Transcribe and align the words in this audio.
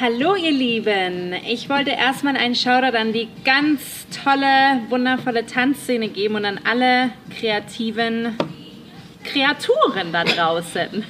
Hallo 0.00 0.36
ihr 0.36 0.52
Lieben, 0.52 1.34
ich 1.50 1.68
wollte 1.68 1.90
erstmal 1.90 2.36
einen 2.36 2.54
Shoutout 2.54 2.96
an 2.96 3.12
die 3.12 3.26
ganz 3.44 4.06
tolle, 4.22 4.80
wundervolle 4.90 5.44
Tanzszene 5.44 6.08
geben 6.08 6.36
und 6.36 6.44
an 6.44 6.60
alle 6.62 7.10
kreativen 7.36 8.36
Kreaturen 9.24 10.12
da 10.12 10.22
draußen. 10.22 11.02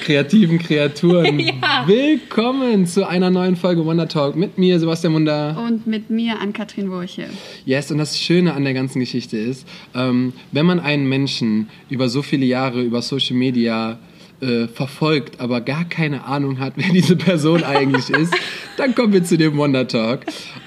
kreativen 0.00 0.58
Kreaturen. 0.58 1.38
Ja. 1.62 1.84
Willkommen 1.86 2.86
zu 2.86 3.06
einer 3.06 3.30
neuen 3.30 3.54
Folge 3.54 3.84
Wonder 3.86 4.08
Talk 4.08 4.34
mit 4.34 4.58
mir, 4.58 4.80
Sebastian 4.80 5.12
Munder. 5.12 5.56
Und 5.64 5.86
mit 5.86 6.10
mir, 6.10 6.40
Ann-Kathrin 6.40 6.90
Wurche. 6.90 7.26
Yes, 7.64 7.92
und 7.92 7.98
das 7.98 8.18
Schöne 8.18 8.52
an 8.52 8.64
der 8.64 8.74
ganzen 8.74 8.98
Geschichte 8.98 9.36
ist, 9.36 9.66
ähm, 9.94 10.32
wenn 10.50 10.66
man 10.66 10.80
einen 10.80 11.08
Menschen 11.08 11.68
über 11.88 12.08
so 12.08 12.22
viele 12.22 12.46
Jahre 12.46 12.82
über 12.82 13.00
Social 13.00 13.36
Media 13.36 14.00
äh, 14.42 14.66
verfolgt, 14.68 15.40
aber 15.40 15.60
gar 15.60 15.84
keine 15.84 16.24
Ahnung 16.24 16.58
hat, 16.58 16.74
wer 16.76 16.88
diese 16.92 17.16
Person 17.16 17.62
eigentlich 17.62 18.10
ist, 18.10 18.34
dann 18.76 18.94
kommen 18.94 19.12
wir 19.12 19.24
zu 19.24 19.38
dem 19.38 19.56
Wonder 19.56 19.86
Talk. 19.86 20.20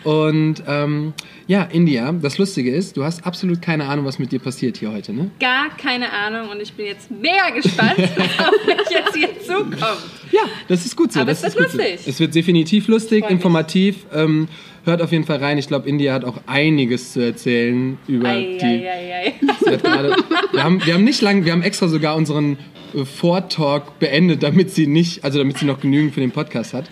Und 0.03 0.63
ähm, 0.67 1.13
ja, 1.47 1.63
India, 1.63 2.11
das 2.11 2.37
Lustige 2.37 2.73
ist, 2.73 2.97
du 2.97 3.03
hast 3.03 3.25
absolut 3.25 3.61
keine 3.61 3.85
Ahnung, 3.85 4.05
was 4.05 4.17
mit 4.17 4.31
dir 4.31 4.39
passiert 4.39 4.77
hier 4.77 4.91
heute, 4.91 5.13
ne? 5.13 5.29
Gar 5.39 5.69
keine 5.77 6.11
Ahnung 6.11 6.49
und 6.49 6.61
ich 6.61 6.73
bin 6.73 6.85
jetzt 6.85 7.11
mega 7.11 7.49
gespannt, 7.53 7.99
auf 7.99 8.65
mich 8.65 8.89
jetzt 8.89 9.15
hier 9.15 9.39
zukommt. 9.45 10.03
Ja, 10.31 10.41
das 10.67 10.85
ist 10.85 10.95
gut 10.95 11.11
so. 11.11 11.19
Aber 11.19 11.31
das 11.31 11.43
es 11.43 11.49
ist 11.49 11.59
wird 11.59 11.71
gut 11.71 11.79
lustig. 11.79 11.99
So. 12.01 12.09
Es 12.09 12.19
wird 12.19 12.33
definitiv 12.35 12.87
lustig, 12.87 13.29
informativ. 13.29 14.05
Ähm, 14.13 14.47
hört 14.85 15.01
auf 15.01 15.11
jeden 15.11 15.25
Fall 15.25 15.37
rein. 15.37 15.57
Ich 15.57 15.67
glaube, 15.67 15.87
India 15.89 16.13
hat 16.13 16.23
auch 16.25 16.37
einiges 16.47 17.13
zu 17.13 17.19
erzählen 17.21 17.97
über 18.07 18.29
Ei, 18.29 18.57
die. 18.61 18.87
ei, 18.87 19.33
ei, 19.67 19.77
gerade, 19.77 20.15
wir, 20.51 20.63
haben, 20.63 20.85
wir 20.85 20.93
haben 20.93 21.03
nicht 21.03 21.21
lang, 21.21 21.45
wir 21.45 21.51
haben 21.51 21.63
extra 21.63 21.87
sogar 21.87 22.15
unseren 22.15 22.57
äh, 22.93 23.05
Vortalk 23.05 23.99
beendet, 23.99 24.43
damit 24.43 24.71
sie 24.71 24.87
nicht, 24.87 25.23
also 25.23 25.39
damit 25.39 25.57
sie 25.57 25.65
noch 25.65 25.79
genügend 25.79 26.13
für 26.13 26.21
den 26.21 26.31
Podcast 26.31 26.73
hat. 26.73 26.87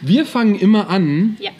Wir 0.00 0.24
fangen 0.24 0.54
immer 0.54 0.88
an 0.90 1.36
Ja, 1.40 1.50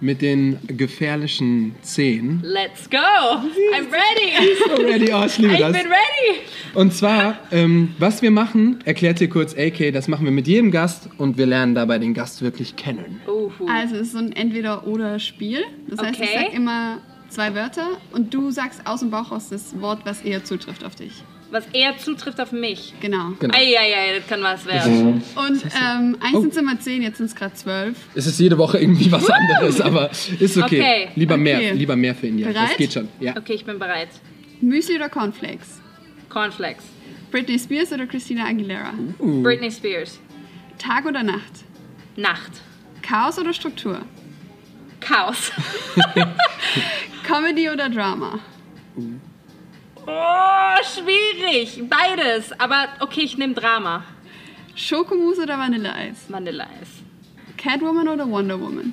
mit 0.00 0.22
den 0.22 0.58
gefährlichen 0.66 1.74
Zehn. 1.82 2.40
let's 2.42 2.88
go. 2.90 2.96
I'm 2.96 3.86
ready. 3.90 4.92
Ready, 4.92 5.12
oh, 5.12 5.24
ich 5.26 5.38
liebe 5.38 5.54
Ich 5.54 5.60
das. 5.60 5.72
bin 5.72 5.86
ready. 5.86 6.40
Und 6.74 6.92
zwar, 6.92 7.38
ähm, 7.52 7.94
was 7.98 8.20
wir 8.22 8.30
machen, 8.30 8.78
erklärt 8.84 9.20
dir 9.20 9.28
kurz 9.28 9.54
AK, 9.56 9.92
das 9.92 10.08
machen 10.08 10.24
wir 10.24 10.32
mit 10.32 10.46
jedem 10.46 10.70
Gast 10.70 11.08
und 11.18 11.38
wir 11.38 11.46
lernen 11.46 11.74
dabei 11.74 11.98
den 11.98 12.12
Gast 12.14 12.42
wirklich 12.42 12.76
kennen. 12.76 13.20
Uhu. 13.26 13.66
Also 13.68 13.94
es 13.96 14.02
ist 14.08 14.12
so 14.12 14.18
ein 14.18 14.32
Entweder-Oder-Spiel. 14.32 15.64
Das 15.88 16.00
heißt, 16.00 16.20
ich 16.20 16.28
Okay. 16.28 16.44
sag 16.46 16.54
immer 16.54 16.98
zwei 17.28 17.54
Wörter 17.54 17.88
und 18.12 18.32
du 18.34 18.50
sagst 18.50 18.82
aus 18.86 19.00
dem 19.00 19.10
Bauch 19.10 19.32
raus 19.32 19.48
das 19.50 19.80
Wort, 19.80 20.00
was 20.04 20.20
eher 20.22 20.44
zutrifft 20.44 20.84
auf 20.84 20.94
dich. 20.94 21.22
Was 21.50 21.64
eher 21.72 21.96
zutrifft 21.98 22.40
auf 22.40 22.50
mich. 22.50 22.92
Genau. 23.00 23.30
Genau. 23.38 23.54
Eieiei, 23.56 24.18
das 24.18 24.26
kann 24.28 24.42
was 24.42 24.66
werden. 24.66 25.22
Und 25.36 25.62
ähm, 25.64 26.16
eins 26.20 26.34
Oh. 26.34 26.40
sind 26.40 26.56
immer 26.56 26.78
zehn, 26.80 27.02
jetzt 27.02 27.18
sind 27.18 27.26
es 27.26 27.34
gerade 27.36 27.54
zwölf. 27.54 27.96
Es 28.16 28.26
ist 28.26 28.40
jede 28.40 28.58
Woche 28.58 28.78
irgendwie 28.78 29.10
was 29.12 29.30
anderes, 29.30 29.80
aber 29.80 30.10
ist 30.10 30.56
okay. 30.58 30.80
Okay. 30.80 31.08
Lieber 31.14 31.36
mehr, 31.36 31.58
Okay. 31.58 31.72
lieber 31.72 31.94
mehr 31.94 32.14
für 32.16 32.26
India. 32.26 32.46
Das 32.48 32.54
Bereit? 32.54 32.76
geht 32.78 32.92
schon. 32.92 33.08
Ja. 33.20 33.36
Okay, 33.36 33.52
ich 33.54 33.64
bin 33.64 33.78
bereit. 33.78 34.08
Müsli 34.60 34.96
oder 34.96 35.08
Cornflakes? 35.08 35.80
Cornflakes. 36.28 36.84
Britney 37.30 37.58
Spears 37.58 37.92
oder 37.92 38.06
Christina 38.06 38.46
Aguilera? 38.46 38.92
Britney 39.18 39.70
Spears. 39.70 40.18
Tag 40.78 41.06
oder 41.06 41.22
Nacht? 41.22 41.64
Nacht. 42.16 42.52
Chaos 43.02 43.38
oder 43.38 43.52
Struktur? 43.52 44.00
Chaos. 45.00 45.52
Comedy 47.26 47.68
oder 47.70 47.88
Drama? 47.88 48.40
Oh, 50.06 50.76
schwierig. 50.84 51.82
Beides. 51.88 52.52
Aber 52.60 52.88
okay, 53.00 53.22
ich 53.22 53.36
nehme 53.36 53.54
Drama. 53.54 54.04
Schokomousse 54.74 55.42
oder 55.42 55.58
Vanilleeis? 55.58 56.26
Vanilleeis. 56.28 57.02
Catwoman 57.56 58.08
oder 58.08 58.28
Wonder 58.28 58.60
Woman? 58.60 58.92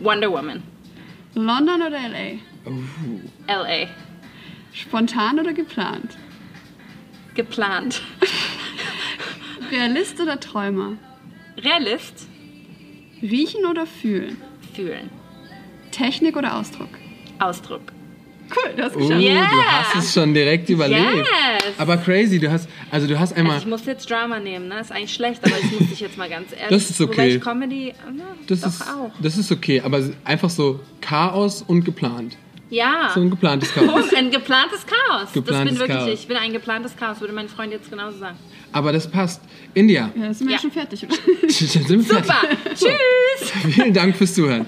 Wonder 0.00 0.30
Woman. 0.30 0.62
London 1.34 1.82
oder 1.82 1.98
LA? 2.08 2.40
L.A. 3.46 3.88
Spontan 4.72 5.38
oder 5.38 5.52
geplant? 5.52 6.16
Geplant. 7.34 8.02
Realist 9.70 10.20
oder 10.20 10.40
Träumer? 10.40 10.96
Realist. 11.56 12.26
Riechen 13.22 13.64
oder 13.66 13.86
fühlen? 13.86 14.40
Fühlen. 14.74 15.10
Technik 15.92 16.36
oder 16.36 16.56
Ausdruck? 16.56 16.90
Ausdruck. 17.38 17.92
Cool, 18.54 18.72
du 18.76 18.82
hast 18.82 18.96
Uh, 18.96 18.98
geschafft. 19.00 19.20
Yeah. 19.22 19.48
Du 19.50 19.62
hast 19.62 19.96
es 20.04 20.12
schon 20.14 20.34
direkt 20.34 20.68
überlebt. 20.68 21.00
Yes. 21.16 21.26
Aber 21.78 21.96
crazy, 21.96 22.38
du 22.38 22.50
hast, 22.50 22.68
also 22.90 23.06
du 23.06 23.18
hast 23.18 23.32
einmal, 23.36 23.54
Also 23.54 23.64
ich 23.66 23.70
muss 23.70 23.86
jetzt 23.86 24.10
Drama 24.10 24.38
nehmen, 24.40 24.68
ne? 24.68 24.80
Ist 24.80 24.90
eigentlich 24.92 25.14
schlecht, 25.14 25.44
aber 25.44 25.54
ich 25.58 25.78
muss 25.80 25.88
dich 25.88 26.00
jetzt 26.00 26.18
mal 26.18 26.28
ganz 26.28 26.52
ehrlich. 26.52 26.68
Das 26.68 26.90
ist 26.90 27.00
okay. 27.00 27.12
Wobei 27.12 27.28
ich 27.28 27.40
Comedy, 27.40 27.94
na, 28.16 28.24
das 28.46 28.60
doch 28.62 28.68
ist, 28.68 28.82
auch. 28.82 29.10
das 29.22 29.36
ist 29.38 29.52
okay, 29.52 29.80
aber 29.80 30.02
einfach 30.24 30.50
so 30.50 30.80
Chaos 31.00 31.62
und 31.62 31.84
geplant. 31.84 32.36
Ja. 32.70 33.10
So 33.14 33.20
ein 33.20 33.30
geplantes 33.30 33.72
Chaos. 33.74 34.04
Oh, 34.12 34.16
ein 34.16 34.30
geplantes 34.30 34.84
Chaos. 34.86 35.32
Geplantes 35.32 35.78
das 35.78 35.78
bin 35.78 35.78
wirklich 35.88 35.98
Chaos. 36.06 36.20
ich. 36.20 36.28
Bin 36.28 36.36
ein 36.36 36.52
geplantes 36.52 36.96
Chaos, 36.96 37.20
würde 37.20 37.32
mein 37.34 37.48
Freund 37.48 37.72
jetzt 37.72 37.90
genauso 37.90 38.18
sagen. 38.18 38.36
Aber 38.72 38.92
das 38.92 39.10
passt. 39.10 39.40
India, 39.74 40.10
Ja, 40.14 40.32
sind 40.32 40.46
wir 40.46 40.54
Ja. 40.54 40.60
schon 40.60 40.70
fertig, 40.70 41.02
oder? 41.04 41.14
sind 41.48 41.88
wir 41.88 42.00
fertig? 42.04 42.26
Super. 42.26 42.40
Tschüss. 42.74 43.50
Vielen 43.74 43.92
Dank 43.92 44.14
fürs 44.16 44.34
Zuhören. 44.34 44.66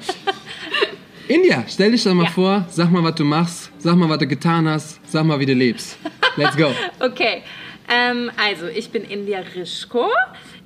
India, 1.28 1.65
stell 1.69 1.93
dich 1.93 2.03
doch 2.05 2.15
mal 2.15 2.25
Ja. 2.25 2.31
vor, 2.31 2.66
sag 2.69 2.91
mal, 2.91 3.03
was 3.03 3.15
du 3.15 3.25
machst, 3.25 3.71
sag 3.78 3.97
mal, 3.97 4.09
was 4.09 4.19
du 4.19 4.27
getan 4.27 4.69
hast, 4.69 5.00
sag 5.09 5.25
mal, 5.25 5.38
wie 5.38 5.47
du 5.47 5.55
lebst. 5.55 5.99
Let's 6.37 6.56
go. 6.56 6.72
Okay. 7.00 7.43
Ähm, 7.88 8.31
also, 8.37 8.66
ich 8.66 8.91
bin 8.91 9.03
India 9.05 9.41
Rischko. 9.55 10.06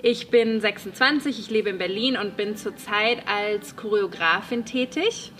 Ich 0.03 0.29
bin 0.29 0.61
26, 0.61 1.39
ich 1.41 1.51
lebe 1.51 1.71
in 1.71 1.79
Berlin 1.79 2.17
und 2.17 2.37
bin 2.37 2.57
zurzeit 2.57 3.23
als 3.27 3.75
Choreografin 3.77 4.65
tätig. 4.65 5.33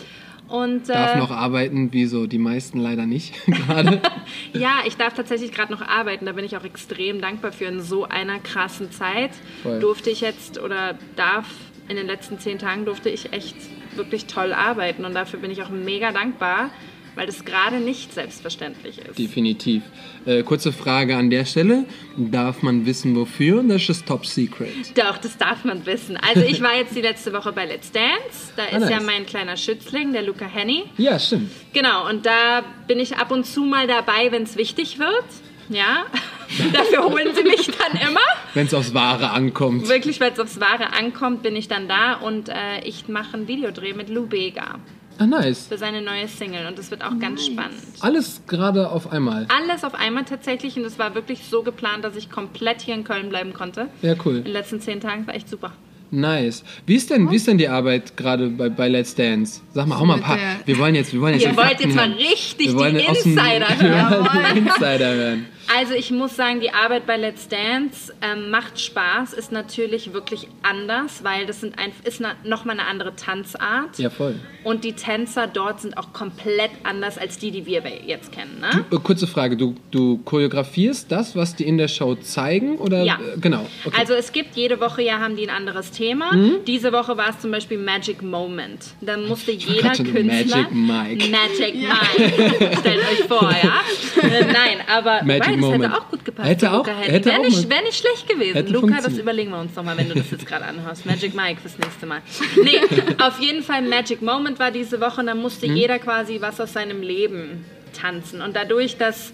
Und, 0.49 0.87
Darf 0.89 1.15
äh, 1.15 1.17
noch 1.19 1.29
arbeiten, 1.31 1.91
wie 1.93 2.05
so 2.05 2.25
die 2.25 2.37
meisten 2.37 2.79
leider 2.79 3.05
nicht 3.05 3.33
gerade. 3.45 4.01
Ja, 4.53 4.79
ich 4.85 4.95
darf 4.97 5.13
tatsächlich 5.13 5.51
gerade 5.51 5.71
noch 5.71 5.81
arbeiten. 5.81 6.25
Da 6.25 6.31
bin 6.33 6.43
ich 6.45 6.57
auch 6.57 6.63
extrem 6.63 7.21
dankbar 7.21 7.51
für. 7.51 7.65
In 7.65 7.81
so 7.81 8.05
einer 8.05 8.39
krassen 8.39 8.91
Zeit 8.91 9.31
Voll. 9.63 9.79
durfte 9.79 10.09
ich 10.09 10.19
jetzt 10.21 10.59
oder 10.59 10.97
darf 11.15 11.45
in 11.89 11.95
den 11.95 12.07
letzten 12.07 12.39
zehn 12.39 12.59
Tagen 12.59 12.85
durfte 12.85 13.09
ich 13.09 13.33
echt 13.33 13.55
wirklich 13.95 14.25
toll 14.25 14.53
arbeiten. 14.53 15.05
Und 15.05 15.13
dafür 15.13 15.39
bin 15.39 15.51
ich 15.51 15.61
auch 15.63 15.69
mega 15.69 16.11
dankbar, 16.11 16.69
weil 17.15 17.25
das 17.25 17.45
gerade 17.45 17.77
nicht 17.77 18.13
selbstverständlich 18.13 18.99
ist. 18.99 19.17
Definitiv. 19.17 19.81
Äh, 20.25 20.43
kurze 20.43 20.71
Frage 20.71 21.17
an 21.17 21.29
der 21.31 21.45
Stelle. 21.45 21.85
Darf 22.15 22.61
man 22.61 22.85
wissen, 22.85 23.15
wofür? 23.15 23.63
Das 23.63 23.89
ist 23.89 24.05
Top 24.05 24.25
Secret. 24.25 24.69
Doch, 24.95 25.17
das 25.17 25.35
darf 25.37 25.63
man 25.65 25.83
wissen. 25.87 26.15
Also 26.17 26.41
ich 26.45 26.61
war 26.61 26.75
jetzt 26.75 26.95
die 26.95 27.01
letzte 27.01 27.33
Woche 27.33 27.51
bei 27.53 27.65
Let's 27.65 27.91
Dance. 27.91 28.51
Da 28.55 28.65
ist 28.65 28.83
Ah, 28.83 28.89
ja 28.89 28.97
nice. 28.97 29.05
mein 29.05 29.25
kleiner 29.25 29.57
Schützling, 29.57 30.13
der 30.13 30.21
Luca 30.21 30.45
Henny. 30.45 30.83
Ja, 30.97 31.17
stimmt. 31.17 31.49
Genau, 31.73 32.07
und 32.07 32.25
da 32.27 32.63
bin 32.87 32.99
ich 32.99 33.15
ab 33.17 33.31
und 33.31 33.45
zu 33.45 33.61
mal 33.61 33.87
dabei, 33.87 34.31
wenn 34.31 34.43
es 34.43 34.55
wichtig 34.57 34.99
wird. 34.99 35.25
Ja, 35.69 36.05
dafür 36.73 37.03
holen 37.05 37.29
sie 37.35 37.43
mich 37.43 37.65
dann 37.77 37.99
immer. 38.09 38.19
Wenn 38.53 38.67
es 38.67 38.73
aufs 38.73 38.93
Wahre 38.93 39.31
ankommt. 39.31 39.87
Wirklich, 39.89 40.19
weil 40.21 40.31
es 40.31 40.39
aufs 40.39 40.59
Wahre 40.59 40.93
ankommt, 40.93 41.43
bin 41.43 41.55
ich 41.55 41.67
dann 41.67 41.87
da 41.87 42.13
und 42.13 42.49
äh, 42.49 42.79
ich 42.85 43.07
mache 43.07 43.33
einen 43.35 43.47
Videodreh 43.47 43.93
mit 43.93 44.09
Lou 44.09 44.25
Bega 44.27 44.75
Ah, 45.19 45.25
nice. 45.25 45.65
für 45.67 45.77
seine 45.79 46.01
neue 46.01 46.27
Single 46.27 46.67
und 46.67 46.77
das 46.77 46.91
wird 46.91 47.03
auch 47.03 47.17
ganz 47.19 47.45
spannend. 47.45 47.73
Alles 48.01 48.41
gerade 48.47 48.89
auf 48.91 49.11
einmal. 49.11 49.47
Alles 49.49 49.83
auf 49.83 49.95
einmal 49.95 50.25
tatsächlich 50.25 50.77
und 50.77 50.85
es 50.85 50.99
war 50.99 51.15
wirklich 51.15 51.39
so 51.49 51.63
geplant, 51.63 52.03
dass 52.05 52.15
ich 52.15 52.29
komplett 52.29 52.81
hier 52.81 52.93
in 52.93 53.03
Köln 53.03 53.29
bleiben 53.29 53.53
konnte. 53.53 53.87
Ja, 54.03 54.13
In 54.13 54.19
cool. 54.25 54.41
den 54.41 54.53
letzten 54.53 54.79
zehn 54.79 55.01
Tagen 55.01 55.25
war 55.27 55.33
echt 55.33 55.49
super. 55.49 55.71
Nice. 56.11 56.63
Wie 56.85 56.95
ist 56.95 57.09
denn, 57.09 57.29
wie 57.31 57.35
ist 57.35 57.47
denn 57.47 57.57
die 57.57 57.67
Arbeit 57.67 58.15
gerade 58.15 58.47
bei, 58.49 58.69
bei 58.69 58.87
Let's 58.87 59.13
Dance? 59.15 59.59
Sag 59.73 59.87
mal, 59.87 59.99
hau 59.99 60.05
mal 60.05 60.13
ein 60.15 60.21
paar. 60.21 60.37
Wir 60.65 60.77
wollen 60.77 60.95
jetzt, 60.95 61.11
wir 61.11 61.19
wollen 61.19 61.33
jetzt 61.33 61.43
Ihr 61.43 61.57
wollt 61.57 61.67
Fakten 61.67 61.87
jetzt 61.89 61.95
mal 61.97 62.07
hören. 62.07 62.17
richtig 62.17 62.67
die 62.67 63.29
Insider 63.29 63.67
Wir 63.79 64.09
hören. 64.09 64.25
wollen 64.25 64.45
die 64.53 64.59
Insider 64.59 65.13
hören. 65.13 65.45
Also 65.77 65.93
ich 65.93 66.09
muss 66.09 66.35
sagen, 66.35 66.59
die 66.59 66.71
Arbeit 66.71 67.05
bei 67.05 67.17
Let's 67.17 67.49
Dance 67.49 68.11
ähm, 68.23 68.49
macht 68.49 68.79
Spaß, 68.79 69.33
ist 69.33 69.51
natürlich 69.51 70.11
wirklich 70.11 70.47
anders, 70.63 71.23
weil 71.23 71.45
das 71.45 71.61
sind 71.61 71.77
ein, 71.77 71.91
ist 72.03 72.19
na, 72.19 72.33
nochmal 72.43 72.79
eine 72.79 72.89
andere 72.89 73.15
Tanzart. 73.15 73.99
Ja, 73.99 74.09
voll. 74.09 74.39
Und 74.63 74.83
die 74.83 74.93
Tänzer 74.93 75.45
dort 75.45 75.81
sind 75.81 75.95
auch 75.95 76.13
komplett 76.13 76.71
anders 76.83 77.19
als 77.19 77.37
die, 77.37 77.51
die 77.51 77.67
wir 77.67 77.83
jetzt 78.07 78.31
kennen. 78.31 78.59
Ne? 78.59 78.85
Äh, 78.91 78.95
Kurze 79.03 79.27
Frage, 79.27 79.55
du, 79.55 79.75
du 79.91 80.17
choreografierst 80.25 81.11
das, 81.11 81.35
was 81.35 81.55
die 81.55 81.67
in 81.67 81.77
der 81.77 81.89
Show 81.89 82.15
zeigen? 82.15 82.77
Oder? 82.79 83.03
Ja. 83.03 83.19
Äh, 83.35 83.37
Genau. 83.39 83.67
Okay. 83.85 83.95
Mhm. 83.95 83.99
Also 83.99 84.13
es 84.15 84.31
gibt 84.31 84.55
jede 84.55 84.79
Woche 84.79 85.03
ja 85.03 85.19
haben 85.19 85.35
die 85.35 85.47
ein 85.47 85.55
anderes 85.55 85.91
Thema. 85.91 86.31
Diese 86.65 86.91
Woche 86.91 87.17
war 87.17 87.29
es 87.29 87.39
zum 87.39 87.51
Beispiel 87.51 87.77
Magic 87.77 88.23
Moment. 88.23 88.79
Da 88.99 89.15
musste 89.15 89.51
jeder 89.51 89.91
Künstler 89.91 90.23
Magic 90.23 90.71
Mike. 90.71 91.29
Magic 91.29 91.75
Mike. 91.75 92.77
Stellt 92.79 92.99
euch 92.99 93.23
vor, 93.27 93.51
ja. 93.51 93.81
Nein, 94.23 94.79
aber 94.91 95.23
Magic 95.23 95.61
das 95.61 95.66
Moment. 95.71 95.93
hätte 95.93 96.01
auch 96.03 96.09
gut 96.09 96.25
gepasst. 96.25 96.49
Hätte 96.49 96.71
auch- 96.71 96.77
Luca 96.77 96.91
hätte, 96.91 97.25
wäre 97.25 97.39
auch 97.39 97.43
nicht, 97.43 97.63
mal- 97.63 97.75
wär 97.75 97.81
nicht 97.83 97.97
schlecht 97.99 98.27
gewesen. 98.29 98.67
Luca, 98.73 99.01
das 99.01 99.17
überlegen 99.17 99.51
wir 99.51 99.59
uns 99.59 99.75
noch 99.75 99.83
mal, 99.83 99.97
wenn 99.97 100.09
du 100.09 100.15
das 100.15 100.31
jetzt 100.31 100.45
gerade 100.45 100.65
anhörst. 100.65 101.05
Magic 101.05 101.33
Mike 101.35 101.61
fürs 101.61 101.77
nächste 101.77 102.05
Mal. 102.05 102.21
Nee, 102.63 102.79
auf 103.21 103.39
jeden 103.39 103.63
Fall 103.63 103.81
Magic 103.83 104.21
Moment 104.21 104.59
war 104.59 104.71
diese 104.71 104.99
Woche 105.01 105.21
und 105.21 105.27
da 105.27 105.35
musste 105.35 105.67
Mhm. 105.67 105.75
jeder 105.75 105.99
quasi 105.99 106.41
was 106.41 106.59
aus 106.59 106.73
seinem 106.73 107.01
Leben 107.01 107.65
tanzen. 107.93 108.41
Und 108.41 108.55
dadurch, 108.55 108.97
dass 108.97 109.33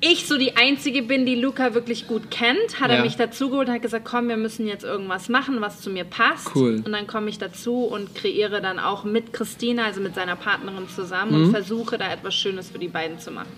ich 0.00 0.26
so 0.26 0.36
die 0.36 0.56
Einzige 0.56 1.02
bin, 1.02 1.24
die 1.24 1.36
Luca 1.36 1.72
wirklich 1.74 2.06
gut 2.06 2.30
kennt, 2.30 2.80
hat 2.80 2.90
Ja. 2.90 2.96
er 2.98 3.02
mich 3.02 3.16
dazugeholt 3.16 3.68
und 3.68 3.74
hat 3.74 3.82
gesagt, 3.82 4.04
komm, 4.04 4.28
wir 4.28 4.36
müssen 4.36 4.66
jetzt 4.66 4.84
irgendwas 4.84 5.30
machen, 5.30 5.60
was 5.62 5.80
zu 5.80 5.88
mir 5.88 6.04
passt. 6.04 6.54
Cool. 6.54 6.82
Und 6.84 6.92
dann 6.92 7.06
komme 7.06 7.30
ich 7.30 7.38
dazu 7.38 7.84
und 7.84 8.14
kreiere 8.14 8.60
dann 8.60 8.78
auch 8.78 9.04
mit 9.04 9.32
Christina, 9.32 9.84
also 9.86 10.02
mit 10.02 10.14
seiner 10.14 10.36
Partnerin 10.36 10.86
zusammen 10.94 11.32
Mhm. 11.38 11.44
und 11.46 11.50
versuche 11.50 11.96
da 11.96 12.12
etwas 12.12 12.34
Schönes 12.34 12.68
für 12.70 12.78
die 12.78 12.88
beiden 12.88 13.18
zu 13.18 13.30
machen. 13.30 13.48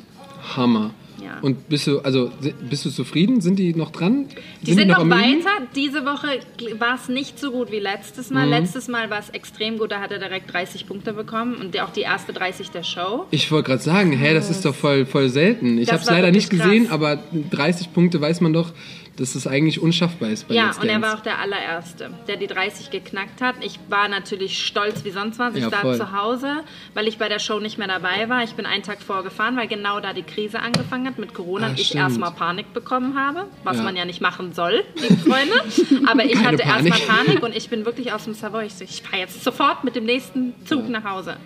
Hammer. 0.57 0.91
Ja. 1.23 1.39
Und 1.43 1.69
bist 1.69 1.87
du, 1.89 1.99
also 2.01 2.31
bist 2.71 2.85
du 2.85 2.91
zufrieden? 2.91 3.41
Sind 3.41 3.59
die 3.59 3.75
noch 3.75 3.91
dran? 3.91 4.27
Die 4.63 4.73
sind, 4.73 4.87
noch 4.87 4.99
am 4.99 5.09
Üben? 5.09 5.19
weiter. 5.19 5.67
Diese 5.75 6.05
Woche 6.07 6.39
war 6.79 6.95
es 6.95 7.09
nicht 7.09 7.41
so 7.41 7.51
gut 7.51 7.73
wie 7.73 7.81
letztes 7.81 8.31
Mhm. 8.31 8.35
Mal. 8.37 8.49
Letztes 8.49 8.87
Mal 8.87 9.11
war 9.11 9.19
es 9.19 9.29
extrem 9.31 9.79
gut, 9.79 9.91
da 9.91 10.01
hat 10.01 10.13
er 10.13 10.19
direkt 10.21 10.53
30 10.53 10.87
Punkte 10.87 11.13
bekommen 11.13 11.57
und 11.57 11.79
auch 11.81 11.91
die 11.91 12.03
erste 12.03 12.33
30 12.33 12.71
der 12.71 12.85
Show. 12.85 13.27
Ich 13.33 13.51
wollte 13.51 13.67
gerade 13.71 13.83
sagen, 13.83 14.13
hä, 14.13 14.33
das 14.33 14.49
ist 14.49 14.65
doch 14.65 14.75
voll, 14.75 15.07
voll 15.07 15.29
selten. 15.29 15.79
Ich 15.79 15.91
habe 15.91 16.01
es 16.01 16.09
leider 16.09 16.31
nicht 16.31 16.51
gesehen, 16.51 16.85
krass. 16.85 16.95
aber 16.95 17.19
30 17.51 17.93
Punkte 17.93 18.21
weiß 18.21 18.41
man 18.41 18.53
doch, 18.53 18.73
dass 19.19 19.35
es 19.35 19.47
eigentlich 19.47 19.81
unschaffbar 19.81 20.31
ist 20.31 20.47
bei 20.49 20.55
Ja, 20.55 20.67
Let's 20.67 20.79
und 20.79 20.89
er 20.89 21.03
war 21.03 21.15
auch 21.17 21.21
der 21.21 21.39
allererste, 21.39 22.11
der 22.29 22.37
die 22.37 22.47
30 22.47 22.91
geknackt 22.91 23.41
hat. 23.41 23.57
Ich 23.63 23.79
war 23.89 24.09
natürlich 24.09 24.65
stolz 24.65 25.05
wie 25.05 25.11
sonst 25.11 25.39
was. 25.39 25.55
Ich 25.55 25.63
Ja, 25.63 25.73
war 25.73 25.81
voll. 25.81 25.97
zu 25.97 26.13
Hause, 26.13 26.59
weil 26.95 27.09
ich 27.09 27.19
bei 27.19 27.29
der 27.29 27.39
Show 27.39 27.59
nicht 27.61 27.79
mehr 27.79 27.89
dabei 27.89 28.29
war. 28.29 28.43
Ich 28.45 28.53
bin 28.55 28.65
einen 28.67 28.83
Tag 28.83 29.03
vorgefahren, 29.03 29.57
weil 29.57 29.67
genau 29.69 30.01
da 30.01 30.13
die 30.13 30.23
Krise 30.23 30.61
angefangen 30.61 31.07
hat 31.07 31.19
mit 31.19 31.35
Corona 31.35 31.67
Ah, 31.67 31.71
und 31.71 31.81
ich 31.81 31.95
erstmal 31.95 32.31
Panik 32.33 32.73
bekommen 32.73 33.19
habe, 33.19 33.47
was 33.65 33.79
Ja. 33.79 33.83
man 33.83 33.97
ja 33.97 34.05
nicht 34.05 34.21
machen 34.21 34.53
soll, 34.55 34.85
liebe 34.97 35.17
Freunde. 35.17 35.55
Aber 36.09 36.25
ich 36.25 36.37
hatte 36.37 36.63
erstmal 36.63 36.99
Panik 37.01 37.43
und 37.43 37.57
ich 37.57 37.69
bin 37.69 37.85
wirklich 37.85 38.13
aus 38.13 38.25
dem 38.25 38.35
Savoy. 38.35 38.67
Ich, 38.67 38.75
so, 38.75 38.85
ich 38.85 39.03
fahre 39.03 39.23
jetzt 39.23 39.43
sofort 39.43 39.85
mit 39.85 39.97
dem 39.97 40.05
nächsten 40.05 40.55
Zug 40.65 40.89
nach 40.89 41.05
Hause. 41.05 41.37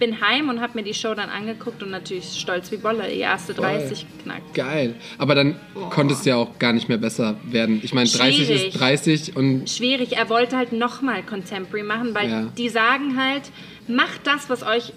Bin 0.00 0.20
heim 0.20 0.48
und 0.48 0.60
habe 0.60 0.72
mir 0.74 0.82
die 0.82 0.94
Show 0.94 1.14
dann 1.14 1.28
angeguckt 1.28 1.82
und 1.82 1.90
natürlich 1.90 2.24
stolz 2.40 2.72
wie 2.72 2.78
Bolle, 2.78 3.04
die 3.08 3.18
erste 3.20 3.54
30 3.54 4.06
geknackt. 4.18 4.54
Geil. 4.54 4.94
Aber 5.18 5.34
dann 5.34 5.56
konntest 5.90 6.24
du 6.24 6.30
ja 6.30 6.36
auch 6.36 6.58
gar 6.58 6.72
nicht 6.72 6.88
mehr 6.88 6.98
besser 6.98 7.36
werden. 7.44 7.80
Ich 7.84 7.92
meine, 7.94 8.08
30 8.08 8.46
Schwierig. 8.46 8.66
ist 8.68 8.80
30 8.80 9.36
und 9.36 9.68
schwierig. 9.70 10.16
Er 10.16 10.28
wollte 10.30 10.56
halt 10.56 10.72
nochmal 10.72 11.22
Contemporary 11.22 11.82
machen, 11.84 12.14
weil 12.14 12.30
Ja. 12.30 12.42
die 12.56 12.68
sagen 12.70 13.16
halt, 13.22 13.42
macht 13.86 14.26
das, 14.26 14.48
was 14.50 14.62
euch 14.62 14.92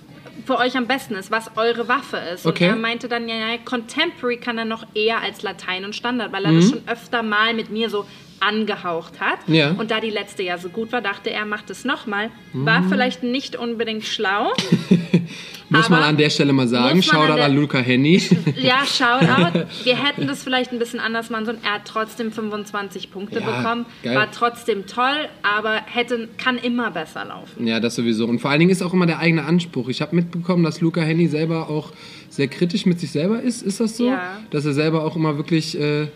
für 0.45 0.57
euch 0.57 0.75
am 0.75 0.87
besten 0.87 1.13
ist, 1.15 1.29
was 1.31 1.51
eure 1.57 1.87
Waffe 1.87 2.17
ist. 2.33 2.45
Okay. 2.47 2.65
Und 2.69 2.69
er 2.71 2.75
meinte 2.77 3.07
dann, 3.07 3.27
ja, 3.29 3.35
ja, 3.35 3.57
Contemporary 3.63 4.37
kann 4.37 4.57
er 4.57 4.65
noch 4.65 4.83
eher 4.95 5.21
als 5.21 5.43
Latein 5.43 5.85
und 5.85 5.95
Standard, 5.95 6.31
weil 6.31 6.45
er 6.45 6.51
Mhm. 6.53 6.59
das 6.61 6.69
schon 6.69 6.81
öfter 6.87 7.21
mal 7.23 7.53
mit 7.53 7.69
mir 7.69 7.89
so 7.89 8.05
angehaucht 8.47 9.19
hat. 9.19 9.39
Ja. 9.47 9.71
Und 9.71 9.91
da 9.91 9.99
die 9.99 10.09
letzte 10.09 10.43
ja 10.43 10.57
so 10.57 10.69
gut 10.69 10.91
war, 10.91 11.01
dachte 11.01 11.29
er, 11.29 11.45
macht 11.45 11.69
es 11.69 11.85
nochmal. 11.85 12.29
War 12.53 12.83
vielleicht 12.89 13.23
nicht 13.23 13.55
unbedingt 13.55 14.03
schlau. 14.05 14.51
muss 15.69 15.89
man 15.89 16.03
an 16.03 16.17
der 16.17 16.29
Stelle 16.29 16.53
mal 16.53 16.67
sagen, 16.67 16.97
an 16.97 17.03
Shoutout 17.03 17.35
der- 17.37 17.45
an 17.45 17.55
Luca 17.55 17.79
Henny. 17.79 18.21
Ja, 18.61 18.83
Shoutout. 18.85 19.65
Wir 19.83 19.95
hätten 20.03 20.27
das 20.27 20.43
vielleicht 20.43 20.71
ein 20.71 20.79
bisschen 20.79 20.99
anders 20.99 21.29
machen 21.29 21.45
sollen. 21.45 21.57
Er 21.63 21.75
hat 21.75 21.81
trotzdem 21.85 22.31
25 22.31 23.11
Punkte 23.11 23.39
Ja, 23.39 23.45
bekommen. 23.61 23.85
geil. 24.03 24.15
War 24.15 24.31
trotzdem 24.31 24.85
toll, 24.85 25.27
aber 25.41 25.81
hätte, 25.85 26.29
kann 26.37 26.57
immer 26.57 26.91
besser 26.91 27.25
laufen. 27.25 27.65
ja, 27.65 27.79
das 27.79 27.95
sowieso. 27.95 28.25
Und 28.27 28.39
vor 28.39 28.51
allen 28.51 28.59
Dingen 28.59 28.71
ist 28.71 28.81
auch 28.83 28.93
immer 28.93 29.05
der 29.07 29.19
eigene 29.19 29.45
Anspruch. 29.45 29.89
Ich 29.89 30.01
habe 30.01 30.15
mitbekommen, 30.15 30.63
dass 30.63 30.81
Luca 30.81 31.01
Henny 31.01 31.27
selber 31.27 31.69
auch 31.69 31.91
sehr 32.29 32.47
kritisch 32.47 32.85
mit 32.85 32.99
sich 32.99 33.11
selber 33.11 33.41
ist. 33.41 33.61
Ist 33.63 33.79
das 33.79 33.97
so? 33.97 34.07
Ja. 34.07 34.37
Dass 34.51 34.65
er 34.65 34.73
selber 34.73 35.03
auch 35.03 35.15
immer 35.15 35.37
wirklich 35.37 35.79
äh, 35.79 36.07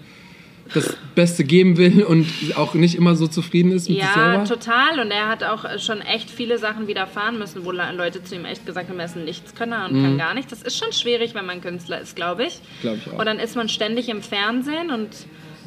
das 0.74 0.96
Beste 1.16 1.44
geben 1.44 1.78
will 1.78 2.04
und 2.04 2.28
auch 2.56 2.74
nicht 2.74 2.96
immer 2.96 3.16
so 3.16 3.28
zufrieden 3.28 3.72
ist 3.72 3.90
mit 3.90 3.98
sich 4.00 4.06
Ja, 4.08 4.14
selber? 4.14 4.44
total. 4.46 5.00
Und 5.00 5.12
er 5.12 5.28
hat 5.30 5.44
auch 5.44 5.66
schon 5.80 6.02
echt 6.02 6.30
viele 6.30 6.58
Sachen 6.58 6.88
widerfahren 6.88 7.38
müssen, 7.40 7.66
wo 7.66 7.72
Le- 7.72 7.92
Leute 7.96 8.24
zu 8.24 8.36
ihm 8.36 8.46
echt 8.46 8.66
gesagt 8.66 8.90
haben, 8.90 9.00
er 9.00 9.06
ist 9.06 9.16
ein 9.16 9.25
Nichtskönner 9.25 9.88
und 9.90 10.02
kann 10.02 10.18
gar 10.18 10.34
nichts. 10.34 10.50
Das 10.52 10.62
ist 10.62 10.78
schon 10.78 10.92
schwierig, 10.94 11.34
wenn 11.36 11.46
man 11.46 11.62
Künstler 11.62 12.00
ist, 12.02 12.16
glaube 12.16 12.46
ich. 12.46 12.56
Mhm. 12.56 12.81
Glaub 12.81 12.98
ich 12.98 13.08
auch. 13.14 13.19
Und 13.19 13.25
dann 13.25 13.40
ist 13.40 13.56
man 13.56 13.69
ständig 13.69 14.10
im 14.10 14.22
Fernsehen 14.22 14.92
und 14.92 15.10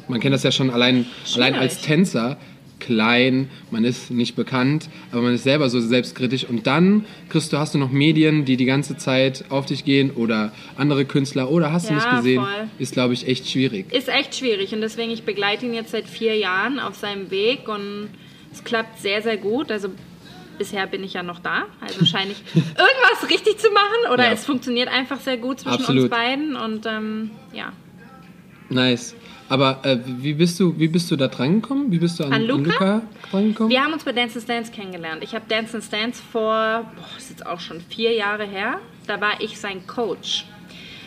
Man 0.07 0.19
kennt 0.19 0.33
das 0.33 0.43
ja 0.43 0.51
schon 0.51 0.69
allein, 0.69 1.05
allein 1.35 1.55
als. 1.55 1.81
Tänzer. 1.81 2.37
Klein, 2.81 3.49
man 3.69 3.85
ist 3.85 4.11
nicht 4.11 4.35
bekannt, 4.35 4.89
aber 5.11 5.21
man 5.21 5.33
ist 5.35 5.43
selber 5.43 5.69
so 5.69 5.79
selbstkritisch. 5.79 6.43
Und 6.43 6.67
dann 6.67 7.05
kriegst 7.29 7.53
du, 7.53 7.57
hast 7.57 7.73
du 7.73 7.77
noch 7.77 7.91
Medien, 7.91 8.43
die 8.43 8.57
die 8.57 8.65
ganze 8.65 8.97
Zeit 8.97 9.45
auf 9.49 9.65
dich 9.67 9.85
gehen 9.85 10.11
oder 10.11 10.51
andere 10.75 11.05
Künstler 11.05 11.49
oder 11.49 11.71
hast 11.71 11.89
du 11.89 11.93
Ja, 11.93 11.95
nicht 11.95 12.09
gesehen, 12.17 12.41
voll. 12.43 12.67
ist 12.79 12.93
glaube 12.93 13.13
ich 13.13 13.27
echt 13.27 13.47
schwierig. 13.49 13.93
ist 13.93 14.09
echt 14.09 14.35
schwierig. 14.35 14.73
Und 14.73 14.81
deswegen, 14.81 15.11
ich 15.11 15.23
begleite 15.23 15.65
ihn 15.65 15.73
jetzt 15.73 15.91
seit 15.91 16.07
vier 16.07 16.35
Jahren 16.37 16.79
auf 16.79 16.95
seinem 16.95 17.31
Weg 17.31 17.69
und 17.69 18.09
es 18.51 18.63
klappt 18.63 18.99
sehr, 18.99 19.21
sehr 19.21 19.37
gut. 19.37 19.71
Also 19.71 19.89
bisher 20.57 20.85
bin 20.87 21.03
ich 21.03 21.13
ja 21.13 21.23
noch 21.23 21.39
da. 21.39 21.65
Also 21.79 22.03
scheine 22.05 22.31
ich 22.31 22.43
irgendwas 22.55 23.29
richtig 23.29 23.57
zu 23.59 23.71
machen 23.71 24.11
oder 24.13 24.25
Ja. 24.25 24.31
es 24.31 24.43
funktioniert 24.43 24.89
einfach 24.89 25.19
sehr 25.21 25.37
gut 25.37 25.59
zwischen 25.61 25.75
Absolut. 25.79 26.03
uns 26.03 26.09
beiden 26.11 26.55
und 26.55 26.85
ähm, 26.85 27.31
ja. 27.53 27.71
Nice. 28.69 29.15
Aber 29.51 29.79
äh, 29.83 29.97
wie 30.05 30.33
bist 30.33 30.57
du, 30.61 30.79
wie 30.79 30.87
bist 30.87 31.11
du 31.11 31.17
da 31.17 31.27
dran 31.27 31.61
gekommen? 31.61 31.91
Wie 31.91 31.99
bist 31.99 32.17
du 32.19 32.23
an, 32.23 32.31
An 32.31 32.43
Luca? 32.43 33.01
dran 33.29 33.49
gekommen? 33.49 33.69
Wir 33.69 33.83
haben 33.83 33.91
uns 33.91 34.05
bei 34.05 34.13
Dance 34.13 34.39
and 34.39 34.47
Dance 34.47 34.71
kennengelernt. 34.71 35.21
Ich 35.25 35.35
habe 35.35 35.43
Dance 35.49 35.75
and 35.75 35.91
Dance 35.91 36.21
vor, 36.31 36.41
boah, 36.95 37.05
das 37.15 37.23
ist 37.23 37.29
jetzt 37.31 37.45
auch 37.45 37.59
schon 37.59 37.81
vier 37.81 38.13
Jahre 38.13 38.45
her. 38.45 38.79
Da 39.07 39.19
war 39.19 39.41
ich 39.41 39.59
sein 39.59 39.85
Coach 39.87 40.45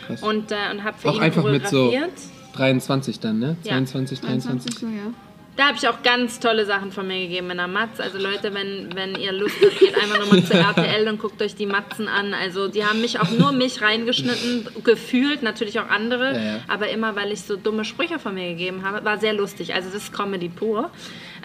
Krass. 0.05 0.21
und, 0.21 0.51
äh, 0.51 0.55
und 0.71 0.83
habe 0.83 0.95
für 0.95 1.09
Auch 1.09 1.15
ihn 1.15 1.21
einfach 1.23 1.43
mit 1.43 1.67
so 1.67 1.85
choreografiert. 1.89 2.13
23 2.53 3.19
dann, 3.19 3.39
ne? 3.39 3.57
Ja. 3.63 3.71
22, 3.71 4.21
23. 4.21 4.51
21 4.51 4.75
so, 4.79 4.85
ja. 4.85 5.11
Da 5.57 5.67
habe 5.67 5.77
ich 5.77 5.87
auch 5.87 6.03
ganz 6.03 6.39
tolle 6.39 6.65
Sachen 6.65 6.91
von 6.91 7.07
mir 7.07 7.21
gegeben 7.21 7.49
in 7.51 7.57
der 7.57 7.67
Matz. 7.67 7.99
Also 7.99 8.17
Leute, 8.17 8.53
wenn, 8.53 8.89
wenn 8.93 9.15
ihr 9.15 9.31
Lust 9.31 9.55
habt, 9.63 9.79
geht 9.79 9.95
einfach 9.95 10.19
nochmal 10.19 10.43
zu 10.43 10.53
RTL 10.53 11.07
und 11.07 11.19
guckt 11.19 11.41
euch 11.41 11.55
die 11.55 11.65
Matzen 11.65 12.09
an. 12.09 12.33
Also 12.33 12.67
die 12.67 12.83
haben 12.83 12.99
mich 12.99 13.21
auch 13.21 13.31
nur 13.31 13.53
mich 13.53 13.81
reingeschnitten, 13.81 14.67
gefühlt, 14.83 15.43
natürlich 15.43 15.79
auch 15.79 15.89
andere. 15.89 16.33
Ja, 16.33 16.41
ja. 16.41 16.59
Aber 16.67 16.89
immer, 16.89 17.15
weil 17.15 17.31
ich 17.31 17.41
so 17.41 17.55
dumme 17.55 17.85
Sprüche 17.85 18.19
von 18.19 18.33
mir 18.33 18.49
gegeben 18.49 18.83
habe. 18.83 19.05
War 19.05 19.17
sehr 19.17 19.33
lustig. 19.33 19.73
Also 19.73 19.89
das 19.89 20.03
ist 20.03 20.13
Comedy 20.13 20.49
pur. 20.49 20.91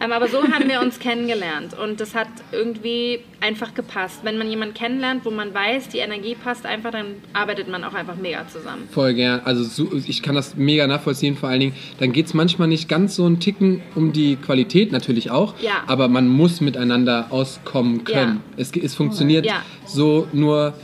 Ähm, 0.00 0.12
aber 0.12 0.28
so 0.28 0.42
haben 0.42 0.68
wir 0.68 0.80
uns 0.80 0.98
kennengelernt. 0.98 1.78
Und 1.78 2.00
das 2.00 2.14
hat 2.14 2.28
irgendwie 2.52 3.20
einfach 3.40 3.74
gepasst. 3.74 4.20
Wenn 4.22 4.38
man 4.38 4.48
jemanden 4.48 4.74
kennenlernt, 4.74 5.24
wo 5.24 5.30
man 5.30 5.52
weiß, 5.52 5.88
die 5.88 5.98
Energie 5.98 6.34
passt 6.34 6.64
einfach, 6.64 6.90
dann 6.90 7.16
arbeitet 7.32 7.68
man 7.68 7.84
auch 7.84 7.94
einfach 7.94 8.16
mega 8.16 8.46
zusammen. 8.48 8.88
Voll 8.90 9.14
gern. 9.14 9.40
Also 9.44 9.62
so, 9.62 9.92
ich 10.06 10.22
kann 10.22 10.34
das 10.34 10.56
mega 10.56 10.86
nachvollziehen. 10.86 11.36
Vor 11.36 11.50
allen 11.50 11.60
Dingen, 11.60 11.74
dann 11.98 12.12
geht 12.12 12.26
es 12.26 12.34
manchmal 12.34 12.68
nicht 12.68 12.88
ganz 12.88 13.14
so 13.14 13.26
einen 13.26 13.40
Ticken 13.40 13.82
um 13.94 13.99
die 14.12 14.36
Qualität, 14.36 14.92
natürlich 14.92 15.30
auch. 15.30 15.54
Ja. 15.60 15.82
Aber 15.86 16.08
man 16.08 16.28
muss 16.28 16.60
miteinander 16.60 17.26
auskommen 17.30 18.04
können. 18.04 18.42
Ja. 18.56 18.62
Es, 18.62 18.72
es 18.72 18.94
funktioniert 18.94 19.46
Ja. 19.46 19.62
so 19.86 20.26
nur, 20.32 20.74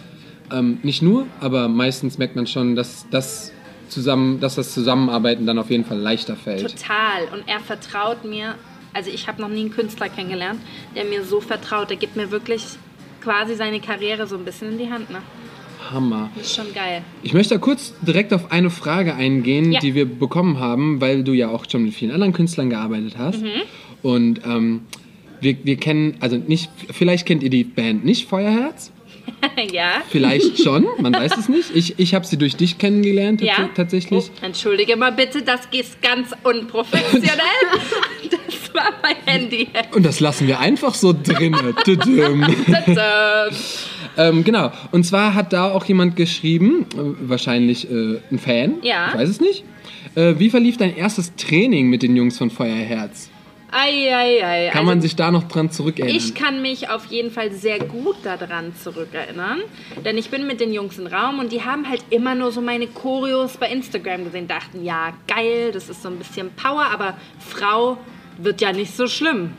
ähm, 0.52 0.78
nicht 0.82 1.02
nur, 1.02 1.26
aber 1.40 1.68
meistens 1.68 2.18
merkt 2.18 2.36
man 2.36 2.46
schon, 2.46 2.76
dass 2.76 3.06
das 3.10 3.52
zusammen, 3.88 4.40
dass 4.40 4.56
das 4.56 4.74
Zusammenarbeiten 4.74 5.46
dann 5.46 5.58
auf 5.58 5.70
jeden 5.70 5.84
Fall 5.84 5.98
leichter 5.98 6.36
fällt. 6.36 6.62
Total. 6.62 7.24
Und 7.32 7.48
er 7.48 7.60
vertraut 7.60 8.24
mir. 8.24 8.54
Also 8.92 9.10
ich 9.10 9.28
habe 9.28 9.42
noch 9.42 9.48
nie 9.48 9.60
einen 9.60 9.70
Künstler 9.70 10.08
kennengelernt, 10.08 10.60
der 10.94 11.04
mir 11.04 11.24
so 11.24 11.40
vertraut. 11.40 11.90
Der 11.90 11.96
gibt 11.96 12.16
mir 12.16 12.30
wirklich 12.30 12.64
quasi 13.22 13.54
seine 13.54 13.80
Karriere 13.80 14.26
so 14.26 14.36
ein 14.36 14.44
bisschen 14.44 14.72
in 14.72 14.78
die 14.78 14.90
Hand. 14.90 15.10
Ne? 15.10 15.18
Hammer. 15.90 16.30
Das 16.36 16.46
ist 16.48 16.56
schon 16.56 16.72
geil. 16.74 17.02
Ich 17.22 17.32
möchte 17.32 17.54
da 17.54 17.58
kurz 17.60 17.94
direkt 18.02 18.32
auf 18.32 18.50
eine 18.52 18.70
Frage 18.70 19.14
eingehen, 19.14 19.72
Ja. 19.72 19.80
die 19.80 19.94
wir 19.94 20.06
bekommen 20.06 20.58
haben, 20.58 21.00
weil 21.00 21.24
du 21.24 21.32
ja 21.32 21.48
auch 21.50 21.64
schon 21.70 21.84
mit 21.84 21.94
vielen 21.94 22.12
anderen 22.12 22.32
Künstlern 22.32 22.70
gearbeitet 22.70 23.14
hast. 23.18 23.42
Mhm. 23.42 23.62
Und 24.02 24.40
ähm, 24.46 24.82
wir, 25.40 25.56
wir 25.64 25.76
kennen, 25.76 26.16
also 26.20 26.36
nicht, 26.36 26.70
vielleicht 26.90 27.26
kennt 27.26 27.42
ihr 27.42 27.50
die 27.50 27.64
Band 27.64 28.04
nicht, 28.04 28.28
Feuerherz? 28.28 28.92
ja. 29.72 30.02
Vielleicht 30.08 30.62
schon, 30.62 30.86
man 31.00 31.12
weiß 31.12 31.36
es 31.36 31.48
nicht. 31.48 31.74
Ich, 31.74 31.98
ich 31.98 32.14
habe 32.14 32.24
sie 32.24 32.36
durch 32.38 32.56
dich 32.56 32.78
kennengelernt 32.78 33.40
Ja. 33.40 33.68
tatsächlich. 33.74 34.30
Oh, 34.30 34.44
entschuldige 34.46 34.96
mal 34.96 35.12
bitte, 35.12 35.42
das 35.42 35.60
ist 35.72 36.00
ganz 36.00 36.30
unprofessionell. 36.44 37.30
das 38.30 38.72
war 38.74 38.92
mein 39.02 39.16
Handy. 39.26 39.68
Und 39.94 40.04
das 40.06 40.20
lassen 40.20 40.46
wir 40.46 40.60
einfach 40.60 40.94
so 40.94 41.12
drin. 41.12 41.56
Ähm, 44.16 44.44
genau. 44.44 44.72
Und 44.92 45.04
zwar 45.04 45.34
hat 45.34 45.52
da 45.52 45.70
auch 45.70 45.84
jemand 45.84 46.16
geschrieben, 46.16 46.86
äh, 46.94 47.28
wahrscheinlich 47.28 47.90
äh, 47.90 48.18
ein 48.30 48.38
Fan, 48.38 48.76
Ja. 48.82 49.08
ich 49.08 49.14
weiß 49.14 49.28
es 49.28 49.40
nicht. 49.40 49.64
Äh, 50.14 50.34
wie 50.38 50.50
verlief 50.50 50.76
dein 50.78 50.96
erstes 50.96 51.34
Training 51.36 51.88
mit 51.90 52.02
den 52.02 52.16
Jungs 52.16 52.38
von 52.38 52.50
Feuerherz? 52.50 53.30
Ei, 53.70 54.14
ei, 54.14 54.44
ei. 54.46 54.68
Kann 54.70 54.80
Also, 54.82 54.90
man 54.90 55.00
sich 55.02 55.16
da 55.16 55.30
noch 55.30 55.44
dran 55.48 55.70
zurückerinnern? 55.70 56.16
Ich 56.16 56.34
kann 56.34 56.62
mich 56.62 56.88
auf 56.88 57.06
jeden 57.06 57.30
Fall 57.30 57.50
sehr 57.52 57.78
gut 57.80 58.16
daran 58.22 58.72
zurückerinnern, 58.82 59.58
denn 60.04 60.16
ich 60.16 60.30
bin 60.30 60.46
mit 60.46 60.60
den 60.60 60.72
Jungs 60.72 60.98
im 60.98 61.06
Raum 61.08 61.40
und 61.40 61.52
die 61.52 61.62
haben 61.62 61.86
halt 61.88 62.02
immer 62.10 62.34
nur 62.34 62.52
so 62.52 62.60
meine 62.62 62.86
Choreos 62.86 63.56
bei 63.58 63.68
Instagram 63.68 64.24
gesehen, 64.24 64.46
dachten, 64.48 64.84
ja, 64.84 65.12
geil, 65.26 65.72
das 65.72 65.88
ist 65.90 66.00
so 66.02 66.08
ein 66.08 66.16
bisschen 66.16 66.50
Power, 66.52 66.86
aber 66.90 67.16
Frau 67.40 67.98
wird 68.38 68.60
ja 68.60 68.72
nicht 68.72 68.94
so 68.96 69.06
schlimm. 69.06 69.52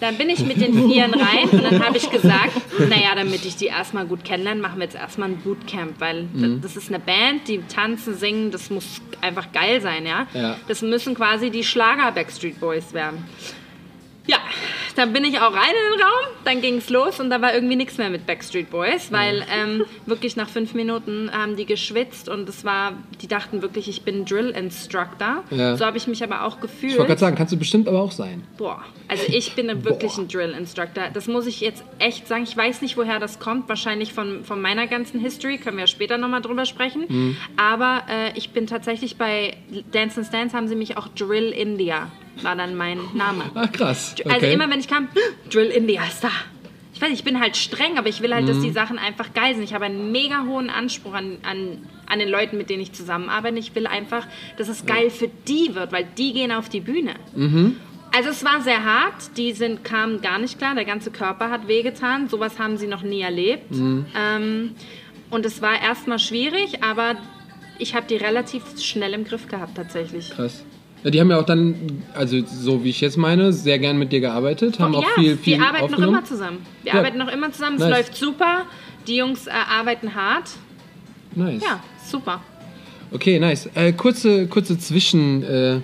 Dann 0.00 0.16
bin 0.16 0.30
ich 0.30 0.40
mit 0.46 0.60
den 0.60 0.74
Vieren 0.88 1.14
rein 1.14 1.48
und 1.50 1.62
dann 1.62 1.84
habe 1.84 1.96
ich 1.96 2.08
gesagt, 2.10 2.52
naja, 2.78 3.14
damit 3.14 3.44
ich 3.44 3.56
die 3.56 3.66
erstmal 3.66 4.06
gut 4.06 4.24
kennenlerne, 4.24 4.60
machen 4.60 4.76
wir 4.78 4.84
jetzt 4.84 4.96
erstmal 4.96 5.30
ein 5.30 5.38
Bootcamp, 5.38 6.00
weil 6.00 6.24
Mhm. 6.32 6.60
das 6.62 6.76
ist 6.76 6.88
eine 6.88 6.98
Band, 7.00 7.48
die 7.48 7.60
tanzen, 7.62 8.14
singen, 8.14 8.50
das 8.50 8.70
muss 8.70 8.84
einfach 9.20 9.50
geil 9.52 9.80
sein, 9.80 10.06
ja. 10.06 10.26
Ja. 10.34 10.56
Das 10.68 10.82
müssen 10.82 11.14
quasi 11.14 11.50
die 11.50 11.64
Schlager 11.64 12.12
Backstreet 12.12 12.60
Boys 12.60 12.92
werden. 12.92 13.24
Ja, 14.28 14.38
dann 14.96 15.12
bin 15.12 15.24
ich 15.24 15.38
auch 15.38 15.52
rein 15.52 15.70
in 15.70 15.92
den 15.92 16.00
Raum, 16.00 16.24
dann 16.44 16.60
ging 16.60 16.76
es 16.78 16.90
los 16.90 17.20
und 17.20 17.30
da 17.30 17.40
war 17.40 17.54
irgendwie 17.54 17.76
nichts 17.76 17.98
mehr 17.98 18.10
mit 18.10 18.26
Backstreet 18.26 18.70
Boys, 18.70 19.12
weil 19.12 19.44
ähm, 19.52 19.84
wirklich 20.06 20.36
nach 20.36 20.48
fünf 20.48 20.74
Minuten 20.74 21.30
haben 21.32 21.56
die 21.56 21.66
geschwitzt 21.66 22.28
und 22.28 22.48
es 22.48 22.64
war, 22.64 22.94
die 23.20 23.28
dachten 23.28 23.62
wirklich, 23.62 23.88
ich 23.88 24.02
bin 24.02 24.24
Drill 24.24 24.50
Instructor. 24.50 25.44
Ja. 25.50 25.76
So 25.76 25.84
habe 25.84 25.96
ich 25.96 26.06
mich 26.06 26.22
aber 26.24 26.42
auch 26.44 26.56
Ich 26.56 26.62
wollte 26.62 26.72
gefühlt. 26.72 26.96
gerade 26.96 27.20
sagen, 27.20 27.36
kannst 27.36 27.52
du 27.52 27.58
bestimmt 27.58 27.88
aber 27.88 28.00
auch 28.00 28.12
sein. 28.12 28.42
Boah, 28.56 28.82
also 29.08 29.24
ich 29.28 29.54
bin 29.54 29.84
wirklich 29.84 30.16
ein 30.16 30.28
Drill 30.28 30.50
Instructor. 30.52 31.04
Das 31.12 31.26
muss 31.26 31.46
ich 31.46 31.60
jetzt 31.60 31.84
echt 31.98 32.26
sagen. 32.26 32.44
Ich 32.44 32.56
weiß 32.56 32.82
nicht, 32.82 32.96
woher 32.96 33.18
das 33.18 33.38
kommt. 33.38 33.68
Wahrscheinlich 33.68 34.12
von, 34.12 34.44
von 34.44 34.60
meiner 34.60 34.86
ganzen 34.86 35.20
History. 35.20 35.58
Können 35.58 35.76
wir 35.76 35.82
ja 35.84 35.88
später 35.88 36.18
nochmal 36.18 36.42
drüber 36.42 36.64
sprechen. 36.64 37.04
Mhm. 37.08 37.36
Aber 37.56 38.02
äh, 38.08 38.36
ich 38.36 38.50
bin 38.50 38.66
tatsächlich 38.66 39.16
bei 39.16 39.56
Dance 39.92 40.20
and 40.20 40.32
Dance 40.32 40.56
haben 40.56 40.68
sie 40.68 40.76
mich 40.76 40.96
auch 40.96 41.08
Drill 41.08 41.50
India. 41.50 42.10
War 42.42 42.54
dann 42.56 42.74
mein 42.76 42.98
Name. 43.14 43.44
Ach 43.54 43.70
krass. 43.72 44.14
Okay. 44.18 44.28
Also 44.30 44.46
immer 44.46 44.68
wenn 44.70 44.80
ich 44.80 44.88
kam, 44.88 45.08
Drill 45.50 45.68
India 45.70 46.04
ist 46.04 46.22
da. 46.22 46.30
Ich 46.94 47.00
weiß, 47.02 47.10
ich 47.12 47.24
bin 47.24 47.40
halt 47.40 47.56
streng, 47.58 47.98
aber 47.98 48.08
ich 48.08 48.22
will 48.22 48.32
halt, 48.32 48.44
Mhm. 48.44 48.48
dass 48.48 48.60
die 48.60 48.70
Sachen 48.70 48.98
einfach 48.98 49.34
geil 49.34 49.54
sind. 49.54 49.64
Ich 49.64 49.74
habe 49.74 49.84
einen 49.84 50.12
mega 50.12 50.44
hohen 50.46 50.70
Anspruch 50.70 51.12
an, 51.12 51.36
an, 51.42 51.78
an 52.06 52.18
den 52.18 52.28
Leuten, 52.28 52.56
mit 52.56 52.70
denen 52.70 52.82
ich 52.82 52.92
zusammenarbeite. 52.92 53.58
Ich 53.58 53.74
will 53.74 53.86
einfach, 53.86 54.26
dass 54.56 54.68
es 54.68 54.86
geil 54.86 55.10
für 55.10 55.28
die 55.46 55.74
wird, 55.74 55.92
weil 55.92 56.06
die 56.16 56.32
gehen 56.32 56.52
auf 56.52 56.68
die 56.70 56.80
Bühne. 56.80 57.14
Mhm. 57.34 57.76
Also 58.14 58.30
es 58.30 58.44
war 58.44 58.62
sehr 58.62 58.82
hart, 58.82 59.36
die 59.36 59.52
sind, 59.52 59.84
kamen 59.84 60.22
gar 60.22 60.38
nicht 60.38 60.56
klar, 60.56 60.74
der 60.74 60.86
ganze 60.86 61.10
Körper 61.10 61.50
hat 61.50 61.68
wehgetan, 61.68 62.28
sowas 62.30 62.58
haben 62.58 62.78
sie 62.78 62.86
noch 62.86 63.02
nie 63.02 63.20
erlebt. 63.20 63.70
Mhm. 63.72 64.06
Ähm, 64.18 64.74
und 65.28 65.44
es 65.44 65.60
war 65.60 65.78
erstmal 65.82 66.18
schwierig, 66.18 66.82
aber 66.82 67.16
ich 67.78 67.94
habe 67.94 68.06
die 68.08 68.16
relativ 68.16 68.62
schnell 68.80 69.12
im 69.12 69.24
Griff 69.24 69.48
gehabt 69.48 69.76
tatsächlich. 69.76 70.30
Krass. 70.30 70.64
Ja, 71.04 71.10
die 71.10 71.20
haben 71.20 71.30
ja 71.30 71.38
auch 71.38 71.46
dann, 71.46 72.02
also 72.14 72.38
so 72.44 72.82
wie 72.82 72.90
ich 72.90 73.00
jetzt 73.00 73.16
meine, 73.16 73.52
sehr 73.52 73.78
gern 73.78 73.98
mit 73.98 74.12
dir 74.12 74.20
gearbeitet, 74.20 74.78
haben 74.80 74.94
auch 74.94 75.02
ja, 75.02 75.08
viel, 75.14 75.36
viel 75.36 75.58
wir 75.58 75.66
arbeiten 75.66 75.92
noch 75.92 75.98
immer 76.00 76.24
zusammen. 76.24 76.66
Wir 76.82 76.92
Ja. 76.92 76.98
arbeiten 76.98 77.18
noch 77.18 77.28
immer 77.28 77.52
zusammen, 77.52 77.76
es 77.76 77.82
Nice. 77.82 77.90
läuft 77.90 78.16
super. 78.16 78.62
Die 79.06 79.16
Jungs 79.16 79.46
äh, 79.46 79.50
arbeiten 79.50 80.14
hart. 80.14 80.50
Nice. 81.34 81.62
Ja, 81.62 81.80
super. 82.04 82.42
Okay, 83.12 83.38
nice. 83.38 83.68
Äh, 83.74 83.92
kurze, 83.92 84.48
kurze 84.48 84.78
Zwischen, 84.78 85.44
äh, 85.44 85.76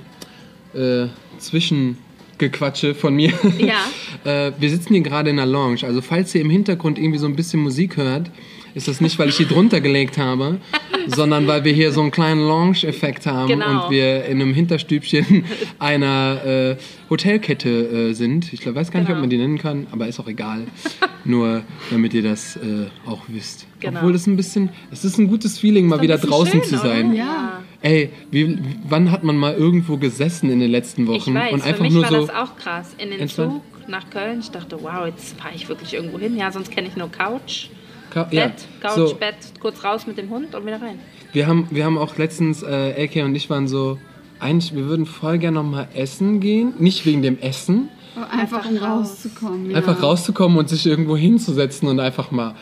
äh, 0.75 1.09
Zwischengequatsche 1.39 2.95
von 2.95 3.15
mir. 3.15 3.33
Ja. 3.59 3.85
äh, 4.49 4.53
wir 4.59 4.71
sitzen 4.71 4.95
hier 4.95 5.03
gerade 5.03 5.31
in 5.31 5.39
einer 5.39 5.51
Lounge. 5.51 5.85
Also 5.85 6.01
falls 6.01 6.35
ihr 6.35 6.41
im 6.41 6.51
Hintergrund 6.51 6.99
irgendwie 6.99 7.19
so 7.19 7.27
ein 7.27 7.37
bisschen 7.37 7.61
Musik 7.61 7.97
hört, 7.97 8.31
ist 8.75 8.89
das 8.89 9.01
nicht, 9.01 9.19
weil 9.19 9.29
ich 9.29 9.37
die 9.37 9.47
drunter 9.47 9.81
gelegt 9.81 10.19
habe, 10.19 10.59
sondern 11.07 11.47
weil 11.47 11.65
wir 11.65 11.73
hier 11.73 11.93
so 11.93 12.01
einen 12.01 12.11
kleinen 12.11 12.41
Lounge-Effekt 12.41 13.27
haben 13.27 13.49
Genau. 13.49 13.85
und 13.87 13.91
wir 13.91 14.25
in 14.25 14.41
einem 14.41 14.55
Hinterstübchen 14.55 15.45
einer 15.79 16.45
äh, 16.45 16.77
Hotelkette 17.11 17.69
äh, 18.11 18.13
sind. 18.15 18.53
Ich 18.53 18.61
glaub, 18.61 18.75
weiß 18.75 18.91
gar 18.91 19.01
nicht, 19.01 19.09
ob 19.09 19.15
Genau. 19.15 19.21
man 19.21 19.31
die 19.31 19.37
nennen 19.39 19.59
kann, 19.59 19.87
aber 19.93 20.07
ist 20.09 20.19
auch 20.21 20.29
egal. 20.29 20.63
Nur 21.25 21.63
damit 21.91 22.15
ihr 22.15 22.23
das 22.23 22.57
äh, 22.57 22.87
auch 23.07 23.21
wisst. 23.29 23.67
Genau. 23.81 24.01
Obwohl 24.01 24.15
es 24.15 24.27
ein 24.27 24.37
bisschen, 24.37 24.71
es 24.91 25.05
ist 25.05 25.19
ein 25.19 25.29
gutes 25.29 25.59
Feeling, 25.59 25.87
mal 25.87 26.01
wieder 26.01 26.19
draußen 26.19 26.63
schön, 26.63 26.65
zu 26.65 26.79
sein. 26.79 27.11
oder? 27.11 27.19
Ja. 27.19 27.63
Ey, 27.81 28.11
wie, 28.31 28.59
wann 28.89 29.11
hat 29.11 29.23
man 29.25 29.37
mal 29.37 29.55
irgendwo 29.55 29.97
gesessen 29.97 30.51
in 30.51 30.61
den 30.61 30.71
letzten 30.71 31.07
Wochen 31.07 31.31
Ich 31.31 31.35
weiß, 31.35 31.53
und 31.53 31.61
für 31.61 31.67
einfach 31.69 31.83
mich 31.83 31.93
nur 31.93 32.03
war 32.05 32.11
so 32.11 32.27
das 32.27 32.31
auch 32.35 32.57
krass. 32.57 32.95
In 32.99 33.11
den. 33.11 33.29
Zug 33.29 33.61
nach 33.89 34.09
Köln, 34.11 34.39
ich 34.41 34.51
dachte, 34.51 34.79
wow, 34.81 35.07
jetzt 35.07 35.39
fahre 35.41 35.55
ich 35.55 35.69
wirklich 35.69 35.95
irgendwo 35.95 36.19
hin. 36.19 36.37
Ja, 36.37 36.51
sonst 36.53 36.71
kenne 36.71 36.87
ich 36.89 36.97
nur 36.97 37.11
Couch, 37.11 37.67
Ka- 38.13 38.25
Bett, 38.25 38.33
ja, 38.33 38.51
Couch, 38.89 38.95
so, 38.97 39.15
Bett, 39.15 39.35
kurz 39.61 39.83
raus 39.85 40.07
mit 40.07 40.19
dem 40.19 40.29
Hund 40.31 40.55
und 40.55 40.67
wieder 40.67 40.81
rein. 40.83 40.99
wir 41.33 41.47
haben 41.47 41.67
wir 41.71 41.85
haben 41.85 41.97
auch 41.99 42.17
letztens 42.19 42.63
äh, 42.63 43.05
LK 43.05 43.25
und 43.25 43.35
ich 43.35 43.49
waren 43.51 43.67
so 43.69 43.99
eigentlich 44.41 44.75
wir 44.75 44.87
würden 44.87 45.07
voll 45.07 45.39
gerne 45.39 45.55
noch 45.63 45.71
mal 45.71 45.89
essen 45.95 46.41
gehen, 46.41 46.75
nicht 46.79 47.07
wegen 47.07 47.23
dem 47.23 47.39
Essen, 47.39 47.89
Aber 48.17 48.31
einfach, 48.31 48.67
Einfach 48.67 48.71
um 48.71 48.77
raus. 48.79 49.09
rauszukommen. 49.25 49.71
Ja. 49.71 49.77
einfach 49.79 50.03
rauszukommen 50.03 50.59
und 50.59 50.69
sich 50.69 50.85
irgendwo 50.87 51.17
hinzusetzen 51.17 51.89
und 51.89 52.01
einfach 52.01 52.31
mal 52.31 52.55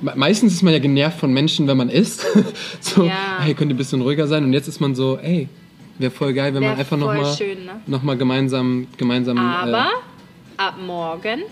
me- 0.00 0.12
Meistens 0.16 0.52
ist 0.54 0.62
man 0.62 0.72
ja 0.72 0.78
genervt 0.80 1.18
von 1.20 1.32
Menschen, 1.32 1.66
wenn 1.68 1.76
man 1.76 1.88
isst. 1.88 2.26
so, 2.80 3.04
Ja. 3.04 3.38
hey, 3.40 3.54
könnt 3.54 3.70
ihr 3.70 3.74
ein 3.74 3.78
bisschen 3.78 4.02
ruhiger 4.02 4.26
sein? 4.26 4.44
Und 4.44 4.52
jetzt 4.52 4.68
ist 4.68 4.80
man 4.80 4.94
so, 4.94 5.16
ey, 5.18 5.48
wäre 5.98 6.10
voll 6.10 6.32
geil, 6.34 6.52
wenn 6.54 6.60
Wär 6.62 6.70
man 6.70 6.78
einfach 6.78 6.96
noch 6.98 7.06
voll 7.06 7.16
mal, 7.22 7.34
schön, 7.36 7.64
ne? 7.64 7.80
noch 7.86 8.02
mal 8.02 8.16
gemeinsam, 8.16 8.86
gemeinsam. 8.96 9.38
Aber 9.38 9.78
Äh, 9.86 10.60
ab 10.62 10.74
morgen 10.84 11.42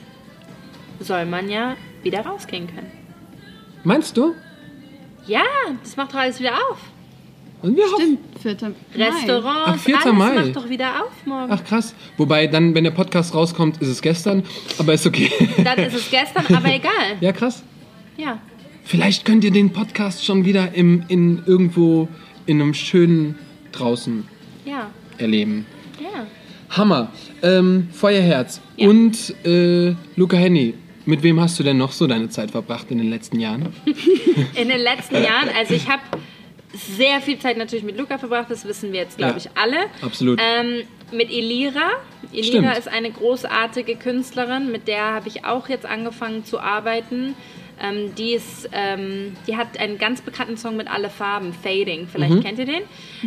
soll 1.01 1.25
man 1.27 1.49
ja 1.49 1.75
wieder 2.03 2.21
rausgehen 2.27 2.67
können. 2.67 2.91
Meinst 3.87 4.17
du? 4.17 4.35
Ja, 5.27 5.43
das 5.83 5.97
macht 5.97 6.13
doch 6.13 6.19
alles 6.19 6.39
wieder 6.41 6.55
auf. 6.55 6.79
Und 7.63 7.77
wir 7.77 7.85
hoffen, 7.85 8.19
Stimmt, 8.41 8.61
4. 8.61 8.69
Mai. 8.99 9.05
Restaurants, 9.07 9.73
Ach, 9.81 9.85
4. 9.85 9.95
alles 9.97 10.13
Mai. 10.15 10.35
macht 10.35 10.57
doch 10.57 10.69
wieder 10.69 11.03
auf 11.03 11.27
morgen. 11.27 11.51
Ach 11.53 11.65
krass. 11.65 11.95
Wobei 12.17 12.47
dann, 12.47 12.75
wenn 12.75 12.85
der 12.85 12.91
Podcast 12.91 13.35
rauskommt, 13.35 13.81
ist 13.81 13.89
es 13.89 14.03
gestern, 14.03 14.45
aber 14.79 14.93
ist 14.95 15.07
okay. 15.07 15.31
Dann 15.65 15.79
ist 15.79 15.95
es 15.95 16.11
gestern, 16.11 16.45
aber 16.55 16.69
egal. 16.75 17.17
ja, 17.21 17.33
krass. 17.33 17.63
Ja. 18.17 18.39
Vielleicht 18.85 19.25
könnt 19.25 19.43
ihr 19.43 19.51
den 19.51 19.73
Podcast 19.73 20.25
schon 20.25 20.45
wieder 20.45 20.75
im, 20.75 21.05
in 21.09 21.43
irgendwo 21.47 22.09
in 22.45 22.61
einem 22.61 22.75
schönen 22.75 23.37
draußen 23.73 24.29
Ja. 24.65 24.91
erleben. 25.19 25.67
Ja. 26.01 26.27
Hammer. 26.77 27.11
Ähm, 27.43 27.89
Feuerherz. 27.93 28.61
Ja. 28.77 28.89
Und 28.89 29.35
äh, 29.45 29.95
Luca 30.15 30.37
Henny, 30.37 30.75
mit 31.07 31.23
wem 31.23 31.41
hast 31.41 31.59
du 31.59 31.63
denn 31.63 31.77
noch 31.79 31.93
so 31.93 32.07
deine 32.07 32.29
Zeit 32.29 32.51
verbracht 32.51 32.91
in 32.91 32.99
den 32.99 33.09
letzten 33.11 33.41
Jahren? 33.41 33.73
In 34.55 34.69
den 34.69 34.81
letzten 34.81 35.17
Jahren, 35.23 35.49
also 35.57 35.75
ich 35.75 35.89
habe 35.89 36.03
sehr 36.75 37.21
viel 37.21 37.39
Zeit 37.39 37.57
natürlich 37.57 37.85
mit 37.85 37.97
Luca 37.97 38.19
verbracht, 38.19 38.51
das 38.51 38.65
wissen 38.67 38.93
wir 38.93 39.01
jetzt, 39.01 39.17
glaube 39.17 39.39
Ja, 39.39 39.39
ich, 39.39 39.49
alle. 39.59 39.87
absolut. 40.03 40.41
Ähm, 40.43 40.83
mit 41.13 41.31
Elira. 41.31 41.93
Elira 42.33 42.45
Stimmt. 42.73 42.79
ist 42.79 42.89
eine 42.89 43.11
großartige 43.11 43.97
Künstlerin, 43.97 44.71
mit 44.73 44.89
der 44.89 45.15
habe 45.15 45.29
ich 45.29 45.45
auch 45.45 45.69
jetzt 45.69 45.87
angefangen 45.87 46.45
zu 46.45 46.59
arbeiten. 46.61 47.35
Ähm, 47.81 48.15
die, 48.17 48.33
ist, 48.33 48.69
ähm, 48.73 49.37
die 49.47 49.57
hat 49.57 49.79
einen 49.79 49.99
ganz 49.99 50.23
bekannten 50.23 50.57
Song 50.57 50.77
mit 50.77 50.89
alle 50.89 51.11
Farben, 51.11 51.53
Fading. 51.53 52.09
Vielleicht 52.11 52.33
Mhm. 52.35 52.43
kennt 52.43 52.59
ihr 52.59 52.65
den. 52.65 52.83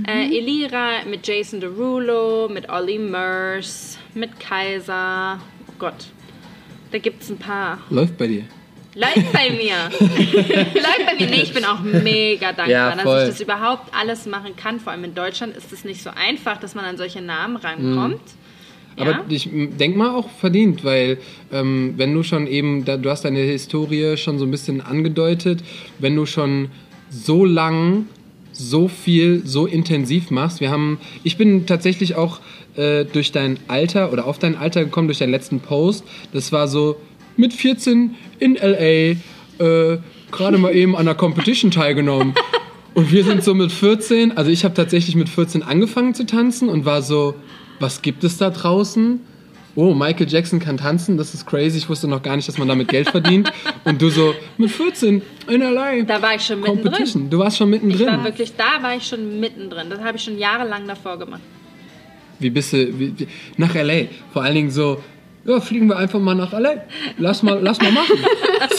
Äh, 0.07 0.25
Elira 0.37 1.05
mit 1.09 1.27
Jason 1.27 1.59
Derulo, 1.61 2.49
mit 2.49 2.67
Ollie 2.69 2.97
Murs, 2.99 3.99
mit 4.15 4.39
Kaiser. 4.39 5.39
Oh 5.67 5.73
Gott, 5.77 6.07
da 6.91 6.97
gibt 6.97 7.23
es 7.23 7.29
ein 7.29 7.37
paar. 7.37 7.79
Läuft 7.89 8.17
bei 8.17 8.27
dir. 8.27 8.43
Läuft 8.95 9.31
bei 9.31 9.51
mir. 9.51 9.75
Läuft 9.99 11.05
bei 11.05 11.15
mir. 11.19 11.29
Nee, 11.29 11.41
ich 11.43 11.53
bin 11.53 11.63
auch 11.63 11.79
mega 11.81 12.47
dankbar, 12.47 12.67
Ja, 12.69 12.95
dass 12.95 13.23
ich 13.23 13.29
das 13.29 13.41
überhaupt 13.41 13.93
alles 13.93 14.25
machen 14.25 14.55
kann. 14.55 14.79
Vor 14.79 14.91
allem 14.91 15.03
in 15.03 15.13
Deutschland 15.15 15.55
ist 15.55 15.71
es 15.71 15.83
nicht 15.85 16.01
so 16.01 16.09
einfach, 16.09 16.57
dass 16.57 16.75
man 16.75 16.85
an 16.85 16.97
solche 16.97 17.21
Namen 17.21 17.55
rankommt. 17.57 18.21
Aber 18.97 19.11
Ja? 19.11 19.25
ich 19.29 19.47
denk 19.51 19.95
mal 19.95 20.13
auch 20.13 20.29
verdient, 20.29 20.83
weil 20.83 21.19
ähm, 21.51 21.93
wenn 21.97 22.13
du 22.13 22.23
schon 22.23 22.47
eben, 22.47 22.83
da, 22.83 22.97
du 22.97 23.09
hast 23.09 23.23
deine 23.23 23.39
Historie 23.39 24.17
schon 24.17 24.39
so 24.39 24.45
ein 24.45 24.51
bisschen 24.51 24.81
angedeutet, 24.81 25.63
wenn 25.99 26.15
du 26.15 26.25
schon 26.25 26.69
so 27.09 27.45
lang 27.45 28.07
so 28.51 28.89
viel, 28.89 29.43
so 29.45 29.67
intensiv 29.67 30.31
machst. 30.31 30.59
Wir 30.59 30.69
haben, 30.69 30.99
ich 31.23 31.37
bin 31.37 31.65
tatsächlich 31.65 32.15
auch 32.15 32.39
äh, 32.79 33.05
durch 33.05 33.31
dein 33.31 33.59
Alter 33.67 34.13
oder 34.13 34.25
auf 34.25 34.39
dein 34.39 34.55
Alter 34.55 34.85
gekommen, 34.85 35.07
durch 35.07 35.19
deinen 35.19 35.31
letzten 35.31 35.59
Post. 35.59 36.05
Das 36.31 36.51
war 36.51 36.67
so 36.67 36.95
mit 37.35 37.53
14 37.53 38.15
in 38.39 38.55
LA, 38.55 38.75
äh, 38.77 39.17
gerade 40.31 40.57
mal 40.57 40.73
eben 40.73 40.95
an 40.95 41.01
einer 41.01 41.15
Competition 41.15 41.71
teilgenommen. 41.71 42.33
Und 42.93 43.11
wir 43.11 43.23
sind 43.23 43.43
so 43.43 43.53
mit 43.53 43.71
14, 43.71 44.35
also 44.37 44.49
ich 44.49 44.63
habe 44.63 44.73
tatsächlich 44.73 45.15
mit 45.15 45.29
14 45.29 45.61
angefangen 45.61 46.13
zu 46.15 46.25
tanzen 46.25 46.67
und 46.69 46.85
war 46.85 47.01
so, 47.01 47.35
was 47.79 48.01
gibt 48.01 48.23
es 48.23 48.37
da 48.37 48.49
draußen? 48.49 49.21
Oh, 49.75 49.93
Michael 49.93 50.27
Jackson 50.27 50.59
kann 50.59 50.77
tanzen, 50.77 51.15
das 51.15 51.33
ist 51.33 51.45
crazy. 51.45 51.77
Ich 51.77 51.87
wusste 51.87 52.07
noch 52.07 52.21
gar 52.23 52.35
nicht, 52.35 52.47
dass 52.47 52.57
man 52.57 52.67
damit 52.67 52.87
Geld 52.89 53.09
verdient. 53.09 53.53
Und 53.85 54.01
du 54.01 54.09
so, 54.09 54.33
mit 54.57 54.71
14 54.71 55.21
in 55.47 55.61
LA. 55.61 56.01
Da 56.01 56.21
war 56.21 56.35
ich 56.35 56.41
schon 56.41 56.59
mittendrin. 56.59 57.29
Du 57.29 57.39
warst 57.39 57.57
schon 57.57 57.71
Ich 57.71 57.81
war 57.81 57.87
mittendrin. 57.87 58.23
wirklich, 58.23 58.53
da 58.57 58.81
war 58.81 58.95
ich 58.95 59.07
schon 59.07 59.39
mittendrin. 59.39 59.89
Das 59.89 59.99
habe 59.99 60.17
ich 60.17 60.23
schon 60.23 60.37
jahrelang 60.37 60.85
davor 60.87 61.17
gemacht. 61.17 61.41
Wie 62.39 62.49
bist 62.49 62.73
du, 62.73 62.99
wie, 62.99 63.17
wie, 63.19 63.27
nach 63.57 63.73
LA? 63.75 64.05
Vor 64.33 64.43
allen 64.43 64.55
Dingen 64.55 64.71
so, 64.71 65.01
ja, 65.45 65.59
fliegen 65.59 65.87
wir 65.87 65.97
einfach 65.97 66.19
mal 66.19 66.35
nach 66.35 66.51
LA. 66.53 66.83
Lass 67.17 67.43
mal, 67.43 67.59
lass 67.61 67.79
mal 67.79 67.91
machen. 67.91 68.17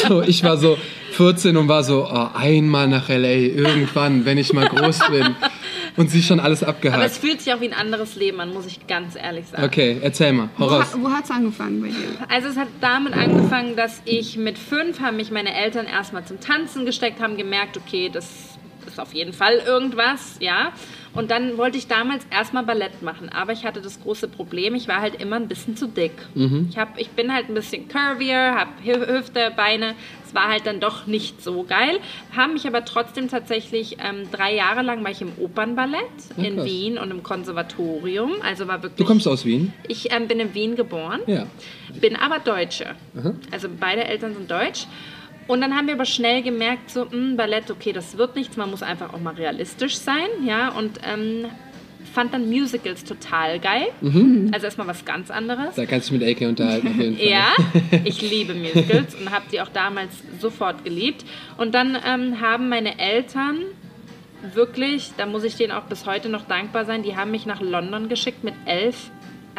So, 0.08 0.22
ich 0.22 0.44
war 0.44 0.56
so 0.56 0.78
14 1.12 1.56
und 1.56 1.68
war 1.68 1.82
so, 1.82 2.06
oh, 2.06 2.28
einmal 2.34 2.86
nach 2.88 3.08
LA, 3.08 3.28
irgendwann, 3.28 4.24
wenn 4.24 4.38
ich 4.38 4.52
mal 4.52 4.66
groß 4.68 4.98
bin. 5.10 5.34
Und 5.96 6.10
sie 6.10 6.22
schon 6.22 6.38
alles 6.40 6.62
Aber 6.62 6.70
es 6.72 6.76
abgehakt. 6.76 7.10
fühlt 7.12 7.40
sich 7.40 7.52
auch 7.52 7.60
wie 7.60 7.68
ein 7.68 7.74
anderes 7.74 8.14
Leben 8.14 8.40
an, 8.40 8.52
muss 8.52 8.66
ich 8.66 8.86
ganz 8.86 9.16
ehrlich 9.16 9.46
sagen. 9.46 9.64
Okay, 9.64 9.98
erzähl 10.00 10.32
mal, 10.32 10.48
hau 10.58 10.66
Wo, 10.66 10.74
raus. 10.74 10.86
ha, 10.92 10.98
wo 11.00 11.10
hat's 11.10 11.30
angefangen 11.30 11.80
bei 11.82 11.88
dir? 11.88 11.96
Also 12.28 12.48
es 12.48 12.56
hat 12.56 12.68
damit 12.80 13.14
angefangen, 13.14 13.74
dass 13.76 14.00
ich 14.04 14.36
mit 14.36 14.58
fünf 14.58 15.00
haben 15.00 15.16
mich 15.16 15.30
meine 15.30 15.54
Eltern 15.54 15.86
erstmal 15.86 16.24
zum 16.24 16.40
Tanzen 16.40 16.84
gesteckt, 16.86 17.20
haben 17.20 17.36
gemerkt, 17.36 17.76
okay, 17.76 18.10
das 18.12 18.26
ist 18.86 19.00
auf 19.00 19.12
jeden 19.12 19.32
Fall 19.32 19.54
irgendwas, 19.66 20.36
ja. 20.40 20.72
Und 21.12 21.30
dann 21.32 21.58
wollte 21.58 21.76
ich 21.76 21.88
damals 21.88 22.24
erstmal 22.30 22.62
Ballett 22.64 23.02
machen, 23.02 23.28
aber 23.30 23.52
ich 23.52 23.64
hatte 23.64 23.80
das 23.80 24.00
große 24.00 24.28
Problem, 24.28 24.74
ich 24.76 24.86
war 24.86 25.00
halt 25.00 25.20
immer 25.20 25.36
ein 25.36 25.48
bisschen 25.48 25.76
zu 25.76 25.88
dick. 25.88 26.12
Ich, 26.70 26.78
hab, 26.78 26.98
ich 27.00 27.10
bin 27.10 27.32
halt 27.32 27.48
ein 27.48 27.54
bisschen 27.54 27.88
curvier, 27.88 28.54
habe 28.54 28.70
Hüfte, 28.84 29.52
Beine. 29.56 29.94
Es 30.24 30.34
war 30.36 30.48
halt 30.48 30.66
dann 30.66 30.78
doch 30.78 31.06
nicht 31.08 31.42
so 31.42 31.64
geil. 31.64 31.98
Haben 32.36 32.52
mich 32.52 32.64
aber 32.66 32.84
trotzdem 32.84 33.26
tatsächlich 33.28 33.96
ähm, 33.98 34.30
drei 34.30 34.54
Jahre 34.54 34.82
lang 34.82 35.02
war 35.02 35.10
ich 35.10 35.20
im 35.20 35.32
Opernballett 35.40 36.00
Ja, 36.36 36.44
in 36.44 36.54
krass. 36.56 36.66
Wien 36.66 36.98
und 36.98 37.10
im 37.10 37.24
Konservatorium. 37.24 38.34
Also 38.42 38.68
war 38.68 38.80
wirklich. 38.84 38.98
Du 38.98 39.04
kommst 39.04 39.26
aus 39.26 39.44
Wien? 39.44 39.72
Ich 39.88 40.12
ähm, 40.12 40.28
bin 40.28 40.38
in 40.38 40.54
Wien 40.54 40.76
geboren, 40.76 41.20
Ja. 41.26 41.46
bin 42.00 42.14
aber 42.14 42.38
Deutsche. 42.38 42.94
Aha. 43.18 43.34
Also 43.50 43.68
beide 43.80 44.04
Eltern 44.04 44.34
sind 44.34 44.48
deutsch. 44.48 44.86
Und 45.50 45.60
dann 45.62 45.76
haben 45.76 45.88
wir 45.88 45.94
aber 45.94 46.04
schnell 46.04 46.42
gemerkt, 46.42 46.90
so, 46.92 47.06
mh, 47.06 47.34
Ballett, 47.34 47.72
okay, 47.72 47.92
das 47.92 48.16
wird 48.16 48.36
nichts, 48.36 48.56
man 48.56 48.70
muss 48.70 48.84
einfach 48.84 49.12
auch 49.12 49.18
mal 49.18 49.34
realistisch 49.34 49.96
sein, 49.96 50.28
ja, 50.46 50.68
und 50.68 51.00
ähm, 51.04 51.46
fand 52.14 52.32
dann 52.32 52.48
Musicals 52.48 53.02
total 53.02 53.58
geil. 53.58 53.88
Also 54.52 54.66
erstmal 54.66 54.86
was 54.86 55.04
ganz 55.04 55.28
anderes. 55.28 55.74
Da 55.74 55.86
kannst 55.86 56.08
du 56.08 56.18
dich 56.18 56.36
mit 56.36 56.40
AK 56.42 56.48
unterhalten 56.48 56.86
auf 56.86 56.94
jeden 56.94 57.16
Fall. 57.18 57.26
Ja, 57.26 57.48
ich 58.04 58.22
liebe 58.22 58.54
Musicals 58.54 59.16
und 59.16 59.32
habe 59.32 59.46
die 59.50 59.60
auch 59.60 59.68
damals 59.68 60.10
sofort 60.38 60.84
geliebt. 60.84 61.24
Und 61.58 61.74
dann 61.74 61.98
ähm, 62.06 62.40
haben 62.40 62.68
meine 62.68 63.00
Eltern 63.00 63.58
wirklich, 64.54 65.10
da 65.16 65.26
muss 65.26 65.42
ich 65.42 65.56
denen 65.56 65.72
auch 65.72 65.84
bis 65.84 66.06
heute 66.06 66.28
noch 66.28 66.44
dankbar 66.44 66.84
sein, 66.84 67.02
die 67.02 67.16
haben 67.16 67.32
mich 67.32 67.44
nach 67.44 67.60
London 67.60 68.08
geschickt 68.08 68.44
mit 68.44 68.54
elf. 68.66 69.10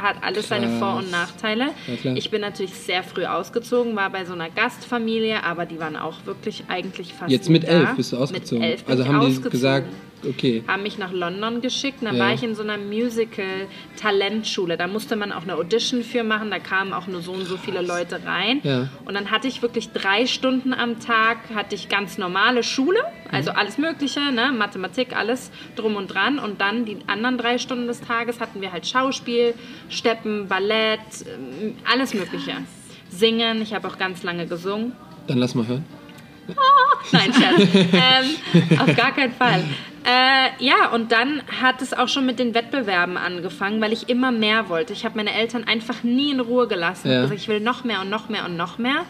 Hat 0.02 0.18
alles 0.22 0.48
seine 0.48 0.68
Krass. 0.68 0.80
Vor- 0.80 0.96
und 0.98 1.12
Nachteile. 1.12 1.70
Ja, 2.04 2.14
ich 2.14 2.30
bin 2.32 2.42
natürlich 2.42 2.74
sehr 2.74 3.04
früh 3.04 3.26
ausgezogen, 3.26 3.96
war 3.96 4.10
bei 4.10 4.26
so 4.26 4.34
einer 4.34 4.50
Gastfamilie, 4.50 5.44
aber 5.44 5.66
die 5.66 5.80
waren 5.80 5.96
auch 5.96 6.26
wirklich 6.26 6.64
eigentlich 6.68 7.14
fast 7.14 7.32
Jetzt 7.32 7.50
mit 7.50 7.66
elf 7.66 7.90
da. 7.90 7.94
bist 7.94 8.14
du 8.14 8.18
ausgezogen. 8.18 8.62
Mit 8.62 8.72
elf 8.72 8.84
also 8.88 9.06
haben 9.06 9.20
die 9.20 9.26
ausgezogen 9.28 9.52
gesagt, 9.52 9.88
okay. 10.28 10.64
haben 10.68 10.84
mich 10.84 10.98
nach 10.98 11.12
London 11.12 11.62
geschickt. 11.62 12.02
Und 12.02 12.08
dann 12.08 12.18
Ja. 12.18 12.26
war 12.26 12.34
ich 12.34 12.44
in 12.44 12.56
so 12.56 12.64
einer 12.64 12.78
Musical-Talentschule. 12.78 14.78
Da 14.78 14.88
musste 14.88 15.16
man 15.16 15.32
auch 15.32 15.44
eine 15.44 15.56
Audition 15.56 16.04
für 16.04 16.24
machen. 16.24 16.52
Da 16.52 16.60
kamen 16.60 16.94
auch 16.94 17.08
nur 17.08 17.22
so 17.22 17.32
und 17.34 17.46
so 17.46 17.58
viele 17.58 17.82
Leute 17.82 18.22
rein. 18.26 18.60
Ja. 18.64 18.90
Und 19.06 19.14
dann 19.14 19.32
hatte 19.32 19.48
ich 19.48 19.62
wirklich 19.62 19.92
drei 19.92 20.26
Stunden 20.28 20.74
am 20.74 21.00
Tag, 21.00 21.38
hatte 21.56 21.76
ich 21.76 21.90
ganz 21.90 22.18
normale 22.18 22.64
Schule, 22.64 23.00
Mhm. 23.00 23.36
also 23.36 23.52
alles 23.52 23.78
Mögliche, 23.78 24.20
ne? 24.32 24.52
Mathematik, 24.52 25.16
alles 25.16 25.52
drum 25.76 25.96
und 25.96 26.08
dran. 26.08 26.40
Und 26.40 26.62
dann 26.62 26.86
die 26.86 26.98
anderen 27.08 27.38
drei 27.38 27.58
Stunden 27.58 27.88
des 27.88 28.02
Tages 28.02 28.40
hatten 28.40 28.62
wir 28.62 28.72
halt 28.72 28.86
Schauspiel, 28.88 29.54
Steppen, 29.90 30.48
Ballett, 30.48 31.00
ähm, 31.26 31.76
alles 31.92 32.14
Mögliche. 32.14 32.54
Singen, 33.10 33.62
ich 33.62 33.74
habe 33.74 33.88
auch 33.88 33.98
ganz 33.98 34.24
lange 34.24 34.48
gesungen. 34.48 34.94
Dann 35.28 35.38
lass 35.38 35.56
mal 35.56 35.68
hören. 35.68 35.86
Nein, 37.12 37.34
Scherz. 37.34 37.70
ähm, 37.74 38.80
auf 38.80 38.96
gar 38.96 39.14
keinen 39.14 39.34
Fall. 39.34 39.64
Äh, 40.04 40.64
ja, 40.64 40.90
und 40.94 41.12
dann 41.12 41.42
hat 41.62 41.82
es 41.82 41.94
auch 41.94 42.08
schon 42.08 42.26
mit 42.26 42.40
den 42.40 42.54
Wettbewerben 42.54 43.18
angefangen, 43.18 43.82
weil 43.82 43.94
ich 43.94 44.10
immer 44.10 44.32
mehr 44.32 44.68
wollte. 44.70 44.94
Ich 44.94 45.06
habe 45.06 45.16
meine 45.18 45.34
Eltern 45.34 45.64
einfach 45.66 46.04
nie 46.04 46.32
in 46.32 46.40
Ruhe 46.40 46.68
gelassen. 46.68 47.08
Ich 47.08 47.14
Ja. 47.14 47.22
gesagt, 47.22 47.40
ich 47.40 47.48
will 47.48 47.60
noch 47.60 47.84
mehr 47.84 48.02
und 48.02 48.10
noch 48.10 48.28
mehr 48.30 48.46
und 48.46 48.58
noch 48.58 48.78
mehr. 48.78 49.06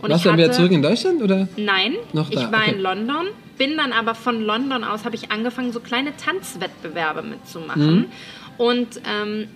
Und 0.00 0.10
Warst 0.10 0.20
ich 0.20 0.22
du 0.24 0.28
dann 0.28 0.38
wieder 0.38 0.52
zurück 0.52 0.70
in 0.72 0.82
Deutschland 0.82 1.22
oder? 1.22 1.48
Nein, 1.56 1.94
Noch 2.12 2.30
da, 2.30 2.38
ich 2.40 2.52
war 2.52 2.60
okay. 2.62 2.72
in 2.74 2.80
London, 2.80 3.26
bin 3.56 3.76
dann 3.78 3.92
aber 3.92 4.14
von 4.14 4.40
London 4.42 4.84
aus, 4.84 5.04
habe 5.04 5.16
ich 5.16 5.32
angefangen, 5.32 5.72
so 5.72 5.80
kleine 5.80 6.14
Tanzwettbewerbe 6.16 7.22
mitzumachen. 7.22 7.96
Mhm. 8.00 8.04
Und 8.58 9.00
ähm, 9.08 9.48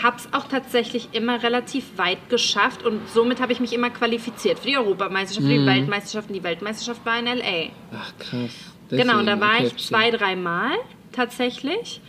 habe 0.00 0.16
es 0.16 0.28
auch 0.32 0.46
tatsächlich 0.48 1.08
immer 1.12 1.42
relativ 1.42 1.98
weit 1.98 2.30
geschafft 2.30 2.82
und 2.84 3.06
somit 3.10 3.40
habe 3.42 3.52
ich 3.52 3.60
mich 3.60 3.72
immer 3.74 3.90
qualifiziert 3.90 4.60
für 4.60 4.68
die 4.68 4.76
Europameisterschaft, 4.78 5.46
für 5.46 5.52
die 5.52 5.58
Mhm. 5.58 5.66
Weltmeisterschaften. 5.66 6.32
Die 6.32 6.42
Weltmeisterschaft 6.42 7.04
war 7.04 7.18
in 7.18 7.26
L.A. 7.26 7.68
Ach 7.94 8.12
krass. 8.18 8.50
Genau, 8.96 9.18
und 9.18 9.26
da 9.26 9.40
war 9.40 9.56
okay, 9.56 9.72
ich 9.74 9.86
zwei, 9.86 10.10
dreimal 10.10 10.72
tatsächlich. 11.12 12.00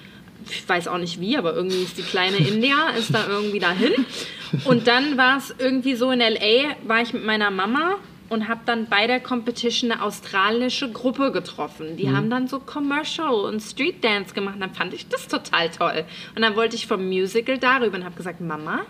Ich 0.50 0.68
weiß 0.68 0.90
auch 0.90 0.98
nicht 0.98 1.22
wie, 1.22 1.38
aber 1.38 1.54
irgendwie 1.54 1.84
ist 1.84 1.98
die 1.98 2.02
kleine 2.02 2.36
India, 2.38 2.90
ist 2.98 3.14
da 3.14 3.28
irgendwie 3.28 3.60
dahin. 3.60 3.94
Und 4.66 4.88
dann 4.88 5.18
war 5.18 5.38
es 5.38 5.56
irgendwie 5.58 5.96
so 5.96 6.12
in 6.12 6.20
L.A., 6.20 6.76
war 6.86 7.02
ich 7.02 7.14
mit 7.14 7.26
meiner 7.26 7.50
Mama 7.50 7.96
und 8.30 8.48
habe 8.50 8.62
dann 8.66 8.88
bei 8.88 9.08
der 9.08 9.20
Competition 9.20 9.92
eine 9.92 10.02
australische 10.02 10.92
Gruppe 10.92 11.32
getroffen. 11.32 11.98
Die 11.98 12.10
haben 12.10 12.30
dann 12.30 12.48
so 12.48 12.60
Commercial 12.60 13.34
und 13.34 13.62
Street 13.62 14.04
Dance 14.04 14.34
gemacht. 14.34 14.56
Und 14.56 14.62
dann 14.62 14.74
fand 14.74 14.94
ich 14.94 15.08
das 15.08 15.28
total 15.28 15.70
toll. 15.70 16.04
Und 16.36 16.42
dann 16.42 16.56
wollte 16.56 16.76
ich 16.76 16.88
vom 16.88 17.08
Musical 17.08 17.58
darüber 17.58 17.98
und 17.98 18.04
habe 18.04 18.16
gesagt, 18.16 18.42
Mama, 18.42 18.82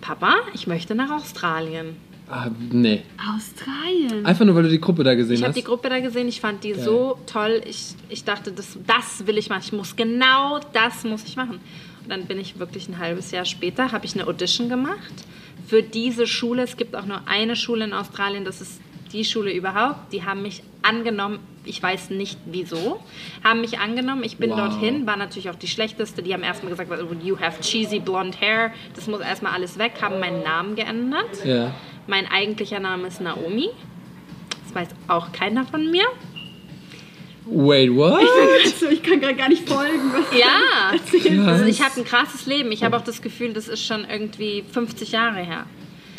Papa, 0.00 0.34
ich 0.52 0.66
möchte 0.66 0.94
nach 0.94 1.10
Australien. 1.10 1.96
Ah, 2.30 2.48
nee. 2.70 3.02
Australien. 3.34 4.24
Einfach 4.24 4.44
nur, 4.44 4.54
weil 4.54 4.62
du 4.64 4.68
die 4.68 4.80
Gruppe 4.80 5.02
da 5.02 5.14
gesehen 5.14 5.34
Ich 5.36 5.40
habe 5.42 5.48
hast. 5.48 5.56
die 5.56 5.64
Gruppe 5.64 5.88
da 5.88 5.98
gesehen, 5.98 6.28
ich 6.28 6.40
fand 6.40 6.62
die 6.62 6.74
so 6.74 7.18
toll. 7.26 7.60
Ich, 7.64 7.94
ich 8.08 8.22
dachte, 8.24 8.52
das, 8.52 8.78
das 8.86 9.26
will 9.26 9.36
ich 9.36 9.48
machen. 9.48 9.62
Ich 9.64 9.72
muss 9.72 9.96
genau 9.96 10.60
das 10.72 11.02
muss 11.04 11.24
ich 11.24 11.36
machen. 11.36 11.58
Und 12.04 12.08
dann 12.08 12.26
bin 12.26 12.38
ich 12.38 12.58
wirklich 12.58 12.88
ein 12.88 12.98
halbes 12.98 13.30
Jahr 13.32 13.44
später, 13.44 13.90
habe 13.92 14.06
ich 14.06 14.14
eine 14.14 14.26
Audition 14.28 14.68
gemacht 14.68 15.12
für 15.66 15.82
diese 15.82 16.26
Schule. 16.26 16.62
Es 16.62 16.76
gibt 16.76 16.94
auch 16.94 17.04
nur 17.06 17.20
eine 17.26 17.56
Schule 17.56 17.84
in 17.84 17.92
Australien, 17.92 18.44
das 18.44 18.60
ist 18.60 18.80
die 19.12 19.24
Schule 19.24 19.52
überhaupt. 19.52 20.12
Die 20.12 20.24
haben 20.24 20.42
mich 20.42 20.62
angenommen. 20.82 21.40
Ich 21.64 21.82
weiß 21.82 22.10
nicht 22.10 22.38
wieso. 22.46 23.00
Haben 23.44 23.60
mich 23.60 23.78
angenommen. 23.80 24.22
Ich 24.24 24.36
bin 24.38 24.50
Wow. 24.50 24.70
dorthin, 24.70 25.04
war 25.06 25.16
natürlich 25.16 25.50
auch 25.50 25.56
die 25.56 25.66
schlechteste. 25.68 26.22
Die 26.22 26.32
haben 26.32 26.42
erstmal 26.44 26.70
gesagt, 26.70 26.90
you 27.24 27.38
have 27.38 27.60
cheesy 27.60 27.98
blonde 27.98 28.38
hair. 28.40 28.72
Das 28.94 29.08
muss 29.08 29.20
erstmal 29.20 29.52
alles 29.52 29.78
weg. 29.78 29.94
Haben 30.00 30.20
meinen 30.20 30.42
Namen 30.44 30.76
geändert. 30.76 31.44
ja. 31.44 31.74
Mein 32.10 32.26
eigentlicher 32.28 32.80
Name 32.80 33.06
ist 33.06 33.20
Naomi. 33.20 33.68
Das 34.64 34.74
weiß 34.74 34.88
auch 35.06 35.30
keiner 35.30 35.64
von 35.64 35.88
mir. 35.92 36.02
Wait, 37.46 37.94
what? 37.94 38.20
Also, 38.64 38.88
ich 38.88 39.00
kann 39.00 39.20
gerade 39.20 39.36
gar 39.36 39.48
nicht 39.48 39.68
folgen. 39.68 40.12
Was 40.12 40.36
Ja, 40.36 40.90
erzählst. 40.92 41.46
also 41.48 41.64
ich 41.66 41.80
habe 41.82 42.00
ein 42.00 42.04
krasses 42.04 42.46
Leben. 42.46 42.72
Ich 42.72 42.82
habe 42.82 42.96
auch 42.96 43.02
das 43.04 43.22
Gefühl, 43.22 43.52
das 43.52 43.68
ist 43.68 43.84
schon 43.86 44.04
irgendwie 44.10 44.64
50 44.72 45.12
Jahre 45.12 45.38
her. 45.38 45.66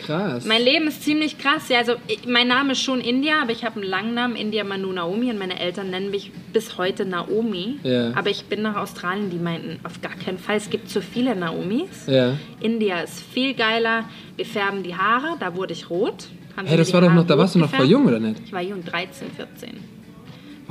Krass. 0.06 0.46
Mein 0.46 0.62
Leben 0.62 0.88
ist 0.88 1.04
ziemlich 1.04 1.38
krass. 1.38 1.70
Ja, 1.70 1.80
also 1.80 1.94
ich, 2.08 2.28
mein 2.28 2.48
Name 2.48 2.74
ist 2.74 2.82
schon 2.82 3.00
India, 3.00 3.42
aber 3.42 3.52
ich 3.52 3.64
habe 3.64 3.82
einen 3.82 3.90
langen 3.90 4.14
Namen, 4.14 4.36
India 4.36 4.64
Manu 4.64 4.92
Naomi, 4.92 5.30
und 5.30 5.40
meine 5.40 5.60
Eltern 5.60 5.90
nennen 5.90 6.12
mich 6.12 6.32
bis 6.54 6.78
heute 6.78 7.06
Naomi. 7.06 7.78
Ja. 7.84 8.14
Aber 8.16 8.30
ich 8.30 8.46
bin 8.46 8.62
nach 8.62 8.76
Australien, 8.76 9.30
die 9.30 9.38
meinten, 9.38 9.80
auf 9.84 10.02
gar 10.02 10.16
keinen 10.16 10.38
Fall, 10.38 10.58
es 10.58 10.70
gibt 10.70 10.90
zu 10.90 11.02
viele 11.02 11.36
Naomis. 11.36 12.08
ja. 12.08 12.34
India 12.60 13.02
ist 13.02 13.24
viel 13.34 13.54
geiler. 13.56 14.06
Wir 14.36 14.46
färben 14.46 14.84
die 14.84 14.96
Haare, 14.96 15.36
da 15.40 15.56
wurde 15.56 15.74
ich 15.74 15.90
rot. 15.90 16.28
Haben 16.56 16.68
Hey, 16.68 16.78
das 16.78 16.94
war 16.94 17.02
doch 17.02 17.12
noch, 17.12 17.26
da 17.26 17.38
warst 17.38 17.56
du 17.56 17.60
noch 17.60 17.70
voll 17.70 17.86
jung, 17.88 18.06
oder 18.06 18.20
nicht? 18.20 18.42
Ich 18.46 18.54
war 18.54 18.62
jung, 18.62 18.84
13, 18.84 19.32
14. 19.32 19.70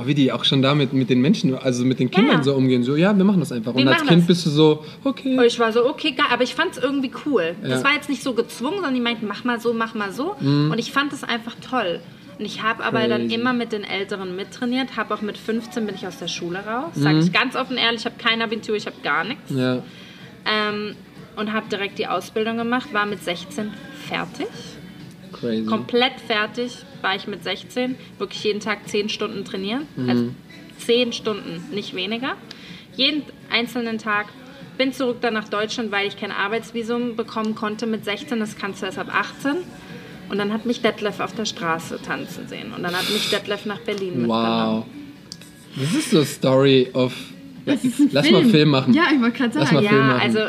Oh, 0.03 0.07
wie 0.07 0.13
die 0.15 0.31
auch 0.31 0.43
schon 0.45 0.61
damit 0.61 0.93
mit 0.93 1.09
den 1.09 1.21
Menschen, 1.21 1.55
also 1.55 1.85
mit 1.85 1.99
den 1.99 2.09
Kindern 2.11 2.37
ja. 2.37 2.43
so 2.43 2.53
umgehen. 2.55 2.83
So, 2.83 2.95
ja, 2.95 3.15
wir 3.15 3.23
machen 3.23 3.39
das 3.39 3.51
einfach. 3.51 3.75
Wir 3.75 3.81
Und 3.81 3.87
als 3.89 4.05
Kind 4.05 4.21
das. 4.21 4.27
bist 4.27 4.45
du 4.45 4.49
so, 4.49 4.85
okay. 5.03 5.37
Und 5.37 5.43
ich 5.45 5.59
war 5.59 5.71
so, 5.71 5.85
okay, 5.87 6.11
geil, 6.11 6.25
aber 6.31 6.43
ich 6.43 6.55
fand 6.55 6.71
es 6.71 6.83
irgendwie 6.83 7.11
cool. 7.25 7.55
Ja. 7.61 7.69
Das 7.69 7.83
war 7.83 7.93
jetzt 7.93 8.09
nicht 8.09 8.23
so 8.23 8.33
gezwungen, 8.33 8.75
sondern 8.75 8.93
die 8.95 9.01
meinten, 9.01 9.27
mach 9.27 9.43
mal 9.43 9.59
so, 9.59 9.73
mach 9.73 9.93
mal 9.93 10.11
so. 10.11 10.35
Und 10.39 10.77
ich 10.79 10.91
fand 10.91 11.13
es 11.13 11.23
einfach 11.23 11.55
toll. 11.67 11.99
Und 12.39 12.45
ich 12.45 12.63
habe 12.63 12.83
aber 12.83 13.07
dann 13.07 13.25
Mhm. 13.25 13.29
Immer 13.31 13.53
mit 13.53 13.71
den 13.71 13.83
Älteren 13.83 14.35
mittrainiert, 14.35 14.97
habe 14.97 15.13
auch 15.13 15.21
mit 15.21 15.37
15 15.37 15.85
bin 15.85 15.93
ich 15.93 16.07
aus 16.07 16.17
der 16.17 16.27
Schule 16.27 16.59
raus. 16.59 16.91
Sage 16.95 17.17
Mhm. 17.17 17.21
ich 17.21 17.31
ganz 17.31 17.55
offen 17.55 17.77
ehrlich, 17.77 17.99
ich 18.01 18.05
habe 18.05 18.15
kein 18.17 18.41
Abitur, 18.41 18.75
ich 18.75 18.87
habe 18.87 18.95
gar 19.03 19.23
nichts. 19.23 19.51
Ja. 19.51 19.83
Ähm, 20.45 20.95
und 21.35 21.53
habe 21.53 21.67
direkt 21.69 21.99
die 21.99 22.07
Ausbildung 22.07 22.57
gemacht, 22.57 22.93
war 22.93 23.05
mit 23.05 23.23
16 23.23 23.71
fertig. 24.07 24.47
Crazy. 25.31 25.65
Komplett 25.65 26.13
fertig 26.25 26.77
war 27.01 27.15
ich 27.15 27.27
mit 27.27 27.43
16. 27.43 27.95
Wirklich 28.17 28.43
jeden 28.43 28.59
Tag 28.59 28.87
10 28.87 29.09
Stunden 29.09 29.43
trainieren. 29.45 29.87
Mhm. 29.95 30.09
Also 30.09 30.25
10 30.79 31.13
Stunden, 31.13 31.63
nicht 31.73 31.93
weniger. 31.95 32.35
Jeden 32.95 33.23
einzelnen 33.51 33.97
Tag. 33.97 34.27
Bin 34.77 34.93
zurück 34.93 35.17
dann 35.21 35.33
nach 35.33 35.47
Deutschland, 35.49 35.91
weil 35.91 36.07
ich 36.07 36.17
kein 36.17 36.31
Arbeitsvisum 36.31 37.15
bekommen 37.15 37.55
konnte 37.55 37.85
mit 37.85 38.03
16. 38.05 38.39
Das 38.39 38.57
kannst 38.57 38.81
du 38.81 38.85
erst 38.87 38.97
ab 38.99 39.07
18. 39.13 39.57
Und 40.29 40.37
dann 40.37 40.53
hat 40.53 40.65
mich 40.65 40.81
Detlef 40.81 41.19
auf 41.19 41.33
der 41.35 41.45
Straße 41.45 41.99
tanzen 42.01 42.47
sehen. 42.47 42.71
Und 42.75 42.83
dann 42.83 42.93
hat 42.95 43.09
mich 43.09 43.29
Detlef 43.29 43.65
nach 43.65 43.79
Berlin 43.79 44.21
mitgenommen. 44.21 44.83
Wow. 44.83 44.85
Das 45.75 45.93
ist 45.93 46.11
so 46.11 46.23
Story 46.23 46.89
of. 46.93 47.13
Das 47.65 47.83
ist 47.83 47.99
ein 47.99 48.09
Lass 48.11 48.27
Film. 48.27 48.43
mal 48.43 48.49
Film 48.49 48.69
machen. 48.69 48.93
Ja, 48.93 49.03
ich 49.13 49.21
wollte 49.21 49.37
gerade 49.37 49.59
Lass 49.59 49.69
sagen. 49.69 49.83
mal 49.83 49.89
Film 49.89 50.01
Ja, 50.01 50.07
machen. 50.07 50.21
also 50.21 50.39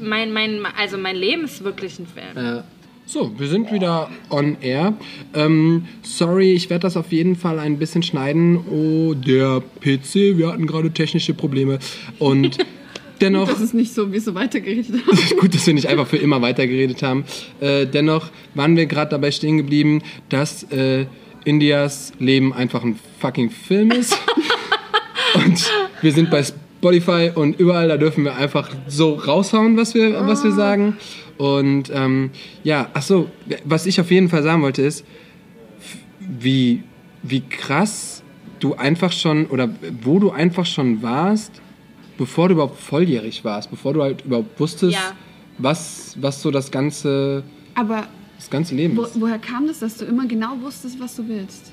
mein, 0.00 0.32
mein, 0.32 0.66
also 0.78 0.96
mein 0.98 1.16
Leben 1.16 1.44
ist 1.44 1.62
wirklich 1.62 1.98
ein 1.98 2.06
Film. 2.06 2.26
Ja. 2.46 2.64
So, 3.06 3.30
wir 3.38 3.48
sind 3.48 3.70
wieder 3.70 4.08
on 4.30 4.56
air. 4.62 4.94
Ähm, 5.34 5.84
sorry, 6.02 6.54
ich 6.54 6.70
werde 6.70 6.82
das 6.82 6.96
auf 6.96 7.12
jeden 7.12 7.36
Fall 7.36 7.58
ein 7.58 7.78
bisschen 7.78 8.02
schneiden. 8.02 8.58
Oh, 8.70 9.12
der 9.12 9.62
PC, 9.80 10.38
wir 10.38 10.48
hatten 10.48 10.66
gerade 10.66 10.90
technische 10.90 11.34
Probleme. 11.34 11.78
Und 12.18 12.56
dennoch. 13.20 13.48
Das 13.48 13.60
ist 13.60 13.74
nicht 13.74 13.92
so, 13.92 14.08
wie 14.08 14.14
wir 14.14 14.20
so 14.22 14.34
weitergeredet 14.34 14.94
haben. 15.06 15.36
Gut, 15.40 15.54
dass 15.54 15.66
wir 15.66 15.74
nicht 15.74 15.86
einfach 15.86 16.06
für 16.06 16.16
immer 16.16 16.40
weitergeredet 16.40 17.02
haben. 17.02 17.24
Äh, 17.60 17.86
dennoch 17.86 18.30
waren 18.54 18.74
wir 18.74 18.86
gerade 18.86 19.10
dabei 19.10 19.30
stehen 19.32 19.58
geblieben, 19.58 20.02
dass 20.30 20.62
äh, 20.72 21.04
Indias 21.44 22.12
Leben 22.18 22.54
einfach 22.54 22.82
ein 22.84 22.98
fucking 23.20 23.50
Film 23.50 23.90
ist. 23.90 24.16
und 25.34 25.70
wir 26.00 26.12
sind 26.12 26.30
bei 26.30 26.42
Spotify 26.42 27.32
und 27.34 27.60
überall, 27.60 27.88
da 27.88 27.98
dürfen 27.98 28.24
wir 28.24 28.36
einfach 28.36 28.70
so 28.88 29.12
raushauen, 29.12 29.76
was 29.76 29.94
wir, 29.94 30.26
was 30.26 30.42
wir 30.42 30.52
sagen. 30.52 30.96
Und 31.38 31.90
ähm, 31.92 32.30
ja, 32.62 32.88
ach 32.94 33.02
so, 33.02 33.28
was 33.64 33.86
ich 33.86 34.00
auf 34.00 34.10
jeden 34.10 34.28
Fall 34.28 34.42
sagen 34.42 34.62
wollte 34.62 34.82
ist, 34.82 35.04
wie, 36.20 36.82
wie 37.22 37.40
krass 37.40 38.22
du 38.60 38.74
einfach 38.74 39.12
schon 39.12 39.46
oder 39.46 39.68
wo 40.02 40.18
du 40.18 40.30
einfach 40.30 40.64
schon 40.66 41.02
warst, 41.02 41.60
bevor 42.16 42.48
du 42.48 42.54
überhaupt 42.54 42.80
volljährig 42.80 43.44
warst, 43.44 43.70
bevor 43.70 43.92
du 43.92 44.02
halt 44.02 44.24
überhaupt 44.24 44.58
wusstest, 44.58 44.94
Ja. 44.94 45.12
was, 45.58 46.16
was 46.20 46.40
so 46.40 46.50
das 46.50 46.70
ganze, 46.70 47.42
Aber 47.74 48.06
das 48.36 48.48
ganze 48.48 48.74
Leben 48.74 48.96
wo, 48.96 49.02
ist. 49.02 49.20
woher 49.20 49.38
kam 49.38 49.66
das, 49.66 49.80
dass 49.80 49.96
du 49.98 50.04
immer 50.04 50.26
genau 50.26 50.56
wusstest, 50.62 50.98
was 51.00 51.16
du 51.16 51.26
willst? 51.28 51.72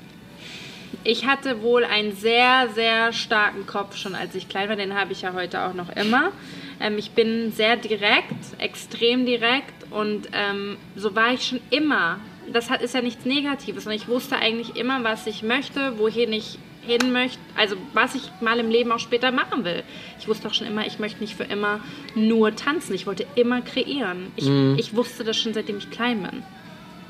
Ich 1.04 1.26
hatte 1.26 1.62
wohl 1.62 1.84
einen 1.84 2.14
sehr, 2.14 2.68
sehr 2.74 3.12
starken 3.12 3.66
Kopf 3.66 3.96
schon 3.96 4.14
als 4.14 4.34
ich 4.34 4.48
klein 4.48 4.68
war. 4.68 4.76
Den 4.76 4.94
habe 4.94 5.12
ich 5.12 5.22
ja 5.22 5.32
heute 5.32 5.62
auch 5.62 5.74
noch 5.74 5.88
immer. 5.90 6.32
Ähm, 6.80 6.98
ich 6.98 7.12
bin 7.12 7.52
sehr 7.52 7.76
direkt, 7.76 8.58
extrem 8.58 9.26
direkt 9.26 9.90
und 9.90 10.28
ähm, 10.32 10.76
so 10.96 11.14
war 11.14 11.32
ich 11.32 11.46
schon 11.46 11.60
immer. 11.70 12.18
Das 12.52 12.70
hat, 12.70 12.82
ist 12.82 12.94
ja 12.94 13.02
nichts 13.02 13.24
Negatives 13.24 13.86
und 13.86 13.92
ich 13.92 14.08
wusste 14.08 14.36
eigentlich 14.36 14.76
immer, 14.76 15.02
was 15.04 15.26
ich 15.26 15.42
möchte, 15.42 15.98
wohin 15.98 16.32
ich 16.32 16.58
hin 16.84 17.12
möchte, 17.12 17.38
also 17.56 17.76
was 17.92 18.16
ich 18.16 18.30
mal 18.40 18.58
im 18.58 18.68
Leben 18.68 18.90
auch 18.90 18.98
später 18.98 19.30
machen 19.30 19.64
will. 19.64 19.84
Ich 20.18 20.26
wusste 20.26 20.48
auch 20.48 20.54
schon 20.54 20.66
immer, 20.66 20.86
ich 20.86 20.98
möchte 20.98 21.20
nicht 21.20 21.36
für 21.36 21.44
immer 21.44 21.80
nur 22.16 22.56
tanzen. 22.56 22.94
Ich 22.94 23.06
wollte 23.06 23.26
immer 23.36 23.62
kreieren. 23.62 24.32
Ich, 24.34 24.48
ich 24.76 24.96
wusste 24.96 25.22
das 25.22 25.36
schon 25.36 25.54
seitdem 25.54 25.78
ich 25.78 25.90
klein 25.90 26.22
bin. 26.22 26.42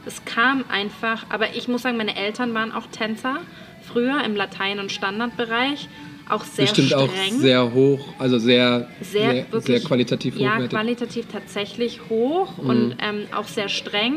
Es 0.04 0.24
kam 0.24 0.64
einfach, 0.68 1.26
aber 1.30 1.54
ich 1.54 1.68
muss 1.68 1.82
sagen, 1.82 1.96
meine 1.96 2.16
Eltern 2.16 2.54
waren 2.54 2.72
auch 2.72 2.86
Tänzer 2.88 3.38
früher 3.82 4.22
im 4.24 4.34
Latein- 4.36 4.78
und 4.80 4.90
Standardbereich, 4.90 5.88
auch 6.28 6.44
sehr 6.44 6.64
Bestimmt 6.66 6.88
streng. 6.88 7.00
auch 7.00 7.12
sehr 7.40 7.72
hoch, 7.72 8.08
also 8.18 8.38
sehr, 8.38 8.88
sehr, 9.00 9.20
sehr, 9.32 9.52
wirklich, 9.52 9.64
sehr 9.80 9.80
qualitativ 9.88 10.36
Ja, 10.36 10.52
hochwertig. 10.54 10.70
qualitativ 10.70 11.26
tatsächlich 11.30 12.00
hoch 12.08 12.58
Mhm. 12.58 12.70
und 12.70 12.96
ähm, 13.00 13.26
auch 13.36 13.46
sehr 13.48 13.68
streng. 13.68 14.14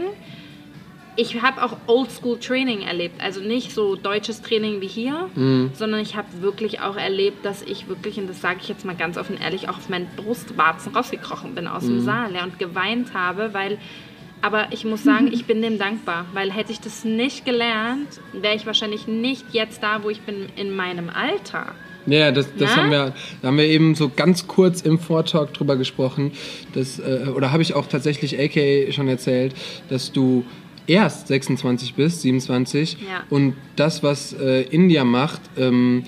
Ich 1.18 1.42
habe 1.42 1.64
auch 1.64 1.78
Oldschool-Training 1.88 2.82
erlebt, 2.82 3.22
also 3.24 3.40
nicht 3.40 3.72
so 3.74 3.96
deutsches 3.96 4.42
Training 4.42 4.82
wie 4.82 4.88
hier, 4.88 5.30
Mhm. 5.36 5.72
sondern 5.74 6.02
ich 6.02 6.16
habe 6.18 6.28
wirklich 6.42 6.82
auch 6.82 6.98
erlebt, 6.98 7.46
dass 7.46 7.62
ich 7.62 7.88
wirklich, 7.88 8.18
und 8.18 8.28
das 8.28 8.42
sage 8.42 8.60
ich 8.62 8.68
jetzt 8.68 8.84
mal 8.86 8.96
ganz 8.96 9.18
offen 9.18 9.38
ehrlich, 9.42 9.70
auch 9.70 9.78
auf 9.78 9.88
meinen 9.90 10.08
Brustwarzen 10.18 10.94
rausgekrochen 10.94 11.56
bin 11.56 11.68
aus 11.68 11.84
Mhm. 11.84 11.88
dem 11.90 12.00
Saal 12.02 12.34
ja, 12.36 12.44
und 12.44 12.60
geweint 12.60 13.14
habe, 13.14 13.54
weil, 13.54 13.78
aber 14.42 14.68
ich 14.72 14.86
muss 14.86 15.04
sagen, 15.04 15.30
ich 15.32 15.46
bin 15.46 15.62
dem 15.62 15.78
dankbar, 15.78 16.26
weil 16.34 16.52
hätte 16.52 16.72
ich 16.72 16.80
das 16.80 17.04
nicht 17.04 17.46
gelernt, 17.46 18.08
wäre 18.34 18.56
ich 18.56 18.66
wahrscheinlich 18.66 19.08
nicht 19.08 19.46
jetzt 19.54 19.82
da, 19.82 20.04
wo 20.04 20.10
ich 20.10 20.22
bin 20.22 20.48
in 20.56 20.76
meinem 20.76 21.10
Alter. 21.10 21.74
Ja, 22.08 22.32
das, 22.32 22.48
das 22.56 22.70
Na? 22.76 22.84
haben 22.84 22.92
wir, 22.92 23.14
da 23.42 23.48
haben 23.48 23.58
wir 23.58 23.66
eben 23.66 23.96
so 23.96 24.12
ganz 24.16 24.46
kurz 24.46 24.82
im 24.82 25.00
Vortalk 25.00 25.54
drüber 25.54 25.76
gesprochen. 25.76 26.32
Dass, 26.74 27.00
äh, 27.00 27.30
oder 27.36 27.52
habe 27.52 27.64
ich 27.64 27.74
auch 27.74 27.88
tatsächlich 27.88 28.40
AK 28.40 28.94
schon 28.94 29.08
erzählt, 29.08 29.56
dass 29.90 30.12
du 30.12 30.46
erst 30.88 31.28
26 31.30 31.96
bist, 31.96 32.22
27 32.22 32.98
Ja. 33.02 33.24
und 33.32 33.56
das, 33.76 34.04
was 34.04 34.34
äh, 34.34 34.62
India 34.64 35.04
macht, 35.04 35.42
ähm, 35.58 36.04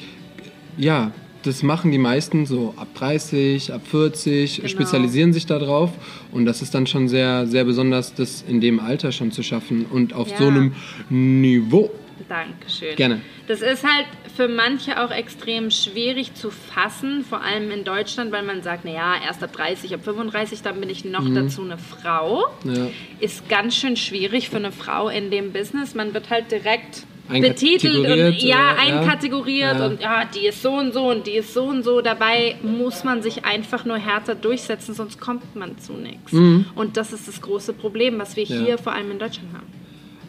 ja, 0.78 1.12
das 1.48 1.64
machen 1.64 1.92
die 1.92 1.98
meisten 1.98 2.46
so 2.46 2.74
ab 2.78 2.88
30, 2.96 3.74
ab 3.74 3.82
40, 3.90 4.58
Genau. 4.58 4.68
spezialisieren 4.68 5.34
sich 5.34 5.46
da 5.46 5.58
drauf 5.60 5.92
und 6.32 6.46
das 6.46 6.62
ist 6.62 6.76
dann 6.76 6.86
schon 6.88 7.08
sehr, 7.08 7.48
sehr 7.48 7.64
besonders, 7.64 8.14
das 8.14 8.44
in 8.48 8.62
dem 8.62 8.80
Alter 8.80 9.12
schon 9.12 9.32
zu 9.32 9.42
schaffen 9.44 9.86
und 9.90 10.14
auf 10.14 10.30
Ja. 10.32 10.38
so 10.38 10.48
einem 10.48 10.74
Niveau. 11.10 11.90
Dankeschön. 12.30 12.96
Gerne. 12.98 13.22
Das 13.48 13.62
ist 13.62 13.84
halt 13.86 14.06
für 14.36 14.48
manche 14.50 15.02
auch 15.02 15.12
extrem 15.12 15.72
schwierig 15.72 16.34
zu 16.34 16.50
fassen, 16.52 17.24
vor 17.24 17.42
allem 17.42 17.72
in 17.72 17.84
Deutschland, 17.86 18.32
weil 18.34 18.44
man 18.44 18.62
sagt, 18.64 18.84
naja, 18.86 19.14
erst 19.26 19.42
ab 19.44 19.54
30, 19.54 19.94
ab 19.94 20.02
35, 20.04 20.62
dann 20.62 20.80
bin 20.82 20.90
ich 20.90 21.06
noch 21.06 21.22
Mhm. 21.24 21.36
dazu 21.36 21.62
eine 21.64 21.78
Frau. 21.78 22.44
Ja. 22.66 22.88
Ist 23.20 23.48
ganz 23.48 23.76
schön 23.78 23.96
schwierig 23.96 24.50
für 24.50 24.58
eine 24.58 24.72
Frau 24.74 25.08
in 25.10 25.32
dem 25.32 25.54
Business. 25.54 25.96
Man 25.96 26.14
wird 26.14 26.30
halt 26.30 26.52
direkt 26.52 27.06
betitelt 27.30 27.96
und 27.98 28.42
ja, 28.42 28.74
oder? 28.74 28.80
Einkategoriert 28.80 29.76
Ja. 29.80 29.86
und 29.86 30.02
ja, 30.02 30.24
die 30.26 30.48
ist 30.48 30.62
so 30.62 30.72
und 30.74 30.94
so 30.94 31.10
und 31.10 31.28
die 31.28 31.32
ist 31.32 31.54
so 31.54 31.64
und 31.66 31.84
so. 31.84 32.02
Dabei 32.02 32.56
muss 32.64 33.04
man 33.04 33.22
sich 33.22 33.46
einfach 33.46 33.86
nur 33.86 33.98
härter 33.98 34.36
durchsetzen, 34.36 34.94
sonst 34.94 35.20
kommt 35.20 35.56
man 35.56 35.78
zu 35.78 35.94
nichts. 35.94 36.32
Und 36.34 36.98
das 36.98 37.14
ist 37.14 37.28
das 37.28 37.42
große 37.42 37.74
Problem, 37.74 38.18
was 38.20 38.36
wir 38.36 38.46
Mhm. 38.46 38.54
Ja. 38.54 38.60
hier 38.66 38.78
vor 38.78 38.94
allem 38.94 39.12
in 39.12 39.20
Deutschland 39.20 39.50
haben. 39.54 39.68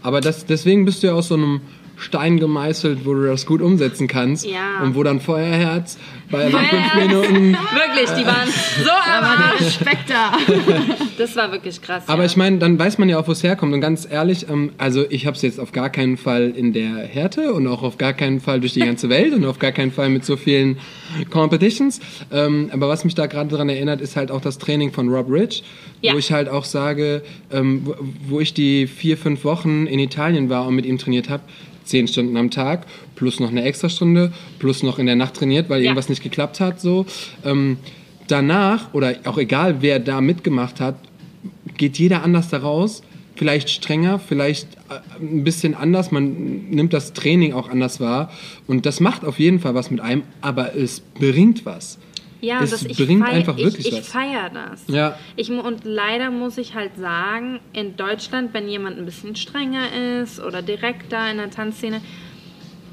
Aber 0.02 0.20
das, 0.20 0.46
deswegen 0.46 0.84
bist 0.84 1.02
du 1.02 1.08
ja 1.08 1.12
aus 1.14 1.28
so 1.28 1.34
einem 1.34 1.60
Stein 1.98 2.38
gemeißelt, 2.38 3.04
wo 3.04 3.14
du 3.14 3.26
das 3.26 3.44
gut 3.44 3.60
umsetzen 3.60 4.06
kannst. 4.08 4.46
Ja. 4.46 4.80
Und 4.82 4.94
wo 4.94 5.02
dann 5.02 5.20
Feuerherz 5.20 5.98
bei 6.30 6.48
nach 6.48 6.62
fünf. 6.68 6.94
Minuten. 6.94 7.52
Wirklich, 7.52 8.10
die 8.18 8.26
waren 8.26 8.48
so 8.84 8.90
Aber 8.90 9.36
da. 10.08 10.32
Das 11.18 11.34
war 11.36 11.50
wirklich 11.52 11.82
krass. 11.82 12.04
Aber 12.06 12.22
ja. 12.22 12.26
ich 12.26 12.36
meine, 12.36 12.58
dann 12.58 12.78
weiß 12.78 12.98
man 12.98 13.08
ja 13.08 13.18
auch, 13.18 13.26
wo 13.26 13.32
es 13.32 13.42
herkommt. 13.42 13.74
Und 13.74 13.80
ganz 13.80 14.06
ehrlich, 14.10 14.48
ähm, 14.48 14.72
also 14.78 15.04
ich 15.10 15.26
habe 15.26 15.36
es 15.36 15.42
jetzt 15.42 15.58
auf 15.58 15.72
gar 15.72 15.90
keinen 15.90 16.16
Fall 16.16 16.50
in 16.50 16.72
der 16.72 16.98
Härte 16.98 17.52
und 17.52 17.66
auch 17.66 17.82
auf 17.82 17.98
gar 17.98 18.12
keinen 18.12 18.40
Fall 18.40 18.60
durch 18.60 18.74
die 18.74 18.80
ganze 18.80 19.08
Welt 19.10 19.34
und 19.34 19.44
auf 19.44 19.58
gar 19.58 19.72
keinen 19.72 19.90
Fall 19.90 20.08
mit 20.08 20.24
so 20.24 20.36
vielen 20.36 20.78
Competitions. 21.30 22.00
Ähm, 22.32 22.70
aber 22.72 22.88
was 22.88 23.04
mich 23.04 23.14
da 23.14 23.26
gerade 23.26 23.50
daran 23.50 23.68
erinnert, 23.68 24.00
ist 24.00 24.16
halt 24.16 24.30
auch 24.30 24.40
das 24.40 24.58
Training 24.58 24.92
von 24.92 25.08
Rob 25.08 25.30
Rich, 25.30 25.62
Ja. 26.00 26.14
wo 26.14 26.18
ich 26.18 26.32
halt 26.32 26.48
auch 26.48 26.64
sage, 26.64 27.22
ähm, 27.50 27.82
wo, 27.84 27.94
wo 28.28 28.40
ich 28.40 28.54
die 28.54 28.86
vier, 28.86 29.16
fünf 29.16 29.44
Wochen 29.44 29.86
in 29.86 29.98
Italien 29.98 30.48
war 30.48 30.66
und 30.66 30.74
mit 30.74 30.86
ihm 30.86 30.98
trainiert 30.98 31.28
habe, 31.28 31.42
zehn 31.88 32.06
Stunden 32.08 32.36
am 32.36 32.50
Tag, 32.50 32.86
plus 33.16 33.40
noch 33.40 33.50
eine 33.50 33.62
Extrastunde, 33.62 34.32
plus 34.58 34.82
noch 34.82 34.98
in 34.98 35.06
der 35.06 35.16
Nacht 35.16 35.34
trainiert, 35.34 35.68
weil 35.68 35.80
Ja. 35.80 35.86
irgendwas 35.86 36.08
nicht 36.08 36.22
geklappt 36.22 36.60
hat. 36.60 36.80
So. 36.80 37.06
Ähm, 37.44 37.78
danach, 38.28 38.92
oder 38.94 39.16
auch 39.24 39.38
egal, 39.38 39.76
wer 39.80 39.98
da 39.98 40.20
mitgemacht 40.20 40.80
hat, 40.80 40.96
geht 41.76 41.98
jeder 41.98 42.22
anders 42.22 42.48
da 42.48 42.58
raus. 42.58 43.02
Vielleicht 43.36 43.70
strenger, 43.70 44.18
vielleicht 44.18 44.66
äh, 44.90 45.22
ein 45.22 45.44
bisschen 45.44 45.74
anders. 45.74 46.10
Man 46.10 46.68
nimmt 46.70 46.92
das 46.92 47.12
Training 47.12 47.52
auch 47.52 47.68
anders 47.68 48.00
wahr. 48.00 48.30
Und 48.66 48.84
das 48.84 48.98
macht 49.00 49.24
auf 49.24 49.38
jeden 49.38 49.60
Fall 49.60 49.74
was 49.74 49.90
mit 49.90 50.00
einem, 50.00 50.22
aber 50.40 50.74
es 50.74 51.00
bringt 51.00 51.64
was. 51.64 51.98
Ja, 52.40 52.62
es 52.62 52.70
das, 52.70 52.84
ich 52.84 52.96
bringt 52.96 53.24
feier, 53.24 53.34
einfach 53.34 53.56
wirklich 53.56 53.86
ich, 53.86 53.92
ich 53.92 53.98
was. 54.00 54.08
feiere 54.08 54.50
das. 54.50 54.84
Ja. 54.86 55.18
Ich, 55.36 55.50
und 55.50 55.84
leider 55.84 56.30
muss 56.30 56.58
ich 56.58 56.74
halt 56.74 56.96
sagen, 56.96 57.60
in 57.72 57.96
Deutschland, 57.96 58.54
wenn 58.54 58.68
jemand 58.68 58.98
ein 58.98 59.04
bisschen 59.04 59.34
strenger 59.36 60.20
ist 60.22 60.40
oder 60.40 60.62
direkter 60.62 61.30
in 61.30 61.38
der 61.38 61.50
Tanzszene, 61.50 62.00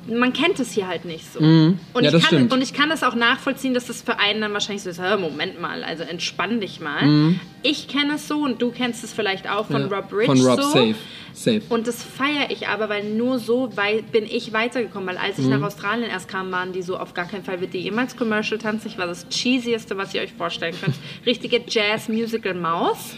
man 0.08 0.34
kennt 0.34 0.60
es 0.60 0.72
hier 0.72 0.88
halt 0.88 1.06
nicht 1.06 1.32
so. 1.34 1.40
Und, 1.40 1.46
Mhm. 1.46 1.80
Ja, 1.96 2.02
ich 2.02 2.12
kann, 2.12 2.22
stimmt. 2.22 2.54
und 2.54 2.62
ich 2.62 2.74
kann 2.74 2.90
das 2.90 3.04
auch 3.04 3.16
nachvollziehen, 3.16 3.74
dass 3.74 3.86
das 3.88 4.02
für 4.02 4.20
einen 4.20 4.42
dann 4.42 4.54
wahrscheinlich 4.54 4.84
so 4.84 4.90
ist, 4.90 5.02
"Hä, 5.02 5.18
Moment 5.18 5.60
mal, 5.60 5.84
also 5.84 6.04
entspann 6.04 6.60
dich 6.62 6.80
mal. 6.80 7.06
Mhm. 7.06 7.40
Ich 7.64 7.88
kenne 7.88 8.16
es 8.16 8.28
so 8.28 8.40
und 8.40 8.62
du 8.62 8.72
kennst 8.72 9.04
es 9.04 9.14
vielleicht 9.14 9.50
auch 9.50 9.66
von 9.68 9.90
Ja. 9.90 9.96
Rob 9.98 10.14
Rich 10.14 10.28
Von 10.28 10.40
Rob 10.42 10.62
so. 10.62 10.70
Safe. 10.70 10.96
Safe. 11.34 11.62
Und 11.68 11.86
das 11.86 12.02
feiere 12.02 12.50
ich 12.50 12.70
aber, 12.70 12.88
weil 12.88 13.04
nur 13.04 13.40
so 13.40 13.68
bin 14.12 14.24
ich 14.26 14.54
weitergekommen. 14.54 15.08
Weil 15.10 15.16
Mhm. 15.16 15.22
als 15.22 15.38
ich 15.40 15.46
nach 15.48 15.62
Australien 15.62 16.10
erst 16.10 16.30
kam, 16.30 16.50
waren 16.54 16.72
die 16.72 16.82
so, 16.82 16.98
auf 16.98 17.14
gar 17.14 17.28
keinen 17.28 17.44
Fall 17.44 17.60
wird 17.60 17.74
die 17.74 17.80
jemals 17.80 18.16
Commercial 18.16 18.58
tanzen. 18.58 18.88
Ich 18.88 18.98
war 18.98 19.06
das 19.06 19.26
cheesieste, 19.30 19.98
was 19.98 20.14
ihr 20.14 20.22
euch 20.22 20.32
vorstellen 20.32 20.76
könnt. 20.82 20.96
Richtige 21.26 21.62
Jazz-Musical-Maus. 21.68 23.16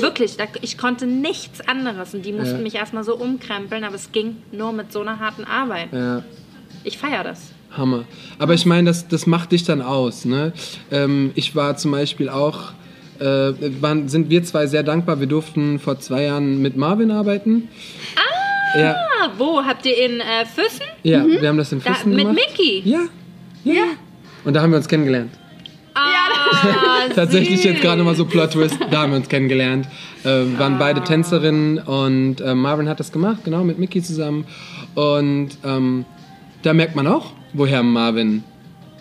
Wirklich, 0.00 0.36
da, 0.36 0.44
ich 0.62 0.78
konnte 0.78 1.06
nichts 1.06 1.60
anderes. 1.60 2.14
Und 2.14 2.24
die 2.24 2.32
mussten 2.32 2.56
Ja. 2.56 2.62
mich 2.62 2.74
erstmal 2.74 3.04
so 3.04 3.16
umkrempeln, 3.16 3.84
aber 3.84 3.94
es 3.94 4.12
ging 4.12 4.36
nur 4.52 4.72
mit 4.72 4.92
so 4.92 5.00
einer 5.00 5.18
harten 5.18 5.44
Arbeit. 5.44 5.88
ja. 5.92 6.22
Ich 6.82 6.96
feiere 6.96 7.24
das. 7.24 7.52
Hammer. 7.76 8.04
Aber 8.38 8.54
ich 8.54 8.64
meine, 8.64 8.88
das, 8.88 9.06
das 9.06 9.26
macht 9.26 9.52
dich 9.52 9.64
dann 9.64 9.82
aus. 9.82 10.24
Ne? 10.24 10.52
Ähm, 10.90 11.30
ich 11.34 11.54
war 11.54 11.76
zum 11.76 11.90
Beispiel 11.90 12.30
auch, 12.30 12.72
äh, 13.18 13.24
waren, 13.82 14.08
sind 14.08 14.30
wir 14.30 14.42
zwei 14.44 14.66
sehr 14.66 14.82
dankbar. 14.82 15.20
Wir 15.20 15.26
durften 15.26 15.78
vor 15.78 16.00
zwei 16.00 16.22
Jahren 16.24 16.62
mit 16.62 16.76
Marvin 16.78 17.10
arbeiten. 17.10 17.68
Ah! 18.16 18.78
Ja, 18.78 18.96
wo? 19.36 19.62
Habt 19.62 19.84
ihr 19.84 19.96
in 20.06 20.20
äh, 20.20 20.46
Füssen? 20.46 20.86
ja 21.02 21.26
wir 21.26 21.48
haben 21.48 21.58
das 21.58 21.70
in 21.72 21.82
Da, 21.82 21.92
Füssen 21.92 22.10
mit 22.14 22.20
gemacht. 22.20 22.38
Mickey? 22.56 22.82
Ja, 22.88 23.00
ja. 23.64 23.82
Und 24.44 24.54
da 24.54 24.62
haben 24.62 24.70
wir 24.70 24.78
uns 24.78 24.88
kennengelernt. 24.88 25.32
Ah, 26.44 27.08
Tatsächlich 27.14 27.64
jetzt 27.64 27.80
gerade 27.82 28.02
mal 28.02 28.14
so 28.14 28.24
Plot 28.24 28.52
Twist, 28.52 28.76
da 28.90 29.02
haben 29.02 29.12
wir 29.12 29.16
uns 29.18 29.28
kennengelernt. 29.28 29.86
Äh, 30.24 30.58
waren 30.58 30.78
beide 30.78 31.02
Tänzerinnen 31.02 31.78
und 31.78 32.40
äh, 32.40 32.54
Marvin 32.54 32.88
hat 32.88 33.00
das 33.00 33.12
gemacht, 33.12 33.38
genau, 33.44 33.64
mit 33.64 33.78
Mickey 33.78 34.02
zusammen. 34.02 34.44
Und 34.94 35.50
ähm, 35.64 36.04
da 36.62 36.72
merkt 36.74 36.96
man 36.96 37.06
auch, 37.06 37.32
woher 37.52 37.82
Marvin 37.82 38.44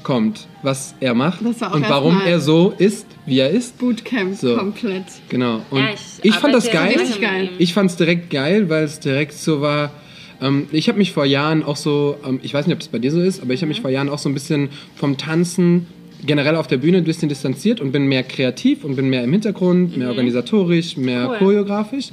kommt, 0.04 0.47
was 0.63 0.95
er 1.02 1.13
macht 1.13 1.39
Das 1.43 1.62
und 1.73 1.88
warum 1.89 2.21
er 2.25 2.39
so 2.39 2.73
ist, 2.78 3.06
wie 3.25 3.39
er 3.39 3.49
ist. 3.49 3.78
Bootcamp 3.80 4.36
So. 4.36 4.56
komplett. 4.56 5.04
Genau. 5.28 5.62
Und 5.69 5.80
Ja, 5.82 5.89
ich, 6.23 6.36
fand 6.36 6.54
das 6.56 6.71
geil. 6.71 6.95
geil. 7.19 7.49
Ich 7.58 7.73
fand 7.73 7.89
es 7.91 7.97
direkt 7.97 8.30
geil, 8.30 8.69
weil 8.69 8.86
es 8.86 8.99
direkt 9.02 9.34
so 9.34 9.60
war. 9.62 9.91
Ähm, 10.41 10.69
ich 10.71 10.88
habe 10.88 10.97
mich 10.97 11.12
vor 11.12 11.25
Jahren 11.25 11.63
auch 11.63 11.75
so, 11.75 12.15
ähm, 12.25 12.39
ich 12.43 12.54
weiß 12.54 12.65
nicht, 12.65 12.75
ob 12.75 12.82
es 12.82 12.88
bei 12.88 12.97
dir 12.99 13.12
so 13.12 13.19
ist, 13.19 13.41
aber 13.41 13.54
ich 13.54 13.60
habe 13.60 13.65
Mhm. 13.65 13.71
mich 13.71 13.82
vor 13.82 13.89
Jahren 13.89 14.08
auch 14.08 14.19
so 14.19 14.30
ein 14.30 14.34
bisschen 14.34 14.69
vom 14.95 15.17
Tanzen 15.17 15.88
generell 16.25 16.55
auf 16.55 16.67
der 16.67 16.77
Bühne 16.77 16.97
ein 16.97 17.03
bisschen 17.03 17.29
distanziert 17.29 17.79
und 17.82 17.91
bin 17.91 18.08
mehr 18.08 18.23
kreativ 18.23 18.84
und 18.84 18.95
bin 18.95 19.10
mehr 19.10 19.23
im 19.23 19.32
Hintergrund, 19.32 19.95
mehr 19.97 20.10
organisatorisch, 20.10 20.97
mehr 20.97 21.23
Mhm. 21.23 21.29
Cool. 21.29 21.38
choreografisch. 21.38 22.10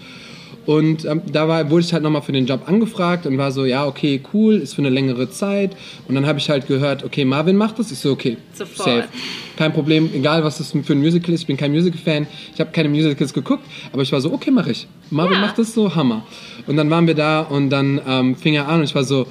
Und 0.65 1.05
ähm, 1.05 1.23
da 1.33 1.47
war, 1.47 1.71
wurde 1.71 1.85
ich 1.85 1.93
halt 1.93 2.03
nochmal 2.03 2.23
für 2.23 2.33
den 2.33 2.45
Job 2.47 2.63
angefragt 2.67 3.25
und 3.25 3.39
war 3.39 3.53
so, 3.53 3.65
ja, 3.65 3.87
okay, 3.87 4.21
cool, 4.35 4.55
ist 4.57 4.75
für 4.75 4.83
eine 4.83 4.89
längere 4.91 5.31
Zeit. 5.31 5.77
Und 6.09 6.17
dann 6.17 6.27
habe 6.27 6.41
ich 6.41 6.51
halt 6.51 6.67
gehört, 6.67 7.05
okay, 7.05 7.25
Marvin 7.25 7.55
macht 7.57 7.79
das. 7.79 7.93
Ich 7.93 7.99
so, 8.01 8.11
okay, 8.11 8.37
Sofort. 8.53 8.77
safe. 9.03 9.09
Kein 9.57 9.73
Problem, 9.73 10.11
egal 10.13 10.43
was 10.43 10.59
das 10.59 10.73
für 10.73 10.93
ein 10.93 10.99
Musical 10.99 11.33
ist. 11.35 11.43
Ich 11.43 11.47
bin 11.47 11.57
kein 11.57 11.71
Musical-Fan. 11.71 12.27
Ich 12.53 12.59
habe 12.61 12.71
keine 12.73 12.89
Musicals 12.89 13.33
geguckt, 13.33 13.63
aber 13.93 14.03
ich 14.03 14.11
war 14.11 14.21
so, 14.21 14.33
okay, 14.33 14.51
mache 14.51 14.73
ich. 14.73 14.89
Marvin 15.11 15.35
Ja. 15.35 15.41
macht 15.41 15.57
das 15.59 15.73
so, 15.73 15.95
Hammer. 15.95 16.27
Und 16.67 16.77
dann 16.77 16.91
waren 16.91 17.07
wir 17.07 17.15
da 17.15 17.43
und 17.43 17.71
dann 17.71 18.01
ähm, 18.05 18.35
fing 18.35 18.55
er 18.55 18.67
an 18.67 18.81
und 18.81 18.85
ich 18.87 18.95
war 18.97 19.05
so, 19.05 19.29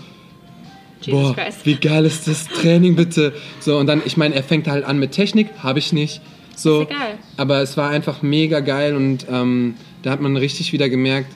Jesus 1.05 1.21
boah, 1.21 1.35
Christ. 1.35 1.65
wie 1.65 1.75
geil 1.75 2.05
ist 2.05 2.27
das 2.27 2.47
Training 2.47 2.95
bitte? 2.95 3.33
So, 3.59 3.77
und 3.77 3.87
dann, 3.87 4.01
ich 4.05 4.17
meine, 4.17 4.35
er 4.35 4.43
fängt 4.43 4.67
halt 4.67 4.85
an 4.85 4.99
mit 4.99 5.11
Technik, 5.11 5.47
habe 5.61 5.79
ich 5.79 5.93
nicht. 5.93 6.21
So, 6.55 6.81
Ist 6.81 6.91
egal. 6.91 7.17
aber 7.37 7.61
es 7.61 7.75
war 7.77 7.89
einfach 7.89 8.21
mega 8.21 8.61
geil 8.61 8.95
und 8.95 9.25
ähm, 9.29 9.75
da 10.03 10.11
hat 10.11 10.21
man 10.21 10.37
richtig 10.37 10.71
wieder 10.71 10.89
gemerkt, 10.89 11.31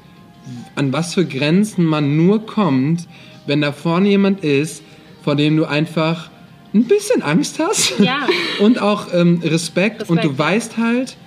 an 0.75 0.93
was 0.93 1.13
für 1.13 1.25
Grenzen 1.25 1.85
man 1.85 2.15
nur 2.15 2.45
kommt, 2.45 3.07
wenn 3.45 3.61
da 3.61 3.71
vorne 3.71 4.09
jemand 4.09 4.43
ist, 4.43 4.83
vor 5.23 5.35
dem 5.35 5.57
du 5.57 5.65
einfach 5.65 6.29
ein 6.73 6.85
bisschen 6.85 7.21
Angst 7.21 7.59
hast 7.59 7.99
Ja. 7.99 8.27
und 8.59 8.81
auch 8.81 9.13
ähm, 9.13 9.41
Respekt, 9.43 10.09
und 10.09 10.17
Respekt, 10.17 10.23
du 10.23 10.29
ja. 10.29 10.37
weißt 10.37 10.77
halt, 10.77 11.17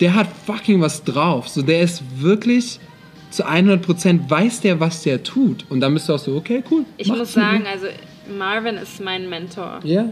der 0.00 0.14
hat 0.14 0.28
fucking 0.46 0.80
was 0.80 1.04
drauf. 1.04 1.48
So, 1.48 1.62
der 1.62 1.80
ist 1.82 2.02
wirklich 2.18 2.78
zu 3.30 3.46
100% 3.46 4.28
weiß 4.28 4.60
der, 4.60 4.80
was 4.80 5.02
der 5.02 5.22
tut. 5.22 5.64
Und 5.70 5.80
dann 5.80 5.94
bist 5.94 6.08
du 6.08 6.14
auch 6.14 6.18
so, 6.18 6.36
okay, 6.36 6.62
cool. 6.70 6.84
Ich 6.96 7.08
muss 7.08 7.32
sagen, 7.32 7.64
also 7.70 7.86
Marvin 8.38 8.76
ist 8.76 9.00
mein 9.00 9.28
Mentor. 9.28 9.80
Ja, 9.84 10.06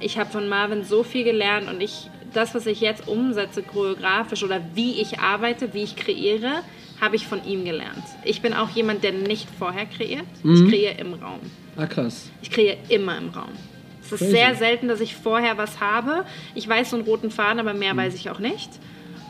Ich 0.00 0.18
habe 0.18 0.30
von 0.30 0.48
Marvin 0.48 0.82
so 0.84 1.02
viel 1.02 1.24
gelernt 1.24 1.68
und 1.70 1.80
ich, 1.82 2.10
das, 2.32 2.54
was 2.54 2.66
ich 2.66 2.80
jetzt 2.80 3.06
umsetze, 3.06 3.62
choreografisch 3.62 4.42
oder 4.42 4.60
wie 4.74 5.00
ich 5.00 5.18
arbeite, 5.20 5.72
wie 5.74 5.82
ich 5.84 5.94
kreiere, 5.96 6.62
habe 7.00 7.16
ich 7.16 7.26
von 7.26 7.44
ihm 7.44 7.64
gelernt. 7.64 8.02
Ich 8.24 8.40
bin 8.42 8.54
auch 8.54 8.70
jemand, 8.70 9.04
der 9.04 9.12
nicht 9.12 9.48
vorher 9.58 9.86
kreiert. 9.86 10.24
Mhm. 10.42 10.54
Ich 10.66 10.70
kreiere 10.70 10.94
im 11.00 11.14
Raum. 11.14 11.40
ah 11.76 11.86
krass. 11.86 12.30
Ich 12.42 12.50
kreiere 12.50 12.76
immer 12.88 13.16
im 13.18 13.28
Raum. 13.30 13.50
Es 14.02 14.12
ist 14.12 14.18
Crazy. 14.18 14.32
sehr 14.32 14.54
selten, 14.54 14.88
dass 14.88 15.00
ich 15.00 15.14
vorher 15.16 15.56
was 15.58 15.80
habe. 15.80 16.24
Ich 16.54 16.68
weiß 16.68 16.90
so 16.90 16.96
einen 16.96 17.04
roten 17.06 17.30
Faden, 17.30 17.58
aber 17.60 17.72
Mhm. 17.72 17.78
mehr 17.80 17.96
weiß 17.96 18.14
ich 18.14 18.30
auch 18.30 18.38
nicht. 18.38 18.68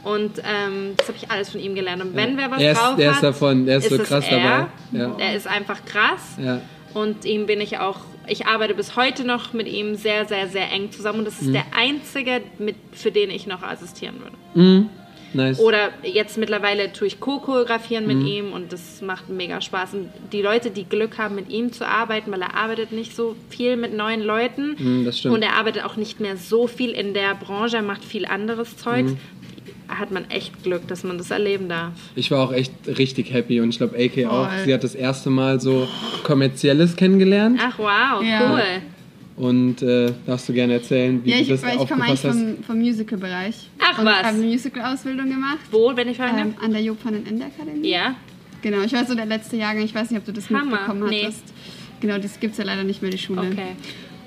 Und 0.04 0.38
ähm, 0.40 0.92
das 0.96 1.08
habe 1.08 1.18
ich 1.20 1.30
alles 1.30 1.50
von 1.50 1.60
ihm 1.60 1.74
gelernt. 1.74 2.02
Und 2.02 2.14
wenn 2.14 2.36
wer 2.36 2.50
was 2.50 2.60
Er 2.60 2.72
ist- 2.72 2.80
drauf 2.80 2.96
der 2.96 3.10
ist 3.10 3.16
hat, 3.16 3.22
davon- 3.24 3.66
der 3.66 3.78
ist 3.78 3.88
so 3.88 3.96
es 3.96 4.02
krass 4.08 4.24
er. 4.28 4.38
dabei. 4.38 4.66
Ja. 4.92 5.16
Er 5.18 5.34
ist 5.34 5.46
einfach 5.46 5.84
krass. 5.84 6.36
Ja. 6.38 6.60
Und 6.92 7.24
ihm 7.24 7.46
bin 7.46 7.60
ich 7.60 7.78
auch, 7.78 8.00
ich 8.28 8.46
arbeite 8.46 8.74
bis 8.74 8.94
heute 8.96 9.24
noch 9.24 9.52
mit 9.52 9.66
ihm 9.66 9.96
sehr, 9.96 10.26
sehr, 10.26 10.46
sehr 10.48 10.70
eng 10.70 10.92
zusammen. 10.92 11.20
Und 11.20 11.24
das 11.24 11.40
Mhm. 11.40 11.48
ist 11.48 11.54
der 11.54 11.64
einzige, 11.76 12.42
mit, 12.58 12.76
für 12.92 13.10
den 13.10 13.30
ich 13.30 13.46
noch 13.46 13.62
assistieren 13.62 14.16
würde. 14.20 14.36
Mhm. 14.54 14.88
Nice. 15.36 15.58
Oder 15.58 15.88
jetzt 16.04 16.38
mittlerweile 16.38 16.92
tue 16.92 17.08
ich 17.08 17.18
Co-Choreografieren 17.18 18.06
Mhm. 18.06 18.18
mit 18.18 18.26
ihm 18.28 18.52
und 18.52 18.72
das 18.72 19.02
macht 19.02 19.28
mega 19.28 19.60
Spaß. 19.60 19.94
Und 19.94 20.10
die 20.32 20.40
Leute, 20.42 20.70
die 20.70 20.84
Glück 20.84 21.18
haben, 21.18 21.34
mit 21.34 21.50
ihm 21.50 21.72
zu 21.72 21.84
arbeiten, 21.88 22.30
weil 22.30 22.40
er 22.42 22.54
arbeitet 22.54 22.92
nicht 22.92 23.16
so 23.16 23.34
viel 23.50 23.76
mit 23.76 23.92
neuen 23.96 24.20
Leuten 24.22 24.76
Mhm, 24.78 25.04
das 25.04 25.18
stimmt. 25.18 25.34
und 25.34 25.42
er 25.42 25.54
arbeitet 25.56 25.82
auch 25.84 25.96
nicht 25.96 26.20
mehr 26.20 26.36
so 26.36 26.68
viel 26.68 26.90
in 26.92 27.14
der 27.14 27.34
Branche, 27.34 27.78
er 27.78 27.82
macht 27.82 28.04
viel 28.04 28.26
anderes 28.26 28.76
Zeugs. 28.76 29.10
Mhm. 29.10 29.18
Hat 29.98 30.10
man 30.10 30.28
echt 30.30 30.62
Glück, 30.62 30.86
dass 30.88 31.04
man 31.04 31.18
das 31.18 31.30
erleben 31.30 31.68
darf. 31.68 31.92
Ich 32.14 32.30
war 32.30 32.40
auch 32.46 32.52
echt 32.52 32.72
richtig 32.86 33.32
happy 33.32 33.60
und 33.60 33.68
ich 33.70 33.78
glaube 33.78 33.96
AK 33.96 34.26
auch. 34.26 34.48
Voll. 34.48 34.64
Sie 34.64 34.74
hat 34.74 34.82
das 34.84 34.94
erste 34.94 35.30
Mal 35.30 35.60
so 35.60 35.86
kommerzielles 36.24 36.96
kennengelernt. 36.96 37.60
Ach 37.62 37.78
wow, 37.78 38.22
Ja. 38.24 38.52
cool. 38.52 38.62
Und 39.36 39.82
äh, 39.82 40.12
darfst 40.26 40.48
du 40.48 40.52
gerne 40.52 40.74
erzählen, 40.74 41.20
wie 41.24 41.30
Ja, 41.30 41.36
du 41.38 41.42
ich, 41.42 41.48
das 41.48 41.62
weil 41.64 41.76
ich 41.82 41.88
komme 41.88 42.04
eigentlich 42.04 42.20
vom, 42.20 42.62
vom 42.64 42.78
Musical-Bereich. 42.78 43.68
Ach, 43.80 43.98
und 43.98 44.04
was? 44.06 44.14
habe 44.18 44.28
eine 44.28 44.46
Musical-Ausbildung 44.46 45.28
gemacht. 45.28 45.58
Wo, 45.72 45.90
wenn 45.96 46.08
ich 46.08 46.16
fragen 46.16 46.38
Ähm, 46.38 46.54
an 46.62 46.72
der 46.72 46.82
den 46.82 47.26
Ende 47.26 47.46
Akademie. 47.46 47.88
Ja. 47.90 48.14
Genau, 48.62 48.82
ich 48.82 48.92
war 48.92 49.04
so 49.04 49.14
der 49.16 49.26
letzte 49.26 49.56
Jahrgang. 49.56 49.84
Ich 49.84 49.94
weiß 49.94 50.10
nicht, 50.10 50.20
ob 50.20 50.24
du 50.24 50.32
das 50.32 50.48
Hammer. 50.50 50.64
mitbekommen 50.64 51.08
Nee. 51.10 51.22
hattest. 51.24 51.42
Genau, 52.00 52.18
das 52.18 52.38
gibt 52.38 52.52
es 52.52 52.58
ja 52.58 52.64
leider 52.64 52.84
nicht 52.84 53.02
mehr, 53.02 53.10
die 53.10 53.18
Schule. 53.18 53.40
Okay. 53.42 53.72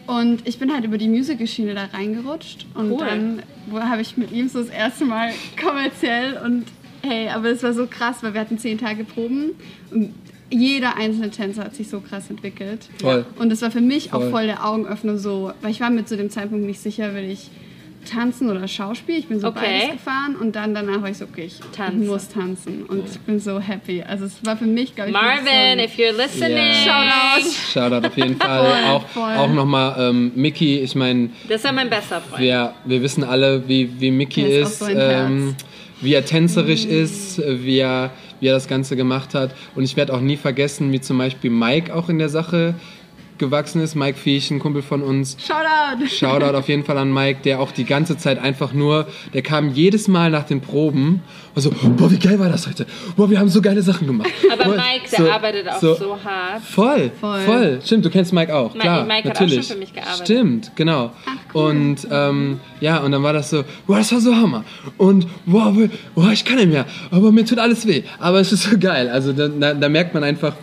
Und 0.08 0.48
ich 0.48 0.58
bin 0.58 0.74
halt 0.74 0.86
über 0.86 0.98
die 0.98 1.08
Musical-Schiene 1.10 1.76
da 1.76 1.86
reingerutscht. 1.86 2.66
Und 2.74 2.92
Cool. 2.92 3.06
dann 3.06 3.44
habe 3.90 4.02
ich 4.02 4.18
mit 4.18 4.32
ihm 4.32 4.48
so 4.50 4.60
das 4.60 4.70
erste 4.70 5.06
Mal 5.06 5.32
kommerziell 5.62 6.38
und 6.44 6.66
hey, 7.04 7.30
aber 7.30 7.50
es 7.50 7.62
war 7.64 7.74
so 7.74 7.88
krass, 7.88 8.24
weil 8.24 8.34
wir 8.34 8.42
hatten 8.42 8.58
zehn 8.58 8.78
Tage 8.78 9.04
Proben 9.04 9.52
und 9.92 10.14
jeder 10.50 10.96
einzelne 10.98 11.30
Tänzer 11.30 11.66
hat 11.66 11.76
sich 11.76 11.90
so 11.90 12.00
krass 12.00 12.30
entwickelt. 12.30 12.88
Voll. 13.02 13.26
Und 13.38 13.50
das 13.50 13.62
war 13.62 13.70
für 13.70 13.82
mich 13.82 14.10
Voll. 14.10 14.28
auch 14.28 14.32
voll 14.32 14.46
der 14.46 14.66
Augenöffner 14.66 15.18
so, 15.18 15.52
weil 15.62 15.72
ich 15.72 15.82
war 15.82 15.90
mir 15.90 16.06
zu 16.06 16.16
dem 16.16 16.30
Zeitpunkt 16.30 16.66
nicht 16.66 16.80
sicher, 16.80 17.14
will 17.14 17.30
ich 17.30 17.50
tanzen 18.10 18.50
oder 18.50 18.68
Schauspiel. 18.68 19.18
Ich 19.18 19.28
bin 19.28 19.40
so 19.40 19.48
Okay. 19.48 19.60
beides 19.62 19.92
gefahren 19.94 20.36
und 20.40 20.56
dann 20.56 20.74
danach 20.74 21.02
war 21.02 21.10
ich 21.10 21.18
so, 21.18 21.26
okay, 21.26 21.46
ich 21.46 21.60
Tanzen. 21.76 22.08
muss 22.08 22.30
tanzen 22.30 22.84
und 22.84 23.04
ich 23.10 23.20
bin 23.22 23.40
so 23.40 23.60
happy. 23.60 24.02
Also 24.02 24.26
es 24.26 24.44
war 24.46 24.58
für 24.58 24.66
mich, 24.66 24.96
glaube 24.96 25.10
ich, 25.10 25.14
Marvin, 25.14 25.80
if 25.80 25.96
you're 25.98 26.16
listening. 26.16 26.58
Ja. 26.86 27.38
Shoutout. 27.40 27.52
Shoutout 27.74 28.08
auf 28.08 28.18
jeden 28.18 28.36
Fall. 28.40 28.60
Voll, 28.66 28.90
auch 28.92 29.08
voll. 29.10 29.36
auch 29.36 29.50
nochmal 29.54 29.96
ähm, 30.10 30.32
Mickey, 30.36 30.80
ich 30.80 30.96
meine, 30.96 31.30
Das 31.48 31.58
ist 31.58 31.66
ja 31.66 31.72
mein 31.72 31.90
bester 31.90 32.22
Freund. 32.22 32.42
wir, 32.42 32.74
wir 32.86 33.02
wissen 33.02 33.24
alle, 33.24 33.68
wie, 33.68 33.90
wie 34.00 34.12
Mickey 34.12 34.42
Er 34.42 34.62
ist 34.62 34.72
ist, 34.74 34.84
auch 34.84 34.88
so 34.90 34.94
ähm, 34.98 35.56
wie 36.02 36.14
er 36.14 36.24
tänzerisch 36.26 36.86
ist, 36.86 37.40
äh, 37.40 37.64
wie 37.64 37.80
er, 37.80 38.12
wie 38.40 38.48
er 38.48 38.54
das 38.54 38.68
Ganze 38.68 38.96
gemacht 38.96 39.34
hat. 39.34 39.52
Und 39.76 39.84
ich 39.84 39.98
werde 39.98 40.14
auch 40.14 40.22
nie 40.22 40.38
vergessen, 40.38 40.92
wie 40.92 41.02
zum 41.02 41.18
Beispiel 41.18 41.50
Mike 41.50 41.94
auch 41.94 42.08
in 42.10 42.20
der 42.20 42.30
Sache 42.30 42.76
gewachsen 43.38 43.82
ist. 43.82 43.96
Mike 43.96 44.18
Viech, 44.18 44.52
ein 44.52 44.60
Kumpel 44.60 44.82
von 44.82 45.02
uns, 45.04 45.38
so, 45.40 45.54
Shoutout. 45.54 46.08
Shoutout 46.08 46.58
auf 46.58 46.68
jeden 46.68 46.84
Fall 46.84 46.98
an 46.98 47.14
Mike, 47.14 47.40
der 47.44 47.60
auch 47.60 47.72
die 47.72 47.84
ganze 47.86 48.18
Zeit 48.18 48.40
einfach 48.40 48.74
nur, 48.74 49.08
der 49.34 49.42
kam 49.42 49.70
jedes 49.74 50.08
Mal 50.08 50.30
nach 50.32 50.44
den 50.44 50.62
Proben 50.62 51.22
und 51.56 51.62
so, 51.62 51.72
boah, 51.72 52.12
wie 52.12 52.20
geil 52.20 52.40
war 52.40 52.50
das 52.50 52.68
heute? 52.68 52.86
Boah, 53.16 53.30
wir 53.30 53.40
haben 53.40 53.50
so 53.50 53.62
geile 53.62 53.82
Sachen 53.82 54.06
gemacht. 54.08 54.30
Aber 54.52 54.64
Boah, 54.66 54.76
Mike, 54.76 55.10
der 55.18 55.34
arbeitet 55.34 55.68
auch 55.70 55.80
so 55.80 56.18
hart. 56.24 56.62
Voll, 56.64 57.12
voll, 57.20 57.42
Voll. 57.42 57.80
Stimmt, 57.84 58.06
du 58.06 58.10
kennst 58.10 58.34
Mike 58.34 58.54
auch, 58.56 58.74
Mike- 58.74 58.80
klar, 58.82 59.06
Mike 59.06 59.30
hat 59.30 59.36
auch 59.38 59.42
natürlich. 59.42 59.66
schon 59.68 59.76
für 59.76 59.80
mich 59.80 59.94
gearbeitet. 59.94 60.24
Stimmt, 60.26 60.72
genau. 60.76 61.12
Ach, 61.26 61.32
cool. 61.54 61.62
Und 61.70 62.08
ähm, 62.12 62.60
ja, 62.80 63.00
und 63.00 63.12
dann 63.12 63.24
war 63.24 63.34
das 63.34 63.50
so, 63.50 63.64
boah, 63.88 63.98
das 63.98 64.12
war 64.12 64.20
so 64.22 64.36
Hammer. 64.36 64.64
Und 64.98 65.28
wow, 65.46 65.76
boah, 66.16 66.32
ich 66.32 66.46
kann 66.46 66.58
nicht 66.58 66.70
mehr, 66.72 66.86
aber 67.12 67.32
mir 67.32 67.46
tut 67.46 67.60
alles 67.60 67.88
weh. 67.88 68.04
Aber 68.20 68.40
es 68.40 68.52
ist 68.52 68.64
so 68.64 68.78
geil. 68.78 69.10
Also 69.10 69.34
da, 69.34 69.48
da, 69.48 69.74
da 69.74 69.90
merkt 69.90 70.14
man 70.14 70.24
einfach, 70.24 70.54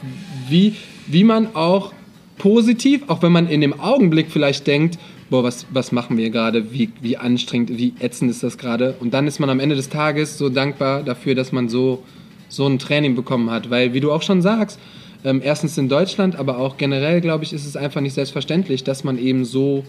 wie, 0.49 0.77
wie 1.07 1.25
man 1.25 1.55
auch 1.57 1.93
positiv, 2.39 3.03
auch 3.09 3.23
wenn 3.23 3.33
man 3.33 3.49
in 3.49 3.61
dem 3.61 3.79
Augenblick 3.79 4.31
vielleicht 4.31 4.67
denkt, 4.67 4.99
boah, 5.31 5.43
was, 5.43 5.67
was 5.71 5.93
machen 5.93 6.17
wir 6.17 6.31
gerade, 6.31 6.73
wie, 6.73 6.91
wie 7.01 7.17
anstrengend, 7.17 7.77
wie 7.79 7.95
ätzend 8.01 8.31
ist 8.31 8.43
das 8.43 8.59
gerade. 8.59 8.97
Und 9.01 9.15
dann 9.15 9.27
ist 9.27 9.39
man 9.39 9.51
am 9.51 9.61
Ende 9.61 9.77
des 9.77 9.89
Tages 9.89 10.39
so 10.39 10.49
dankbar 10.49 11.03
dafür, 11.03 11.35
dass 11.35 11.53
man 11.53 11.69
so, 11.69 12.03
so 12.49 12.67
ein 12.67 12.79
Training 12.79 13.15
bekommen 13.15 13.51
hat. 13.51 13.71
Weil, 13.71 13.95
wie 13.95 14.01
du 14.01 14.13
auch 14.13 14.23
schon 14.23 14.43
sagst, 14.43 14.79
ähm, 15.25 15.41
erstens 15.43 15.79
in 15.79 15.89
Deutschland, 15.89 16.37
aber 16.37 16.59
auch 16.59 16.77
generell, 16.77 17.21
glaube 17.21 17.45
ich, 17.45 17.53
ist 17.53 17.67
es 17.67 17.77
einfach 17.77 18.01
nicht 18.01 18.15
selbstverständlich, 18.15 18.85
dass 18.85 19.05
man 19.05 19.19
eben 19.19 19.45
so 19.45 19.85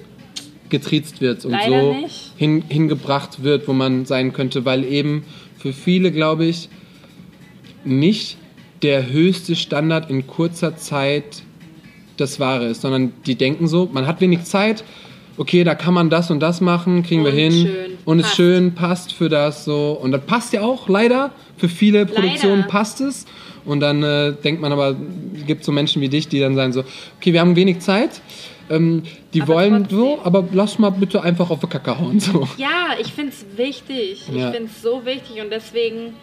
getriezt 0.70 1.22
wird 1.22 1.46
und 1.46 1.52
Leider 1.52 1.80
so 1.82 1.96
hin, 2.38 2.64
hingebracht 2.68 3.44
wird, 3.44 3.68
wo 3.68 3.74
man 3.74 4.06
sein 4.06 4.34
könnte, 4.34 4.66
weil 4.66 4.84
eben 4.84 5.24
für 5.58 5.74
viele, 5.74 6.12
glaube 6.12 6.46
ich, 6.46 6.70
nicht 7.84 8.38
der 8.82 9.10
höchste 9.12 9.56
Standard 9.56 10.10
in 10.10 10.26
kurzer 10.26 10.76
Zeit 10.76 11.44
das 12.18 12.40
Wahre 12.40 12.66
ist, 12.68 12.82
sondern 12.82 13.14
die 13.26 13.36
denken 13.36 13.68
so, 13.68 13.90
man 13.92 14.08
hat 14.08 14.22
wenig 14.22 14.44
Zeit, 14.44 14.84
okay, 15.38 15.64
da 15.64 15.76
kann 15.76 15.94
man 15.94 16.10
das 16.10 16.32
und 16.32 16.40
das 16.40 16.62
machen, 16.62 17.04
kriegen 17.04 17.24
wir 17.24 17.32
Und 17.32 17.38
hin 17.38 17.52
schön, 17.54 17.98
und 18.06 18.20
ist 18.20 18.24
passt. 18.26 18.36
schön, 18.38 18.76
passt 18.76 19.14
für 19.14 19.30
das 19.30 19.66
so 19.66 19.92
und 20.02 20.12
das 20.12 20.22
passt 20.26 20.54
ja 20.54 20.62
auch 20.62 20.88
leider, 20.88 21.32
für 21.58 21.70
viele 21.70 22.06
Produktionen 22.06 22.68
passt 22.68 23.02
es 23.02 23.26
und 23.66 23.80
dann 23.80 24.04
äh, 24.04 24.34
denkt 24.34 24.62
man 24.62 24.72
aber, 24.72 24.96
es 25.36 25.46
gibt 25.46 25.64
so 25.66 25.72
Menschen 25.72 26.02
wie 26.02 26.10
dich, 26.10 26.28
die 26.28 26.40
dann 26.40 26.56
sagen 26.56 26.72
so, 26.74 26.84
okay, 27.18 27.34
wir 27.34 27.42
haben 27.42 27.56
wenig 27.56 27.80
Zeit, 27.80 28.22
ähm, 28.70 29.04
die 29.34 29.42
Aber 29.42 29.56
wollen 29.56 29.80
trotzdem. 29.84 29.98
so, 29.98 30.20
aber 30.24 30.44
lass 30.54 30.80
mal 30.80 30.90
bitte 30.92 31.22
einfach 31.22 31.50
auf 31.50 31.60
die 31.60 31.68
Kacke 31.68 32.00
hauen 32.00 32.20
so. 32.20 32.48
Ja, 32.58 32.96
ich 33.00 33.12
finde 33.14 33.32
es 33.32 33.46
wichtig. 33.58 34.24
Ja. 34.34 34.50
Ich 34.50 34.56
finde 34.56 34.72
es 34.74 34.82
so 34.82 35.06
wichtig 35.06 35.42
und 35.44 35.52
deswegen 35.52 36.14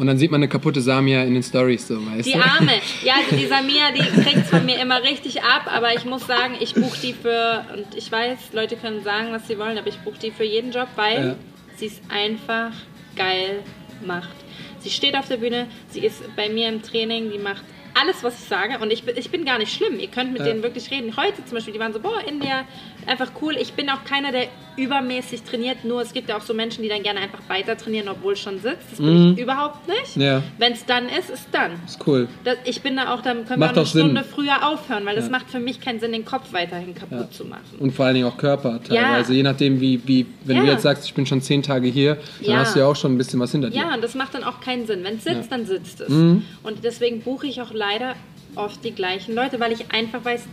Und 0.00 0.06
dann 0.06 0.16
sieht 0.16 0.30
man 0.30 0.38
eine 0.38 0.48
kaputte 0.48 0.80
Samia 0.80 1.24
in 1.24 1.34
den 1.34 1.42
Stories 1.42 1.86
so, 1.86 1.94
weißt 2.06 2.26
die? 2.26 2.34
Arme. 2.34 2.72
Ja, 3.04 3.16
also 3.22 3.36
die 3.36 3.46
Samia, 3.54 3.92
die 3.94 4.22
kriegt 4.22 4.46
von 4.46 4.64
mir 4.64 4.80
immer 4.80 5.02
richtig 5.02 5.42
ab, 5.42 5.64
aber 5.66 5.94
ich 5.94 6.06
muss 6.06 6.26
sagen, 6.26 6.54
ich 6.58 6.72
buche 6.72 6.98
die 7.02 7.12
für, 7.12 7.66
und 7.76 7.94
ich 7.94 8.10
weiß, 8.10 8.38
Leute 8.54 8.76
können 8.76 9.04
sagen, 9.04 9.28
was 9.30 9.46
sie 9.46 9.58
wollen, 9.58 9.76
aber 9.76 9.88
ich 9.88 9.98
buche 9.98 10.18
die 10.18 10.30
für 10.30 10.44
jeden 10.44 10.72
Job, 10.72 10.88
weil 10.96 11.26
Ja. 11.26 11.36
sie 11.76 11.86
es 11.88 12.00
einfach 12.08 12.72
geil 13.14 13.62
macht. 14.06 14.30
Sie 14.78 14.88
steht 14.88 15.14
auf 15.14 15.28
der 15.28 15.36
Bühne, 15.36 15.66
sie 15.90 16.00
ist 16.00 16.22
bei 16.34 16.48
mir 16.48 16.70
im 16.70 16.80
Training, 16.80 17.30
die 17.30 17.38
macht 17.38 17.64
alles, 18.00 18.22
was 18.22 18.38
ich 18.40 18.48
sage 18.48 18.78
und 18.80 18.92
ich 18.92 19.02
bin, 19.04 19.16
ich 19.16 19.30
bin 19.30 19.44
gar 19.44 19.58
nicht 19.58 19.72
schlimm. 19.72 19.98
Ihr 19.98 20.08
könnt 20.08 20.32
mit 20.32 20.40
Ja. 20.40 20.48
denen 20.48 20.62
wirklich 20.62 20.90
reden. 20.90 21.16
Heute 21.16 21.44
zum 21.44 21.56
Beispiel, 21.56 21.72
die 21.74 21.80
waren 21.80 21.92
so, 21.92 22.00
boah, 22.00 22.20
India, 22.26 22.64
einfach 23.06 23.30
cool. 23.42 23.56
Ich 23.60 23.72
bin 23.72 23.88
auch 23.90 24.04
keiner, 24.04 24.32
der 24.32 24.46
übermäßig 24.76 25.42
trainiert, 25.42 25.84
nur 25.84 26.00
es 26.00 26.12
gibt 26.12 26.28
ja 26.30 26.36
auch 26.38 26.42
so 26.42 26.54
Menschen, 26.54 26.82
die 26.82 26.88
dann 26.88 27.02
gerne 27.02 27.20
einfach 27.20 27.40
weiter 27.48 27.76
trainieren, 27.76 28.08
obwohl 28.08 28.32
es 28.32 28.40
schon 28.40 28.60
sitzt. 28.60 28.92
Das 28.92 28.98
bin 28.98 29.32
ich 29.34 29.38
überhaupt 29.38 29.86
nicht. 29.88 30.16
Mhm. 30.16 30.22
Ja. 30.22 30.42
Wenn 30.58 30.72
es 30.72 30.86
dann 30.86 31.06
ist, 31.08 31.28
ist 31.28 31.48
dann. 31.52 31.72
Ist 31.84 31.98
cool. 32.06 32.28
Das, 32.44 32.56
ich 32.64 32.80
bin 32.80 32.96
da 32.96 33.12
auch, 33.12 33.20
dann 33.20 33.44
können 33.46 33.60
Macht 33.60 33.74
wir 33.76 33.82
auch 33.82 33.84
eine 33.84 33.86
auch 33.86 33.86
Sinn. 33.86 34.02
Stunde 34.06 34.24
früher 34.24 34.66
aufhören, 34.66 35.04
weil 35.04 35.16
das 35.16 35.26
Ja. 35.26 35.32
macht 35.32 35.50
für 35.50 35.58
mich 35.60 35.80
keinen 35.80 36.00
Sinn, 36.00 36.12
den 36.12 36.24
Kopf 36.24 36.52
weiterhin 36.52 36.94
kaputt 36.94 37.34
zu 37.34 37.44
machen. 37.44 37.60
Und 37.78 37.92
vor 37.92 38.06
allen 38.06 38.14
Dingen 38.14 38.26
auch 38.26 38.36
Körper 38.38 38.80
teilweise. 38.82 39.34
Je 39.34 39.42
nachdem, 39.42 39.80
wie, 39.80 40.00
wie 40.06 40.26
wenn 40.44 40.58
du 40.58 40.64
jetzt 40.66 40.82
sagst, 40.82 41.04
ich 41.04 41.12
bin 41.14 41.26
schon 41.26 41.42
zehn 41.42 41.62
Tage 41.62 41.88
hier, 41.88 42.16
dann 42.46 42.56
hast 42.58 42.74
du 42.74 42.80
ja 42.80 42.86
auch 42.86 42.96
schon 42.96 43.14
ein 43.14 43.18
bisschen 43.18 43.40
was 43.40 43.52
hinter 43.52 43.70
dir. 43.70 43.76
Ja, 43.80 43.94
und 43.94 44.02
das 44.02 44.14
macht 44.14 44.34
dann 44.34 44.44
auch 44.44 44.60
keinen 44.60 44.86
Sinn. 44.86 45.04
Wenn 45.04 45.16
es 45.16 45.24
sitzt, 45.24 45.52
dann 45.52 45.66
sitzt 45.66 46.00
es. 46.00 46.08
Mhm. 46.08 46.42
Und 46.62 46.84
deswegen 46.84 47.20
buche 47.20 47.46
ich 47.46 47.60
auch 47.60 47.72
leider 47.80 48.14
oft 48.56 48.84
die 48.84 48.92
gleichen 48.92 49.34
Leute, 49.34 49.58
weil 49.58 49.72
ich 49.72 49.90
einfach 49.92 50.24
weiß, 50.24 50.44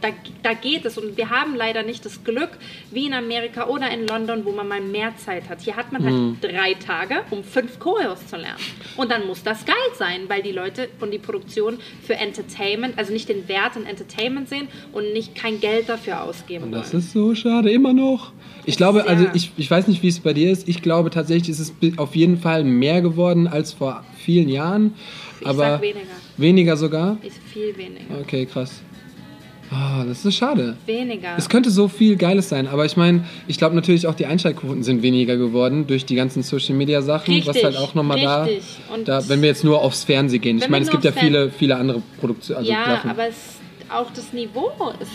da, 0.00 0.08
da 0.44 0.52
geht 0.52 0.84
es. 0.84 0.96
Und 0.96 1.16
wir 1.16 1.28
haben 1.30 1.56
leider 1.56 1.82
nicht 1.82 2.04
das 2.04 2.22
Glück, 2.22 2.50
wie 2.92 3.06
in 3.06 3.14
Amerika 3.14 3.66
oder 3.66 3.90
in 3.90 4.06
London, 4.06 4.44
wo 4.44 4.52
man 4.52 4.68
mal 4.68 4.80
mehr 4.80 5.16
Zeit 5.16 5.48
hat. 5.48 5.60
Hier 5.60 5.74
hat 5.74 5.90
man 5.90 6.04
halt 6.04 6.14
Mhm. 6.14 6.36
drei 6.40 6.74
Tage, 6.74 7.22
um 7.30 7.42
fünf 7.42 7.80
Choreos 7.80 8.24
zu 8.28 8.36
lernen. 8.36 8.60
Und 8.96 9.10
dann 9.10 9.26
muss 9.26 9.42
das 9.42 9.64
geil 9.64 9.74
sein, 9.96 10.20
weil 10.28 10.42
die 10.42 10.52
Leute 10.52 10.88
und 11.00 11.10
die 11.12 11.18
Produktion 11.18 11.78
für 12.06 12.14
Entertainment, 12.14 12.96
also 12.96 13.12
nicht 13.12 13.28
den 13.28 13.48
Wert 13.48 13.74
in 13.74 13.86
Entertainment 13.86 14.48
sehen 14.48 14.68
und 14.92 15.12
nicht 15.12 15.34
kein 15.34 15.58
Geld 15.58 15.88
dafür 15.88 16.22
ausgeben 16.22 16.64
Und 16.66 16.70
wollen. 16.72 16.82
das 16.82 16.94
ist 16.94 17.12
so 17.12 17.34
schade, 17.34 17.68
immer 17.72 17.92
noch. 17.92 18.32
Ich 18.66 18.76
glaube, 18.76 19.04
also 19.08 19.26
ich, 19.34 19.50
ich 19.56 19.68
weiß 19.68 19.88
nicht, 19.88 20.02
wie 20.04 20.08
es 20.08 20.20
bei 20.20 20.32
dir 20.34 20.52
ist. 20.52 20.68
Ich 20.68 20.80
glaube 20.82 21.10
tatsächlich 21.10 21.48
ist 21.48 21.58
es 21.60 21.72
auf 21.96 22.14
jeden 22.14 22.36
Fall 22.38 22.62
mehr 22.62 23.00
geworden 23.00 23.48
als 23.48 23.72
vor 23.72 24.04
vielen 24.24 24.48
Jahren. 24.48 24.94
Ich 25.40 25.46
aber 25.46 25.58
sag 25.58 25.82
weniger. 25.82 26.06
Weniger 26.36 26.76
sogar? 26.76 27.18
Ist 27.22 27.38
viel 27.52 27.76
weniger. 27.76 28.20
Okay, 28.20 28.46
krass. 28.46 28.82
Ah, 29.70 30.02
das 30.06 30.24
ist 30.24 30.36
schade. 30.36 30.76
Weniger. 30.86 31.34
Es 31.36 31.48
könnte 31.48 31.70
so 31.70 31.88
viel 31.88 32.16
Geiles 32.16 32.48
sein, 32.48 32.66
aber 32.66 32.86
ich 32.86 32.96
meine, 32.96 33.26
ich 33.46 33.58
glaube 33.58 33.74
natürlich 33.74 34.06
auch 34.06 34.14
die 34.14 34.24
Einschaltquoten 34.24 34.82
sind 34.82 35.02
weniger 35.02 35.36
geworden 35.36 35.86
durch 35.86 36.06
die 36.06 36.14
ganzen 36.14 36.42
Social 36.42 36.74
Media 36.74 37.02
Sachen, 37.02 37.34
was 37.40 37.48
Richtig, 37.48 37.64
halt 37.64 37.76
auch 37.76 37.94
nochmal 37.94 38.20
da. 38.20 38.48
Und 38.94 39.08
da, 39.08 39.28
wenn 39.28 39.42
wir 39.42 39.48
jetzt 39.48 39.64
nur 39.64 39.82
aufs 39.82 40.04
Fernsehen 40.04 40.40
gehen. 40.40 40.58
Ich 40.58 40.68
meine, 40.68 40.84
es 40.86 40.90
gibt 40.90 41.04
ja 41.04 41.12
viele, 41.12 41.50
viele 41.50 41.76
andere 41.76 42.02
Produktionen. 42.18 42.60
Also 42.60 42.72
ja, 42.72 42.84
Sachen. 42.86 43.10
aber 43.10 43.28
es, 43.28 43.58
auch 43.90 44.10
das 44.10 44.32
Niveau 44.32 44.70
ist 45.00 45.10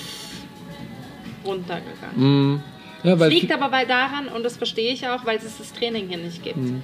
runtergegangen. 1.44 2.54
Mm, 2.54 2.62
ja, 3.04 3.14
Es 3.14 3.34
liegt 3.34 3.52
aber 3.52 3.70
bei 3.70 3.86
daran, 3.86 4.28
und 4.28 4.44
das 4.44 4.58
verstehe 4.58 4.94
ich 4.94 5.08
auch, 5.08 5.26
weil 5.26 5.38
es 5.38 5.58
das 5.58 5.74
Training 5.74 6.08
hier 6.10 6.20
nicht 6.20 6.44
gibt. 6.44 6.58
Mhm. 6.58 6.84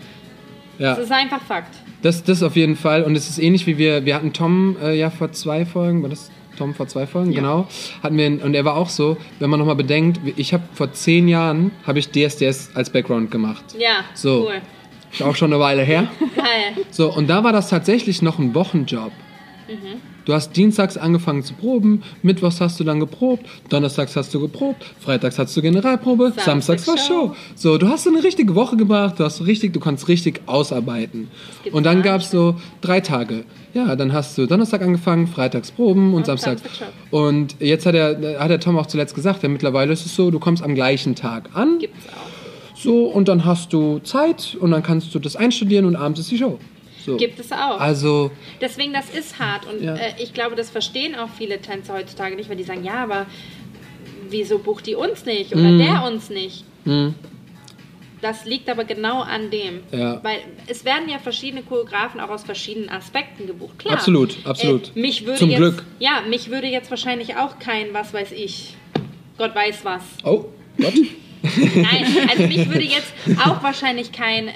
ja. 0.79 0.95
Das 0.95 1.05
ist 1.05 1.11
einfach 1.11 1.41
Fakt. 1.43 1.75
Das, 2.01 2.23
das 2.23 2.43
auf 2.43 2.55
jeden 2.55 2.75
Fall. 2.75 3.03
Und 3.03 3.15
es 3.15 3.29
ist 3.29 3.39
ähnlich 3.39 3.67
wie 3.67 3.77
wir, 3.77 4.05
wir 4.05 4.15
hatten 4.15 4.33
Tom 4.33 4.77
äh, 4.81 4.97
ja 4.97 5.09
vor 5.09 5.31
zwei 5.31 5.65
Folgen, 5.65 6.01
war 6.01 6.09
das 6.09 6.31
Tom 6.57 6.73
vor 6.73 6.87
zwei 6.87 7.07
Folgen, 7.07 7.33
genau. 7.33 7.67
Hatten 8.03 8.17
wir, 8.17 8.43
und 8.43 8.53
er 8.53 8.65
war 8.65 8.75
auch 8.75 8.89
so, 8.89 9.17
wenn 9.39 9.49
man 9.49 9.59
nochmal 9.59 9.75
bedenkt, 9.75 10.19
ich 10.35 10.53
habe 10.53 10.63
vor 10.73 10.91
zehn 10.91 11.27
Jahren, 11.27 11.71
habe 11.85 11.99
ich 11.99 12.09
DSDS 12.11 12.71
als 12.73 12.89
Background 12.89 13.31
gemacht. 13.31 13.63
Ja, 13.77 14.03
So. 14.13 14.47
cool. 14.47 14.61
Ist 15.11 15.23
auch 15.23 15.35
schon 15.35 15.51
eine 15.51 15.59
Weile 15.61 15.81
her. 15.83 16.07
Geil. 16.35 16.85
So, 16.91 17.11
und 17.11 17.27
da 17.29 17.43
war 17.43 17.51
das 17.51 17.69
tatsächlich 17.69 18.21
noch 18.21 18.37
ein 18.39 18.53
Wochenjob. 18.53 19.11
Du 20.29 20.35
hast 20.35 20.55
dienstags 20.55 20.95
angefangen 20.95 21.41
zu 21.41 21.55
proben, 21.55 22.03
mittwochs 22.21 22.61
hast 22.61 22.79
du 22.79 22.83
dann 22.83 22.99
geprobt, 22.99 23.47
donnerstags 23.69 24.15
hast 24.15 24.31
du 24.31 24.39
geprobt, 24.39 24.85
freitags 24.99 25.39
hast 25.39 25.57
du 25.57 25.61
Generalprobe, 25.63 26.33
Samstags 26.45 26.85
samstags 26.85 26.87
war 26.87 26.97
Show. 26.99 27.35
So, 27.55 27.79
du 27.79 27.87
hast 27.87 28.03
so 28.03 28.11
eine 28.11 28.23
richtige 28.23 28.53
Woche 28.53 28.77
gemacht, 28.77 29.19
du 29.19 29.23
hast 29.23 29.43
richtig, 29.47 29.73
du 29.73 29.79
kannst 29.79 30.07
richtig 30.07 30.41
ausarbeiten. 30.45 31.29
Und 31.71 31.87
dann 31.87 32.03
gab 32.03 32.21
es 32.21 32.29
so 32.29 32.57
drei 32.81 32.99
Tage. 32.99 33.43
Ja, 33.73 33.95
dann 33.95 34.13
hast 34.13 34.37
du 34.37 34.45
Donnerstag 34.45 34.83
angefangen, 34.83 35.25
freitags 35.25 35.71
proben 35.71 36.09
und, 36.09 36.17
Und 36.17 36.25
Samstag. 36.27 36.59
Samstag 36.59 36.89
Und 37.09 37.55
jetzt 37.59 37.87
hat 37.87 37.95
er, 37.95 38.39
hat 38.39 38.51
der 38.51 38.59
Tom 38.59 38.77
auch 38.77 38.85
zuletzt 38.85 39.15
gesagt, 39.15 39.41
ja, 39.41 39.49
mittlerweile 39.49 39.91
ist 39.91 40.05
es 40.05 40.15
so, 40.15 40.29
du 40.29 40.37
kommst 40.37 40.61
am 40.61 40.75
gleichen 40.75 41.15
Tag 41.15 41.49
an, 41.55 41.79
Gibt's 41.79 42.05
auch. 42.05 42.77
so, 42.77 43.05
und 43.07 43.27
dann 43.29 43.45
hast 43.45 43.73
du 43.73 43.97
Zeit 43.97 44.55
und 44.59 44.69
dann 44.69 44.83
kannst 44.83 45.15
du 45.15 45.17
das 45.17 45.35
einstudieren 45.35 45.85
und 45.85 45.95
abends 45.95 46.19
ist 46.19 46.29
die 46.29 46.37
Show. 46.37 46.59
So. 47.11 47.17
Gibt 47.17 47.39
es 47.39 47.51
auch. 47.51 47.79
Also, 47.79 48.31
Deswegen, 48.61 48.93
das 48.93 49.09
ist 49.09 49.39
hart. 49.39 49.65
Und 49.65 49.83
Ja. 49.83 49.95
äh, 49.95 50.13
ich 50.19 50.33
glaube, 50.33 50.55
das 50.55 50.69
verstehen 50.69 51.15
auch 51.15 51.29
viele 51.37 51.59
Tänzer 51.61 51.93
heutzutage 51.95 52.35
nicht, 52.35 52.49
weil 52.49 52.57
die 52.57 52.63
sagen, 52.63 52.83
ja, 52.83 53.03
aber 53.03 53.25
wieso 54.29 54.59
bucht 54.59 54.85
die 54.85 54.95
uns 54.95 55.25
nicht 55.25 55.53
oder 55.53 55.63
Mhm. 55.63 55.79
der 55.79 56.03
uns 56.05 56.29
nicht? 56.29 56.63
mh, 56.85 57.13
Das 58.21 58.43
liegt 58.43 58.69
aber 58.69 58.83
genau 58.83 59.21
an 59.21 59.49
dem. 59.49 59.79
Ja. 59.93 60.21
Weil 60.23 60.39
es 60.67 60.83
werden 60.83 61.07
ja 61.09 61.19
verschiedene 61.19 61.63
Choreografen 61.63 62.19
auch 62.19 62.29
aus 62.29 62.43
verschiedenen 62.43 62.89
Aspekten 62.89 63.47
gebucht. 63.47 63.79
Klar. 63.79 63.93
Absolut, 63.93 64.35
absolut. 64.43 64.91
Äh, 64.93 64.99
mich 64.99 65.25
würde 65.25 65.39
Zum 65.39 65.49
jetzt, 65.49 65.57
Glück. 65.59 65.85
Ja, 65.99 66.21
mich 66.27 66.49
würde 66.49 66.67
jetzt 66.67 66.89
wahrscheinlich 66.89 67.37
auch 67.37 67.59
kein, 67.59 67.93
was 67.93 68.13
weiß 68.13 68.33
ich, 68.33 68.75
Gott 69.37 69.55
weiß 69.55 69.85
was. 69.85 70.01
oh, 70.25 70.45
Gott. 70.77 70.93
Nein, 71.41 72.05
also 72.29 72.43
mich 72.47 72.67
würde 72.67 72.83
jetzt 72.83 73.13
auch 73.45 73.63
wahrscheinlich 73.63 74.11
kein 74.11 74.47
äh, 74.49 74.53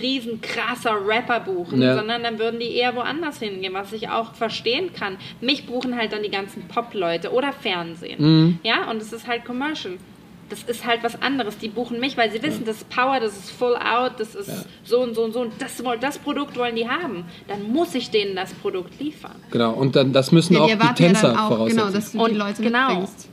riesen 0.00 0.40
krasser 0.40 0.96
Rapper 1.06 1.40
buchen, 1.40 1.80
Ja. 1.80 1.96
sondern 1.96 2.22
dann 2.22 2.38
würden 2.38 2.60
die 2.60 2.72
eher 2.74 2.94
woanders 2.94 3.38
hingehen, 3.38 3.72
was 3.72 3.92
ich 3.92 4.08
auch 4.08 4.34
verstehen 4.34 4.92
kann. 4.92 5.16
Mich 5.40 5.66
buchen 5.66 5.96
halt 5.96 6.12
dann 6.12 6.22
die 6.22 6.30
ganzen 6.30 6.68
Pop-Leute 6.68 7.32
oder 7.32 7.52
Fernsehen. 7.52 8.22
Mhm. 8.22 8.58
Ja, 8.62 8.90
und 8.90 9.00
es 9.00 9.12
ist 9.12 9.26
halt 9.26 9.44
Commercial. 9.44 9.94
Das 10.50 10.64
ist 10.64 10.84
halt 10.84 11.04
was 11.04 11.22
anderes. 11.22 11.58
Die 11.58 11.68
buchen 11.68 12.00
mich, 12.00 12.16
weil 12.16 12.32
sie 12.32 12.42
wissen, 12.42 12.64
das 12.64 12.78
ist 12.78 12.90
Power, 12.90 13.20
das 13.20 13.36
ist 13.38 13.50
Full 13.52 13.76
Out, 13.76 14.14
das 14.18 14.34
ist 14.34 14.48
Ja. 14.48 14.54
so 14.82 15.00
und 15.00 15.14
so 15.14 15.22
und 15.22 15.32
so. 15.32 15.42
Und 15.42 15.52
das, 15.60 15.80
das 16.00 16.18
Produkt 16.18 16.56
wollen 16.58 16.74
die 16.74 16.88
haben. 16.88 17.24
Dann 17.46 17.72
muss 17.72 17.94
ich 17.94 18.10
denen 18.10 18.34
das 18.34 18.52
Produkt 18.54 18.98
liefern. 19.00 19.36
Genau, 19.52 19.70
und 19.72 19.94
dann, 19.94 20.12
das 20.12 20.32
müssen 20.32 20.54
Ja, 20.54 20.60
auch 20.62 20.66
die 20.66 20.72
die 20.74 20.78
erwarten 20.80 21.02
ja 21.04 21.08
Tänzer 21.10 21.28
dann 21.28 21.36
auch, 21.38 21.48
voraussetzen. 21.48 21.78
genau, 21.78 21.90
dass 21.92 22.12
du 22.12 22.20
Und 22.24 22.30
die 22.32 22.36
Leute 22.36 22.62
genau. 22.64 22.88
mitbringst. 22.88 23.28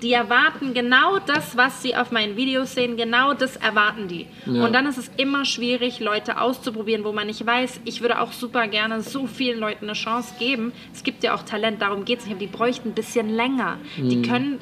Die 0.00 0.12
erwarten 0.12 0.74
genau 0.74 1.18
das, 1.18 1.56
was 1.56 1.82
sie 1.82 1.94
auf 1.94 2.10
meinen 2.12 2.36
Videos 2.36 2.74
sehen, 2.74 2.96
genau 2.96 3.34
das 3.34 3.56
erwarten 3.56 4.08
die. 4.08 4.26
Ja. 4.46 4.64
Und 4.64 4.72
dann 4.72 4.86
ist 4.86 4.96
es 4.96 5.10
immer 5.16 5.44
schwierig, 5.44 6.00
Leute 6.00 6.40
auszuprobieren, 6.40 7.04
wo 7.04 7.12
man 7.12 7.26
nicht 7.26 7.44
weiß. 7.46 7.80
Ich 7.84 8.00
würde 8.00 8.20
auch 8.20 8.32
super 8.32 8.66
gerne 8.68 9.02
so 9.02 9.26
vielen 9.26 9.60
Leuten 9.60 9.84
eine 9.86 9.92
Chance 9.94 10.34
geben. 10.38 10.72
Es 10.94 11.02
gibt 11.02 11.22
ja 11.24 11.34
auch 11.34 11.42
Talent, 11.42 11.82
darum 11.82 12.04
geht 12.04 12.20
es 12.20 12.24
nicht, 12.26 12.34
aber 12.36 12.40
die 12.46 12.50
bräuchten 12.50 12.88
ein 12.90 12.94
bisschen 12.94 13.28
länger. 13.34 13.78
Die 13.98 14.16
Mhm. 14.16 14.22
können, 14.22 14.58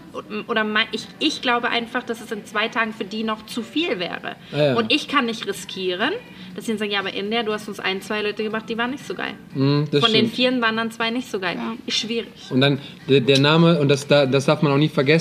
oder 0.49 0.65
mein- 0.65 0.89
ich, 0.93 1.07
ich 1.21 1.43
glaube 1.43 1.69
einfach, 1.69 2.03
dass 2.03 2.21
es 2.21 2.33
in 2.33 2.45
zwei 2.45 2.69
Tagen 2.69 2.93
für 2.93 3.05
die 3.05 3.23
noch 3.23 3.47
zu 3.47 3.63
viel 3.63 3.99
wäre. 4.01 4.37
Ah 4.53 4.57
ja. 4.63 4.75
Und 4.75 4.93
ich 4.93 5.07
kann 5.07 5.27
nicht 5.27 5.47
riskieren, 5.47 6.13
dass 6.57 6.65
sie 6.67 6.73
dann 6.73 6.79
sagen, 6.79 6.91
ja, 6.91 6.99
aber 6.99 7.15
in 7.15 7.31
der, 7.31 7.45
du 7.45 7.53
hast 7.53 7.69
uns 7.69 7.79
ein, 7.79 8.03
zwei 8.03 8.23
Leute 8.23 8.43
gemacht, 8.43 8.65
die 8.69 8.77
waren 8.77 8.91
nicht 8.91 9.07
so 9.07 9.15
geil. 9.15 9.35
Mhm, 9.55 9.87
Von 9.87 10.01
den 10.01 10.11
stimmt. 10.11 10.35
vieren 10.35 10.61
waren 10.61 10.77
dann 10.77 10.91
zwei 10.91 11.11
nicht 11.11 11.31
so 11.31 11.39
geil. 11.39 11.55
Ja. 11.57 11.75
Ist 11.87 11.99
schwierig. 11.99 12.29
Und 12.51 12.61
dann 12.61 12.81
der, 13.09 13.21
der 13.21 13.39
Name, 13.39 13.79
und 13.79 13.89
das, 13.89 14.07
da- 14.09 14.27
das 14.27 14.47
darf 14.47 14.61
man 14.63 14.73
auch 14.73 14.77
nie 14.79 14.89
vergessen, 14.89 15.20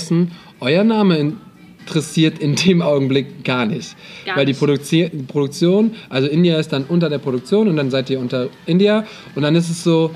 euer 0.59 0.83
Name 0.83 1.17
interessiert 1.17 2.39
in 2.39 2.55
dem 2.55 2.81
Augenblick 2.81 3.43
gar 3.43 3.65
nicht. 3.65 3.95
Gar 4.25 4.37
Weil 4.37 4.45
die. 4.45 4.53
Produzi 4.53 5.09
Produktion, 5.27 5.95
also 6.09 6.27
India 6.27 6.57
ist 6.59 6.71
dann 6.73 6.83
unter 6.85 7.09
der 7.09 7.17
Produktion 7.19 7.67
und 7.67 7.77
dann 7.77 7.89
seid 7.89 8.09
ihr 8.09 8.19
unter 8.19 8.49
India 8.65 9.05
und 9.35 9.41
dann 9.41 9.55
ist 9.55 9.69
es 9.69 9.83
so, 9.83 10.11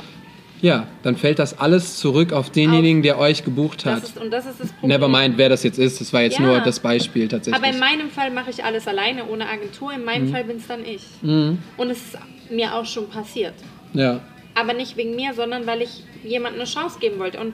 ja, 0.61 0.87
dann 1.03 1.17
fällt 1.17 1.39
das 1.39 1.59
alles 1.59 1.97
zurück 1.97 2.31
auf 2.31 2.49
denjenigen, 2.49 3.01
der 3.03 3.17
euch 3.19 3.43
gebucht 3.43 3.85
hat. 3.85 4.01
Das 4.03 4.09
ist, 4.11 4.17
und 4.21 4.31
das 4.31 4.45
ist 4.45 4.59
das 4.61 4.71
Problem. 4.71 4.89
Never 5.01 5.09
mind, 5.09 5.37
wer 5.37 5.49
das 5.49 5.63
jetzt 5.63 5.77
ist, 5.77 5.99
das 5.99 6.13
war 6.13 6.21
jetzt 6.21 6.39
Ja. 6.39 6.45
nur 6.45 6.59
das 6.61 6.79
Beispiel 6.79 7.27
tatsächlich. 7.27 7.61
Aber 7.61 7.73
in 7.73 7.79
meinem 7.79 8.09
Fall 8.09 8.31
mache 8.31 8.49
ich 8.49 8.63
alles 8.63 8.87
alleine, 8.87 9.25
ohne 9.27 9.47
Agentur. 9.49 9.91
In 9.91 9.99
Mhm. 9.99 10.05
meinem 10.05 10.29
Fall 10.29 10.45
bin 10.45 10.57
es 10.57 10.67
dann 10.67 10.85
ich. 10.85 11.01
Und 11.21 11.89
es 11.89 11.97
ist 11.97 12.17
mir 12.49 12.73
auch 12.75 12.85
schon 12.85 13.09
passiert. 13.09 13.53
ja, 13.93 14.21
Aber 14.55 14.73
nicht 14.73 14.95
wegen 14.95 15.15
mir, 15.15 15.33
sondern 15.33 15.65
weil 15.67 15.81
ich 15.81 16.03
jemandem 16.23 16.61
eine 16.61 16.69
Chance 16.69 16.97
geben 16.99 17.19
wollte. 17.19 17.39
Und 17.41 17.53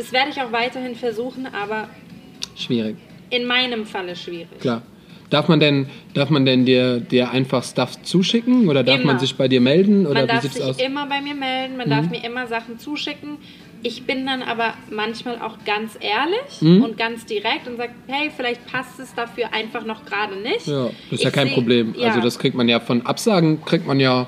das 0.00 0.12
werde 0.12 0.30
ich 0.30 0.40
auch 0.40 0.50
weiterhin 0.52 0.94
versuchen, 0.96 1.46
aber 1.46 1.88
schwierig. 2.56 2.96
in 3.30 3.46
meinem 3.46 3.84
Falle 3.86 4.16
schwierig. 4.16 4.58
Klar. 4.60 4.82
Darf 5.28 5.46
man 5.46 5.60
denn, 5.60 5.86
darf 6.14 6.28
man 6.30 6.44
denn 6.44 6.64
dir, 6.66 6.98
dir 6.98 7.30
einfach 7.30 7.62
Stuff 7.62 8.02
zuschicken 8.02 8.68
oder 8.68 8.82
darf 8.82 8.98
man 8.98 9.10
Immer. 9.10 9.18
sich 9.20 9.36
bei 9.36 9.46
dir 9.46 9.60
melden 9.60 10.04
oder 10.06 10.22
Man 10.26 10.28
wie 10.28 10.32
darf 10.42 10.52
sich 10.52 10.62
aus? 10.62 10.76
immer 10.80 11.06
bei 11.06 11.20
mir 11.20 11.34
melden, 11.36 11.76
man 11.76 11.86
Mhm. 11.86 11.90
darf 11.90 12.10
mir 12.10 12.24
immer 12.24 12.48
Sachen 12.48 12.78
zuschicken. 12.80 13.36
Ich 13.82 14.02
bin 14.02 14.26
dann 14.26 14.42
aber 14.42 14.74
manchmal 14.90 15.40
auch 15.40 15.56
ganz 15.64 15.96
ehrlich 16.00 16.60
Mhm. 16.60 16.82
und 16.82 16.98
ganz 16.98 17.26
direkt 17.26 17.68
und 17.68 17.76
sage, 17.76 17.92
hey, 18.08 18.30
vielleicht 18.36 18.66
passt 18.66 18.98
es 18.98 19.14
dafür 19.14 19.52
einfach 19.54 19.84
noch 19.86 20.04
gerade 20.04 20.34
nicht. 20.36 20.66
Ja, 20.66 20.86
das 21.10 21.20
ist 21.20 21.22
ja 21.22 21.28
Ich 21.28 21.34
kein 21.34 21.46
seh- 21.48 21.54
Problem. 21.54 21.94
ja. 21.96 22.08
Also 22.08 22.20
das 22.20 22.38
kriegt 22.38 22.56
man 22.56 22.68
ja 22.68 22.80
von 22.80 23.06
Absagen 23.06 23.64
kriegt 23.64 23.86
man 23.86 24.00
ja 24.00 24.26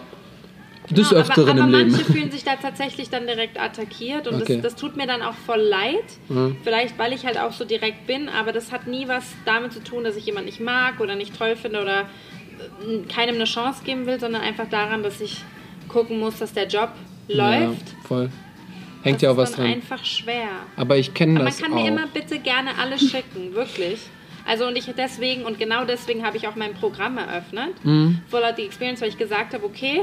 des 0.92 1.08
Genau, 1.08 1.20
Öfteren 1.20 1.48
aber, 1.50 1.62
aber 1.62 1.68
im 1.68 1.78
Leben. 1.78 1.90
manche 1.92 2.04
fühlen 2.04 2.30
sich 2.30 2.44
da 2.44 2.56
tatsächlich 2.56 3.10
dann 3.10 3.26
direkt 3.26 3.58
attackiert 3.60 4.26
und 4.28 4.42
Okay. 4.42 4.60
das, 4.62 4.72
das 4.74 4.80
tut 4.80 4.96
mir 4.96 5.06
dann 5.06 5.22
auch 5.22 5.34
voll 5.34 5.60
leid. 5.60 6.04
Mhm. 6.28 6.56
Vielleicht, 6.62 6.98
weil 6.98 7.12
ich 7.12 7.24
halt 7.26 7.38
auch 7.38 7.52
so 7.52 7.64
direkt 7.64 8.06
bin, 8.06 8.28
aber 8.28 8.52
das 8.52 8.72
hat 8.72 8.86
nie 8.86 9.08
was 9.08 9.24
damit 9.44 9.72
zu 9.72 9.82
tun, 9.82 10.04
dass 10.04 10.16
ich 10.16 10.26
jemanden 10.26 10.46
nicht 10.46 10.60
mag 10.60 11.00
oder 11.00 11.14
nicht 11.14 11.36
toll 11.36 11.56
finde 11.56 11.82
oder 11.82 12.00
äh, 12.02 13.06
keinem 13.12 13.34
eine 13.36 13.44
Chance 13.44 13.82
geben 13.84 14.06
will, 14.06 14.18
sondern 14.20 14.42
einfach 14.42 14.68
daran, 14.68 15.02
dass 15.02 15.20
ich 15.20 15.42
gucken 15.88 16.18
muss, 16.18 16.38
dass 16.38 16.52
der 16.52 16.66
Job 16.68 16.90
läuft. 17.28 17.88
Ja, 17.88 18.06
voll. 18.06 18.30
Hängt 19.02 19.16
das 19.16 19.22
ja 19.22 19.28
auch 19.30 19.34
ist 19.34 19.38
was 19.38 19.52
dran. 19.52 19.66
einfach 19.66 20.04
schwer. 20.04 20.48
Aber 20.76 20.96
ich 20.96 21.12
kenne 21.12 21.32
Aber 21.32 21.44
man 21.44 21.52
das 21.52 21.60
kann 21.60 21.72
auch. 21.72 21.82
mir 21.82 21.88
immer 21.88 22.06
bitte 22.06 22.38
gerne 22.38 22.70
alles 22.80 23.00
schicken, 23.10 23.52
wirklich. 23.54 23.98
Also 24.46 24.66
und 24.66 24.76
ich 24.76 24.86
deswegen 24.96 25.44
und 25.44 25.58
genau 25.58 25.84
deswegen 25.84 26.24
habe 26.26 26.36
ich 26.36 26.48
auch 26.48 26.56
mein 26.56 26.74
Programm 26.74 27.16
eröffnet, 27.18 27.72
Mhm. 27.84 28.20
Full 28.28 28.42
Out 28.44 28.54
the 28.56 28.64
Experience, 28.64 29.00
weil 29.00 29.08
ich 29.08 29.18
gesagt 29.18 29.54
habe, 29.54 29.64
okay, 29.64 30.02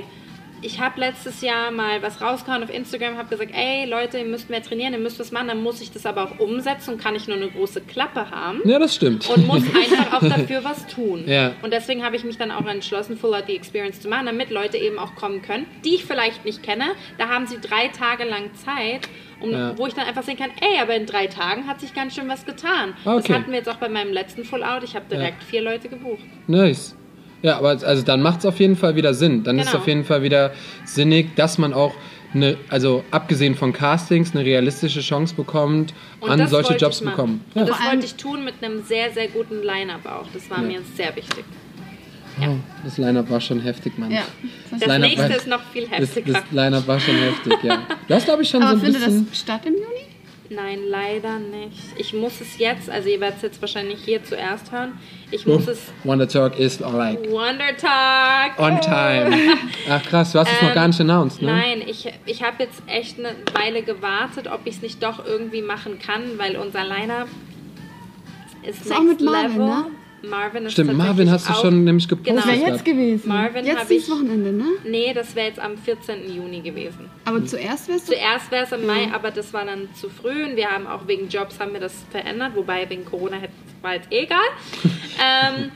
ich 0.62 0.80
habe 0.80 1.00
letztes 1.00 1.41
Jahr 1.41 1.72
mal 1.72 2.02
was 2.02 2.22
rausgehauen 2.22 2.63
auf 2.63 2.74
Instagram, 2.74 3.17
habe 3.17 3.30
gesagt, 3.30 3.52
ey 3.54 3.86
Leute, 3.89 4.17
ihr 4.19 4.26
müsst 4.26 4.50
mehr 4.50 4.62
trainieren, 4.62 4.93
ihr 4.93 5.00
müsst 5.00 5.19
was 5.19 5.32
machen, 5.32 5.48
dann 5.48 5.62
muss 5.63 5.82
ich 5.82 5.91
das 5.91 6.06
aber 6.06 6.24
auch 6.26 6.39
umsetzen 6.39 6.93
und 6.95 7.02
kann 7.02 7.15
ich 7.15 7.28
nur 7.28 7.38
eine 7.38 7.50
große 7.50 7.82
Klappe 7.82 8.30
haben 8.32 8.62
Ja, 8.65 8.80
das 8.80 8.95
stimmt. 8.95 9.30
und 9.30 9.48
muss 9.48 9.63
einfach 9.63 10.13
auch 10.13 10.28
dafür 10.28 10.63
was 10.63 10.88
tun. 10.88 11.24
Ja. 11.28 11.54
Und 11.62 11.72
deswegen 11.74 12.04
habe 12.04 12.15
ich 12.15 12.24
mich 12.24 12.38
dann 12.38 12.52
auch 12.52 12.65
entschlossen, 12.65 13.17
Full 13.17 13.34
Out 13.36 13.43
the 13.48 13.56
Experience 13.56 14.02
zu 14.02 14.10
machen, 14.10 14.26
damit 14.26 14.50
Leute 14.50 14.78
eben 14.78 14.98
auch 15.00 15.15
kommen 15.15 15.41
können, 15.41 15.65
die 15.86 15.95
ich 15.95 16.06
vielleicht 16.06 16.43
nicht 16.45 16.63
kenne. 16.63 16.86
Da 17.17 17.28
haben 17.30 17.45
sie 17.48 17.60
drei 17.62 17.88
Tage 17.89 18.24
lang 18.26 18.54
Zeit, 18.56 19.08
um, 19.41 19.52
Ja. 19.52 19.78
wo 19.78 19.88
ich 19.88 19.93
dann 19.93 20.06
einfach 20.06 20.24
sehen 20.24 20.38
kann, 20.38 20.50
ey, 20.60 20.80
aber 20.82 20.95
in 20.95 21.06
drei 21.06 21.28
Tagen 21.28 21.67
hat 21.67 21.80
sich 21.80 21.93
ganz 21.93 22.15
schön 22.15 22.28
was 22.28 22.45
getan. 22.45 22.93
Okay. 23.06 23.28
Das 23.28 23.38
hatten 23.38 23.52
wir 23.52 23.58
jetzt 23.60 23.69
auch 23.69 23.78
bei 23.78 23.89
meinem 23.89 24.12
letzten 24.12 24.43
Full 24.43 24.63
Out. 24.63 24.84
Ich 24.84 24.95
habe 24.95 25.06
direkt 25.10 25.43
vier 25.43 25.62
Leute 25.62 25.88
gebucht. 25.89 26.24
Nice. 26.48 26.95
Ja, 27.41 27.58
aber 27.58 27.69
also 27.69 28.02
dann 28.04 28.21
macht 28.21 28.39
es 28.39 28.45
auf 28.45 28.60
jeden 28.60 28.75
Fall 28.75 28.95
wieder 28.95 29.13
Sinn. 29.13 29.43
Dann 29.43 29.58
ist 29.60 29.65
es 29.67 29.71
Genau. 29.71 29.82
auf 29.82 29.88
jeden 29.88 30.04
Fall 30.06 30.23
wieder 30.23 30.52
sinnig, 30.86 31.36
dass 31.36 31.58
man 31.58 31.73
auch 31.73 31.93
eine, 32.34 32.58
also 32.69 33.04
abgesehen 33.12 33.56
von 33.56 33.73
Castings, 33.73 34.36
eine 34.36 34.45
realistische 34.45 34.99
Chance 35.02 35.34
bekommt, 35.36 35.93
Und 36.19 36.30
an 36.30 36.39
das 36.39 36.52
solche 36.52 36.75
Jobs 36.75 37.02
bekommen. 37.02 37.43
Und 37.56 37.62
Ja. 37.62 37.67
das 37.67 37.80
wollte 37.86 38.06
ich 38.06 38.15
tun 38.15 38.43
mit 38.45 38.56
einem 38.62 38.84
sehr, 38.84 39.12
sehr 39.12 39.30
guten 39.30 39.63
Line-Up 39.63 40.05
auch. 40.05 40.28
Das 40.34 40.49
war 40.49 40.57
Ja. 40.61 40.63
mir 40.68 40.82
sehr 40.95 41.16
wichtig. 41.16 41.43
Oh, 42.41 42.55
das 42.86 42.97
Line-Up 42.97 43.30
war 43.30 43.41
schon 43.41 43.59
heftig, 43.61 43.97
Mann. 43.97 44.11
Ja. 44.11 44.22
Das 44.72 44.82
Line-up 44.82 44.99
nächste 45.01 45.30
war- 45.30 45.36
ist 45.36 45.47
noch 45.47 45.61
viel 45.74 45.88
Das, 45.88 45.99
heftiger. 46.16 46.34
das 46.34 46.43
Line-Up 46.51 46.88
war 46.88 46.99
schon 46.99 47.16
heftig, 47.16 47.53
ja. 47.63 47.80
Du 48.07 48.13
hast, 48.13 48.26
glaube 48.26 48.43
ich, 48.43 48.49
schon 48.49 48.61
Aber 48.61 48.72
so 48.72 48.86
ein 48.86 48.93
findet 48.93 49.03
bisschen... 49.05 49.28
das 49.30 49.39
statt 49.39 49.61
im 49.66 49.74
Juni? 49.74 49.86
Nein, 50.52 50.80
leider 50.88 51.38
nicht. 51.38 51.78
Ich 51.97 52.12
muss 52.14 52.41
es 52.41 52.58
jetzt, 52.58 52.89
also 52.89 53.08
ihr 53.08 53.20
werdet 53.20 53.38
es 53.38 53.43
jetzt 53.43 53.62
wahrscheinlich 53.62 54.00
hier 54.04 54.24
zuerst 54.24 54.72
hören. 54.72 54.93
Ich 55.30 55.45
muss 55.45 55.68
es 55.68 55.91
Wonder 56.04 56.28
Talk 56.28 56.58
ist 56.58 56.80
like 56.80 57.20
Wonder 57.30 57.78
Talk. 57.78 58.58
on 58.58 58.82
time. 58.82 59.36
Ach 59.89 60.02
krass, 60.04 60.32
du 60.32 60.39
hast 60.39 60.52
es 60.52 60.62
noch 60.64 60.70
Ähm, 60.70 60.76
gar 60.76 60.88
nicht 60.88 61.00
announced, 61.00 61.41
ne? 61.43 61.52
Nein, 61.52 61.84
ich, 61.86 62.12
ich 62.26 62.41
habe 62.41 62.64
jetzt 62.64 62.82
echt 62.88 63.20
eine 63.20 63.36
Weile 63.54 63.84
gewartet, 63.84 64.47
ob 64.52 64.62
ich 64.66 64.78
es 64.78 64.82
nicht 64.82 65.04
doch 65.04 65.24
irgendwie 65.24 65.62
machen 65.62 66.00
kann, 66.00 66.38
weil 66.38 66.56
unser 66.58 66.84
Line-Up 66.84 67.28
ist, 68.64 68.82
Ist 68.86 68.91
auch 68.91 69.02
mit 69.04 69.22
Marvin, 69.22 69.52
Level. 69.52 69.66
ne? 69.68 69.86
Marvin 70.24 70.65
ist 70.65 70.74
Stimmt, 70.74 70.93
Marvin 70.93 71.30
hast 71.32 71.47
du 71.47 71.53
auch, 71.53 71.61
schon 71.61 71.84
nämlich 71.84 72.07
gepostet. 72.07 72.36
Genau. 72.36 72.45
Das 72.47 72.59
wäre 72.59 72.72
jetzt 72.72 72.86
gewesen. 72.86 73.28
Marvin 73.28 73.65
jetzt 73.65 73.89
dieses 73.89 74.09
Wochenende, 74.09 74.51
ne? 74.51 74.65
Nee, 74.86 75.13
das 75.13 75.36
wäre 75.36 75.47
jetzt 75.47 75.59
am 75.59 75.78
14. 75.78 76.34
Juni 76.36 76.61
gewesen. 76.61 77.09
Aber 77.26 77.43
zuerst 77.45 77.88
wärst 77.88 78.09
du. 78.09 78.13
Zuerst 78.13 78.51
wäre 78.51 78.65
es 78.65 78.72
im 78.72 78.86
Mai, 78.86 79.09
aber 79.13 79.32
das 79.32 79.53
war 79.53 79.65
dann 79.65 79.88
zu 79.95 80.09
früh 80.09 80.43
und 80.43 80.55
wir 80.55 80.70
haben 80.70 80.88
auch 80.88 81.07
wegen 81.07 81.30
Jobs 81.30 81.59
haben 81.59 81.74
wir 81.74 81.80
das 81.80 81.93
verändert, 82.11 82.51
wobei 82.55 82.89
wegen 82.89 83.05
Corona 83.05 83.38
hätte- 83.38 83.53
war 83.82 83.95
jetzt 83.95 84.11
eh 84.11 84.24
egal. 84.24 84.39
ähm, 85.24 85.72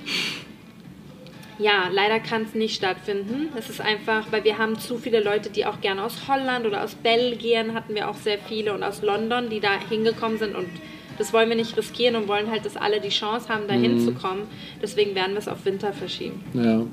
ja, 1.60 1.90
leider 1.92 2.20
kann 2.20 2.44
es 2.44 2.56
nicht 2.56 2.76
stattfinden. 2.76 3.50
Es 3.58 3.70
ist 3.70 3.80
einfach, 3.80 4.32
weil 4.32 4.44
wir 4.44 4.58
haben 4.58 4.78
zu 4.80 4.98
viele 4.98 5.24
Leute, 5.24 5.50
die 5.50 5.66
auch 5.66 5.80
gerne 5.82 6.04
aus 6.04 6.28
Holland 6.28 6.66
oder 6.66 6.84
aus 6.84 6.96
Belgien 6.96 7.74
hatten 7.74 7.94
wir 7.96 8.10
auch 8.10 8.16
sehr 8.16 8.40
viele 8.40 8.74
und 8.74 8.84
aus 8.84 9.02
London, 9.02 9.50
die 9.50 9.60
da 9.60 9.70
hingekommen 9.90 10.38
sind 10.40 10.56
und 10.56 10.68
das 11.18 11.34
wollen 11.34 11.50
wir 11.50 11.56
nicht 11.56 11.78
riskieren 11.78 12.16
und 12.16 12.28
wollen 12.28 12.50
halt, 12.50 12.66
dass 12.66 12.76
alle 12.78 13.00
die 13.00 13.10
Chance 13.10 13.50
haben, 13.50 13.64
da 13.68 13.74
hinzukommen. 13.74 14.44
Deswegen 14.82 15.16
werden 15.16 15.34
wir 15.34 15.40
es 15.40 15.48
auf 15.48 15.66
Winter 15.66 15.94
verschieben. 15.94 16.44
Ja. 16.54 16.84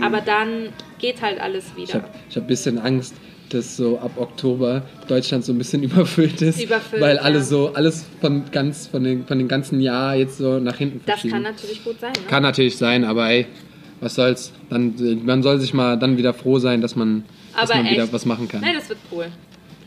Aber 0.00 0.20
dann 0.20 0.68
geht 0.98 1.20
halt 1.22 1.40
alles 1.40 1.66
Ich 1.76 1.88
wieder. 1.88 1.94
habe 2.02 2.08
ich 2.28 2.36
hab 2.36 2.44
ein 2.44 2.46
bisschen 2.46 2.78
Angst, 2.78 3.14
dass 3.48 3.76
so 3.76 3.98
ab 3.98 4.12
Oktober 4.16 4.82
Deutschland 5.08 5.44
so 5.44 5.52
ein 5.52 5.58
bisschen 5.58 5.82
überfüllt 5.84 6.40
ist. 6.42 6.62
Überfüllt, 6.62 7.02
weil 7.02 7.18
alle 7.18 7.38
ja. 7.38 7.44
so, 7.44 7.72
alles 7.74 8.06
von 8.20 8.44
ganz, 8.52 8.86
von 8.86 9.02
den, 9.02 9.26
von 9.26 9.38
den 9.38 9.48
ganzen 9.48 9.80
Jahr 9.80 10.14
jetzt 10.14 10.38
so 10.38 10.58
nach 10.60 10.76
hinten 10.76 11.00
Das 11.06 11.14
verschieben. 11.20 11.32
kann 11.34 11.42
natürlich 11.42 11.84
gut 11.84 12.00
sein. 12.00 12.12
Ne? 12.12 12.26
Kann 12.28 12.42
natürlich 12.42 12.76
sein, 12.76 13.04
aber 13.04 13.28
ey, 13.28 13.46
was 14.00 14.14
soll's. 14.14 14.52
Dann, 14.70 14.94
man 15.24 15.42
soll 15.42 15.58
sich 15.60 15.74
mal 15.74 15.98
dann 15.98 16.16
wieder 16.16 16.32
froh 16.32 16.58
sein, 16.58 16.80
dass 16.80 16.94
man, 16.96 17.24
dass 17.58 17.68
man 17.70 17.84
wieder 17.90 18.12
was 18.12 18.24
machen 18.26 18.48
kann. 18.48 18.60
Nein, 18.60 18.74
das 18.76 18.88
wird 18.88 18.98
cool. 19.10 19.26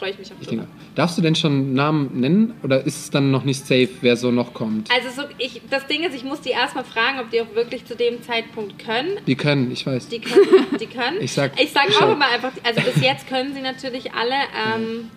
Freue 0.04 0.12
ich 0.12 0.20
mich 0.20 0.32
auf 0.34 0.38
Ich 0.42 0.48
drüber. 0.50 0.64
denke, 0.64 0.78
darfst 0.96 1.18
du 1.18 1.22
denn 1.22 1.34
schon 1.34 1.74
Namen 1.74 2.10
nennen 2.20 2.54
oder 2.62 2.82
ist 2.86 2.98
es 3.00 3.10
dann 3.10 3.32
noch 3.32 3.46
nicht 3.46 3.66
safe, 3.66 3.88
wer 4.02 4.18
so 4.18 4.32
noch 4.32 4.54
kommt? 4.54 4.90
Also 4.92 5.22
so, 5.22 5.28
ich, 5.38 5.62
das 5.70 5.88
Ding 5.88 6.04
ist, 6.04 6.14
ich 6.14 6.26
muss 6.26 6.42
die 6.42 6.50
erstmal 6.50 6.84
fragen, 6.84 7.20
ob 7.22 7.30
die 7.32 7.40
auch 7.42 7.56
wirklich 7.56 7.86
zu 7.86 7.96
dem 7.96 8.22
Zeitpunkt 8.22 8.80
können. 8.80 9.18
Die 9.26 9.36
können, 9.36 9.72
ich 9.72 9.86
weiß. 9.88 10.10
Die 10.10 10.20
können, 10.20 10.66
die 10.78 10.88
können. 10.88 11.18
Ich 11.22 11.32
sag- 11.32 11.58
ich 11.58 11.72
sag 11.72 11.86
auch 12.02 12.12
immer 12.12 12.26
einfach, 12.28 12.52
also 12.66 12.82
bis 12.82 13.02
jetzt 13.02 13.28
können 13.30 13.54
sie 13.54 13.62
natürlich 13.62 14.12
alle. 14.14 14.34
Ähm, 14.76 15.10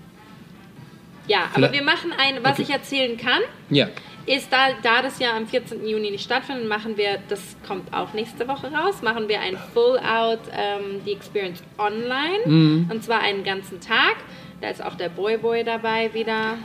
ja, 1.27 1.39
aber 1.47 1.55
Vielleicht- 1.55 1.75
wir 1.75 1.83
machen 1.83 2.13
ein, 2.17 2.37
was 2.45 2.53
Okay. 2.53 2.63
ich 2.63 2.71
erzählen 2.71 3.17
kann, 3.17 3.41
Ja, 3.71 3.89
ist 4.27 4.53
da, 4.53 4.69
da 4.85 5.03
das 5.03 5.19
ja 5.19 5.37
am 5.37 5.49
14. 5.49 5.85
Juni 5.87 6.11
nicht 6.13 6.23
stattfindet, 6.23 6.69
machen 6.69 6.97
wir, 6.97 7.19
das 7.29 7.57
kommt 7.67 7.93
auch 7.93 8.13
nächste 8.13 8.47
Woche 8.47 8.71
raus, 8.73 9.03
machen 9.03 9.29
wir 9.29 9.41
ein 9.41 9.57
Full-Out, 9.75 10.41
ähm, 10.57 11.01
die 11.05 11.13
Experience 11.13 11.61
online. 11.79 12.39
Mhm. 12.47 12.91
Und 12.93 13.03
zwar 13.03 13.21
einen 13.21 13.43
ganzen 13.43 13.81
Tag. 13.81 14.17
Da 14.61 14.71
ist 14.71 14.83
auch 14.85 14.95
der 14.95 15.09
Boy 15.11 15.37
Boy 15.37 15.65
dabei 15.65 16.13
wieder. 16.15 16.59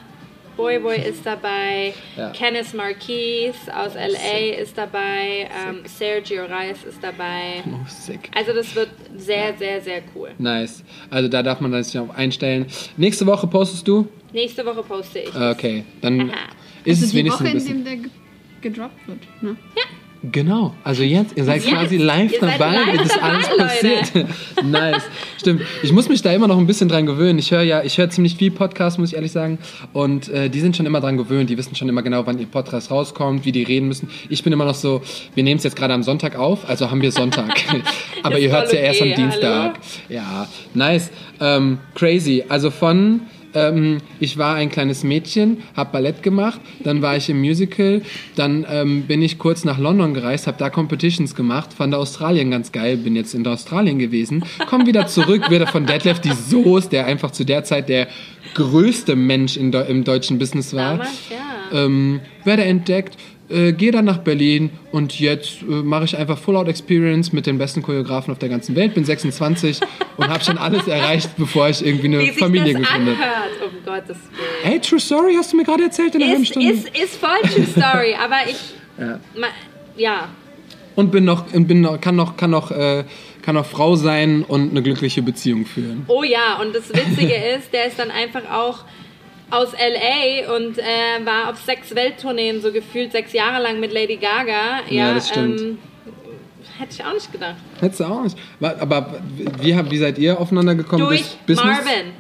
Boy 0.58 0.80
Boy 0.80 0.98
ist 0.98 1.26
dabei, 1.26 1.94
Ja. 2.18 2.30
Kenneth 2.32 2.74
Marquis 2.74 3.56
aus 3.74 3.94
LA 3.96 4.60
ist 4.62 4.78
dabei, 4.78 5.50
ähm, 5.68 5.80
Sergio 5.86 6.46
Reis 6.46 6.84
ist 6.84 7.02
dabei. 7.02 7.64
oh, 7.66 7.88
sick. 7.88 8.30
Also 8.36 8.54
das 8.54 8.76
wird 8.76 8.89
sehr, 9.16 9.58
sehr, 9.58 9.80
sehr 9.82 10.02
cool. 10.14 10.32
Nice. 10.38 10.84
Also 11.10 11.30
da 11.30 11.42
darf 11.42 11.62
man 11.62 11.82
sich 11.84 11.98
auch 11.98 12.14
einstellen. 12.14 12.66
Nächste 12.98 13.26
Woche 13.26 13.48
postest 13.48 13.88
du? 13.88 14.08
Nächste 14.34 14.66
Woche 14.66 14.84
poste 14.84 15.20
ich. 15.20 15.34
Okay, 15.36 15.86
dann 16.02 16.30
Aha. 16.30 16.38
ist 16.84 16.98
also 16.98 17.06
es 17.06 17.12
die 17.12 17.18
wenigstens 17.18 17.42
Woche, 17.42 17.50
ein 17.50 17.58
in 17.58 17.64
bisschen. 17.64 17.86
dem 17.86 17.86
der 17.86 17.96
ge 17.96 18.10
gedroppt 18.62 19.08
wird. 19.08 19.20
Ne? 19.42 19.56
Genau, 20.24 20.76
also 20.84 21.01
jetzt, 21.01 21.36
ihr 21.36 21.45
seid 21.45 21.63
Jetzt. 21.63 21.74
quasi 21.74 21.97
live 21.97 22.32
Ihr 22.32 22.39
dabei, 22.41 22.76
live 22.76 22.93
wie 22.93 22.97
das 22.97 23.17
alles 23.17 23.49
passiert. 23.57 24.28
nice. 24.63 25.01
Stimmt. 25.39 25.63
Ich 25.82 25.91
muss 25.91 26.09
mich 26.09 26.22
da 26.22 26.32
immer 26.32 26.47
noch 26.47 26.59
ein 26.59 26.67
bisschen 26.67 26.89
dran 26.89 27.07
gewöhnen. 27.07 27.39
Ich 27.39 27.49
höre 27.49 27.63
ja, 27.63 27.82
ich 27.82 27.97
höre 27.97 28.07
ziemlich 28.11 28.36
viel 28.36 28.51
Podcast, 28.51 28.99
muss 28.99 29.09
ich 29.09 29.15
ehrlich 29.15 29.32
sagen. 29.32 29.57
Und 29.93 30.30
äh, 30.30 30.49
die 30.49 30.59
sind 30.59 30.78
schon 30.78 30.86
immer 30.86 31.01
dran 31.01 31.17
gewöhnt. 31.17 31.49
Die 31.49 31.57
wissen 31.57 31.74
schon 31.74 31.89
immer 31.89 32.03
genau, 32.03 32.28
wann 32.28 32.38
ihr 32.38 32.45
Podcast 32.45 32.91
rauskommt, 32.91 33.45
wie 33.45 33.51
die 33.51 33.63
reden 33.63 33.88
müssen. 33.88 34.09
Ich 34.30 34.43
bin 34.43 34.53
immer 34.53 34.65
noch 34.65 34.76
so, 34.76 35.01
wir 35.34 35.43
nehmen 35.43 35.57
es 35.57 35.63
jetzt 35.63 35.76
gerade 35.76 35.95
am 35.95 36.03
Sonntag 36.03 36.36
auf, 36.36 36.69
also 36.69 36.91
haben 36.91 37.01
wir 37.01 37.11
Sonntag. 37.11 37.59
Aber 38.24 38.38
ihr 38.38 38.51
hört 38.51 38.67
es 38.67 38.74
ja 38.74 38.78
voll 38.78 38.88
erst 38.88 39.01
am 39.01 39.07
okay, 39.07 39.15
Dienstag. 39.15 39.80
Ja, 40.07 40.47
nice. 40.76 41.09
Ähm, 41.39 41.80
crazy. 41.95 42.43
Also 42.47 42.69
von 42.69 43.22
ähm, 43.54 43.97
ich 44.20 44.38
war 44.38 44.56
ein 44.56 44.70
kleines 44.70 45.04
Mädchen, 45.04 45.58
habe 45.76 45.91
Ballett 45.91 46.24
gemacht, 46.24 46.60
dann 46.84 47.02
war 47.02 47.16
ich 47.18 47.30
im 47.30 47.39
Musical, 47.39 48.02
dann 48.36 48.66
ähm, 48.70 49.04
bin 49.04 49.22
ich 49.22 49.38
kurz 49.38 49.66
nach 49.66 49.78
London 49.78 50.14
gereist, 50.14 50.47
habe 50.47 50.58
da 50.58 50.70
Competitions 50.70 51.36
gemacht, 51.36 51.74
fand 51.74 51.93
Australien 51.95 52.52
ganz 52.52 52.72
geil, 52.72 52.97
bin 52.97 53.16
jetzt 53.16 53.34
in 53.34 53.45
Australien 53.45 53.99
gewesen, 53.99 54.43
komm 54.70 54.86
wieder 54.86 55.08
zurück, 55.08 55.49
wieder 55.49 55.68
von 55.68 55.86
Detlef 55.86 56.20
die 56.20 56.34
Soos, 56.34 56.89
der 56.89 57.06
einfach 57.06 57.32
zu 57.32 57.43
der 57.43 57.64
Zeit 57.64 57.89
der 57.89 58.08
größte 58.54 59.16
Mensch 59.16 59.58
in, 59.58 59.72
im 59.74 60.04
deutschen 60.04 60.38
Business 60.39 60.74
war. 60.74 60.97
Damals, 60.97 61.10
ja. 61.30 61.86
Ähm, 61.86 62.20
werde 62.43 62.64
entdeckt, 62.64 63.18
äh, 63.52 63.74
gehe 63.74 63.91
dann 63.91 64.06
nach 64.06 64.20
Berlin 64.20 64.70
und 64.91 65.20
jetzt 65.20 65.62
äh, 65.62 65.66
mache 65.66 66.06
ich 66.06 66.18
einfach 66.18 66.38
Full 66.38 66.56
Out 66.56 66.68
Experience 66.68 67.34
mit 67.34 67.45
den 67.45 67.58
besten 67.58 67.82
Choreografen 67.82 68.32
auf 68.32 68.39
der 68.39 68.49
ganzen 68.49 68.76
Welt. 68.76 68.93
Bin 68.93 69.04
26 69.06 69.80
und 70.18 70.30
habe 70.30 70.43
schon 70.43 70.58
alles 70.58 70.88
erreicht, 70.88 71.32
bevor 71.38 71.70
ich 71.70 71.86
irgendwie 71.86 72.08
eine 72.08 72.20
Wie 72.20 72.26
sich 72.28 72.38
Familie 72.39 72.74
das 72.74 72.82
gegründet 72.84 73.18
habe. 73.18 73.66
um 73.66 73.86
Gottes 73.86 74.18
Willen. 74.32 74.49
Hey, 74.64 74.80
True 74.80 74.99
Story, 74.99 75.36
hast 75.38 75.54
du 75.54 75.58
mir 75.58 75.64
gerade 75.64 75.84
erzählt 75.84 76.16
in 76.16 76.24
halben 76.24 76.43
Ist, 76.43 76.49
Stunde? 76.49 76.72
ist, 76.72 76.88
ist 76.97 77.16
voll 77.18 77.41
True 77.54 77.66
Story, 77.68 78.16
aber 78.24 78.38
ich. 78.49 78.58
Ja. 78.99 79.20
Ma, 79.38 79.47
ja. 79.97 80.30
Und 80.95 81.12
bin 81.12 81.24
noch, 81.26 81.45
bin 81.52 81.82
noch, 81.82 81.99
kann 82.02 82.16
noch, 82.16 82.36
kann 82.38 82.52
noch, 82.52 82.72
äh, 82.72 83.06
kann 83.41 83.56
noch 83.56 83.66
Frau 83.66 83.95
sein 83.95 84.43
und 84.43 84.72
eine 84.72 84.84
glückliche 84.84 85.22
Beziehung 85.22 85.66
führen. 85.66 86.04
Oh 86.08 86.24
ja, 86.24 86.60
und 86.62 86.76
das 86.76 86.89
Witzige 86.89 87.34
ist, 87.58 87.72
der 87.74 87.88
ist 87.88 87.97
dann 87.97 88.12
einfach 88.12 88.41
auch 88.52 88.80
aus 89.52 89.74
LA 89.74 90.56
und 90.56 90.78
äh, 90.78 91.24
war 91.26 91.49
auf 91.49 91.62
sechs 91.62 91.93
Welttourneen, 91.93 92.62
so 92.62 92.72
gefühlt 92.72 93.12
sechs 93.12 93.34
Jahre 93.34 93.62
lang 93.62 93.80
mit 93.80 93.91
Lady 93.93 94.16
Gaga. 94.18 94.80
Ja, 94.89 95.08
Ja, 95.10 95.14
das 95.14 95.30
stimmt. 95.30 95.62
Ähm, 95.62 95.78
hätte 96.80 96.93
ich 96.93 97.06
auch 97.06 97.14
nicht 97.14 97.32
gedacht. 97.32 97.56
Hättest 97.80 97.99
du 97.99 98.06
auch 98.06 98.24
nicht. 98.24 98.38
Aber 98.62 99.22
wie, 99.60 99.76
wie 99.91 99.97
seid 99.97 100.18
ihr 100.18 100.39
aufeinander 100.39 100.76
gekommen? 100.76 101.06
Durch 101.06 101.22
Bis- 101.45 101.58
Business? 101.58 101.78
Marvin. 101.86 102.14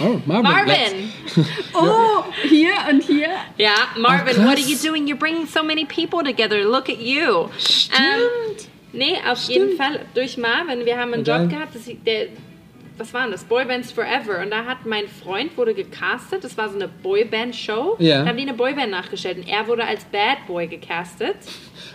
Oh, 0.00 0.20
Marvin. 0.24 0.42
Marvin! 0.50 1.12
Oh, 1.74 2.24
hier 2.48 2.72
und 2.90 3.02
hier. 3.02 3.28
Ja, 3.58 3.74
Marvin, 3.98 4.34
Ach, 4.38 4.44
what 4.46 4.56
are 4.56 4.60
you 4.60 4.76
doing? 4.82 5.06
You're 5.06 5.18
bringing 5.18 5.46
so 5.46 5.62
many 5.62 5.84
people 5.84 6.20
together. 6.24 6.64
Look 6.64 6.88
at 6.88 6.98
you. 7.00 7.48
Stimmt. 7.58 8.68
nee, 8.92 9.16
auf 9.28 9.40
jeden 9.48 9.76
Fall 9.76 10.00
durch 10.14 10.38
Marvin. 10.38 10.86
Wir 10.86 10.96
haben 10.98 11.12
einen 11.12 11.24
Job 11.24 11.50
gehabt, 11.50 11.74
das, 11.74 11.82
der, 12.06 12.28
was 12.96 13.12
war 13.12 13.22
denn 13.22 13.32
das? 13.32 13.44
Boybands 13.44 13.90
Forever. 13.92 14.40
Und 14.42 14.50
da 14.50 14.64
hat 14.64 14.86
mein 14.86 15.08
Freund 15.08 15.56
wurde 15.58 15.74
gecastet. 15.74 16.44
Das 16.44 16.56
war 16.56 16.68
so 16.68 16.76
eine 16.76 16.88
Boyband-Show. 16.88 17.96
Ja. 17.98 18.22
Da 18.22 18.28
haben 18.28 18.36
die 18.36 18.42
eine 18.44 18.54
Boyband 18.54 18.90
nachgestellt. 18.90 19.38
Und 19.38 19.48
er 19.48 19.66
wurde 19.66 19.84
als 19.84 20.04
Bad 20.04 20.46
Boy 20.46 20.66
gecastet. 20.68 21.36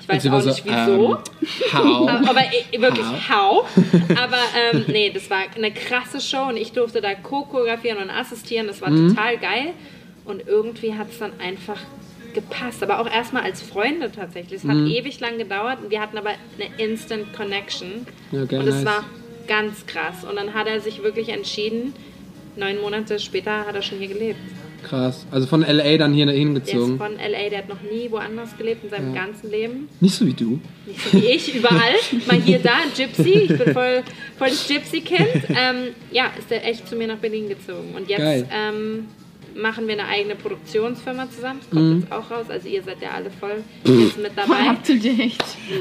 Ich 0.02 0.10
weiß 0.10 0.28
auch 0.28 0.42
so, 0.42 0.50
nicht 0.50 0.66
wieso. 0.66 1.16
Ähm, 1.16 1.74
how? 1.74 2.10
Aber 2.30 2.42
i- 2.74 2.82
wirklich 2.82 3.06
How? 3.30 3.30
how. 3.30 3.66
Aber 4.22 4.38
ähm, 4.74 4.86
nee, 4.88 5.10
das 5.12 5.30
war 5.30 5.40
eine 5.56 5.72
krasse 5.72 6.20
Show 6.20 6.48
und 6.50 6.58
ich 6.58 6.72
durfte 6.74 7.00
da 7.02 7.14
co-choreografieren 7.16 8.00
und 8.00 8.10
assistieren. 8.10 8.68
Das 8.68 8.82
war 8.82 8.90
Mhm. 8.90 9.10
total 9.16 9.38
geil. 9.38 9.68
Und 10.26 10.48
irgendwie 10.48 10.96
hat 10.96 11.10
es 11.12 11.20
dann 11.20 11.32
einfach 11.40 11.80
gepasst. 12.34 12.84
Aber 12.84 13.00
auch 13.00 13.10
erstmal 13.10 13.44
als 13.44 13.62
Freunde 13.62 14.12
tatsächlich. 14.12 14.64
Es 14.64 14.68
hat 14.70 14.76
Mhm. 14.76 14.88
ewig 14.88 15.20
lang 15.20 15.38
gedauert 15.38 15.80
und 15.84 15.90
wir 15.92 16.02
hatten 16.02 16.18
aber 16.18 16.32
eine 16.32 16.70
Instant 16.84 17.32
Connection. 17.34 18.06
Geil, 18.32 18.60
und 18.60 18.68
es 18.68 18.76
nice. 18.76 18.86
war 18.86 19.04
ganz 19.50 19.86
krass. 19.86 20.24
Und 20.24 20.38
dann 20.38 20.54
hat 20.54 20.68
er 20.68 20.80
sich 20.80 21.04
wirklich 21.04 21.28
entschieden, 21.30 21.94
neun 22.56 22.80
Monate 22.80 23.20
später 23.20 23.66
hat 23.66 23.76
er 23.76 23.82
schon 23.82 23.98
hier 23.98 24.08
gelebt. 24.08 24.40
Krass. 24.84 25.26
Also 25.30 25.46
von 25.46 25.60
LA 25.62 25.98
dann 25.98 26.14
hier 26.14 26.26
Der 26.26 26.36
ist 26.36 26.40
hingezogen. 26.40 26.98
von 26.98 27.12
LA, 27.18 27.50
der 27.50 27.58
hat 27.60 27.68
noch 27.70 27.82
nie 27.82 28.10
woanders 28.10 28.58
gelebt 28.58 28.86
in 28.86 28.90
seinem 28.90 29.14
Ja. 29.14 29.26
ganzen 29.26 29.52
Leben. 29.52 29.90
Nicht 30.00 30.16
so 30.16 30.26
wie 30.26 30.34
du. 30.34 30.60
Nicht 30.86 31.02
so 31.12 31.18
wie 31.22 31.26
ich, 31.26 31.54
überall. 31.60 31.96
Mal 32.28 32.42
hier, 32.42 32.60
da, 32.60 32.76
ein 32.84 32.92
Gypsy. 32.96 33.30
Ich 33.30 33.48
bin 33.50 33.74
voll, 33.74 34.04
voll 34.38 34.48
das 34.50 34.66
Gypsy-Kind. 34.68 35.28
Ähm, 35.50 35.88
ja, 36.12 36.32
ist 36.40 36.50
der 36.50 36.66
echt 36.66 36.88
zu 36.88 36.96
mir 36.96 37.08
nach 37.08 37.18
Berlin 37.18 37.50
gezogen. 37.50 37.94
Und 37.94 38.08
jetzt 38.08 38.46
ähm, 38.54 39.08
machen 39.56 39.88
wir 39.88 39.94
eine 39.94 40.08
eigene 40.08 40.36
Produktionsfirma 40.36 41.30
zusammen. 41.30 41.60
Das 41.72 41.80
Mhm. 41.80 41.90
kommt 41.92 42.04
jetzt 42.04 42.12
auch 42.12 42.32
raus. 42.32 42.46
Also 42.50 42.68
ihr 42.68 42.84
seid 42.84 43.02
ja 43.02 43.10
alle 43.16 43.30
voll 43.32 43.64
jetzt 43.86 44.18
mit 44.18 44.32
Voll 44.34 44.46
dabei. 44.48 44.70
up 44.70 44.84
to 44.84 44.94
date. 44.94 45.34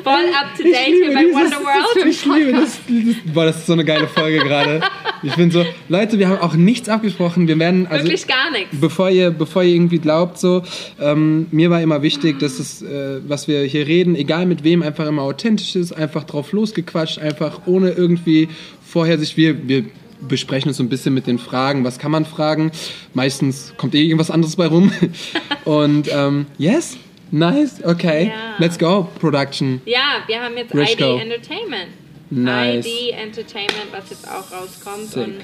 Voll 0.04 0.14
up 0.40 0.56
to 0.56 0.62
date 0.62 0.86
hier 0.86 1.12
bei 1.14 1.24
Wonderworld. 1.24 2.06
Ich 2.08 2.24
liebe 2.24 2.52
das, 2.52 2.78
das. 2.86 3.32
Boah, 3.34 3.44
das 3.46 3.56
ist 3.58 3.66
so 3.66 3.72
eine 3.74 3.84
geile 3.84 4.06
Folge 4.08 4.38
gerade. 4.38 4.80
Ich 5.22 5.34
bin 5.34 5.50
so, 5.50 5.64
Leute, 5.88 6.18
wir 6.18 6.28
haben 6.28 6.38
auch 6.40 6.54
nichts 6.54 6.88
abgesprochen. 6.88 7.48
Wir 7.48 7.58
werden, 7.58 7.86
also, 7.88 8.04
Wirklich 8.04 8.26
gar 8.26 8.50
nichts. 8.52 8.68
bevor 8.80 9.10
ihr, 9.10 9.30
bevor 9.30 9.62
ihr 9.64 9.74
irgendwie 9.74 9.98
glaubt, 9.98 10.38
so, 10.38 10.62
ähm, 11.00 11.46
mir 11.50 11.70
war 11.70 11.82
immer 11.82 12.02
wichtig, 12.02 12.38
dass 12.38 12.58
es, 12.60 12.82
äh, 12.82 13.20
was 13.26 13.48
wir 13.48 13.62
hier 13.64 13.86
reden, 13.86 14.14
egal 14.14 14.46
mit 14.46 14.62
wem, 14.64 14.82
einfach 14.82 15.06
immer 15.06 15.22
authentisch 15.22 15.74
ist, 15.76 15.92
einfach 15.92 16.24
drauf 16.24 16.52
losgequatscht, 16.52 17.18
einfach 17.18 17.62
ohne 17.66 17.90
irgendwie 17.90 18.48
vorher 18.86 19.18
sich, 19.18 19.36
wir, 19.36 19.68
wir 19.68 19.84
besprechen 20.20 20.68
uns 20.68 20.76
so 20.78 20.82
ein 20.82 20.88
bisschen 20.88 21.14
mit 21.14 21.26
den 21.26 21.38
Fragen, 21.38 21.84
was 21.84 21.98
kann 21.98 22.10
man 22.10 22.24
fragen? 22.24 22.72
Meistens 23.14 23.74
kommt 23.76 23.94
eh 23.94 24.02
irgendwas 24.02 24.30
anderes 24.30 24.56
bei 24.56 24.66
rum. 24.66 24.92
Und, 25.64 26.08
ähm, 26.12 26.46
yes, 26.58 26.96
nice, 27.30 27.82
okay, 27.84 28.28
Ja. 28.28 28.54
let's 28.58 28.78
go, 28.78 29.08
Production. 29.20 29.80
Ja, 29.84 30.22
wir 30.26 30.40
haben 30.40 30.56
jetzt 30.56 30.74
Rishko. 30.74 31.16
ID 31.16 31.22
Entertainment. 31.22 31.88
Nice. 32.30 32.86
ID 32.86 33.12
Entertainment, 33.12 33.86
was 33.92 34.10
jetzt 34.10 34.26
auch 34.28 34.50
rauskommt. 34.52 35.08
Sick. 35.10 35.24
Und 35.24 35.34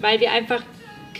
weil 0.00 0.20
wir 0.20 0.30
einfach 0.32 0.62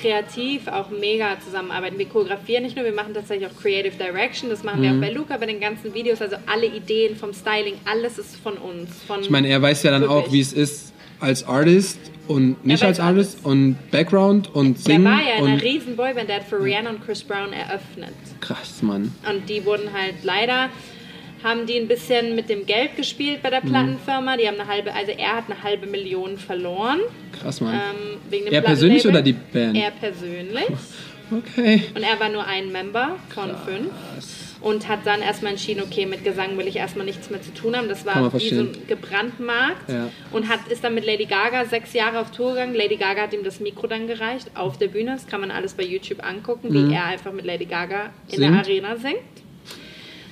kreativ 0.00 0.66
auch 0.68 0.90
mega 0.90 1.36
zusammenarbeiten. 1.44 1.98
Wir 1.98 2.06
choreografieren 2.06 2.64
nicht 2.64 2.74
nur, 2.76 2.84
wir 2.84 2.92
machen 2.92 3.14
tatsächlich 3.14 3.48
auch 3.48 3.56
Creative 3.60 3.94
Direction. 3.96 4.48
Das 4.50 4.62
machen 4.64 4.80
Mhm. 4.80 4.82
wir 4.84 4.90
auch 4.92 5.00
bei 5.00 5.10
Luca 5.12 5.36
bei 5.36 5.46
den 5.46 5.60
ganzen 5.60 5.92
Videos. 5.94 6.20
Also 6.20 6.36
alle 6.46 6.66
Ideen 6.66 7.14
vom 7.16 7.32
Styling, 7.32 7.74
alles 7.84 8.18
ist 8.18 8.36
von 8.36 8.54
uns. 8.54 8.90
Von 9.06 9.20
Ich 9.20 9.30
meine, 9.30 9.48
er 9.48 9.60
weiß 9.62 9.82
ja 9.84 9.90
dann 9.92 10.04
auch, 10.04 10.24
Wirklich. 10.24 10.32
wie 10.32 10.40
es 10.40 10.52
ist 10.52 10.91
als 11.22 11.44
Artist 11.46 11.98
und 12.28 12.64
nicht 12.64 12.82
als 12.84 13.00
Artist 13.00 13.38
und 13.44 13.76
Background 13.90 14.54
und 14.54 14.76
der 14.86 14.94
Singen. 14.94 15.04
war 15.04 15.20
ja 15.22 15.36
in 15.38 15.46
einer 15.46 15.62
riesen 15.62 15.96
Boyband, 15.96 16.28
der 16.28 16.36
hat 16.36 16.44
für 16.44 16.62
Rihanna 16.62 16.90
und 16.90 17.04
Chris 17.04 17.22
Brown 17.22 17.52
eröffnet. 17.52 18.12
krass, 18.40 18.82
Mann. 18.82 19.12
Und 19.28 19.48
die 19.48 19.64
wurden 19.64 19.92
halt 19.92 20.16
leider, 20.22 20.68
haben 21.44 21.66
die 21.66 21.76
ein 21.76 21.88
bisschen 21.88 22.36
mit 22.36 22.48
dem 22.48 22.66
Geld 22.66 22.96
gespielt 22.96 23.42
bei 23.42 23.48
Mhm. 23.48 23.52
der 23.52 23.60
Plattenfirma. 23.62 24.36
Die 24.36 24.46
haben 24.46 24.60
eine 24.60 24.68
halbe, 24.68 24.92
also 24.94 25.12
er 25.12 25.36
hat 25.36 25.44
eine 25.50 25.62
halbe 25.62 25.86
Million 25.86 26.36
verloren. 26.38 27.00
Krass, 27.40 27.60
Mann. 27.60 27.74
Ähm, 27.74 27.80
wegen 28.30 28.44
dem 28.46 28.54
Er 28.54 28.60
persönlich 28.62 29.06
oder 29.06 29.22
die 29.22 29.32
Band? 29.34 29.76
Er 29.76 29.90
persönlich. 29.92 30.66
Okay. 31.34 31.84
Und 31.94 32.02
er 32.02 32.20
war 32.20 32.28
nur 32.28 32.46
ein 32.46 32.70
Member 32.70 33.16
von 33.30 33.48
fünf. 33.64 33.90
Und 34.62 34.86
hat 34.86 35.00
dann 35.04 35.22
erstmal 35.22 35.52
entschieden, 35.52 35.82
okay, 35.82 36.06
mit 36.06 36.22
Gesang 36.24 36.56
will 36.56 36.68
ich 36.68 36.76
erstmal 36.76 37.04
nichts 37.04 37.28
mehr 37.30 37.42
zu 37.42 37.52
tun 37.52 37.76
haben. 37.76 37.88
Das 37.88 38.06
war 38.06 38.32
wie 38.38 38.48
so 38.48 38.60
ein 38.60 38.76
gebrandmarkt. 38.86 39.90
Ja. 39.90 40.08
Und 40.30 40.48
hat, 40.48 40.60
ist 40.68 40.84
dann 40.84 40.94
mit 40.94 41.04
Lady 41.04 41.24
Gaga 41.24 41.64
sechs 41.64 41.92
Jahre 41.94 42.20
auf 42.20 42.30
Tour 42.30 42.52
gegangen. 42.52 42.74
Lady 42.74 42.94
Gaga 42.96 43.22
hat 43.22 43.32
ihm 43.34 43.42
das 43.42 43.58
Mikro 43.58 43.88
dann 43.88 44.06
gereicht 44.06 44.50
auf 44.54 44.78
der 44.78 44.86
Bühne. 44.88 45.12
Das 45.14 45.26
kann 45.26 45.40
man 45.40 45.50
alles 45.50 45.74
bei 45.74 45.82
YouTube 45.82 46.24
angucken, 46.24 46.72
wie 46.72 46.94
er 46.94 47.06
einfach 47.06 47.32
mit 47.32 47.44
Lady 47.44 47.64
Gaga 47.64 48.10
in 48.30 48.40
der 48.40 48.50
Mhm. 48.50 48.54
Singt. 48.54 48.66
Arena 48.84 48.96
singt. 48.96 49.16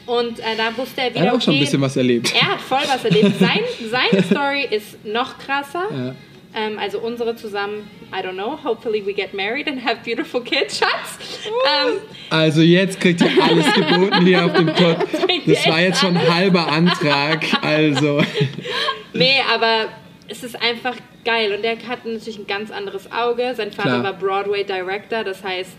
Und 0.06 0.38
äh, 0.40 0.42
da 0.56 0.76
wusste 0.76 1.02
er 1.02 1.10
wieder, 1.10 1.20
Er 1.24 1.26
hat 1.30 1.36
auch 1.36 1.40
schon 1.42 1.54
ein 1.54 1.56
okay, 1.56 1.64
bisschen 1.64 1.80
was 1.80 1.96
erlebt. 1.96 2.32
er 2.34 2.52
hat 2.52 2.60
voll 2.60 2.82
was 2.86 3.04
erlebt. 3.04 3.32
Sein, 3.38 3.60
seine 3.90 4.22
Story 4.24 4.66
ist 4.70 5.04
noch 5.04 5.38
krasser. 5.38 5.84
Ja. 5.92 6.14
Ähm, 6.52 6.78
also 6.78 6.98
unsere 6.98 7.36
zusammen, 7.36 7.88
I 8.12 8.24
don't 8.26 8.32
know, 8.34 8.58
hopefully 8.62 9.04
we 9.06 9.12
get 9.12 9.32
married 9.32 9.68
and 9.68 9.84
have 9.84 9.98
beautiful 10.04 10.40
kids, 10.40 10.78
Schatz. 10.78 11.18
Ähm, 11.46 11.98
Also 12.28 12.60
jetzt 12.60 13.00
kriegt 13.00 13.20
ihr 13.20 13.30
alles 13.42 13.72
geboten 13.74 14.26
hier 14.26 14.44
auf 14.44 14.52
dem 14.54 14.68
ihr 14.68 15.54
Das 15.54 15.66
war 15.68 15.80
jetzt 15.80 16.00
schon 16.00 16.16
ein 16.16 16.34
halber 16.34 16.66
Antrag. 16.66 17.44
Also. 17.62 18.22
nee, 19.12 19.40
aber 19.52 19.88
es 20.26 20.42
ist 20.42 20.60
einfach 20.60 20.96
geil. 21.24 21.52
Und 21.54 21.62
der 21.62 21.76
hat 21.86 22.04
natürlich 22.04 22.38
ein 22.38 22.46
ganz 22.46 22.70
anderes 22.70 23.10
Auge. 23.12 23.54
Sein 23.56 23.72
Vater 23.72 24.00
Klar. 24.00 24.02
war 24.04 24.12
Broadway 24.14 24.64
Director, 24.64 25.22
das 25.24 25.44
heißt, 25.44 25.76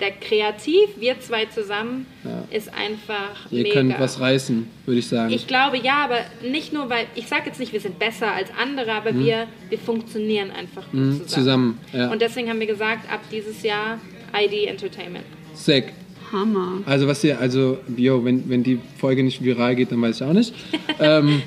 der 0.00 0.10
Kreativ, 0.12 0.90
wir 0.98 1.20
zwei 1.20 1.46
zusammen, 1.46 2.06
ist 2.50 2.72
einfach 2.72 3.50
Ihr 3.50 3.62
mega. 3.62 3.74
könnt 3.74 3.98
was 4.00 4.20
reißen, 4.20 4.66
würde 4.86 4.98
ich 5.00 5.06
sagen. 5.08 5.32
Ich 5.32 5.46
glaube 5.46 5.78
ja, 5.78 6.04
aber 6.04 6.18
nicht 6.48 6.72
nur, 6.72 6.88
weil 6.90 7.06
ich 7.14 7.26
sage 7.28 7.42
jetzt 7.46 7.60
nicht, 7.60 7.72
wir 7.72 7.80
sind 7.80 7.98
besser 7.98 8.32
als 8.32 8.50
andere, 8.60 8.92
aber 8.92 9.14
wir, 9.14 9.46
wir 9.68 9.78
funktionieren 9.78 10.50
einfach 10.50 10.84
gut 10.90 10.94
Mhm, 11.00 11.12
zusammen. 11.12 11.28
zusammen, 11.28 11.78
ja. 11.92 12.10
Und 12.10 12.22
deswegen 12.22 12.48
haben 12.48 12.60
wir 12.60 12.66
gesagt, 12.66 13.10
ab 13.12 13.20
dieses 13.30 13.62
Jahr 13.62 13.98
ID 14.34 14.68
Entertainment. 14.68 15.24
Sick. 15.54 15.92
Hammer. 16.32 16.78
Also 16.86 17.06
was 17.06 17.22
ihr, 17.22 17.38
also, 17.38 17.78
yo, 17.96 18.24
wenn, 18.24 18.48
wenn 18.48 18.62
die 18.64 18.80
Folge 18.98 19.22
nicht 19.22 19.44
viral 19.44 19.76
geht, 19.76 19.92
dann 19.92 20.02
weiß 20.02 20.16
ich 20.16 20.22
auch 20.26 20.32
nicht. 20.32 20.52
ähm, 21.00 21.42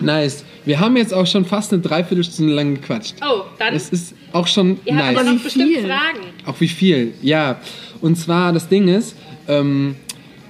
nice. 0.00 0.44
Wir 0.64 0.78
haben 0.80 0.96
jetzt 0.96 1.12
auch 1.12 1.26
schon 1.26 1.44
fast 1.44 1.72
eine 1.72 1.82
Dreiviertelstunde 1.82 2.54
lang 2.54 2.74
gequatscht. 2.76 3.14
Oh, 3.24 3.42
dann, 3.58 3.74
Es 3.74 3.88
ist 3.90 4.14
auch 4.32 4.46
schon 4.46 4.78
ihr 4.84 4.94
habt 4.96 5.06
nice. 5.06 5.16
aber 5.18 5.24
noch 5.30 5.38
Wie 5.40 5.44
bestimmt 5.44 5.72
viel? 5.74 5.82
Fragen. 5.86 6.20
Auch 6.46 6.60
wie 6.60 6.68
viel, 6.68 7.14
ja. 7.22 7.60
Und 8.00 8.16
zwar, 8.16 8.52
das 8.52 8.68
Ding 8.68 8.88
ist, 8.88 9.16
ähm, 9.48 9.96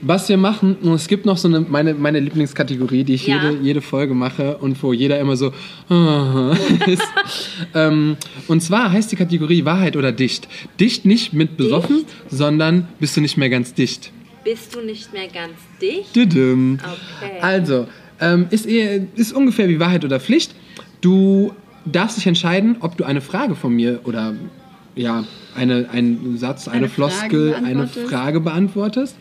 was 0.04 0.28
wir 0.28 0.36
machen, 0.36 0.74
und 0.82 0.94
es 0.94 1.06
gibt 1.06 1.24
noch 1.26 1.36
so 1.38 1.46
eine, 1.48 1.60
meine, 1.60 1.94
meine 1.94 2.18
Lieblingskategorie, 2.20 3.04
die 3.04 3.14
ich 3.14 3.26
Ja. 3.26 3.36
jede, 3.50 3.62
jede 3.62 3.80
Folge 3.80 4.14
mache 4.14 4.56
und 4.58 4.82
wo 4.82 4.92
jeder 4.92 5.18
immer 5.20 5.36
so 5.36 5.52
ist. 6.86 7.02
ähm, 7.74 8.16
und 8.48 8.60
zwar 8.62 8.90
heißt 8.92 9.12
die 9.12 9.16
Kategorie 9.16 9.64
Wahrheit 9.64 9.96
oder 9.96 10.12
Dicht. 10.12 10.48
Dicht 10.80 11.04
nicht 11.04 11.32
mit 11.32 11.56
besoffen, 11.56 12.04
sondern 12.28 12.88
bist 12.98 13.16
du 13.16 13.20
nicht 13.20 13.36
mehr 13.36 13.48
ganz 13.50 13.74
dicht. 13.74 14.10
Bist 14.44 14.74
du 14.74 14.80
nicht 14.80 15.12
mehr 15.12 15.28
ganz 15.28 15.54
dicht? 15.80 16.14
Düdüm. 16.16 16.78
Okay. 16.82 17.38
Also, 17.40 17.86
ähm, 18.22 18.46
ist, 18.50 18.66
eher, 18.66 19.02
ist 19.16 19.32
ungefähr 19.32 19.68
wie 19.68 19.78
Wahrheit 19.80 20.04
oder 20.04 20.20
Pflicht. 20.20 20.54
Du 21.00 21.52
darfst 21.84 22.16
dich 22.16 22.26
entscheiden, 22.26 22.76
ob 22.80 22.96
du 22.96 23.04
eine 23.04 23.20
Frage 23.20 23.54
von 23.54 23.74
mir 23.74 24.00
oder 24.04 24.34
ja, 24.94 25.24
eine, 25.54 25.88
einen 25.90 26.38
Satz, 26.38 26.68
eine, 26.68 26.78
Eine 26.78 26.88
Floskel, 26.88 27.54
eine. 27.54 27.88
Frage 27.88 28.40
beantwortest. 28.40 29.16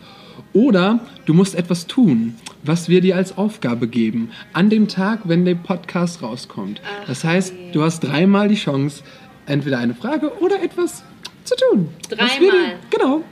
Oder 0.54 1.00
du 1.24 1.34
musst 1.34 1.54
etwas 1.54 1.86
tun, 1.86 2.34
was 2.62 2.88
wir 2.88 3.00
dir 3.00 3.16
als 3.16 3.36
Aufgabe 3.36 3.88
geben, 3.88 4.30
an 4.52 4.70
dem 4.70 4.86
Tag, 4.88 5.20
wenn 5.24 5.44
der 5.44 5.54
Podcast 5.54 6.22
rauskommt. 6.22 6.80
das 7.06 7.24
heißt, 7.24 7.54
du 7.72 7.82
hast 7.82 8.00
dreimal 8.00 8.48
die 8.48 8.54
Chance, 8.56 9.02
entweder 9.46 9.78
eine 9.78 9.94
Frage 9.94 10.30
oder 10.40 10.62
etwas 10.62 11.04
zu 11.44 11.54
tun. 11.56 11.88
Dreimal? 12.08 12.76
Genau. 12.90 13.22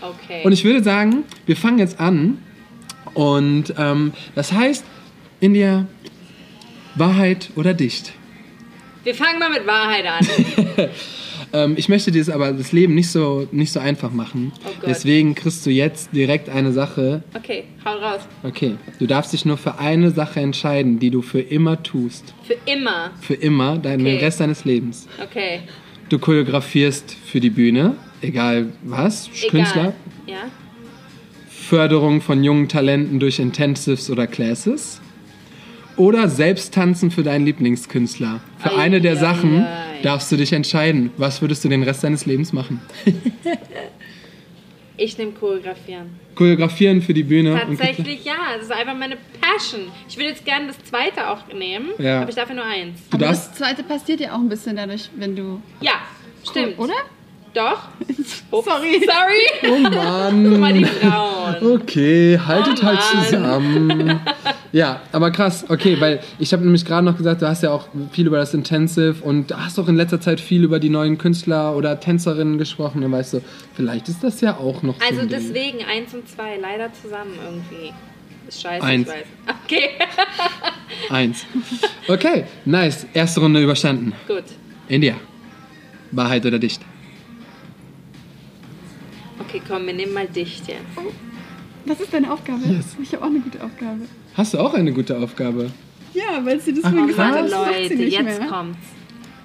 Okay. 0.00 0.42
Und 0.44 0.52
ich 0.52 0.64
würde 0.64 0.82
sagen, 0.82 1.24
wir 1.46 1.56
fangen 1.56 1.78
jetzt 1.78 2.00
an. 2.00 2.38
Und 3.14 3.74
ähm, 3.78 4.12
das 4.34 4.52
heißt, 4.52 4.84
in 5.46 5.54
der 5.54 5.86
Wahrheit 6.96 7.50
oder 7.56 7.72
Dicht. 7.74 8.12
wir 9.04 9.14
fangen 9.14 9.38
mal 9.38 9.50
mit 9.50 9.66
Wahrheit 9.66 10.04
an. 10.06 10.88
Ähm, 11.52 11.74
ich 11.76 11.88
möchte 11.88 12.10
dir 12.10 12.18
das 12.18 12.28
aber 12.28 12.52
das 12.52 12.72
Leben 12.72 12.94
nicht 12.94 13.08
so, 13.08 13.46
nicht 13.52 13.70
so 13.70 13.78
einfach 13.78 14.10
machen. 14.10 14.52
Oh. 14.64 14.70
Deswegen 14.86 15.34
kriegst 15.36 15.64
du 15.64 15.70
jetzt 15.70 16.10
direkt 16.12 16.48
eine 16.48 16.72
Sache. 16.72 17.22
Okay, 17.34 17.64
hau 17.84 17.92
raus. 17.98 18.22
Okay, 18.42 18.76
du 18.98 19.06
darfst 19.06 19.32
dich 19.32 19.44
nur 19.44 19.56
für 19.56 19.78
eine 19.78 20.10
Sache 20.10 20.40
entscheiden, 20.40 20.98
die 20.98 21.10
du 21.10 21.22
für 21.22 21.40
immer 21.40 21.82
tust. 21.82 22.34
Für 22.42 22.56
immer. 22.70 23.10
Für 23.20 23.34
immer, 23.34 23.78
deinen 23.78 24.00
Okay. 24.00 24.12
den 24.16 24.20
Rest 24.24 24.40
deines 24.40 24.64
Lebens. 24.64 25.06
Okay. 25.22 25.60
Du 26.08 26.18
choreografierst 26.18 27.14
für 27.26 27.38
die 27.38 27.50
Bühne, 27.50 27.94
egal 28.22 28.72
was, 28.82 29.28
Egal. 29.36 29.50
Künstler. 29.50 29.94
Ja? 30.26 30.50
Förderung 31.48 32.22
von 32.22 32.42
jungen 32.42 32.68
Talenten 32.68 33.20
durch 33.20 33.38
Intensives 33.38 34.10
oder 34.10 34.26
Classes. 34.26 35.00
Oder 35.96 36.28
selbst 36.28 36.74
tanzen 36.74 37.10
für 37.10 37.22
deinen 37.22 37.46
Lieblingskünstler. 37.46 38.40
Für 38.58 38.72
Ei, 38.72 38.76
eine 38.82 39.00
der 39.00 39.12
ei, 39.12 39.16
Sachen 39.16 39.64
ei. 39.64 40.00
darfst 40.02 40.30
du 40.30 40.36
dich 40.36 40.52
entscheiden. 40.52 41.10
Was 41.16 41.40
würdest 41.40 41.64
du 41.64 41.68
den 41.68 41.82
Rest 41.82 42.04
deines 42.04 42.26
Lebens 42.26 42.52
machen? 42.52 42.80
Ich 44.98 45.18
nehme 45.18 45.32
Choreografieren. 45.32 46.18
Choreografieren 46.34 47.02
für 47.02 47.12
die 47.12 47.22
Bühne. 47.22 47.60
Tatsächlich 47.60 48.24
ja, 48.24 48.32
das 48.56 48.64
ist 48.66 48.72
einfach 48.72 48.96
meine 48.96 49.18
Passion. 49.42 49.82
Ich 50.08 50.16
würde 50.16 50.30
jetzt 50.30 50.44
gerne 50.46 50.68
das 50.68 50.82
zweite 50.84 51.28
auch 51.28 51.46
nehmen, 51.52 51.88
Ja. 51.98 52.20
aber 52.22 52.30
ich 52.30 52.34
darf 52.36 52.48
ja 52.48 52.54
nur 52.54 52.64
eins. 52.64 52.98
Du 53.10 53.16
Aber 53.18 53.26
das 53.26 53.52
zweite 53.54 53.82
passiert 53.82 54.20
ja 54.20 54.32
auch 54.34 54.38
ein 54.38 54.48
bisschen 54.48 54.76
dadurch, 54.76 55.10
wenn 55.16 55.36
du. 55.36 55.60
Ja, 55.82 55.92
stimmt. 56.48 56.78
Oder? 56.78 56.94
Doch. 57.56 57.88
Ups, 58.50 58.66
Sorry. 58.66 59.00
Sorry. 59.06 59.70
oh 59.72 59.82
Guck 59.82 59.92
mal 60.60 60.72
die 60.74 60.80
Mann. 60.80 60.90
Frauen. 61.00 61.56
Okay, 61.80 62.38
haltet 62.38 62.80
Oh 62.82 62.86
halt 62.86 63.00
Mann. 63.14 63.24
zusammen. 63.24 64.20
Ja, 64.72 65.00
aber 65.10 65.30
krass, 65.30 65.64
okay, 65.70 65.98
weil 66.00 66.20
ich 66.38 66.52
habe 66.52 66.62
nämlich 66.62 66.84
gerade 66.84 67.02
noch 67.06 67.16
gesagt, 67.16 67.40
du 67.40 67.48
hast 67.48 67.62
ja 67.62 67.70
auch 67.70 67.88
viel 68.12 68.26
über 68.26 68.36
das 68.36 68.52
Intensive 68.52 69.22
und 69.22 69.50
du 69.50 69.56
hast 69.58 69.78
auch 69.78 69.88
in 69.88 69.96
letzter 69.96 70.20
Zeit 70.20 70.38
viel 70.38 70.64
über 70.64 70.78
die 70.80 70.90
neuen 70.90 71.16
Künstler 71.16 71.74
oder 71.76 71.98
Tänzerinnen 71.98 72.58
gesprochen. 72.58 73.00
Dann 73.00 73.10
weißt 73.10 73.34
du, 73.34 73.40
vielleicht 73.74 74.10
ist 74.10 74.22
das 74.22 74.42
ja 74.42 74.58
auch 74.58 74.82
noch 74.82 74.96
so 75.00 75.06
Also 75.06 75.20
Ding. 75.20 75.30
deswegen 75.30 75.78
eins 75.90 76.12
und 76.12 76.28
zwei 76.28 76.56
leider 76.60 76.92
zusammen 76.92 77.32
irgendwie. 77.42 77.90
Ist 78.48 78.60
scheiße, 78.60 78.84
Eins. 78.84 79.08
ich 79.08 79.14
weiß. 79.14 79.24
Okay, 79.64 79.88
Eins. 81.08 81.46
Okay, 82.06 82.44
nice. 82.66 83.06
Erste 83.14 83.40
Runde 83.40 83.62
überstanden. 83.62 84.12
gut. 84.28 84.44
India. 84.88 85.14
Wahrheit 86.10 86.44
oder 86.44 86.58
Dicht? 86.58 86.82
Okay, 89.56 89.64
komm, 89.66 89.86
wir 89.86 89.94
nehmen 89.94 90.12
mal 90.12 90.26
dich 90.26 90.58
jetzt. 90.66 90.80
Oh. 90.96 91.10
Was 91.86 92.00
ist 92.00 92.12
deine 92.12 92.30
Aufgabe? 92.30 92.60
Yes. 92.68 92.94
Ich 93.02 93.14
habe 93.14 93.24
auch 93.24 93.30
eine 93.30 93.40
gute 93.40 93.64
Aufgabe. 93.64 94.00
Hast 94.34 94.52
du 94.52 94.58
auch 94.58 94.74
eine 94.74 94.92
gute 94.92 95.18
Aufgabe? 95.18 95.70
Ja, 96.12 96.44
weil 96.44 96.60
sie 96.60 96.74
das 96.74 96.84
Ach, 96.84 96.90
mir 96.90 97.06
gesagt 97.06 97.34
hat. 97.34 97.50
Leute, 97.50 97.94
jetzt 97.94 98.22
mehr. 98.22 98.48
kommt's. 98.48 98.78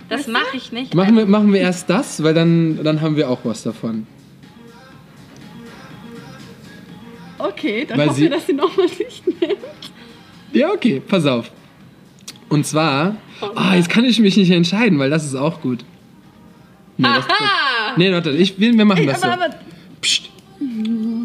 Das 0.09 0.27
mache 0.27 0.57
ich 0.57 0.73
nicht. 0.73 0.93
Machen 0.93 1.15
wir, 1.15 1.25
machen 1.25 1.53
wir 1.53 1.61
erst 1.61 1.89
das, 1.89 2.21
weil 2.21 2.33
dann, 2.33 2.83
dann 2.83 2.99
haben 2.99 3.15
wir 3.15 3.29
auch 3.29 3.39
was 3.45 3.63
davon. 3.63 4.05
Okay, 7.37 7.85
dann 7.87 7.97
weil 7.97 8.09
hoffen 8.09 8.21
wir, 8.21 8.29
dass 8.31 8.47
sie 8.47 8.53
nochmal 8.53 8.87
nicht 8.87 9.25
nimmt. 9.25 9.57
Ja, 10.51 10.71
okay, 10.71 11.01
pass 11.07 11.25
auf. 11.25 11.49
Und 12.49 12.65
zwar, 12.65 13.15
oh, 13.41 13.47
oh, 13.55 13.73
jetzt 13.75 13.89
kann 13.89 14.03
ich 14.03 14.19
mich 14.19 14.35
nicht 14.35 14.51
entscheiden, 14.51 14.99
weil 14.99 15.09
das 15.09 15.23
ist 15.23 15.35
auch 15.35 15.61
gut. 15.61 15.85
Nee, 16.97 17.07
Aha! 17.07 17.93
Nee, 17.95 18.11
warte, 18.11 18.31
ich, 18.31 18.59
wir 18.59 18.73
machen 18.83 19.03
ich, 19.03 19.09
aber, 19.09 19.17
so. 19.17 19.27
Aber, 19.27 19.49
Psst. 20.01 20.29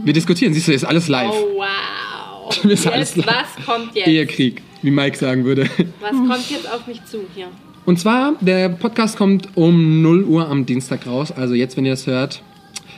Wir 0.05 0.13
diskutieren, 0.13 0.55
siehst 0.55 0.69
du, 0.69 0.73
ist 0.73 0.85
alles 0.85 1.09
live. 1.09 1.31
Oh, 1.33 1.59
wow. 1.59 2.55
Das 2.63 2.65
ist 2.73 2.87
alles 2.87 3.17
Jetzt, 3.17 3.27
live. 3.27 3.37
was 3.57 3.67
kommt 3.67 3.95
jetzt? 3.95 4.07
Ehekrieg, 4.07 4.63
wie 4.83 4.91
Mike 4.91 5.17
sagen 5.19 5.45
würde. 5.45 5.69
Was 6.01 6.11
kommt 6.13 6.51
jetzt 6.51 6.73
auf 6.73 6.87
mich 6.87 7.05
zu 7.05 7.19
hier? 7.35 7.49
Und 7.85 7.99
zwar, 7.99 8.35
der 8.41 8.69
Podcast 8.69 9.17
kommt 9.17 9.49
um 9.57 10.03
0 10.03 10.25
Uhr 10.25 10.49
am 10.49 10.67
Dienstag 10.67 11.07
raus. 11.07 11.31
Also 11.33 11.55
jetzt, 11.55 11.77
wenn 11.77 11.85
ihr 11.85 11.93
das 11.93 12.07
hört, 12.07 12.43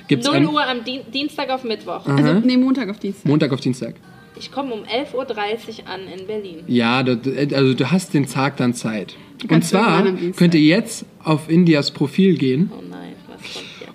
gibt 0.07 0.22
es 0.22 0.29
0 0.29 0.37
ein 0.37 0.49
Uhr 0.49 0.66
am 0.66 0.85
Dien 0.85 1.01
Dienstag 1.12 1.51
auf 1.51 1.64
Mittwoch. 1.64 2.07
also, 2.07 2.41
nee, 2.41 2.57
Montag 2.57 2.89
auf 2.89 2.99
Dienstag. 2.99 3.26
Montag 3.26 3.53
auf 3.53 3.61
Dienstag. 3.61 3.95
Ich 4.39 4.53
komme 4.53 4.72
um 4.72 4.81
11.30 4.85 5.14
Uhr 5.14 5.26
an 5.89 6.01
in 6.16 6.26
Berlin. 6.26 6.59
Ja, 6.68 7.03
du, 7.03 7.18
also 7.55 7.74
du 7.74 7.91
hast 7.91 8.14
den 8.14 8.26
Tag 8.26 8.57
dann 8.57 8.72
Zeit. 8.72 9.16
Und 9.49 9.64
zwar 9.64 10.05
könnt 10.37 10.55
ihr 10.55 10.61
jetzt 10.61 11.05
auf 11.24 11.51
Indias 11.51 11.91
Profil 11.91 12.37
gehen. 12.39 12.70
Oh 12.76 12.83
nein? 12.89 13.14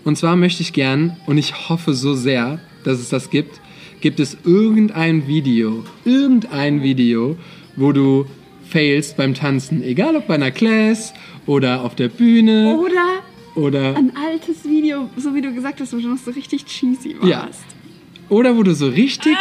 Und 0.03 0.17
zwar 0.17 0.35
möchte 0.35 0.61
ich 0.61 0.73
gern, 0.73 1.17
und 1.27 1.37
ich 1.37 1.69
hoffe 1.69 1.93
so 1.93 2.13
sehr, 2.13 2.59
dass 2.83 2.99
es 2.99 3.09
das 3.09 3.29
gibt, 3.29 3.61
gibt 4.01 4.19
es 4.19 4.37
irgendein 4.43 5.27
Video, 5.27 5.83
irgendein 6.03 6.83
Video, 6.83 7.37
wo 7.77 7.91
du 7.93 8.25
failst 8.69 9.15
beim 9.17 9.33
Tanzen. 9.33 9.81
Egal 9.83 10.15
ob 10.15 10.27
bei 10.27 10.35
einer 10.35 10.51
Class 10.51 11.13
oder 11.45 11.83
auf 11.83 11.95
der 11.95 12.09
Bühne 12.09 12.77
Oder 12.77 13.21
oder, 13.55 13.95
ein 13.95 14.11
altes 14.17 14.63
Video, 14.65 15.09
so 15.15 15.35
wie 15.35 15.41
du 15.41 15.53
gesagt 15.53 15.79
hast, 15.79 15.93
wo 15.93 15.97
du 15.97 16.07
noch 16.07 16.17
so 16.17 16.31
richtig 16.31 16.65
cheesy 16.65 17.15
warst. 17.19 17.29
Ja. 17.29 17.47
oder 18.35 18.57
wo 18.57 18.63
du 18.63 18.73
so 18.73 18.87
richtig 18.87 19.37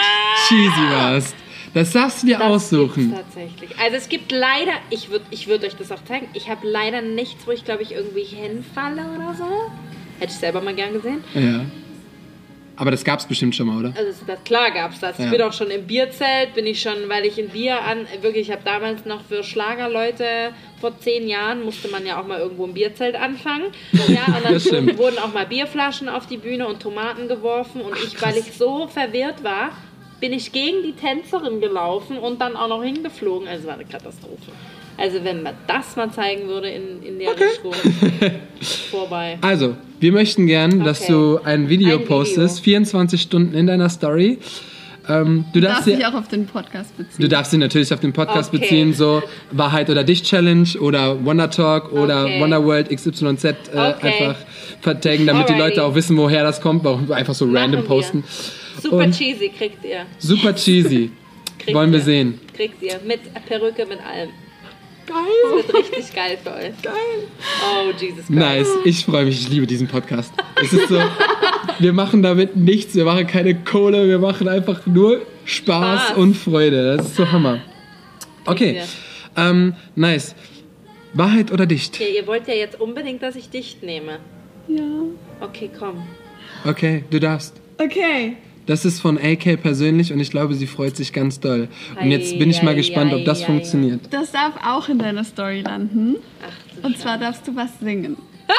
cheesy 0.49 0.91
warst. 0.91 1.35
Das 1.73 1.93
darfst 1.93 2.23
du 2.23 2.27
dir 2.27 2.37
Das 2.39 2.47
aussuchen. 2.47 3.15
tatsächlich. 3.15 3.71
Also 3.83 3.97
es 3.97 4.11
gibt 4.11 4.31
leider, 4.31 4.73
ich 4.91 5.09
würde 5.11 5.25
ich 5.31 5.49
würd 5.49 5.65
euch 5.65 5.77
das 5.77 5.91
auch 5.91 6.05
zeigen, 6.05 6.27
ich 6.35 6.51
habe 6.51 6.69
leider 6.69 7.01
nichts, 7.01 7.47
wo 7.47 7.53
ich 7.53 7.65
glaube 7.65 7.83
ich 7.85 7.93
irgendwie 7.93 8.25
hinfalle 8.25 9.03
oder 9.17 9.35
so. 9.35 9.47
Hätte 10.23 10.35
ich 10.35 10.39
selber 10.39 10.61
mal 10.61 10.73
gern 10.73 10.93
gesehen. 10.93 11.25
Ja. 11.35 11.65
Aber 12.77 12.93
das 12.93 13.03
gab's 13.03 13.27
bestimmt 13.27 13.57
schon 13.57 13.67
mal, 13.67 13.79
oder? 13.79 13.93
Also 13.97 14.13
das, 14.25 14.45
klar 14.45 14.71
gab's 14.71 15.01
das. 15.01 15.19
Ja. 15.19 15.25
Ich 15.25 15.31
bin 15.33 15.43
auch 15.43 15.53
schon 15.53 15.69
im 15.73 15.85
Bierzelt, 15.89 16.55
bin 16.55 16.65
ich 16.65 16.81
schon, 16.81 17.09
weil 17.09 17.27
ich 17.27 17.41
in 17.41 17.49
Bier 17.49 17.83
an, 17.83 18.07
wirklich, 18.21 18.49
ich 18.49 18.53
habe 18.53 18.63
damals 18.65 19.05
noch 19.05 19.25
für 19.25 19.43
Schlagerleute 19.43 20.53
vor 20.81 20.97
zehn 21.01 21.27
Jahren 21.27 21.65
musste 21.65 21.89
man 21.89 22.07
ja 22.07 22.21
auch 22.21 22.27
mal 22.27 22.39
irgendwo 22.39 22.65
im 22.67 22.75
Bierzelt 22.75 23.17
anfangen. 23.17 23.65
Ja, 24.07 24.27
und 24.27 24.73
dann 24.73 24.99
wurden 24.99 25.19
auch 25.19 25.33
mal 25.35 25.47
Bierflaschen 25.47 26.09
auf 26.09 26.29
die 26.29 26.37
Bühne 26.37 26.69
und 26.69 26.81
Tomaten 26.81 27.27
geworfen 27.27 27.81
und 27.81 27.97
ich, 27.97 28.23
weil 28.23 28.37
ich 28.37 28.53
so 28.53 28.87
verwirrt 28.87 29.43
war, 29.43 29.71
bin 30.21 30.33
ich 30.33 30.53
gegen 30.53 30.85
die 30.85 30.93
Tänzerin 30.93 31.61
gelaufen 31.61 32.17
und 32.17 32.41
dann 32.41 32.55
auch 32.55 32.69
noch 32.69 32.85
hingeflogen. 32.85 33.49
Also 33.49 33.63
es 33.63 33.67
war 33.67 33.75
eine 33.75 33.87
Katastrophe. 33.87 34.53
Also 34.97 35.25
wenn 35.25 35.43
man 35.43 35.55
das 35.67 35.97
mal 35.97 36.11
zeigen 36.13 36.47
würde 36.47 36.69
in, 36.69 37.03
in 37.03 37.19
der 37.19 37.31
Richtung, 37.31 37.75
vorbei. 38.91 39.39
Also, 39.41 39.77
wir 40.03 40.13
möchten 40.13 40.47
gern, 40.47 40.85
dass 40.85 41.03
Okay. 41.03 41.13
du 41.13 41.39
ein 41.45 41.69
Video 41.71 41.95
Ein 41.95 42.01
Video. 42.01 42.07
postest, 42.07 42.61
24 42.61 43.21
Stunden 43.23 43.55
in 43.55 43.67
deiner 43.67 43.89
Story. 43.89 44.39
Ähm, 45.09 45.47
du 45.53 45.61
darfst 45.61 45.87
dich 45.89 46.05
auch 46.07 46.15
auf 46.15 46.29
den 46.29 46.47
Podcast 46.47 46.97
beziehen. 46.97 47.17
du 47.23 47.29
darfst 47.29 47.53
dich 47.53 47.59
natürlich 47.59 47.93
auf 47.93 47.99
den 48.01 48.13
Podcast 48.13 48.51
Okay. 48.53 48.59
beziehen, 48.61 48.93
so 48.95 49.21
Wahrheit 49.51 49.91
oder 49.91 50.05
Dich 50.05 50.23
Challenge 50.23 50.69
oder 50.81 51.25
Wonder 51.25 51.51
Talk 51.51 51.93
oder 51.93 52.25
Okay. 52.25 52.41
Wonder 52.41 52.65
World 52.65 52.89
XYZ 52.89 53.45
äh, 53.45 53.55
einfach 54.01 54.37
vertaggen, 54.81 55.27
damit 55.27 55.49
die 55.49 55.55
Alrighty. 55.55 55.77
Leute 55.79 55.85
auch 55.85 55.95
wissen, 55.97 56.17
woher 56.17 56.45
das 56.45 56.61
kommt, 56.61 56.85
warum 56.85 57.09
wir 57.09 57.17
einfach 57.17 57.35
so 57.35 57.47
Machen 57.47 57.57
random 57.57 57.81
wir. 57.83 57.89
posten. 57.89 58.23
Super 58.81 58.97
Und- 58.99 59.13
cheesy 59.17 59.49
kriegt 59.57 59.85
ihr. 59.85 60.07
Super 60.19 60.55
cheesy. 60.55 61.11
Wollen 61.73 61.93
wir 61.93 62.01
sehen. 62.01 62.39
Kriegt 62.57 62.81
ihr. 62.83 63.01
Mit 63.07 63.21
Perücke, 63.47 63.87
mit 63.87 63.99
allem. 64.05 64.31
Geil. 65.07 65.17
Das 65.57 65.75
wird 65.75 65.89
richtig 65.89 66.15
geil 66.15 66.39
für 66.43 66.55
euch. 66.55 66.83
Geil. 66.83 66.95
Oh, 67.65 67.91
Jesus 67.99 68.27
Christ. 68.27 68.31
Nice, 68.31 68.69
ich 68.85 69.05
freue 69.05 69.25
mich, 69.25 69.41
ich 69.41 69.49
liebe 69.49 69.67
diesen 69.67 69.89
Podcast. 69.89 70.33
Es 70.63 70.73
ist 70.73 70.89
so, 70.89 71.01
wir 71.79 71.93
machen 71.93 72.23
damit 72.23 72.57
nichts, 72.57 72.95
wir 72.95 73.05
machen 73.05 73.27
keine 73.27 73.55
Kohle, 73.55 74.09
wir 74.09 74.19
machen 74.19 74.49
einfach 74.49 74.87
nur 74.87 75.23
Spaß, 75.45 76.09
Spaß. 76.09 76.17
und 76.17 76.35
Freude. 76.35 76.97
Das 76.97 77.07
ist 77.07 77.17
so 77.17 77.31
Hammer. 77.31 77.61
Okay, 78.45 78.81
ähm, 79.37 79.75
nice. 79.95 80.35
Wahrheit 81.15 81.53
oder 81.53 81.67
dicht? 81.67 81.95
Okay, 81.95 82.17
ihr 82.17 82.27
wollt 82.27 82.49
ja 82.49 82.55
jetzt 82.55 82.81
unbedingt, 82.81 83.23
dass 83.23 83.37
ich 83.37 83.51
dicht 83.51 83.83
nehme. 83.83 84.19
Ja. 84.69 84.85
Okay, 85.41 85.71
komm. 85.77 86.03
Okay, 86.65 87.05
du 87.11 87.19
darfst. 87.19 87.61
Okay. 87.79 88.37
Das 88.67 88.85
ist 88.85 89.01
von 89.01 89.19
AK 89.19 89.61
persönlich 89.61 90.13
und 90.13 90.21
ich 90.21 90.31
glaube, 90.31 90.55
sie 90.55 90.67
freut 90.67 90.97
sich 90.97 91.13
ganz 91.13 91.41
doll. 91.41 91.69
Und 92.01 92.11
jetzt 92.11 92.39
bin 92.39 92.49
ich 92.51 92.63
mal 92.63 92.75
gespannt, 92.75 93.13
ob 93.13 93.25
das 93.25 93.43
funktioniert. 93.43 94.01
Das 94.11 94.31
darf 94.33 94.53
auch 94.65 94.89
in 94.89 94.99
deiner 94.99 95.25
Story 95.25 95.63
landen. 95.63 96.17
Ach, 96.43 96.85
Und 96.85 96.99
zwar 96.99 97.19
darfst 97.19 97.47
du 97.49 97.57
was 97.57 97.71
singen. 97.81 98.17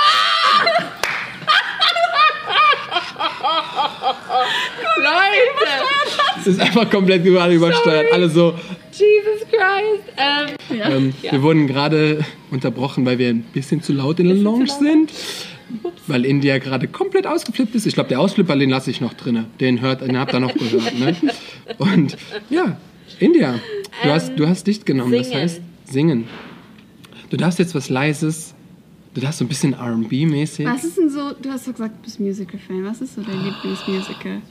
Leute! 4.98 6.23
Es 6.46 6.48
ist 6.56 6.60
einfach 6.60 6.90
komplett 6.90 7.26
überall 7.26 7.52
übersteuert. 7.54 8.08
Alle 8.12 8.30
so. 8.30 8.54
Jesus 8.92 9.48
Christ! 9.50 10.04
Ähm, 10.18 10.78
Ja. 10.78 10.90
Ähm, 10.90 11.14
Ja. 11.22 11.32
Wir 11.32 11.42
wurden 11.42 11.68
gerade 11.68 12.24
unterbrochen, 12.52 13.06
weil 13.06 13.18
wir 13.18 13.30
ein 13.30 13.42
bisschen 13.54 13.82
zu 13.82 13.94
laut 13.94 14.20
in 14.20 14.28
der 14.28 14.36
Lounge 14.38 14.68
sind. 14.68 15.12
Weil 16.08 16.26
India 16.26 16.58
gerade 16.60 16.88
komplett 16.88 17.26
ausgeflippt 17.26 17.74
ist. 17.76 17.86
Ich 17.88 17.94
glaube, 17.94 18.10
der 18.10 18.20
Ausflipper, 18.20 18.56
den 18.58 18.70
lasse 18.70 18.92
ich 18.92 19.00
noch 19.02 19.14
drin. 19.14 19.46
Den, 19.60 19.82
hört, 19.82 20.02
den 20.02 20.18
habt 20.20 20.34
ihr 20.34 20.40
noch 20.40 20.54
gehört. 20.54 21.00
Ne? 21.00 21.16
Und 21.78 22.18
ja, 22.50 22.78
India, 23.20 23.56
du, 24.04 24.10
hast, 24.10 24.34
du 24.36 24.48
hast 24.48 24.68
dicht 24.68 24.86
genommen. 24.86 25.14
Das 25.14 25.28
Ähm, 25.28 25.32
singen. 25.34 25.42
heißt, 25.44 25.62
singen. 25.86 26.24
Du 27.30 27.38
darfst 27.38 27.58
jetzt 27.60 27.74
was 27.74 27.90
Leises. 27.90 28.54
Du 29.16 29.22
darfst 29.22 29.40
so 29.40 29.46
ein 29.46 29.48
bisschen 29.48 29.74
RB-mäßig. 29.76 30.66
Was 30.66 30.84
ist 30.84 30.98
denn 30.98 31.10
so, 31.10 31.32
du 31.42 31.50
hast 31.50 31.68
doch 31.68 31.72
gesagt, 31.74 31.96
du 31.98 32.02
bist 32.04 32.20
Musical-Fan. 32.20 32.84
Was 32.84 33.02
ist 33.02 33.16
so 33.16 33.22
dein 33.22 33.44
Lieblingsmusical? 33.44 34.42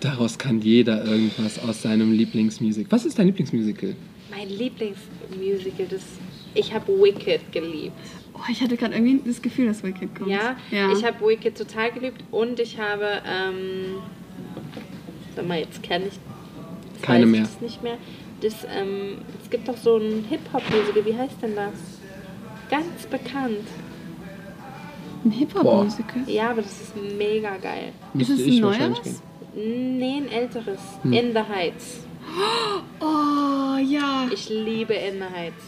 Daraus 0.00 0.38
kann 0.38 0.60
jeder 0.60 1.04
irgendwas 1.04 1.58
aus 1.58 1.82
seinem 1.82 2.12
Lieblingsmusical. 2.12 2.90
Was 2.90 3.04
ist 3.04 3.18
dein 3.18 3.26
Lieblingsmusical? 3.26 3.96
mein 4.36 4.48
Lieblingsmusical, 4.48 5.86
das. 5.88 6.02
Ich 6.54 6.72
habe 6.72 6.88
Wicked 6.88 7.52
geliebt. 7.52 7.92
Oh, 8.34 8.40
ich 8.50 8.62
hatte 8.62 8.76
gerade 8.76 8.94
irgendwie 8.94 9.20
das 9.28 9.42
Gefühl, 9.42 9.66
dass 9.66 9.82
Wicked 9.82 10.14
kommt. 10.14 10.30
Ja, 10.30 10.56
ja. 10.70 10.90
ich 10.92 11.04
habe 11.04 11.26
Wicked 11.26 11.56
total 11.56 11.92
geliebt 11.92 12.24
und 12.30 12.58
ich 12.60 12.78
habe, 12.78 13.22
ähm, 13.26 13.96
sag 15.34 15.46
mal, 15.46 15.58
jetzt 15.58 15.82
kenne 15.82 16.06
ich 16.06 17.02
Keine 17.02 17.26
mehr. 17.26 17.42
Ich 17.42 17.60
nicht 17.60 17.82
mehr. 17.82 17.98
Das, 18.40 18.54
ähm, 18.74 19.18
es 19.42 19.50
gibt 19.50 19.68
doch 19.68 19.76
so 19.76 19.96
ein 19.96 20.24
Hip-Hop-Musical, 20.28 21.04
wie 21.04 21.16
heißt 21.16 21.42
denn 21.42 21.56
das? 21.56 21.74
Ganz 22.70 23.06
bekannt. 23.10 23.66
ein 25.24 25.30
Hip-Hop-Musical. 25.30 26.22
Ja, 26.26 26.50
aber 26.50 26.62
das 26.62 26.80
ist 26.80 26.92
mega 27.18 27.56
geil. 27.56 27.92
Ist 28.14 28.30
es 28.30 28.46
ein 28.46 28.60
neueres? 28.60 29.22
Nee, 29.56 30.18
ein 30.18 30.28
älteres. 30.30 30.78
Hm. 31.02 31.12
In 31.12 31.32
the 31.32 31.38
Heights. 31.40 32.00
Oh, 33.00 33.76
ja. 33.82 34.28
Ich 34.32 34.48
liebe 34.48 34.94
In 34.94 35.14
the 35.16 35.24
Heights. 35.34 35.62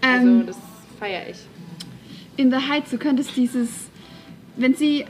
Also, 0.00 0.26
Ähm, 0.26 0.46
das 0.46 0.56
feiere 0.98 1.28
ich. 1.30 1.36
in 2.36 2.50
The 2.50 2.68
Heights, 2.68 2.90
du 2.90 2.98
könntest 2.98 3.36
dieses, 3.36 3.68
wenn 4.56 4.74
sie, 4.74 5.04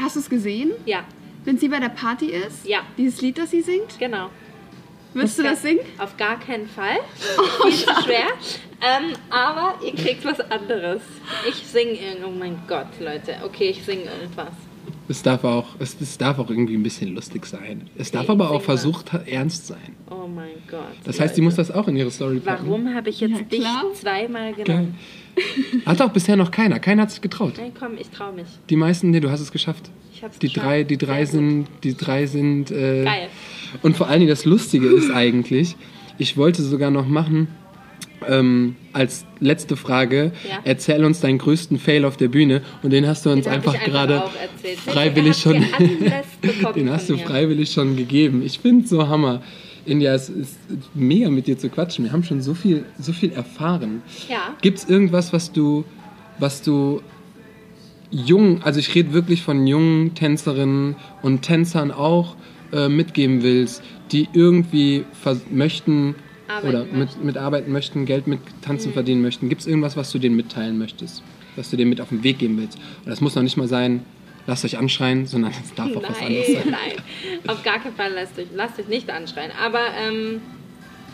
hast 0.00 0.16
du 0.16 0.20
es 0.20 0.28
gesehen? 0.28 0.72
Ja, 0.84 1.04
Wenn 1.44 1.58
sie 1.58 1.68
bei 1.68 1.78
der 1.80 1.88
Party 1.88 2.26
ist? 2.26 2.66
Ja. 2.66 2.80
Dieses 2.98 3.20
Lied, 3.22 3.38
das 3.38 3.50
sie 3.50 3.62
singt? 3.62 3.98
genau. 3.98 4.28
Würdest 5.14 5.38
du 5.38 5.42
das 5.42 5.60
singen? 5.62 5.80
Auf 5.98 6.16
gar 6.16 6.40
keinen 6.40 6.66
Fall. 6.68 6.96
Viel 7.62 7.72
zu 7.72 8.02
schwer. 8.02 8.28
Ähm, 8.80 9.12
aber 9.28 9.74
ihr 9.84 9.94
kriegt 9.94 10.24
was 10.24 10.40
anderes. 10.40 11.02
Ich 11.48 11.54
singe 11.66 11.92
irgend. 11.92 12.24
Oh 12.26 12.30
mein 12.30 12.62
Gott, 12.66 12.86
Leute. 12.98 13.36
Okay, 13.44 13.68
ich 13.70 13.84
singe 13.84 14.04
irgendwas. 14.04 14.54
Es 15.12 15.22
darf 15.22 15.44
auch, 15.44 15.66
es, 15.78 15.94
es 16.00 16.16
darf 16.16 16.38
auch 16.38 16.48
irgendwie 16.48 16.74
ein 16.74 16.82
bisschen 16.82 17.14
lustig 17.14 17.44
sein. 17.44 17.82
Es 17.98 18.10
darf 18.10 18.22
Okay, 18.22 18.32
aber 18.32 18.44
auch 18.46 18.48
sing 18.48 18.56
mal. 18.60 18.64
versucht 18.64 19.10
ernst 19.26 19.66
sein. 19.66 19.94
Oh 20.10 20.26
mein 20.26 20.48
Gott. 20.70 20.80
Das 21.04 21.20
heißt, 21.20 21.34
sie 21.34 21.42
muss 21.42 21.54
das 21.56 21.70
auch 21.70 21.86
in 21.86 21.96
ihre 21.96 22.10
Story 22.10 22.38
packen. 22.40 22.66
Warum 22.66 22.94
habe 22.94 23.10
ich 23.10 23.20
jetzt 23.20 23.30
Ja, 23.32 23.42
dich 23.42 23.62
zweimal 24.00 24.54
Geil. 24.54 24.64
genommen? 24.64 24.94
Hat 25.86 26.00
auch 26.00 26.08
bisher 26.10 26.36
noch 26.36 26.50
keiner. 26.50 26.78
Keiner 26.78 27.02
hat 27.02 27.10
sich 27.10 27.20
getraut. 27.20 27.54
Nein, 27.58 27.72
komm, 27.78 27.92
ich 27.98 28.08
traue 28.08 28.32
mich. 28.32 28.46
Die 28.70 28.76
meisten, 28.76 29.10
nee, 29.10 29.20
du 29.20 29.30
hast 29.30 29.40
es 29.40 29.52
geschafft. 29.52 29.90
Ich 30.14 30.22
hab's 30.24 30.38
Die 30.38 30.46
geschafft. 30.48 30.66
drei, 30.66 30.82
die 30.84 30.96
drei 30.98 31.24
sind, 31.26 31.66
die 31.84 31.94
drei 31.94 32.24
sind. 32.26 32.70
Äh, 32.70 33.04
Geil. 33.04 33.28
Und 33.82 33.96
vor 33.98 34.08
allen 34.08 34.20
Dingen 34.20 34.30
das 34.30 34.46
Lustige 34.46 34.86
ist 34.88 35.10
eigentlich, 35.10 35.76
ich 36.18 36.36
wollte 36.38 36.62
sogar 36.62 36.90
noch 36.90 37.06
machen. 37.06 37.48
Ähm, 38.28 38.76
als 38.92 39.24
letzte 39.40 39.76
Frage, 39.76 40.30
Ja. 40.48 40.58
erzähl 40.64 41.04
uns 41.04 41.20
deinen 41.20 41.38
größten 41.38 41.78
Fail 41.78 42.04
auf 42.04 42.16
der 42.16 42.28
Bühne 42.28 42.62
und 42.82 42.90
den 42.92 43.06
hast 43.06 43.26
du 43.26 43.30
uns 43.30 43.44
Den 43.44 43.52
einfach, 43.54 43.74
einfach 43.74 43.84
gerade 43.86 44.22
freiwillig 44.86 45.36
schon, 45.38 45.54
den 46.76 46.90
hast 46.90 47.08
du 47.10 47.16
freiwillig 47.18 47.72
schon 47.72 47.96
gegeben. 47.96 48.42
Ich 48.44 48.60
finde 48.60 48.86
so 48.86 49.08
Hammer. 49.08 49.42
India, 49.84 50.14
es 50.14 50.28
ist 50.28 50.56
mega 50.94 51.28
mit 51.30 51.48
dir 51.48 51.58
zu 51.58 51.68
quatschen. 51.68 52.04
Wir 52.04 52.12
haben 52.12 52.22
schon 52.22 52.40
so 52.40 52.54
viel, 52.54 52.84
so 53.00 53.12
viel 53.12 53.32
erfahren. 53.32 54.02
Ja. 54.28 54.54
Gibt 54.60 54.78
es 54.78 54.88
irgendwas, 54.88 55.32
was 55.32 55.50
du, 55.50 55.84
was 56.38 56.62
du 56.62 57.02
jung, 58.12 58.62
also 58.62 58.78
ich 58.78 58.94
rede 58.94 59.12
wirklich 59.12 59.42
von 59.42 59.66
jungen 59.66 60.14
Tänzerinnen 60.14 60.94
und 61.22 61.42
Tänzern 61.42 61.90
auch, 61.90 62.36
äh, 62.72 62.88
mitgeben 62.88 63.42
willst, 63.42 63.82
die 64.12 64.28
irgendwie 64.32 65.04
möchten 65.50 66.14
Arbeiten 66.52 66.68
oder 66.68 66.84
mit, 66.84 66.94
möchten. 66.96 67.26
mitarbeiten 67.26 67.72
möchten, 67.72 68.06
Geld 68.06 68.26
mit 68.26 68.40
Tanzen 68.62 68.90
Mhm. 68.90 68.94
verdienen 68.94 69.22
möchten? 69.22 69.48
Gibt 69.48 69.60
es 69.62 69.66
irgendwas, 69.66 69.96
was 69.96 70.10
du 70.12 70.18
denen 70.18 70.36
mitteilen 70.36 70.78
möchtest? 70.78 71.22
Was 71.56 71.70
du 71.70 71.76
denen 71.76 71.90
mit 71.90 72.00
auf 72.00 72.08
den 72.08 72.22
Weg 72.22 72.38
geben 72.38 72.58
willst? 72.58 72.78
Und 73.04 73.08
das 73.10 73.20
muss 73.20 73.34
noch 73.34 73.42
nicht 73.42 73.56
mal 73.56 73.68
sein, 73.68 74.04
lasst 74.46 74.64
euch 74.64 74.78
anschreien, 74.78 75.26
sondern 75.26 75.52
es 75.52 75.74
darf 75.74 75.94
auch 75.96 76.02
was 76.02 76.18
anderes 76.20 76.48
Nein, 76.48 76.56
sein. 76.64 76.70
nein. 76.70 77.46
Auf 77.46 77.62
gar 77.62 77.78
keinen 77.78 77.94
Fall 77.94 78.12
lasst 78.12 78.38
euch, 78.38 78.46
lasst 78.54 78.78
euch 78.78 78.88
nicht 78.88 79.10
anschreien. 79.10 79.50
Aber 79.62 79.80
ähm, 80.00 80.40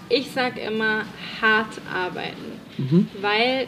ich 0.09 0.31
sag 0.31 0.57
immer 0.63 1.03
hart 1.43 1.81
arbeiten. 1.93 2.53
Mhm. 2.79 3.09
Weil 3.21 3.67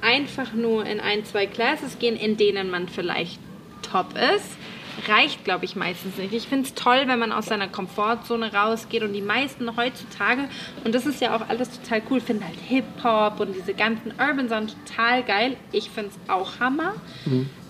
einfach 0.00 0.52
nur 0.52 0.84
in 0.86 1.00
ein, 1.00 1.24
zwei 1.24 1.46
Classes 1.46 1.98
gehen, 1.98 2.16
in 2.16 2.36
denen 2.36 2.70
man 2.70 2.88
vielleicht 2.88 3.38
top 3.82 4.14
ist, 4.36 4.56
reicht, 5.08 5.44
glaube 5.44 5.64
ich, 5.64 5.76
meistens 5.76 6.16
nicht. 6.16 6.32
Ich 6.32 6.48
finde 6.48 6.66
es 6.66 6.74
toll, 6.74 7.02
wenn 7.06 7.18
man 7.18 7.32
aus 7.32 7.46
seiner 7.46 7.68
Komfortzone 7.68 8.52
rausgeht 8.52 9.02
und 9.02 9.12
die 9.12 9.22
meisten 9.22 9.76
heutzutage, 9.76 10.48
und 10.84 10.94
das 10.94 11.06
ist 11.06 11.20
ja 11.20 11.36
auch 11.36 11.48
alles 11.48 11.70
total 11.80 12.02
cool, 12.10 12.20
finden 12.20 12.44
halt 12.44 12.58
Hip-Hop 12.68 13.40
und 13.40 13.54
diese 13.54 13.74
ganzen 13.74 14.12
Urban 14.18 14.48
Sound 14.48 14.76
total 14.86 15.22
geil. 15.22 15.56
Ich 15.72 15.90
finde 15.90 16.10
es 16.10 16.30
auch 16.30 16.60
Hammer. 16.60 16.94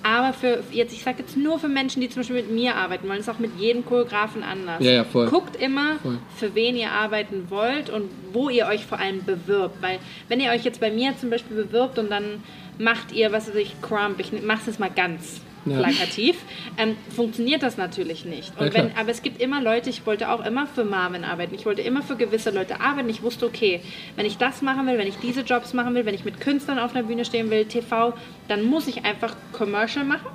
Aber 0.02 0.32
für 0.32 0.64
jetzt, 0.72 0.92
ich 0.92 1.02
sage 1.04 1.18
jetzt 1.20 1.36
nur 1.36 1.58
für 1.60 1.68
Menschen, 1.68 2.00
die 2.00 2.08
zum 2.08 2.20
Beispiel 2.20 2.36
mit 2.36 2.50
mir 2.50 2.74
arbeiten 2.74 3.08
wollen, 3.08 3.20
ist 3.20 3.28
auch 3.28 3.38
mit 3.38 3.56
jedem 3.58 3.84
Choreografen 3.84 4.42
anders. 4.42 4.82
Ja, 4.82 4.90
ja, 4.90 5.04
voll. 5.04 5.28
Guckt 5.28 5.54
immer, 5.54 5.96
Voll. 6.02 6.18
für 6.36 6.54
wen 6.56 6.76
ihr 6.76 6.90
arbeiten 6.90 7.50
wollt 7.50 7.88
und 7.88 8.10
wo 8.32 8.48
ihr 8.48 8.66
euch 8.66 8.84
vor 8.84 8.98
allem 8.98 9.24
bewirbt. 9.24 9.80
Weil 9.80 10.00
wenn 10.28 10.40
ihr 10.40 10.50
euch 10.50 10.64
jetzt 10.64 10.80
bei 10.80 10.90
mir 10.90 11.16
zum 11.16 11.30
Beispiel 11.30 11.56
bewirbt 11.56 11.98
und 11.98 12.10
dann 12.10 12.42
macht 12.78 13.12
ihr, 13.12 13.30
was 13.30 13.48
weiß 13.48 13.54
ich, 13.54 13.80
Crump, 13.80 14.18
ich 14.18 14.32
mach's 14.42 14.66
jetzt 14.66 14.80
mal 14.80 14.90
ganz 14.90 15.40
Ja. 15.64 15.78
plakativ, 15.78 16.36
ähm, 16.76 16.96
funktioniert 17.14 17.62
das 17.62 17.76
natürlich 17.76 18.24
nicht. 18.24 18.52
Ja, 18.58 18.72
wenn, 18.74 18.96
aber 18.96 19.10
es 19.10 19.22
gibt 19.22 19.40
immer 19.40 19.60
Leute, 19.62 19.90
ich 19.90 20.04
wollte 20.06 20.30
auch 20.30 20.44
immer 20.44 20.66
für 20.66 20.84
Marvin 20.84 21.24
arbeiten. 21.24 21.54
Ich 21.54 21.66
wollte 21.66 21.82
immer 21.82 22.02
für 22.02 22.16
gewisse 22.16 22.50
Leute 22.50 22.80
arbeiten. 22.80 23.08
Ich 23.08 23.22
wusste, 23.22 23.46
okay, 23.46 23.80
wenn 24.16 24.26
ich 24.26 24.38
das 24.38 24.62
machen 24.62 24.86
will, 24.86 24.98
wenn 24.98 25.06
ich 25.06 25.18
diese 25.18 25.42
Jobs 25.42 25.72
machen 25.72 25.94
will, 25.94 26.04
wenn 26.04 26.14
ich 26.14 26.24
mit 26.24 26.40
Künstlern 26.40 26.78
auf 26.78 26.94
einer 26.94 27.04
Bühne 27.04 27.24
stehen 27.24 27.50
will, 27.50 27.64
TV, 27.64 28.14
dann 28.48 28.64
muss 28.64 28.88
ich 28.88 29.04
einfach 29.04 29.36
Commercial 29.52 30.04
machen. 30.04 30.26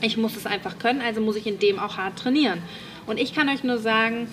Ich 0.00 0.16
muss 0.16 0.36
es 0.36 0.46
einfach 0.46 0.78
können, 0.78 1.00
also 1.00 1.20
muss 1.20 1.36
ich 1.36 1.46
in 1.46 1.58
dem 1.60 1.78
auch 1.78 1.96
hart 1.96 2.18
trainieren. 2.18 2.58
Und 3.06 3.18
ich 3.20 3.34
kann 3.34 3.48
euch 3.48 3.62
nur 3.62 3.78
sagen, 3.78 4.26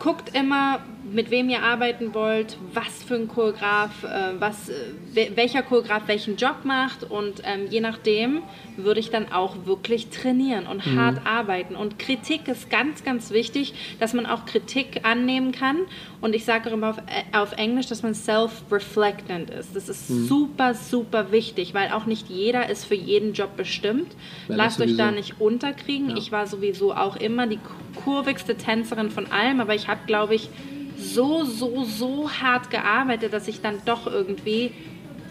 guckt 0.00 0.34
immer, 0.36 0.80
mit 1.12 1.30
wem 1.30 1.48
ihr 1.48 1.62
arbeiten 1.62 2.14
wollt, 2.14 2.56
was 2.74 3.02
für 3.04 3.14
ein 3.14 3.28
Choreograf, 3.28 4.02
äh, 4.04 4.40
was, 4.40 4.68
äh, 4.68 4.72
wel- 5.14 5.36
welcher 5.36 5.62
Choreograf 5.62 6.02
welchen 6.06 6.36
Job 6.36 6.64
macht 6.64 7.04
und 7.08 7.42
ähm, 7.44 7.66
je 7.70 7.80
nachdem 7.80 8.42
würde 8.76 9.00
ich 9.00 9.10
dann 9.10 9.32
auch 9.32 9.66
wirklich 9.66 10.08
trainieren 10.08 10.66
und 10.66 10.84
hart 10.96 11.20
arbeiten. 11.26 11.76
Und 11.76 11.98
Kritik 11.98 12.46
ist 12.48 12.68
ganz, 12.70 13.04
ganz 13.04 13.30
wichtig, 13.30 13.72
dass 14.00 14.12
man 14.12 14.26
auch 14.26 14.44
Kritik 14.44 15.00
annehmen 15.04 15.52
kann. 15.52 15.76
Und 16.20 16.34
ich 16.34 16.44
sage 16.44 16.68
auch 16.68 16.74
immer 16.74 16.90
auf, 16.90 16.98
äh, 16.98 17.36
auf 17.36 17.52
Englisch, 17.52 17.86
dass 17.86 18.02
man 18.02 18.14
self-reflectant 18.14 19.50
ist. 19.50 19.74
Das 19.74 19.88
ist 19.88 20.08
super, 20.08 20.74
super 20.74 21.32
wichtig, 21.32 21.72
weil 21.72 21.90
auch 21.92 22.06
nicht 22.06 22.28
jeder 22.28 22.68
ist 22.68 22.84
für 22.84 22.94
jeden 22.94 23.32
Job 23.32 23.56
bestimmt. 23.56 24.12
Ja, 24.12 24.16
das 24.48 24.56
Lasst 24.56 24.80
euch 24.80 24.96
da 24.96 25.10
nicht 25.10 25.40
unterkriegen. 25.40 26.16
Ich 26.16 26.32
war 26.32 26.46
sowieso 26.46 26.92
auch 26.94 27.16
immer 27.16 27.46
die 27.46 27.58
kurvigste 28.04 28.56
Tänzerin 28.56 29.10
von 29.10 29.30
allem, 29.32 29.60
aber 29.60 29.74
ich 29.74 29.88
habe, 29.88 30.00
glaube 30.06 30.34
ich, 30.34 30.50
so, 30.98 31.44
so, 31.44 31.84
so 31.84 32.30
hart 32.30 32.70
gearbeitet, 32.70 33.32
dass 33.32 33.48
ich 33.48 33.60
dann 33.60 33.76
doch 33.84 34.06
irgendwie 34.06 34.72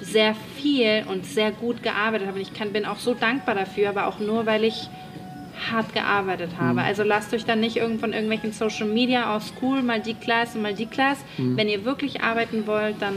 sehr 0.01 0.35
viel 0.57 1.03
und 1.09 1.25
sehr 1.25 1.51
gut 1.51 1.81
gearbeitet 1.83 2.27
habe. 2.27 2.37
Und 2.37 2.43
ich 2.43 2.53
kann, 2.53 2.71
bin 2.73 2.85
auch 2.85 2.99
so 2.99 3.13
dankbar 3.13 3.55
dafür, 3.55 3.89
aber 3.89 4.07
auch 4.07 4.19
nur, 4.19 4.45
weil 4.45 4.63
ich 4.63 4.89
hart 5.71 5.93
gearbeitet 5.93 6.51
habe. 6.59 6.81
Also 6.81 7.03
lasst 7.03 7.33
euch 7.33 7.45
dann 7.45 7.61
nicht 7.61 7.77
irgend 7.77 8.01
von 8.01 8.11
irgendwelchen 8.11 8.51
Social 8.51 8.87
Media 8.87 9.35
aus 9.35 9.53
cool, 9.61 9.81
mal 9.81 10.01
die 10.01 10.13
Class 10.13 10.55
und 10.55 10.61
mal 10.61 10.73
die 10.73 10.85
Class. 10.85 11.19
Wenn 11.37 11.69
ihr 11.69 11.85
wirklich 11.85 12.21
arbeiten 12.21 12.67
wollt, 12.67 13.01
dann 13.01 13.15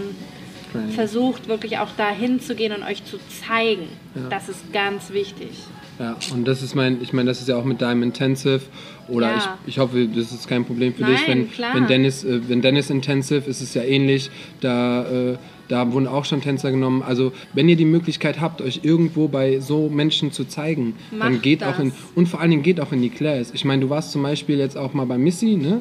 Right. 0.75 0.93
versucht 0.93 1.49
wirklich 1.49 1.79
auch 1.79 1.89
dahin 1.97 2.41
zu 2.41 2.55
gehen 2.55 2.73
und 2.73 2.83
euch 2.83 3.03
zu 3.05 3.19
zeigen. 3.47 3.89
Das 4.29 4.49
ist 4.51 4.71
ganz 4.73 5.11
wichtig. 5.11 5.51
Ja, 5.99 6.17
und 6.33 6.47
das 6.47 6.63
ist 6.63 6.75
mein, 6.75 7.01
ich 7.03 7.13
meine, 7.13 7.31
das 7.31 7.41
ist 7.41 7.49
ja 7.49 7.57
auch 7.57 7.65
mit 7.65 7.81
deinem 7.81 8.03
Intensive 8.03 8.61
oder 9.09 9.31
Ja. 9.33 9.59
ich, 9.67 9.75
ich 9.75 9.79
hoffe, 9.79 10.07
das 10.07 10.33
ist 10.33 10.49
kein 10.49 10.65
Problem 10.65 10.95
für 10.95 11.03
Nein, 11.03 11.13
dich, 11.13 11.29
wenn, 11.29 11.51
klar. 11.51 11.75
wenn 11.75 11.87
Dennis, 11.87 12.25
äh, 12.25 12.41
wenn 12.49 12.61
Dennis 12.63 12.91
Intensive 12.91 13.49
ist 13.49 13.61
es 13.61 13.75
ja 13.75 13.83
ähnlich, 13.83 14.31
da, 14.61 15.03
äh, 15.33 15.37
da 15.69 15.93
wurden 15.93 16.07
auch 16.07 16.25
schon 16.25 16.41
Tänzer 16.41 16.71
genommen. 16.71 17.03
Also 17.03 17.33
wenn 17.53 17.69
ihr 17.69 17.77
die 17.77 17.85
Möglichkeit 17.85 18.41
habt, 18.41 18.63
euch 18.63 18.81
irgendwo 18.85 19.29
bei 19.29 19.61
so 19.61 19.89
Menschen 19.89 20.33
zu 20.33 20.45
zeigen, 20.45 20.95
dann 21.11 21.33
Macht 21.35 21.43
geht 21.43 21.63
das. 21.63 21.75
auch 21.77 21.79
in, 21.81 21.93
und 22.15 22.27
vor 22.29 22.41
allen 22.41 22.51
Dingen 22.51 22.63
geht 22.63 22.81
auch 22.81 22.93
in 22.93 23.03
die 23.03 23.11
Class. 23.11 23.51
Ich 23.55 23.65
meine, 23.65 23.83
du 23.83 23.91
warst 23.91 24.13
zum 24.13 24.23
Beispiel 24.23 24.59
jetzt 24.59 24.77
auch 24.77 24.95
mal 24.95 25.05
bei 25.07 25.19
Missy, 25.19 25.57
ne? 25.57 25.81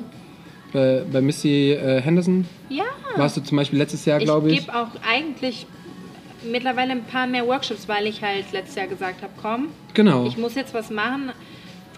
Bei, 0.74 1.04
bei 1.12 1.22
Missy 1.22 1.72
äh, 1.72 2.02
Henderson 2.02 2.46
Ja. 2.70 2.84
warst 3.16 3.38
du 3.38 3.42
zum 3.42 3.56
Beispiel 3.58 3.80
letztes 3.80 4.04
Jahr, 4.04 4.20
Ich 4.20 4.26
glaube 4.26 4.52
ich. 4.52 4.60
gebe 4.60 4.76
auch 4.76 4.90
eigentlich 5.10 5.66
mittlerweile 6.52 6.92
ein 6.92 7.04
paar 7.06 7.26
mehr 7.28 7.48
Workshops, 7.48 7.88
weil 7.88 8.06
ich 8.08 8.22
halt 8.22 8.46
letztes 8.52 8.76
Jahr 8.76 8.88
gesagt 8.88 9.22
habe, 9.22 9.34
komm, 9.42 9.68
Genau. 9.94 10.26
ich 10.28 10.38
muss 10.38 10.56
jetzt 10.56 10.74
was 10.74 10.90
machen. 10.92 11.32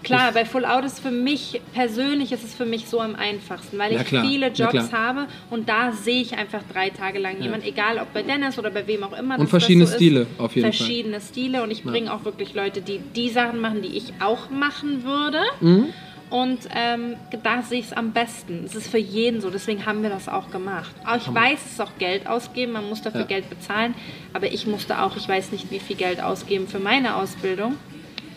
Klar, 0.03 0.31
bei 0.31 0.45
Full 0.45 0.65
Out 0.65 0.85
ist 0.85 0.99
für 0.99 1.11
mich 1.11 1.61
persönlich 1.73 2.31
ist 2.31 2.43
es 2.43 2.53
für 2.53 2.65
mich 2.65 2.87
so 2.87 3.01
am 3.01 3.15
einfachsten, 3.15 3.77
weil 3.77 3.93
ich 3.93 4.05
klar. 4.05 4.25
viele 4.25 4.47
Jobs 4.47 4.93
habe 4.93 5.27
und 5.49 5.67
da 5.67 5.91
sehe 5.91 6.21
ich 6.21 6.37
einfach 6.37 6.61
drei 6.71 6.89
Tage 6.89 7.19
lang 7.19 7.41
jemand, 7.41 7.65
egal 7.65 7.99
ob 7.99 8.13
bei 8.13 8.23
Dennis 8.23 8.57
oder 8.57 8.71
bei 8.71 8.87
wem 8.87 9.03
auch 9.03 9.17
immer. 9.17 9.37
Und 9.37 9.49
verschiedene 9.49 9.87
so 9.87 9.95
Stile, 9.95 10.21
ist. 10.21 10.39
auf 10.39 10.55
jeden 10.55 10.71
Fall. 10.71 10.77
Verschiedene 10.77 11.21
Stile 11.21 11.63
und 11.63 11.71
ich 11.71 11.83
bringe 11.83 12.13
auch 12.13 12.25
wirklich 12.25 12.53
Leute, 12.53 12.81
die 12.81 12.99
die 12.99 13.29
Sachen 13.29 13.59
machen, 13.59 13.81
die 13.81 13.97
ich 13.97 14.13
auch 14.19 14.49
machen 14.49 15.03
würde. 15.03 15.39
Mhm. 15.59 15.87
Und 16.29 16.59
ähm, 16.75 17.15
da 17.43 17.63
sehe 17.63 17.79
ich 17.79 17.87
es 17.87 17.93
am 17.93 18.11
besten. 18.11 18.63
Es 18.63 18.75
ist 18.75 18.87
für 18.87 18.99
jeden 18.99 19.41
so, 19.41 19.49
deswegen 19.49 19.87
haben 19.87 20.03
wir 20.03 20.11
das 20.11 20.29
auch 20.29 20.51
gemacht. 20.51 20.93
Aber 21.03 21.17
ich 21.17 21.33
weiß, 21.33 21.59
es 21.65 21.71
ist 21.73 21.81
auch 21.81 21.97
Geld 21.97 22.27
ausgeben, 22.27 22.73
man 22.73 22.87
muss 22.87 23.01
dafür 23.01 23.21
Ja. 23.21 23.27
Geld 23.27 23.49
bezahlen. 23.49 23.95
Aber 24.33 24.51
ich 24.51 24.67
musste 24.67 25.01
auch, 25.01 25.17
ich 25.17 25.27
weiß 25.27 25.51
nicht, 25.51 25.71
wie 25.71 25.79
viel 25.79 25.95
Geld 25.95 26.21
ausgeben 26.21 26.67
für 26.67 26.77
meine 26.79 27.15
Ausbildung. 27.15 27.77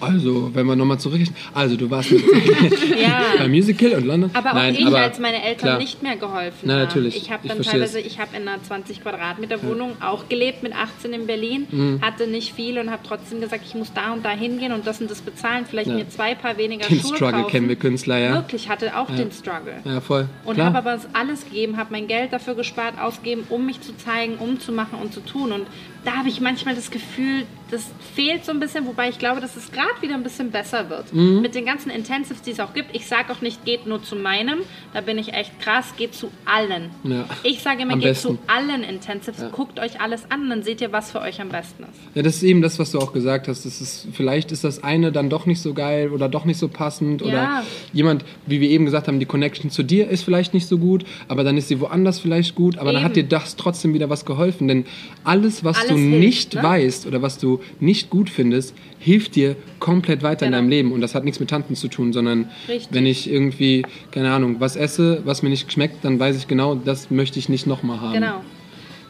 Also, 0.03 0.51
wenn 0.55 0.67
wir 0.67 0.77
nochmal 0.77 0.99
zurückrechnen. 0.99 1.37
Also, 1.55 1.77
du 1.77 1.91
warst 1.91 2.11
mit 2.11 2.23
Ja. 3.01 3.23
beim 3.39 3.51
Musical 3.51 3.93
und 3.95 4.05
London. 4.07 4.31
Aber 4.35 4.51
auch 4.51 4.55
Nein, 4.55 4.75
ich, 4.75 4.87
aber 4.87 4.99
als 4.99 5.19
meine 5.19 5.43
Eltern 5.43 5.69
klar. 5.69 5.79
nicht 5.79 6.03
mehr 6.03 6.17
geholfen 6.17 6.59
Na, 6.65 6.75
haben. 6.75 6.81
natürlich. 6.83 7.17
Ich 7.17 7.31
habe 7.31 7.41
Ich 7.45 7.49
dann 7.49 7.57
verstehe 7.57 7.81
teilweise, 7.81 8.01
es. 8.01 8.07
ich 8.07 8.19
habe 8.19 8.37
in 8.37 8.49
einer 8.49 8.63
20 8.63 9.03
Quadratmeter 9.03 9.63
Wohnung 9.63 9.93
auch 10.03 10.29
gelebt 10.29 10.63
mit 10.63 10.75
18 10.75 11.13
in 11.13 11.27
Berlin, 11.27 11.67
Mhm. 11.71 12.01
hatte 12.03 12.27
nicht 12.27 12.53
viel 12.53 12.79
und 12.79 12.91
habe 12.91 13.03
trotzdem 13.07 13.41
gesagt, 13.41 13.63
ich 13.67 13.75
muss 13.75 13.93
da 13.93 14.13
und 14.13 14.25
da 14.25 14.31
hingehen 14.31 14.73
und 14.73 14.87
das 14.87 15.01
und 15.01 15.11
das 15.11 15.21
bezahlen, 15.23 15.65
vielleicht 15.69 15.89
Ja. 15.89 15.95
mir 15.95 16.09
zwei 16.09 16.35
Paar 16.35 16.57
weniger 16.59 16.87
Den 16.89 17.01
Schuhe 17.01 17.17
Struggle 17.17 17.43
kaufen. 17.43 17.51
kennen 17.51 17.69
wir 17.69 17.77
Künstler, 17.77 18.19
ja. 18.19 18.35
Wirklich, 18.35 18.69
hatte 18.69 18.97
auch 18.99 19.07
den 19.09 19.31
Struggle. 19.31 19.75
Ja, 19.85 20.01
voll. 20.01 20.29
Und 20.45 20.59
habe 20.59 20.79
aber 20.79 20.99
alles 21.13 21.45
gegeben, 21.45 21.77
habe 21.77 21.89
mein 21.93 22.09
Geld 22.09 22.33
dafür 22.33 22.55
gespart, 22.55 22.95
ausgegeben, 23.01 23.45
um 23.49 23.67
mich 23.67 23.81
zu 23.81 23.97
zeigen, 23.97 24.35
um 24.39 24.59
zu 24.59 24.73
machen 24.73 24.99
und 25.01 25.13
zu 25.15 25.21
tun. 25.21 25.53
Und 25.53 25.67
da 26.05 26.13
habe 26.19 26.29
ich 26.29 26.41
manchmal 26.41 26.75
das 26.75 26.91
Gefühl, 26.91 27.45
das 27.71 27.87
fehlt 28.15 28.45
so 28.45 28.53
ein 28.53 28.61
bisschen, 28.61 28.87
wobei 28.87 29.09
ich 29.09 29.19
glaube, 29.19 29.41
dass 29.41 29.57
es 29.57 29.73
gerade 29.73 29.89
wieder 30.03 30.15
ein 30.15 30.23
bisschen 30.23 30.51
besser 30.51 30.91
wird. 30.91 31.15
Mhm. 31.15 31.41
Mit 31.41 31.55
den 31.55 31.65
ganzen 31.65 31.91
Intensives, 31.91 32.43
die 32.43 32.51
es 32.51 32.61
auch 32.61 32.75
gibt. 32.75 32.95
Ich 32.95 33.07
sage 33.07 33.33
auch 33.33 33.41
nicht, 33.41 33.65
geht 33.65 33.87
nur 33.87 34.03
zu 34.03 34.15
meinem, 34.15 34.59
da 34.93 35.01
bin 35.01 35.17
ich 35.17 35.33
echt 35.33 35.59
krass, 35.61 35.95
geht 35.97 36.15
zu 36.15 36.31
allen. 36.45 36.91
Ja. 37.05 37.25
Ich 37.45 37.61
sage 37.63 37.83
immer, 37.83 37.95
Am 37.95 38.01
geht 38.01 38.11
besten. 38.11 38.29
zu 38.37 38.39
allen 38.47 38.83
Intensives, 38.83 39.43
guckt 39.53 39.81
euch 39.81 40.03
alles 40.03 40.31
an, 40.31 40.51
dann 40.51 40.63
seht 40.63 40.83
ihr, 40.83 40.93
was 40.93 41.13
für 41.13 41.21
euch 41.23 41.41
am 41.41 41.49
besten 41.49 41.85
ist. 41.85 41.99
Ja, 42.15 42.21
das 42.23 42.37
ist 42.37 42.43
eben 42.43 42.61
das, 42.61 42.79
was 42.79 42.91
du 42.91 42.99
auch 42.99 43.15
gesagt 43.15 43.49
hast. 43.49 43.65
Das 43.65 43.81
ist, 43.81 44.07
vielleicht 44.13 44.53
ist 44.53 44.65
das 44.65 44.83
eine 44.85 45.11
dann 45.11 45.31
doch 45.31 45.47
nicht 45.47 45.63
so 45.63 45.73
geil 45.73 46.11
oder 46.11 46.29
doch 46.29 46.45
nicht 46.45 46.59
so 46.59 46.69
passend 46.69 47.23
oder 47.23 47.33
Ja. 47.33 47.63
jemand, 47.95 48.23
wie 48.45 48.61
wir 48.61 48.69
eben 48.69 48.85
gesagt 48.85 49.09
haben, 49.09 49.19
die 49.19 49.25
Connection 49.27 49.71
zu 49.71 49.83
dir 49.83 50.09
ist 50.11 50.25
vielleicht 50.25 50.53
nicht 50.53 50.67
so 50.67 50.77
gut, 50.77 51.05
aber 51.29 51.43
dann 51.43 51.57
ist 51.57 51.69
sie 51.69 51.81
woanders 51.81 52.19
vielleicht 52.21 52.55
gut, 52.55 52.77
aber 52.77 52.93
dann 52.93 53.03
hat 53.03 53.17
dir 53.17 53.21
Eben. 53.21 53.31
das 53.31 53.57
trotzdem 53.57 53.95
wieder 53.95 54.11
was 54.11 54.27
geholfen. 54.27 54.69
Denn 54.69 54.85
alles, 55.25 55.65
was 55.65 55.79
Alles 55.79 55.92
du 55.97 56.01
hilft, 56.03 56.21
nicht 56.21 56.55
ne? 56.55 56.63
weißt 56.63 57.07
oder 57.07 57.23
was 57.23 57.39
du 57.39 57.61
nicht 57.81 58.11
gut 58.11 58.31
findest, 58.31 58.75
hilft 58.99 59.35
dir 59.37 59.57
komplett 59.79 60.23
weiter 60.23 60.47
in 60.47 60.53
Genau. 60.53 60.59
deinem 60.63 60.71
Leben. 60.71 60.93
Und 60.93 61.01
das 61.01 61.15
hat 61.15 61.25
nichts 61.25 61.41
mit 61.41 61.51
Tanten 61.51 61.75
zu 61.75 61.89
tun, 61.89 62.13
sondern 62.13 62.49
Richtig. 62.69 62.89
wenn 62.93 63.07
ich 63.07 63.31
irgendwie, 63.31 63.85
keine 64.11 64.33
Ahnung, 64.33 64.57
was 64.59 64.77
esse, 64.77 65.23
was 65.25 65.43
mir 65.43 65.49
nicht 65.51 65.71
schmeckt, 65.73 66.05
dann 66.05 66.19
weiß 66.21 66.37
ich 66.37 66.49
genau, 66.49 66.75
das 66.75 67.11
möchte 67.11 67.39
ich 67.39 67.49
nicht 67.49 67.67
nochmal 67.67 68.01
haben. 68.01 68.15
Genau. 68.15 68.41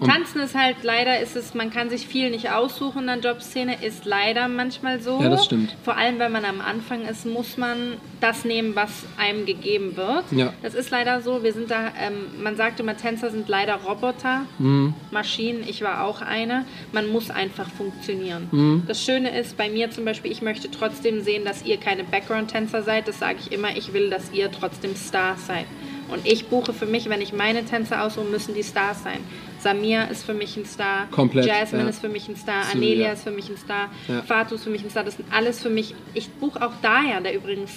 Tanzen 0.06 0.40
ist 0.40 0.54
halt 0.54 0.76
leider, 0.82 1.20
ist 1.20 1.36
es, 1.36 1.54
man 1.54 1.70
kann 1.70 1.90
sich 1.90 2.06
viel 2.06 2.30
nicht 2.30 2.50
aussuchen 2.50 3.08
in 3.08 3.20
der 3.22 3.32
Jobszene, 3.32 3.82
ist 3.84 4.04
leider 4.04 4.48
manchmal 4.48 5.00
so. 5.00 5.20
Ja, 5.22 5.28
das 5.28 5.44
stimmt. 5.44 5.74
Vor 5.84 5.96
allem, 5.96 6.18
wenn 6.18 6.32
man 6.32 6.44
am 6.44 6.60
Anfang 6.60 7.02
ist, 7.06 7.26
muss 7.26 7.56
man 7.56 7.94
das 8.20 8.44
nehmen, 8.44 8.74
was 8.76 8.90
einem 9.18 9.46
gegeben 9.46 9.96
wird. 9.96 10.24
Ja. 10.30 10.52
Das 10.62 10.74
ist 10.74 10.90
leider 10.90 11.20
so. 11.22 11.42
Wir 11.42 11.52
sind 11.52 11.70
da, 11.70 11.88
ähm, 12.00 12.42
man 12.42 12.56
sagt 12.56 12.78
immer, 12.80 12.96
Tänzer 12.96 13.30
sind 13.30 13.48
leider 13.48 13.74
Roboter, 13.76 14.42
Mhm. 14.58 14.94
Maschinen. 15.10 15.64
Ich 15.68 15.82
war 15.82 16.04
auch 16.04 16.20
eine. 16.22 16.64
Man 16.92 17.08
muss 17.08 17.30
einfach 17.30 17.68
funktionieren. 17.70 18.48
Mhm. 18.52 18.82
Das 18.86 19.02
Schöne 19.04 19.36
ist 19.38 19.56
bei 19.56 19.68
mir 19.68 19.90
zum 19.90 20.04
Beispiel, 20.04 20.30
ich 20.30 20.42
möchte 20.42 20.70
trotzdem 20.70 21.22
sehen, 21.22 21.44
dass 21.44 21.64
ihr 21.64 21.78
keine 21.78 22.04
Background-Tänzer 22.04 22.82
seid. 22.82 23.08
Das 23.08 23.18
sage 23.18 23.38
ich 23.40 23.52
immer. 23.52 23.76
Ich 23.76 23.92
will, 23.92 24.10
dass 24.10 24.30
ihr 24.32 24.50
trotzdem 24.52 24.94
Stars 24.96 25.46
seid. 25.46 25.66
Und 26.12 26.26
ich 26.26 26.46
buche 26.46 26.72
für 26.72 26.86
mich, 26.86 27.08
wenn 27.08 27.20
ich 27.20 27.32
meine 27.32 27.64
Tänzer 27.64 28.02
aussuche, 28.02 28.26
müssen 28.26 28.54
die 28.54 28.62
Stars 28.62 29.02
sein. 29.02 29.20
Samir 29.58 30.08
ist 30.10 30.24
für 30.24 30.34
mich 30.34 30.56
ein 30.56 30.64
Star. 30.66 31.06
Komplett, 31.10 31.46
Jasmine 31.46 31.84
ja. 31.84 31.88
ist 31.90 32.00
für 32.00 32.08
mich 32.08 32.28
ein 32.28 32.36
Star. 32.36 32.64
So, 32.64 32.76
Anelia 32.76 33.06
ja. 33.08 33.12
ist 33.12 33.22
für 33.22 33.30
mich 33.30 33.48
ein 33.48 33.56
Star. 33.56 33.88
Ja. 34.08 34.22
Fatu 34.22 34.56
ist 34.56 34.64
für 34.64 34.70
mich 34.70 34.82
ein 34.84 34.90
Star. 34.90 35.04
Das 35.04 35.16
sind 35.16 35.32
alles 35.32 35.62
für 35.62 35.70
mich. 35.70 35.94
Ich 36.14 36.28
buche 36.30 36.60
auch 36.64 36.72
Dayan, 36.82 37.22
der 37.22 37.34
übrigens 37.34 37.72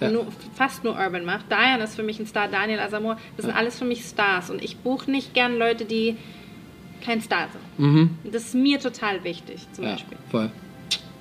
Ja. 0.00 0.10
nur, 0.10 0.26
fast 0.54 0.84
nur 0.84 0.96
Urban 0.96 1.24
macht. 1.24 1.50
Dayan 1.50 1.80
ist 1.80 1.94
für 1.96 2.02
mich 2.02 2.18
ein 2.18 2.26
Star. 2.26 2.48
Daniel 2.48 2.80
Asamoah. 2.80 3.18
Das 3.36 3.46
sind 3.46 3.54
alles 3.54 3.78
für 3.78 3.84
mich 3.84 4.04
Stars. 4.04 4.50
Und 4.50 4.62
ich 4.62 4.76
buche 4.78 5.10
nicht 5.10 5.32
gern 5.34 5.56
Leute, 5.58 5.84
die 5.84 6.16
kein 7.04 7.20
Star 7.20 7.48
sind. 7.52 7.78
Mhm. 7.78 8.18
Das 8.24 8.44
ist 8.44 8.54
mir 8.54 8.80
total 8.80 9.22
wichtig, 9.24 9.66
zum 9.72 9.84
Beispiel. 9.84 10.18
voll. 10.30 10.50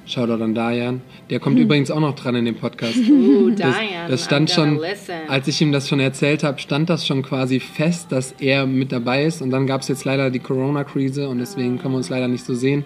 Shoutout 0.07 0.41
an 0.41 0.55
Dayan. 0.55 1.01
Der 1.29 1.39
kommt 1.39 1.59
übrigens 1.59 1.91
auch 1.91 1.99
noch 1.99 2.15
dran 2.15 2.35
in 2.35 2.45
dem 2.45 2.55
Podcast. 2.55 2.97
Uh, 2.97 3.49
Das, 3.49 3.75
Dayan. 3.75 4.09
das 4.09 4.23
stand 4.23 4.49
schon, 4.49 4.79
listen. 4.79 5.11
als 5.27 5.47
ich 5.47 5.61
ihm 5.61 5.73
das 5.73 5.89
schon 5.89 5.99
erzählt 5.99 6.43
habe, 6.43 6.59
stand 6.59 6.89
das 6.89 7.05
schon 7.05 7.23
quasi 7.23 7.59
fest, 7.59 8.11
dass 8.11 8.31
er 8.39 8.65
mit 8.65 8.91
dabei 8.93 9.25
ist. 9.25 9.41
Und 9.41 9.49
dann 9.49 9.67
gab 9.67 9.81
es 9.81 9.89
jetzt 9.89 10.05
leider 10.05 10.29
die 10.29 10.39
Corona-Krise 10.39 11.27
und 11.27 11.39
deswegen 11.39 11.77
können 11.77 11.93
wir 11.93 11.97
uns 11.97 12.09
leider 12.09 12.29
nicht 12.29 12.45
so 12.45 12.55
sehen. 12.55 12.85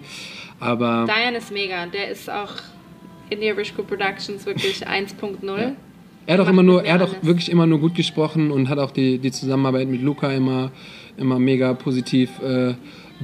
Aber 0.60 1.06
Diane 1.06 1.38
ist 1.38 1.52
mega. 1.52 1.86
Der 1.86 2.10
ist 2.10 2.30
auch 2.30 2.54
in 3.30 3.40
Crew 3.40 3.84
Productions 3.84 4.46
wirklich 4.46 4.88
1.0. 4.88 5.74
er 6.26 6.34
hat 6.34 6.40
auch 6.40 6.46
macht 6.46 6.54
immer 6.54 6.64
nur, 6.64 6.84
er 6.84 6.96
hat 6.96 7.02
auch 7.04 7.16
wirklich 7.22 7.52
immer 7.52 7.68
nur 7.68 7.80
gut 7.80 7.96
gesprochen 7.96 8.52
und 8.52 8.68
hat 8.68 8.80
auch 8.80 8.92
die, 8.92 9.20
die 9.20 9.32
Zusammenarbeit 9.32 9.88
mit 9.88 10.02
Luca 10.02 10.32
immer, 10.32 10.72
immer 11.18 11.40
mega 11.40 11.74
positiv 11.74 12.30
äh, 12.42 12.74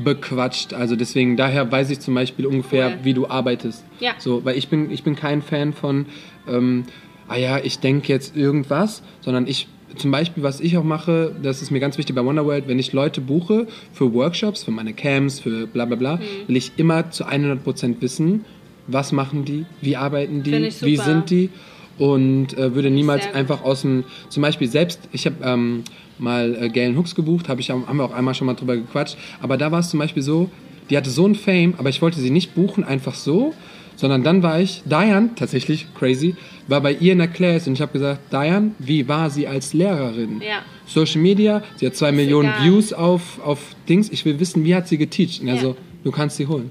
bequatscht. 0.04 0.74
Also 0.74 0.96
deswegen, 0.96 1.38
daher 1.38 1.72
weiß 1.72 1.90
ich 1.90 2.00
zum 2.00 2.14
Beispiel 2.14 2.46
ungefähr, 2.46 2.88
Cool. 2.88 2.98
wie 3.04 3.14
du 3.14 3.28
arbeitest. 3.28 3.84
Ja. 4.00 4.12
So, 4.18 4.44
weil 4.46 4.58
ich 4.58 4.68
bin, 4.70 4.92
ich 4.92 5.04
bin 5.04 5.16
kein 5.16 5.42
Fan 5.42 5.74
von, 5.74 6.06
ähm, 6.48 6.84
ah 7.28 7.36
ja, 7.38 7.58
ich 7.64 7.80
denke 7.80 8.12
jetzt 8.12 8.36
irgendwas, 8.36 9.02
sondern 9.22 9.48
ich, 9.48 9.68
zum 9.96 10.12
Beispiel, 10.12 10.44
was 10.44 10.60
ich 10.60 10.78
auch 10.78 10.84
mache, 10.84 11.34
das 11.42 11.62
ist 11.62 11.72
mir 11.72 11.80
ganz 11.80 11.98
wichtig 11.98 12.16
bei 12.16 12.24
Wonderworld, 12.24 12.68
wenn 12.68 12.78
ich 12.80 12.94
Leute 12.94 13.22
buche 13.22 13.68
für 13.94 14.14
Workshops, 14.14 14.64
für 14.64 14.72
meine 14.72 14.94
Camps, 14.94 15.40
für 15.40 15.66
bla 15.68 15.86
bla 15.86 15.96
bla, 15.96 16.16
Mhm. 16.18 16.22
will 16.48 16.56
ich 16.58 16.74
immer 16.78 17.10
zu 17.12 17.26
100% 17.26 17.96
wissen, 18.02 18.46
was 18.88 19.12
machen 19.12 19.44
die, 19.46 19.66
wie 19.82 19.96
arbeiten 19.98 20.44
die, 20.44 20.72
wie 20.82 20.98
sind 20.98 21.30
die 21.30 21.50
und 21.98 22.58
äh, 22.58 22.76
würde 22.76 22.90
niemals 22.92 23.34
einfach 23.34 23.64
aus 23.64 23.82
dem, 23.82 24.04
zum 24.30 24.44
Beispiel 24.44 24.68
selbst, 24.70 25.00
ich 25.12 25.26
habe 25.26 25.36
ähm, 25.44 25.84
mal 26.20 26.58
äh, 26.62 26.70
Galen 26.70 26.98
Hooks 26.98 27.16
gebucht, 27.16 27.50
hab 27.50 27.60
ich, 27.60 27.70
haben 27.70 27.86
wir 27.98 28.04
auch 28.06 28.14
einmal 28.14 28.34
schon 28.34 28.48
mal 28.48 28.54
drüber 28.56 28.76
gequatscht, 28.76 29.18
aber 29.42 29.58
da 29.58 29.72
war 29.72 29.80
es 29.80 29.90
zum 29.90 30.00
Beispiel 30.00 30.24
so, 30.24 30.50
die 30.90 30.98
hatte 30.98 31.10
so 31.10 31.26
ein 31.28 31.36
Fame, 31.36 31.74
aber 31.78 31.90
ich 31.90 32.02
wollte 32.02 32.20
sie 32.20 32.30
nicht 32.32 32.56
buchen, 32.56 32.84
einfach 32.84 33.14
so, 33.16 33.54
sondern 33.96 34.24
dann 34.24 34.44
war 34.44 34.60
ich, 34.60 34.84
Diane, 34.86 35.32
tatsächlich, 35.36 35.88
crazy, 35.96 36.36
war 36.68 36.82
bei 36.82 36.94
ihr 36.94 37.14
in 37.14 37.18
der 37.18 37.28
Class 37.28 37.68
und 37.68 37.74
ich 37.74 37.82
habe 37.82 37.92
gesagt, 37.94 38.32
Diane, 38.32 38.72
wie 38.80 39.08
war 39.08 39.30
sie 39.30 39.48
als 39.48 39.74
Lehrerin? 39.74 40.42
Ja. 40.42 40.60
Social 40.86 41.22
Media, 41.22 41.64
sie 41.78 41.88
hat 41.88 41.96
zwei 41.96 42.12
Millionen 42.12 42.50
egal. 42.50 42.64
Views 42.64 42.94
auf, 42.94 43.40
auf 43.44 43.76
Dings, 43.90 44.10
ich 44.12 44.24
will 44.24 44.40
wissen, 44.40 44.64
wie 44.66 44.76
hat 44.76 44.88
sie 44.88 44.98
geteacht? 44.98 45.42
Und 45.42 45.48
er 45.48 45.56
Ja. 45.56 45.62
so, 45.62 45.78
du 46.04 46.12
kannst 46.12 46.38
sie 46.38 46.48
holen. 46.48 46.70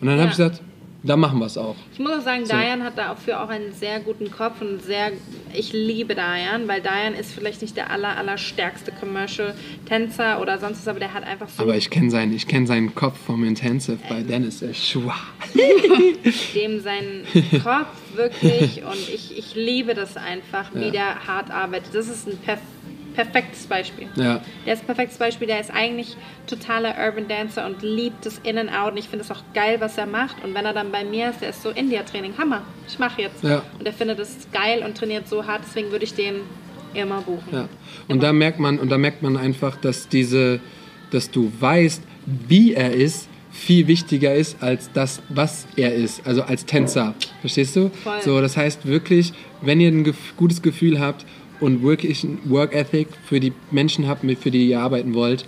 Und 0.00 0.08
dann 0.08 0.16
Ja. 0.16 0.22
habe 0.22 0.30
ich 0.32 0.36
gesagt, 0.36 0.60
da 1.06 1.16
machen 1.16 1.38
wir 1.38 1.46
es 1.46 1.56
auch. 1.56 1.76
Ich 1.92 1.98
muss 1.98 2.10
auch 2.12 2.20
sagen, 2.22 2.44
Diane 2.44 2.84
hat 2.84 2.98
dafür 2.98 3.42
auch 3.42 3.48
einen 3.48 3.72
sehr 3.72 4.00
guten 4.00 4.30
Kopf 4.30 4.60
und 4.60 4.82
sehr. 4.82 5.12
Ich 5.54 5.72
liebe 5.72 6.14
Diane, 6.14 6.66
weil 6.68 6.80
Diane 6.80 7.16
ist 7.16 7.32
vielleicht 7.32 7.62
nicht 7.62 7.76
der 7.76 7.90
aller, 7.90 8.16
aller 8.16 8.36
stärkste 8.38 8.92
Commercial-Tänzer 8.92 10.40
oder 10.40 10.58
sonst 10.58 10.80
was, 10.80 10.88
aber 10.88 10.98
der 11.00 11.14
hat 11.14 11.24
einfach 11.24 11.48
so 11.48 11.62
Aber 11.62 11.76
ich 11.76 11.90
kenne 11.90 12.10
seinen, 12.10 12.34
ich 12.34 12.46
kenn 12.46 12.66
seinen 12.66 12.94
Kopf 12.94 13.18
vom 13.24 13.44
Intensive 13.44 13.98
bei 14.08 14.22
Dennis. 14.22 14.60
Der 14.60 14.74
Schwa. 14.74 15.14
dem 16.54 16.80
seinen 16.82 17.24
Kopf 17.62 17.86
wirklich 18.14 18.82
und 18.84 19.08
ich, 19.14 19.36
ich 19.38 19.54
liebe 19.54 19.94
das 19.94 20.16
einfach, 20.16 20.70
wie 20.74 20.86
Ja. 20.86 20.90
der 20.90 21.26
hart 21.26 21.50
arbeitet. 21.50 21.94
Das 21.94 22.08
ist 22.08 22.26
ein 22.26 22.36
perf 22.38 22.60
perfektes 23.16 23.66
Beispiel. 23.66 24.06
Ja. 24.14 24.40
Der 24.66 24.74
ist 24.74 24.82
ein 24.82 24.86
perfektes 24.86 25.18
Beispiel, 25.18 25.46
der 25.46 25.58
ist 25.58 25.70
eigentlich 25.72 26.16
totaler 26.46 26.94
Urban 27.04 27.26
Dancer 27.26 27.66
und 27.66 27.82
liebt 27.82 28.26
das 28.26 28.38
In 28.44 28.58
and 28.58 28.70
Out 28.70 28.92
und 28.92 28.98
ich 28.98 29.08
finde 29.08 29.24
es 29.24 29.30
auch 29.30 29.42
geil, 29.54 29.76
was 29.80 29.96
er 29.98 30.06
macht 30.06 30.44
und 30.44 30.54
wenn 30.54 30.64
er 30.64 30.74
dann 30.74 30.92
bei 30.92 31.02
mir 31.02 31.30
ist, 31.30 31.40
der 31.40 31.48
ist 31.48 31.62
so 31.62 31.70
India-Training, 31.70 32.36
Hammer, 32.38 32.62
ich 32.86 32.98
mache 32.98 33.22
jetzt. 33.22 33.42
Ja. 33.42 33.62
Und 33.78 33.86
er 33.86 33.92
findet 33.92 34.18
es 34.18 34.46
geil 34.52 34.82
und 34.84 34.96
trainiert 34.96 35.26
so 35.28 35.46
hart, 35.46 35.62
deswegen 35.66 35.90
würde 35.90 36.04
ich 36.04 36.14
den 36.14 36.42
immer 36.94 37.22
buchen. 37.22 37.48
Ja. 37.52 37.68
Und 38.06 38.22
da 38.22 38.32
merkt 38.32 38.60
man, 38.60 38.78
und 38.78 38.90
da 38.90 38.98
merkt 38.98 39.22
man 39.22 39.36
einfach, 39.36 39.76
dass 39.76 40.08
diese, 40.08 40.60
dass 41.10 41.30
du 41.30 41.50
weißt, 41.58 42.02
wie 42.26 42.74
er 42.74 42.92
ist, 42.92 43.28
viel 43.50 43.86
wichtiger 43.86 44.34
ist 44.34 44.62
als 44.62 44.90
das, 44.92 45.22
was 45.30 45.66
er 45.76 45.94
ist, 45.94 46.26
also 46.26 46.42
als 46.42 46.66
Tänzer. 46.66 47.14
Verstehst 47.40 47.74
du? 47.76 47.90
Voll. 48.04 48.20
So, 48.22 48.40
das 48.42 48.56
heißt 48.56 48.86
wirklich, 48.86 49.32
wenn 49.62 49.80
ihr 49.80 49.88
ein 49.88 50.14
gutes 50.36 50.60
Gefühl 50.60 51.00
habt 51.00 51.24
und 51.60 51.82
wirklich 51.82 52.26
Work 52.44 52.74
Ethic 52.74 53.08
für 53.24 53.40
die 53.40 53.52
Menschen 53.70 54.06
habt, 54.06 54.24
mit 54.24 54.38
für 54.38 54.50
die 54.50 54.68
ihr 54.68 54.80
arbeiten 54.80 55.14
wollt, 55.14 55.46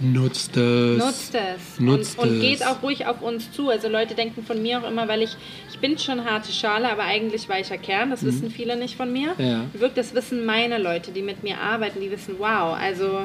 nutzt 0.00 0.56
es. 0.56 0.98
Nutzt 0.98 1.34
es. 1.34 1.80
Nutzt 1.80 2.18
und, 2.18 2.28
und 2.28 2.36
es. 2.36 2.40
geht 2.42 2.66
auch 2.66 2.82
ruhig 2.82 3.06
auf 3.06 3.22
uns 3.22 3.50
zu. 3.52 3.68
Also 3.68 3.88
Leute 3.88 4.14
denken 4.14 4.44
von 4.44 4.62
mir 4.62 4.80
auch 4.80 4.88
immer, 4.88 5.08
weil 5.08 5.22
ich, 5.22 5.36
ich 5.70 5.78
bin 5.78 5.98
schon 5.98 6.24
harte 6.24 6.52
Schale, 6.52 6.90
aber 6.90 7.02
eigentlich 7.02 7.48
weicher 7.48 7.78
Kern. 7.78 8.10
Das 8.10 8.24
wissen 8.24 8.50
viele 8.50 8.76
nicht 8.76 8.96
von 8.96 9.12
mir. 9.12 9.34
Mhm. 9.38 9.44
Ja. 9.44 9.64
Wirklich, 9.72 9.94
das 9.94 10.14
wissen 10.14 10.44
meine 10.44 10.78
Leute, 10.78 11.10
die 11.10 11.22
mit 11.22 11.42
mir 11.42 11.58
arbeiten, 11.60 12.00
die 12.00 12.10
wissen, 12.10 12.36
wow, 12.38 12.76
also 12.78 13.22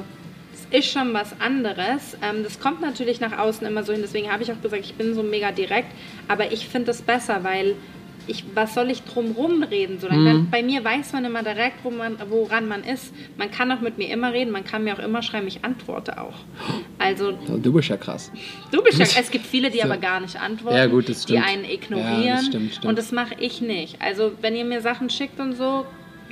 es 0.54 0.80
ist 0.80 0.92
schon 0.92 1.14
was 1.14 1.40
anderes. 1.40 2.18
Ähm, 2.22 2.44
das 2.44 2.60
kommt 2.60 2.82
natürlich 2.82 3.20
nach 3.20 3.38
außen 3.38 3.66
immer 3.66 3.84
so 3.84 3.94
hin, 3.94 4.02
deswegen 4.04 4.32
habe 4.32 4.44
ich 4.44 4.52
auch 4.52 4.62
gesagt, 4.62 4.84
ich 4.86 4.96
bin 4.96 5.14
so 5.14 5.24
mega 5.24 5.52
direkt, 5.52 5.92
aber 6.28 6.52
ich 6.52 6.68
finde 6.68 6.88
das 6.88 7.02
besser, 7.02 7.44
weil 7.44 7.76
ich, 8.28 8.44
was 8.56 8.74
soll 8.74 8.90
ich 8.92 9.04
drum 9.04 9.32
rumreden? 9.32 10.00
So, 10.00 10.08
Mhm. 10.10 10.48
bei 10.52 10.64
mir 10.64 10.84
weiß 10.84 11.14
man 11.14 11.26
immer 11.26 11.44
direkt, 11.44 11.84
wo 11.84 11.90
man, 11.92 12.18
woran 12.30 12.68
man 12.68 12.84
ist. 12.84 13.14
Man 13.38 13.52
kann 13.52 13.72
auch 13.72 13.82
mit 13.82 13.98
mir 13.98 14.10
immer 14.10 14.34
reden, 14.34 14.52
man 14.52 14.64
kann 14.64 14.84
mir 14.84 14.94
auch 14.94 15.00
immer 15.04 15.22
schreiben, 15.22 15.48
ich 15.48 15.64
antworte 15.66 16.20
auch. 16.22 16.36
Also 17.00 17.34
Du 17.62 17.74
bist 17.74 17.90
ja 17.90 17.98
krass. 17.98 18.32
Du 18.72 18.82
bist 18.82 18.98
ja, 19.00 19.06
es 19.20 19.30
gibt 19.32 19.46
viele, 19.46 19.70
die 19.72 19.80
So. 19.80 19.84
aber 19.86 19.98
gar 19.98 20.20
nicht 20.20 20.40
antworten, 20.40 20.78
Ja, 20.78 20.86
gut, 20.88 21.08
die 21.30 21.38
einen 21.40 21.66
ignorieren. 21.66 22.24
Ja, 22.24 22.36
das 22.36 22.46
stimmt, 22.46 22.72
stimmt. 22.74 22.86
Und 22.86 22.98
das 22.98 23.12
mache 23.12 23.36
ich 23.40 23.62
nicht. 23.62 24.02
Also 24.02 24.32
wenn 24.42 24.56
ihr 24.56 24.66
mir 24.66 24.82
Sachen 24.82 25.10
schickt 25.10 25.40
und 25.40 25.54
so, 25.54 25.86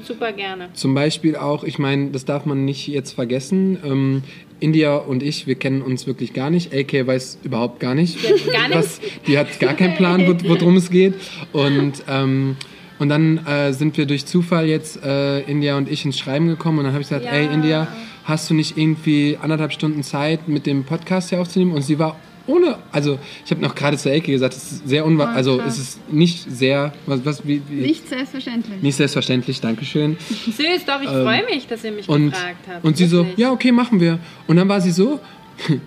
super 0.04 0.32
gerne. 0.32 0.70
Zum 0.74 0.94
Beispiel 0.94 1.36
auch, 1.36 1.64
ich 1.64 1.80
meine, 1.80 2.12
das 2.12 2.26
darf 2.26 2.46
man 2.46 2.66
nicht 2.66 2.88
jetzt 2.88 3.12
vergessen. 3.14 3.78
Ähm, 3.86 4.24
India 4.60 4.96
und 4.96 5.24
ich, 5.24 5.48
wir 5.48 5.56
kennen 5.56 5.82
uns 5.82 6.06
wirklich 6.08 6.34
gar 6.34 6.50
nicht. 6.50 6.74
AK 6.74 7.08
weiß 7.08 7.40
überhaupt 7.44 7.80
gar 7.80 7.96
nicht. 7.96 8.18
Gar 8.52 8.70
nichts. 8.70 9.02
die 9.28 9.38
hat 9.38 9.60
gar 9.60 9.74
keinen 9.74 9.96
Plan, 9.96 10.28
wo- 10.28 10.50
worum 10.50 10.78
es 10.78 10.90
geht. 10.92 11.16
Und, 11.52 11.94
ähm, 12.08 12.56
und 13.00 13.10
dann 13.10 13.40
äh, 13.48 13.74
sind 13.74 13.98
wir 13.98 14.06
durch 14.06 14.26
Zufall 14.28 14.68
jetzt, 14.68 15.04
äh, 15.04 15.40
India 15.42 15.78
und 15.78 15.90
ich, 15.92 16.06
ins 16.06 16.20
Schreiben 16.20 16.48
gekommen. 16.48 16.78
Und 16.78 16.84
dann 16.86 16.94
habe 16.94 17.02
ich 17.02 17.10
gesagt, 17.10 17.26
Ja. 17.26 17.32
ey 17.32 17.52
India, 17.52 17.88
hast 18.26 18.50
du 18.50 18.54
nicht 18.54 18.78
irgendwie 18.78 19.38
anderthalb 19.42 19.74
Stunden 19.74 20.04
Zeit, 20.04 20.48
mit 20.48 20.68
dem 20.68 20.84
Podcast 20.84 21.30
hier 21.30 21.42
aufzunehmen? 21.42 21.72
Und 21.74 21.82
sie 21.82 21.98
war 21.98 22.20
ohne, 22.52 22.78
also 22.92 23.18
ich 23.46 23.52
habe 23.52 23.62
noch 23.62 23.74
gerade 23.76 23.98
zu 23.98 24.12
Elke 24.12 24.32
gesagt, 24.32 24.54
es 24.56 24.72
ist 24.72 24.88
sehr 24.88 25.06
unwahr, 25.06 25.30
Ah, 25.30 25.34
also 25.36 25.60
es 25.62 25.78
ist 25.78 26.12
nicht 26.12 26.46
sehr, 26.52 26.94
was, 27.06 27.24
was 27.26 27.48
wie, 27.48 27.62
wie, 27.70 27.82
Nicht 27.82 28.08
selbstverständlich. 28.10 28.82
nicht 28.82 28.96
selbstverständlich, 28.96 29.62
Dankeschön. 29.62 30.18
Süß, 30.30 30.86
doch, 30.86 31.02
ich 31.02 31.10
freue 31.10 31.46
mich, 31.46 31.68
dass 31.68 31.84
ihr 31.84 31.92
mich 31.92 32.08
Ähm, 32.10 32.16
Und, 32.16 32.32
gefragt 32.32 32.68
habt. 32.68 32.84
und 32.86 32.98
sie 32.98 33.06
so, 33.06 33.20
Wirklich. 33.20 33.38
ja, 33.38 33.52
okay, 33.52 33.72
machen 33.72 34.00
wir. 34.00 34.20
Und 34.48 34.58
dann 34.58 34.68
war 34.70 34.82
sie 34.82 34.92
so, 34.92 35.20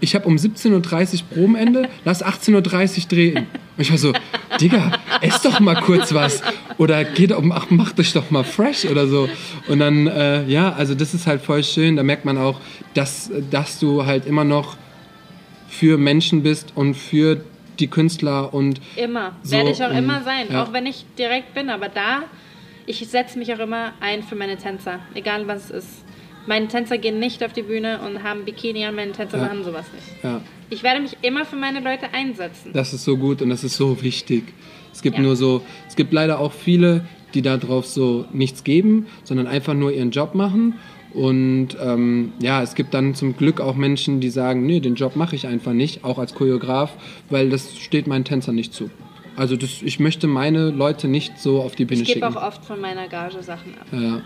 ich 0.00 0.14
habe 0.14 0.26
um 0.26 0.36
17.30 0.36 1.14
Uhr 1.14 1.20
Probenende, 1.34 1.88
lass 2.04 2.24
18.30 2.24 2.54
Uhr 3.02 3.08
drehen. 3.08 3.36
Und 3.76 3.82
ich 3.82 3.90
war 3.90 3.98
so, 3.98 4.12
Digga, 4.60 4.92
ess 5.20 5.42
doch 5.42 5.60
mal 5.60 5.74
kurz 5.80 6.12
was. 6.14 6.42
Oder 6.78 7.04
geht, 7.04 7.32
um, 7.32 7.52
ach, 7.52 7.66
mach 7.70 7.92
dich 7.92 8.12
doch 8.12 8.30
mal 8.30 8.44
fresh 8.44 8.84
oder 8.86 9.06
so. 9.06 9.28
Und 9.68 9.80
dann, 9.80 10.06
äh, 10.06 10.44
ja, 10.46 10.72
also 10.72 10.94
das 10.94 11.14
ist 11.14 11.26
halt 11.26 11.42
voll 11.42 11.62
schön. 11.64 11.96
Da 11.96 12.02
merkt 12.02 12.24
man 12.24 12.38
auch, 12.38 12.60
dass, 12.94 13.30
dass 13.50 13.78
du 13.78 14.04
halt 14.06 14.26
immer 14.26 14.44
noch 14.44 14.76
für 15.68 15.98
Menschen 15.98 16.42
bist 16.42 16.72
und 16.74 16.94
für 16.94 17.40
die 17.78 17.86
Künstler 17.86 18.52
und 18.52 18.80
Immer. 18.96 19.36
So, 19.42 19.52
Werde 19.52 19.70
ich 19.70 19.82
auch 19.84 19.90
um, 19.90 19.96
immer 19.96 20.22
sein. 20.24 20.46
ja. 20.50 20.64
Auch 20.64 20.72
wenn 20.72 20.86
ich 20.86 21.04
direkt 21.16 21.54
bin. 21.54 21.70
Aber 21.70 21.88
da, 21.88 22.24
ich 22.86 23.06
setze 23.08 23.38
mich 23.38 23.52
auch 23.54 23.60
immer 23.60 23.92
ein 24.00 24.22
für 24.24 24.34
meine 24.34 24.56
Tänzer. 24.56 24.98
Egal 25.14 25.46
was 25.46 25.66
es 25.66 25.84
ist. 25.84 25.88
Meine 26.46 26.66
Tänzer 26.66 26.96
gehen 26.98 27.18
nicht 27.20 27.44
auf 27.44 27.52
die 27.52 27.62
Bühne 27.62 28.00
und 28.00 28.22
haben 28.22 28.44
Bikini 28.44 28.84
an. 28.86 28.94
Meine 28.96 29.12
Tänzer 29.12 29.36
Ja. 29.38 29.44
machen 29.44 29.62
sowas 29.64 29.86
nicht. 29.94 30.24
ja. 30.24 30.40
Ich 30.70 30.82
werde 30.82 31.00
mich 31.00 31.16
immer 31.22 31.44
für 31.46 31.56
meine 31.56 31.80
Leute 31.80 32.12
einsetzen. 32.12 32.72
Das 32.74 32.92
ist 32.92 33.04
so 33.04 33.16
gut 33.16 33.40
und 33.40 33.48
das 33.50 33.64
ist 33.64 33.76
so 33.76 34.02
wichtig. 34.02 34.44
Es 34.92 35.00
gibt 35.02 35.16
Ja. 35.16 35.22
nur 35.22 35.36
so, 35.36 35.62
es 35.86 35.96
gibt 35.96 36.12
leider 36.12 36.40
auch 36.40 36.52
viele, 36.52 37.06
die 37.34 37.40
darauf 37.42 37.86
so 37.86 38.26
nichts 38.32 38.64
geben, 38.64 39.06
sondern 39.24 39.46
einfach 39.46 39.72
nur 39.74 39.92
ihren 39.92 40.10
Job 40.10 40.34
machen. 40.34 40.74
Und 41.18 41.70
ähm, 41.82 42.32
ja, 42.40 42.62
es 42.62 42.76
gibt 42.76 42.94
dann 42.94 43.14
zum 43.16 43.36
Glück 43.36 43.60
auch 43.60 43.74
Menschen, 43.74 44.20
die 44.20 44.30
sagen, 44.30 44.64
nee, 44.66 44.78
den 44.78 44.94
Job 44.94 45.16
mache 45.16 45.34
ich 45.34 45.48
einfach 45.48 45.72
nicht, 45.72 46.04
auch 46.04 46.18
als 46.18 46.32
Choreograf, 46.34 46.92
weil 47.28 47.50
das 47.50 47.76
steht 47.76 48.06
meinen 48.06 48.24
Tänzern 48.24 48.54
nicht 48.54 48.72
zu. 48.72 48.88
Also 49.36 49.56
das, 49.56 49.82
ich 49.82 49.98
möchte 49.98 50.28
meine 50.28 50.70
Leute 50.70 51.08
nicht 51.08 51.38
so 51.38 51.60
auf 51.62 51.74
die 51.74 51.84
Bühne 51.86 52.02
Ich 52.02 52.08
gebe 52.08 52.24
schicken. 52.26 52.36
auch 52.36 52.42
oft 52.46 52.64
von 52.64 52.80
meiner 52.80 53.08
Gage 53.08 53.42
Sachen 53.42 53.74
ab. 53.80 53.86
Ja, 53.92 54.20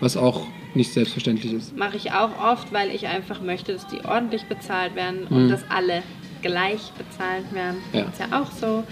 was 0.00 0.16
auch 0.16 0.42
nicht 0.74 0.92
selbstverständlich 0.92 1.52
ist. 1.52 1.76
Mache 1.76 1.96
ich 1.96 2.12
auch 2.12 2.30
oft, 2.40 2.72
weil 2.72 2.90
ich 2.94 3.06
einfach 3.08 3.40
möchte, 3.42 3.72
dass 3.72 3.86
die 3.88 4.04
ordentlich 4.04 4.44
bezahlt 4.44 4.94
werden 4.94 5.26
Mhm. 5.28 5.36
und 5.36 5.48
dass 5.48 5.64
alle 5.68 6.02
gleich 6.42 6.92
bezahlt 6.96 7.52
werden. 7.54 7.78
Ja. 7.92 8.02
Ist 8.02 8.20
ja 8.20 8.40
auch 8.40 8.50
so. 8.52 8.84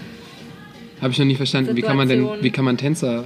Habe 1.01 1.11
ich 1.13 1.19
noch 1.19 1.25
nie 1.25 1.35
verstanden. 1.35 1.75
Wie 1.75 1.81
kann 1.81 1.95
man 1.97 2.09
denn, 2.09 2.27
wie 2.41 2.49
kann 2.51 2.65
man 2.65 2.75
Tänzer 2.77 3.23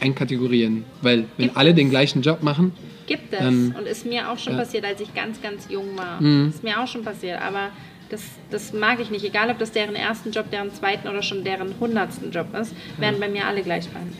einkategorieren. 0.00 0.84
Weil 1.02 1.24
wenn 1.36 1.46
Gibt 1.46 1.56
alle 1.56 1.70
es. 1.70 1.76
den 1.76 1.90
gleichen 1.90 2.22
Job 2.22 2.42
machen, 2.42 2.72
Gibt 3.06 3.32
es. 3.32 3.38
Dann- 3.38 3.74
und 3.78 3.86
ist 3.86 4.04
mir 4.04 4.30
auch 4.30 4.38
schon 4.38 4.52
ja. 4.54 4.58
passiert, 4.60 4.84
als 4.84 5.00
ich 5.00 5.14
ganz, 5.14 5.40
ganz 5.40 5.66
jung 5.70 5.96
war. 5.96 6.20
Mhm. 6.20 6.50
Ist 6.50 6.62
mir 6.62 6.80
auch 6.80 6.86
schon 6.86 7.02
passiert. 7.04 7.40
Aber 7.40 7.70
das, 8.10 8.22
das 8.50 8.72
mag 8.72 9.00
ich 9.00 9.10
nicht. 9.10 9.24
Egal, 9.24 9.50
ob 9.50 9.58
das 9.58 9.72
deren 9.72 9.94
ersten 9.94 10.30
Job, 10.30 10.50
deren 10.50 10.72
zweiten 10.72 11.08
oder 11.08 11.22
schon 11.22 11.44
deren 11.44 11.74
hundertsten 11.80 12.30
Job 12.30 12.54
ist, 12.54 12.74
werden 12.98 13.18
bei 13.20 13.28
mir 13.28 13.46
alle 13.46 13.62
gleich 13.62 13.88
behandelt. 13.88 14.16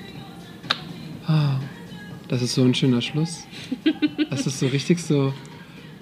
ah, 1.27 1.61
das 2.29 2.43
ist 2.43 2.55
so 2.55 2.63
ein 2.63 2.75
schöner 2.75 3.01
Schluss. 3.03 3.45
Das 4.31 4.47
ist 4.47 4.59
so 4.59 4.67
richtig 4.67 5.03
so, 5.03 5.33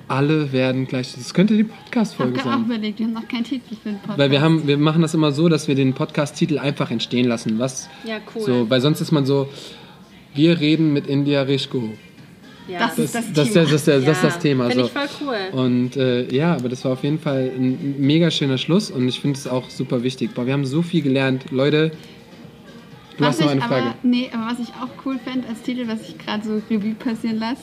alle 0.09 0.52
werden 0.52 0.86
gleich. 0.86 1.14
Das 1.14 1.34
könnte 1.34 1.54
die 1.54 1.61
Ich 1.62 1.66
habe 1.68 1.78
Podcast-Folge 1.84 2.32
gerade 2.34 2.48
auch 2.48 2.52
sein. 2.54 2.64
überlegt, 2.66 2.98
wir 2.98 3.07
haben 3.07 3.12
noch 3.14 3.26
keinen 3.28 3.44
Titel 3.44 3.74
für 3.74 3.88
den 3.90 3.98
Podcast. 3.98 4.18
Weil 4.18 4.30
wir 4.30 4.40
haben, 4.40 4.66
wir 4.66 4.78
machen 4.78 5.02
das 5.02 5.14
immer 5.14 5.32
so, 5.32 5.48
dass 5.48 5.66
wir 5.68 5.74
den 5.74 5.94
Podcast-Titel 5.94 6.59
einfach 6.59 6.90
entstehen 6.90 7.26
lassen. 7.26 7.59
Was? 7.59 7.88
Ja, 8.04 8.18
cool. 8.34 8.42
So, 8.42 8.70
weil 8.70 8.80
sonst 8.80 9.00
ist 9.00 9.11
man 9.12 9.26
so, 9.26 9.48
wir 10.34 10.61
reden 10.61 10.92
mit 10.92 11.07
India 11.09 11.42
Rischko. 11.42 11.90
ja. 12.68 12.78
Das 12.78 12.98
ist 12.98 13.14
Das, 13.14 13.32
das 13.32 13.34
das, 13.34 13.52
Thema. 13.52 13.64
das, 13.64 13.72
ist 13.72 13.86
der- 13.86 14.00
das 14.00 14.16
ist 14.18 14.24
das 14.24 14.38
Thema. 14.38 14.68
Finde 14.70 14.84
So. 14.84 14.86
ich 14.86 14.92
voll 14.92 15.26
cool. 15.52 15.59
Und 15.61 15.96
äh, 15.96 16.32
ja, 16.34 16.54
aber 16.54 16.68
das 16.68 16.84
war 16.84 16.92
auf 16.92 17.02
jeden 17.02 17.18
Fall 17.18 17.50
ein 17.57 17.96
mega 17.98 18.30
schöner 18.30 18.59
Schluss 18.59 18.90
und 18.90 19.09
ich 19.09 19.18
finde 19.20 19.38
es 19.38 19.46
auch 19.48 19.70
super 19.70 20.02
wichtig. 20.04 20.34
Boah, 20.34 20.46
wir 20.46 20.52
haben 20.52 20.66
so 20.66 20.82
viel 20.82 21.02
gelernt. 21.02 21.46
Leute, 21.50 21.90
du 23.16 23.24
was 23.24 23.28
hast 23.28 23.40
noch 23.40 23.46
ich 23.46 23.52
eine 23.52 23.61
Frage. 23.62 23.82
Aber, 23.86 23.94
nee, 24.02 24.30
aber 24.32 24.52
was 24.52 24.61
ich 24.61 24.68
auch 24.74 25.04
cool 25.04 25.18
fände 25.24 25.48
als 25.48 25.62
Titel, 25.62 25.88
was 25.88 26.09
ich 26.09 26.16
gerade 26.18 26.44
so 26.44 26.61
Revue 26.70 26.94
passieren 26.94 27.38
lasse, 27.38 27.62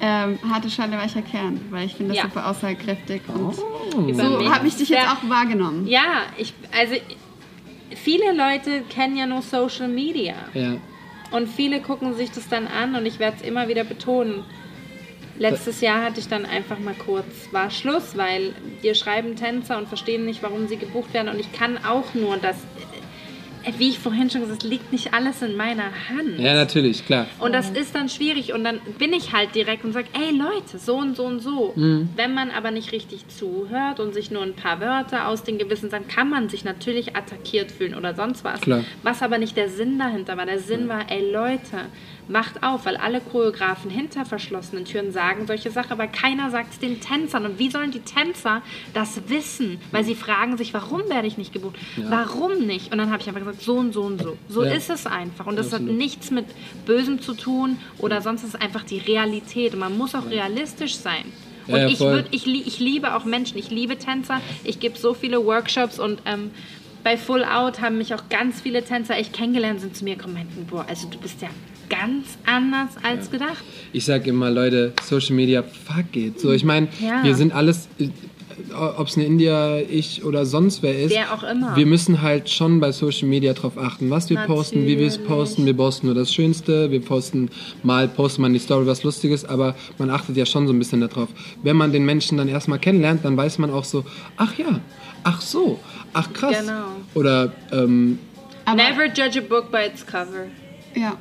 ähm, 0.00 0.38
harte 0.48 0.70
Schale, 0.70 0.96
weicher 0.96 1.22
Kern, 1.22 1.60
weil 1.70 1.86
ich 1.86 1.94
finde 1.94 2.14
das 2.14 2.22
Ja. 2.22 2.28
super 2.28 2.48
aussagekräftig 2.48 3.22
und 3.28 3.54
Oh. 3.58 4.12
So 4.12 4.52
habe 4.52 4.66
ich 4.68 4.76
dich 4.76 4.88
jetzt 4.90 5.02
Ja. 5.04 5.12
auch 5.14 5.28
wahrgenommen. 5.28 5.86
Ja, 5.86 6.22
ich, 6.36 6.52
also 6.78 6.94
viele 7.96 8.32
Leute 8.32 8.82
kennen 8.88 9.16
ja 9.16 9.26
nur 9.26 9.42
Social 9.42 9.88
Media. 9.88 10.34
Ja. 10.54 10.76
Und 11.30 11.48
viele 11.48 11.80
gucken 11.80 12.14
sich 12.14 12.30
das 12.30 12.48
dann 12.48 12.66
an 12.66 12.94
und 12.94 13.04
ich 13.06 13.18
werde 13.18 13.38
es 13.40 13.42
immer 13.46 13.68
wieder 13.68 13.84
betonen. 13.84 14.44
Letztes 15.38 15.80
Jahr 15.80 16.02
hatte 16.04 16.18
ich 16.20 16.26
dann 16.28 16.44
einfach 16.46 16.78
mal 16.80 16.94
kurz, 16.94 17.26
war 17.52 17.70
Schluss, 17.70 18.16
weil 18.16 18.54
wir 18.80 18.94
schreiben 18.94 19.36
Tänzer 19.36 19.78
und 19.78 19.86
verstehen 19.88 20.24
nicht, 20.24 20.42
warum 20.42 20.66
sie 20.68 20.76
gebucht 20.76 21.12
werden. 21.14 21.28
Und 21.28 21.38
ich 21.38 21.52
kann 21.52 21.78
auch 21.84 22.14
nur 22.14 22.38
das, 22.38 22.56
wie 23.76 23.90
ich 23.90 23.98
vorhin 23.98 24.30
schon 24.30 24.40
gesagt 24.40 24.62
habe, 24.62 24.66
es 24.66 24.70
liegt 24.70 24.92
nicht 24.92 25.12
alles 25.12 25.42
in 25.42 25.56
meiner 25.56 25.84
Hand. 26.08 26.38
ja, 26.38 26.54
natürlich, 26.54 27.04
klar. 27.04 27.26
Und 27.38 27.52
das 27.52 27.70
ist 27.70 27.94
dann 27.94 28.08
schwierig 28.08 28.52
und 28.52 28.64
dann 28.64 28.80
bin 28.98 29.12
ich 29.12 29.32
halt 29.32 29.54
direkt 29.54 29.84
und 29.84 29.92
sage, 29.92 30.08
ey 30.12 30.36
Leute, 30.36 30.78
so 30.78 30.96
und 30.96 31.16
so 31.16 31.24
und 31.24 31.40
so. 31.40 31.72
Mhm. 31.76 32.08
Wenn 32.16 32.34
man 32.34 32.50
aber 32.50 32.70
nicht 32.70 32.92
richtig 32.92 33.28
zuhört 33.28 34.00
und 34.00 34.14
sich 34.14 34.30
nur 34.30 34.42
ein 34.42 34.54
paar 34.54 34.80
Wörter 34.80 35.28
aus 35.28 35.42
den 35.42 35.58
Gewissen 35.58 35.90
sagt, 35.90 36.08
kann 36.08 36.30
man 36.30 36.48
sich 36.48 36.64
natürlich 36.64 37.16
attackiert 37.16 37.70
fühlen 37.72 37.94
oder 37.94 38.14
sonst 38.14 38.44
was. 38.44 38.60
Klar. 38.60 38.84
Was 39.02 39.22
aber 39.22 39.38
nicht 39.38 39.56
der 39.56 39.68
Sinn 39.68 39.98
dahinter 39.98 40.36
war. 40.36 40.46
Der 40.46 40.58
Sinn 40.58 40.88
war, 40.88 41.10
ey 41.10 41.30
Leute, 41.30 41.86
macht 42.28 42.62
auf, 42.62 42.84
weil 42.86 42.96
alle 42.96 43.20
Choreografen 43.20 43.90
hinter 43.90 44.24
verschlossenen 44.24 44.84
Türen 44.84 45.12
sagen 45.12 45.46
solche 45.46 45.70
Sachen, 45.70 45.92
aber 45.92 46.06
keiner 46.06 46.50
sagt 46.50 46.74
es 46.74 46.78
den 46.78 47.00
Tänzern. 47.00 47.44
Und 47.46 47.58
wie 47.58 47.70
sollen 47.70 47.90
die 47.90 48.00
Tänzer 48.00 48.62
das 48.94 49.20
wissen? 49.28 49.80
Weil 49.92 50.04
sie 50.04 50.14
fragen 50.14 50.56
sich, 50.56 50.74
warum 50.74 51.02
werde 51.08 51.26
ich 51.26 51.38
nicht 51.38 51.52
gebucht? 51.52 51.76
Warum 51.96 52.66
nicht? 52.66 52.92
Und 52.92 52.98
dann 52.98 53.10
habe 53.10 53.22
ich 53.22 53.28
einfach 53.28 53.40
gesagt, 53.40 53.62
so 53.62 53.76
und 53.76 53.92
so 53.92 54.02
und 54.02 54.22
so. 54.22 54.36
So 54.48 54.64
Ja. 54.64 54.72
ist 54.72 54.90
es 54.90 55.06
einfach. 55.06 55.46
Und 55.46 55.56
das 55.56 55.72
Absolut. 55.72 55.90
hat 55.92 55.96
nichts 55.98 56.30
mit 56.30 56.46
Bösem 56.86 57.20
zu 57.20 57.34
tun 57.34 57.78
oder 57.98 58.20
sonst 58.20 58.42
ist 58.42 58.54
es 58.54 58.60
einfach 58.60 58.84
die 58.84 58.98
Realität. 58.98 59.72
Und 59.74 59.80
man 59.80 59.96
muss 59.96 60.14
auch 60.14 60.28
realistisch 60.30 60.96
sein. 60.96 61.24
Und 61.66 61.74
Ja, 61.74 61.82
ja, 61.82 61.88
ich, 61.88 62.00
würd, 62.00 62.26
ich, 62.30 62.46
ich 62.46 62.78
liebe 62.78 63.14
auch 63.14 63.24
Menschen, 63.24 63.58
ich 63.58 63.70
liebe 63.70 63.98
Tänzer, 63.98 64.40
ich 64.64 64.80
gebe 64.80 64.98
so 64.98 65.12
viele 65.14 65.44
Workshops 65.44 65.98
und 65.98 66.20
ähm, 66.24 66.50
bei 67.04 67.16
Full 67.16 67.44
Out 67.44 67.80
haben 67.80 67.98
mich 67.98 68.14
auch 68.14 68.28
ganz 68.30 68.60
viele 68.60 68.82
Tänzer 68.84 69.16
echt 69.16 69.32
kennengelernt, 69.32 69.80
sind 69.80 69.94
zu 69.96 70.04
mir 70.04 70.16
gekommen 70.16 70.46
boah, 70.68 70.84
also 70.88 71.08
du 71.08 71.18
bist 71.18 71.40
ja 71.42 71.48
ganz 71.88 72.38
anders 72.46 72.90
als 73.02 73.30
gedacht. 73.30 73.62
Ich 73.92 74.04
sage 74.04 74.30
immer, 74.30 74.50
Leute, 74.50 74.92
Social 75.02 75.34
Media, 75.36 75.62
fuck 75.62 76.14
it. 76.16 76.40
So, 76.40 76.52
ich 76.52 76.64
meine, 76.64 76.88
Ja. 77.00 77.22
wir 77.24 77.34
sind 77.34 77.52
alles, 77.54 77.88
ob 78.98 79.06
es 79.06 79.16
eine 79.16 79.24
India, 79.26 79.78
ich 79.78 80.24
oder 80.24 80.44
sonst 80.44 80.82
wer 80.82 80.98
ist. 80.98 81.12
Wer 81.14 81.32
auch 81.32 81.42
immer. 81.44 81.76
Wir 81.76 81.86
müssen 81.86 82.22
halt 82.22 82.50
schon 82.50 82.80
bei 82.80 82.92
Social 82.92 83.28
Media 83.28 83.52
drauf 83.54 83.78
achten, 83.78 84.10
was 84.10 84.28
wir 84.30 84.36
posten, 84.38 84.84
wie 84.86 84.98
wir 84.98 85.06
es 85.06 85.14
Natürlich. 85.14 85.28
posten. 85.28 85.66
Wir 85.66 85.74
posten 85.76 86.06
nur 86.06 86.14
das 86.14 86.32
Schönste, 86.34 86.90
wir 86.90 87.00
posten 87.00 87.50
mal, 87.82 88.08
postet 88.08 88.40
man 88.40 88.52
die 88.52 88.58
Story 88.58 88.86
was 88.86 89.04
Lustiges, 89.04 89.44
aber 89.44 89.74
man 89.98 90.10
achtet 90.10 90.36
ja 90.36 90.44
schon 90.44 90.66
so 90.66 90.72
ein 90.72 90.78
bisschen 90.78 91.00
darauf. 91.00 91.28
Wenn 91.62 91.76
man 91.76 91.92
den 91.92 92.04
Menschen 92.04 92.36
dann 92.38 92.48
erstmal 92.48 92.78
kennenlernt, 92.78 93.24
dann 93.24 93.36
weiß 93.36 93.58
man 93.58 93.70
auch 93.70 93.84
so, 93.84 94.04
ach 94.36 94.58
ja, 94.58 94.80
ach 95.22 95.40
so, 95.40 95.78
ach 96.12 96.32
krass. 96.32 96.58
Genau. 96.60 96.86
Oder, 97.14 97.52
ähm, 97.72 98.18
Aber, 98.64 98.76
Never 98.76 99.06
judge 99.06 99.38
a 99.38 99.42
book 99.48 99.70
by 99.70 99.86
its 99.86 100.04
cover. 100.04 100.46
ja, 100.94 101.16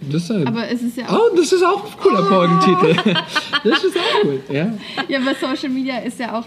das 0.00 0.22
ist 0.24 0.30
aber 0.30 0.68
es 0.68 0.82
ist 0.82 0.96
ja 0.96 1.08
auch, 1.08 1.18
Oh, 1.32 1.36
das 1.36 1.52
ist 1.52 1.62
auch 1.62 1.84
ein 1.84 1.98
cooler 2.00 2.22
Folgentitel. 2.24 2.94
das 3.64 3.84
ist 3.84 3.96
auch 3.96 4.24
cool, 4.24 4.40
ja. 4.50 4.72
ja, 5.08 5.18
aber 5.18 5.34
Social 5.34 5.70
Media 5.70 5.98
ist 5.98 6.18
ja 6.20 6.38
auch 6.38 6.44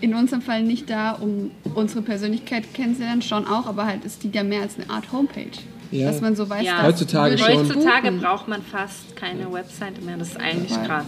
in 0.00 0.14
unserem 0.14 0.42
Fall 0.42 0.62
nicht 0.62 0.90
da, 0.90 1.12
um 1.12 1.50
unsere 1.74 2.02
Persönlichkeit 2.02 2.72
kennenzulernen, 2.74 3.22
schon 3.22 3.46
auch, 3.46 3.66
aber 3.66 3.86
halt 3.86 4.04
ist 4.04 4.22
die 4.22 4.30
ja 4.30 4.42
mehr 4.42 4.62
als 4.62 4.76
eine 4.78 4.90
Art 4.90 5.10
Homepage. 5.12 5.50
Ja. 5.90 6.06
Dass 6.10 6.20
man 6.20 6.34
so 6.36 6.48
weiß, 6.48 6.64
Ja. 6.64 6.76
dass 6.78 6.86
Heutzutage 6.86 7.38
schon. 7.38 7.48
Heutzutage 7.58 8.12
braucht 8.12 8.48
man 8.48 8.62
fast 8.62 9.14
keine 9.16 9.50
Webseite 9.52 10.00
mehr, 10.02 10.16
das 10.16 10.28
ist 10.30 10.40
eigentlich 10.40 10.72
krass. 10.84 11.06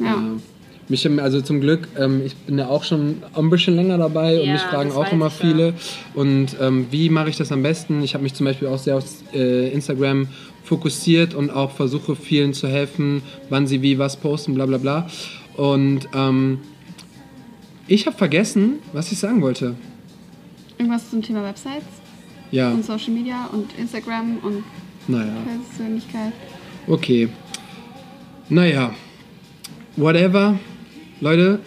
Ja. 0.00 0.16
Mich 0.88 1.08
also 1.20 1.40
zum 1.40 1.60
Glück, 1.60 1.88
ähm, 1.98 2.22
ich 2.24 2.36
bin 2.36 2.58
ja 2.58 2.68
auch 2.68 2.84
schon 2.84 3.22
ein 3.34 3.50
bisschen 3.50 3.74
länger 3.74 3.98
dabei 3.98 4.40
und 4.40 4.46
Ja, 4.46 4.52
mich 4.52 4.62
fragen 4.62 4.92
auch 4.92 5.10
immer 5.10 5.26
ja. 5.26 5.30
viele. 5.30 5.74
Und 6.14 6.56
ähm, 6.60 6.86
wie 6.92 7.10
mache 7.10 7.28
ich 7.28 7.36
das 7.36 7.50
am 7.50 7.62
besten? 7.62 8.02
Ich 8.02 8.14
habe 8.14 8.22
mich 8.22 8.34
zum 8.34 8.46
Beispiel 8.46 8.68
auch 8.68 8.78
sehr 8.78 8.96
auf 8.96 9.04
äh, 9.34 9.68
Instagram 9.72 10.28
fokussiert 10.62 11.34
und 11.34 11.50
auch 11.50 11.72
versuche 11.72 12.14
vielen 12.14 12.52
zu 12.54 12.68
helfen, 12.68 13.22
wann 13.50 13.66
sie 13.66 13.82
wie 13.82 13.98
was 13.98 14.16
posten, 14.16 14.54
bla 14.54 14.66
bla 14.66 14.78
bla. 14.78 15.08
Und 15.56 16.08
ähm, 16.14 16.60
ich 17.88 18.06
habe 18.06 18.16
vergessen, 18.16 18.80
was 18.92 19.10
ich 19.10 19.18
sagen 19.18 19.42
wollte. 19.42 19.74
Irgendwas 20.78 21.10
zum 21.10 21.22
Thema 21.22 21.42
Websites 21.42 21.84
Ja, 22.50 22.70
und 22.70 22.84
Social 22.84 23.10
Media 23.10 23.46
und 23.52 23.76
Instagram 23.78 24.38
und 24.42 24.64
naja. 25.08 25.32
Persönlichkeit. 25.76 26.32
Okay. 26.86 27.28
Naja. 28.48 28.94
Whatever. 29.96 30.58
Leute, 31.20 31.60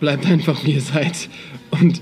bleibt 0.00 0.26
einfach 0.26 0.64
wie 0.64 0.72
ihr 0.72 0.80
seid. 0.80 1.28
Und 1.70 2.00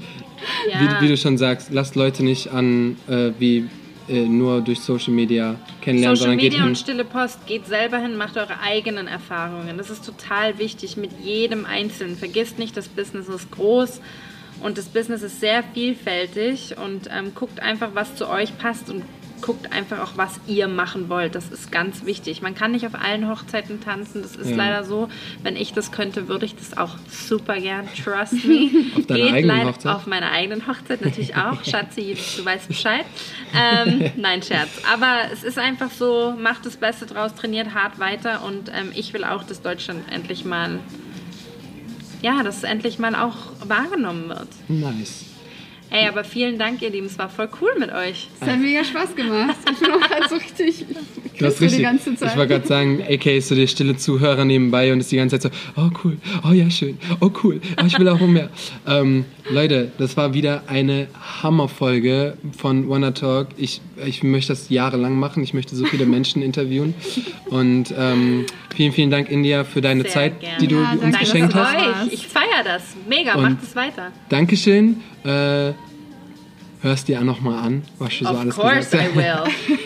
Ja. 0.71 0.99
wie, 1.01 1.05
wie 1.05 1.09
du 1.09 1.17
schon 1.17 1.39
sagst, 1.39 1.73
lasst 1.73 1.95
Leute 1.95 2.25
nicht 2.25 2.49
an, 2.53 2.97
äh, 3.09 3.31
wie 3.39 3.69
äh, 4.09 4.23
nur 4.27 4.61
durch 4.61 4.81
Social 4.81 5.13
Media 5.13 5.55
kennenlernen, 5.81 6.17
Social 6.17 6.31
sondern 6.31 6.39
geht 6.39 6.51
Media 6.53 6.65
hin. 6.65 6.71
und 6.71 6.77
stille 6.79 7.05
Post, 7.05 7.47
geht 7.47 7.67
selber 7.67 7.99
hin, 7.99 8.17
macht 8.17 8.37
eure 8.37 8.59
eigenen 8.61 9.07
Erfahrungen. 9.07 9.79
Das 9.79 9.89
ist 9.91 10.05
total 10.05 10.59
wichtig 10.59 10.97
mit 10.97 11.11
jedem 11.23 11.65
Einzelnen. 11.65 12.17
Vergisst 12.17 12.59
nicht, 12.59 12.77
das 12.77 12.89
Business 12.89 13.29
ist 13.29 13.53
groß 13.53 14.01
und 14.63 14.79
das 14.79 14.87
Business 14.87 15.23
ist 15.23 15.39
sehr 15.39 15.63
vielfältig 15.75 16.77
und 16.77 17.09
ähm, 17.17 17.33
guckt 17.37 17.61
einfach, 17.61 17.91
was 17.95 18.17
zu 18.17 18.29
euch 18.29 18.59
passt 18.59 18.91
und 18.91 19.05
guckt 19.43 19.73
einfach 19.73 19.99
auch, 20.01 20.13
was 20.17 20.41
ihr 20.47 20.69
machen 20.69 21.09
wollt. 21.11 21.35
Das 21.35 21.49
ist 21.51 21.71
ganz 21.71 22.07
wichtig. 22.07 22.41
Man 22.41 22.55
kann 22.55 22.71
nicht 22.73 22.87
auf 22.87 22.95
allen 22.95 23.29
Hochzeiten 23.29 23.81
tanzen. 23.81 24.23
Das 24.23 24.37
ist 24.37 24.51
Ja. 24.51 24.57
leider 24.57 24.85
so. 24.85 25.09
Wenn 25.43 25.57
ich 25.57 25.73
das 25.75 25.93
könnte, 25.93 26.29
würde 26.29 26.47
ich 26.47 26.55
das 26.57 26.77
auch 26.77 26.97
super 27.11 27.61
gern. 27.61 27.87
Trust 28.03 28.45
me. 28.45 28.71
Auf 28.97 29.07
deiner 29.07 29.21
Geht 29.25 29.33
eigenen 29.35 29.57
leider- 29.59 29.69
Hochzeit? 29.71 29.95
Auf 29.97 30.07
meiner 30.07 30.31
eigenen 30.31 30.67
Hochzeit 30.67 31.05
natürlich 31.05 31.37
auch. 31.37 31.63
Schatzi, 31.69 32.17
du 32.37 32.45
weißt 32.45 32.69
Bescheid. 32.69 33.05
Ähm, 33.55 34.11
nein, 34.17 34.43
Scherz. 34.43 34.71
Aber 34.93 35.17
es 35.33 35.43
ist 35.43 35.59
einfach 35.59 35.91
so, 35.91 36.35
macht 36.39 36.65
das 36.65 36.77
Beste 36.77 37.05
draus, 37.07 37.35
trainiert 37.35 37.75
hart 37.75 37.99
weiter 37.99 38.45
und 38.45 38.69
ähm, 38.69 38.93
ich 38.95 39.13
will 39.13 39.25
auch, 39.25 39.43
dass 39.45 39.61
Deutschland 39.61 40.01
endlich 40.11 40.45
mal, 40.45 40.79
ja, 42.23 42.43
dass 42.43 42.59
es 42.59 42.63
endlich 42.63 42.99
mal 42.99 43.15
auch 43.17 43.37
wahrgenommen 43.67 44.29
wird. 44.29 44.49
Nice. 44.69 45.25
Ey, 45.93 46.09
aber 46.09 46.25
vielen 46.25 46.59
Dank, 46.59 46.81
ihr 46.81 46.89
Lieben. 46.89 47.07
Es 47.07 47.19
war 47.19 47.29
voll 47.29 47.51
cool 47.61 47.75
mit 47.79 47.93
euch. 47.93 48.29
Es 48.41 48.49
hat 48.49 48.59
mega 48.59 48.83
Spaß 48.83 49.15
gemacht. 49.15 49.57
Ich 49.71 49.79
bin 49.79 49.93
auch 49.93 50.01
gerade 50.01 50.27
so 50.27 50.37
richtig. 50.37 50.87
Du 51.39 51.45
hast 51.45 51.61
die 51.61 51.65
richtig. 51.65 51.83
ganze 51.83 52.17
Zeit. 52.17 52.31
Ich 52.31 52.37
wollte 52.37 52.55
gerade 52.55 52.67
sagen, 52.67 53.03
AK 53.03 53.27
ist 53.27 53.49
so 53.49 53.55
der 53.55 53.67
stille 53.67 53.95
Zuhörer 53.97 54.47
nebenbei 54.47 54.91
und 54.91 55.01
ist 55.01 55.13
die 55.13 55.17
ganze 55.17 55.39
Zeit 55.39 55.53
so, 55.53 55.83
oh 55.83 55.91
cool, 56.03 56.17
oh 56.49 56.53
ja, 56.53 56.71
schön, 56.71 56.99
oh 57.21 57.31
cool, 57.43 57.61
oh, 57.79 57.85
ich 57.87 57.99
will 57.99 58.09
auch 58.09 58.21
mehr. 58.21 58.49
ähm, 58.87 59.27
Leute, 59.51 59.93
das 59.99 60.17
war 60.17 60.33
wieder 60.35 60.63
eine 60.67 61.09
Hammerfolge 61.43 62.39
von 62.57 62.89
Wanna 62.89 63.11
Talk. 63.11 63.49
Ich, 63.57 63.81
ich 64.07 64.23
möchte 64.23 64.53
das 64.53 64.69
jahrelang 64.69 65.17
machen. 65.19 65.43
Ich 65.43 65.55
möchte 65.55 65.75
so 65.77 65.85
viele 65.87 66.07
Menschen 66.07 66.43
interviewen. 66.43 66.95
Und 67.51 67.93
ähm, 67.97 68.47
vielen, 68.75 68.93
vielen 68.93 69.11
Dank, 69.11 69.31
India, 69.31 69.65
für 69.65 69.81
deine 69.81 70.03
Sehr 70.03 70.11
Zeit, 70.11 70.41
gerne. 70.41 70.59
die 70.61 70.67
du 70.69 70.77
Ja, 70.77 70.93
uns 70.93 71.01
danke, 71.01 71.19
geschenkt 71.19 71.55
hast. 71.55 71.77
Euch. 72.07 72.13
Ich 72.13 72.27
feiere 72.29 72.65
das. 72.65 72.83
Mega, 73.09 73.35
Und- 73.35 73.43
macht 73.43 73.63
es 73.63 73.75
weiter. 73.77 74.13
Dankeschön. 74.29 75.01
Äh, 75.25 75.73
hörst 76.83 77.07
dir 77.09 77.21
auch 77.21 77.25
nochmal 77.25 77.59
an, 77.65 77.83
was 77.99 78.19
du 78.19 78.25
so 78.25 78.31
Of 78.33 78.41
alles 78.41 78.55
course 78.57 78.91
gesagt 78.91 79.11
I 79.15 79.17
will. 79.17 79.25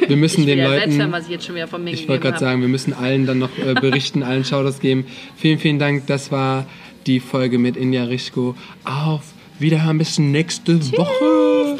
Wir 0.08 0.16
müssen 0.16 0.40
ich 0.40 0.46
den 0.46 0.58
Leuten. 0.60 0.78
selbst 0.80 0.98
hören, 0.98 1.12
was 1.12 1.24
ich 1.24 1.30
jetzt 1.30 1.44
schon 1.46 1.54
wieder 1.54 1.68
von 1.68 1.84
mir 1.84 1.90
Ich 1.92 2.08
wollte 2.08 2.22
gerade 2.22 2.38
sagen, 2.38 2.60
wir 2.62 2.68
müssen 2.68 2.92
allen 2.94 3.26
dann 3.26 3.38
noch 3.38 3.50
äh, 3.58 3.74
berichten, 3.74 4.22
allen 4.22 4.44
Shoutouts 4.44 4.80
geben. 4.80 5.04
Vielen, 5.36 5.58
vielen 5.58 5.78
Dank. 5.78 6.06
Das 6.06 6.32
war 6.32 6.64
die 7.06 7.20
Folge 7.20 7.58
mit 7.58 7.76
India 7.76 8.04
Rischko. 8.04 8.54
Auf 8.84 9.22
Wiederhören 9.58 9.98
bis 9.98 10.18
nächste 10.18 10.80
Woche. 10.96 11.76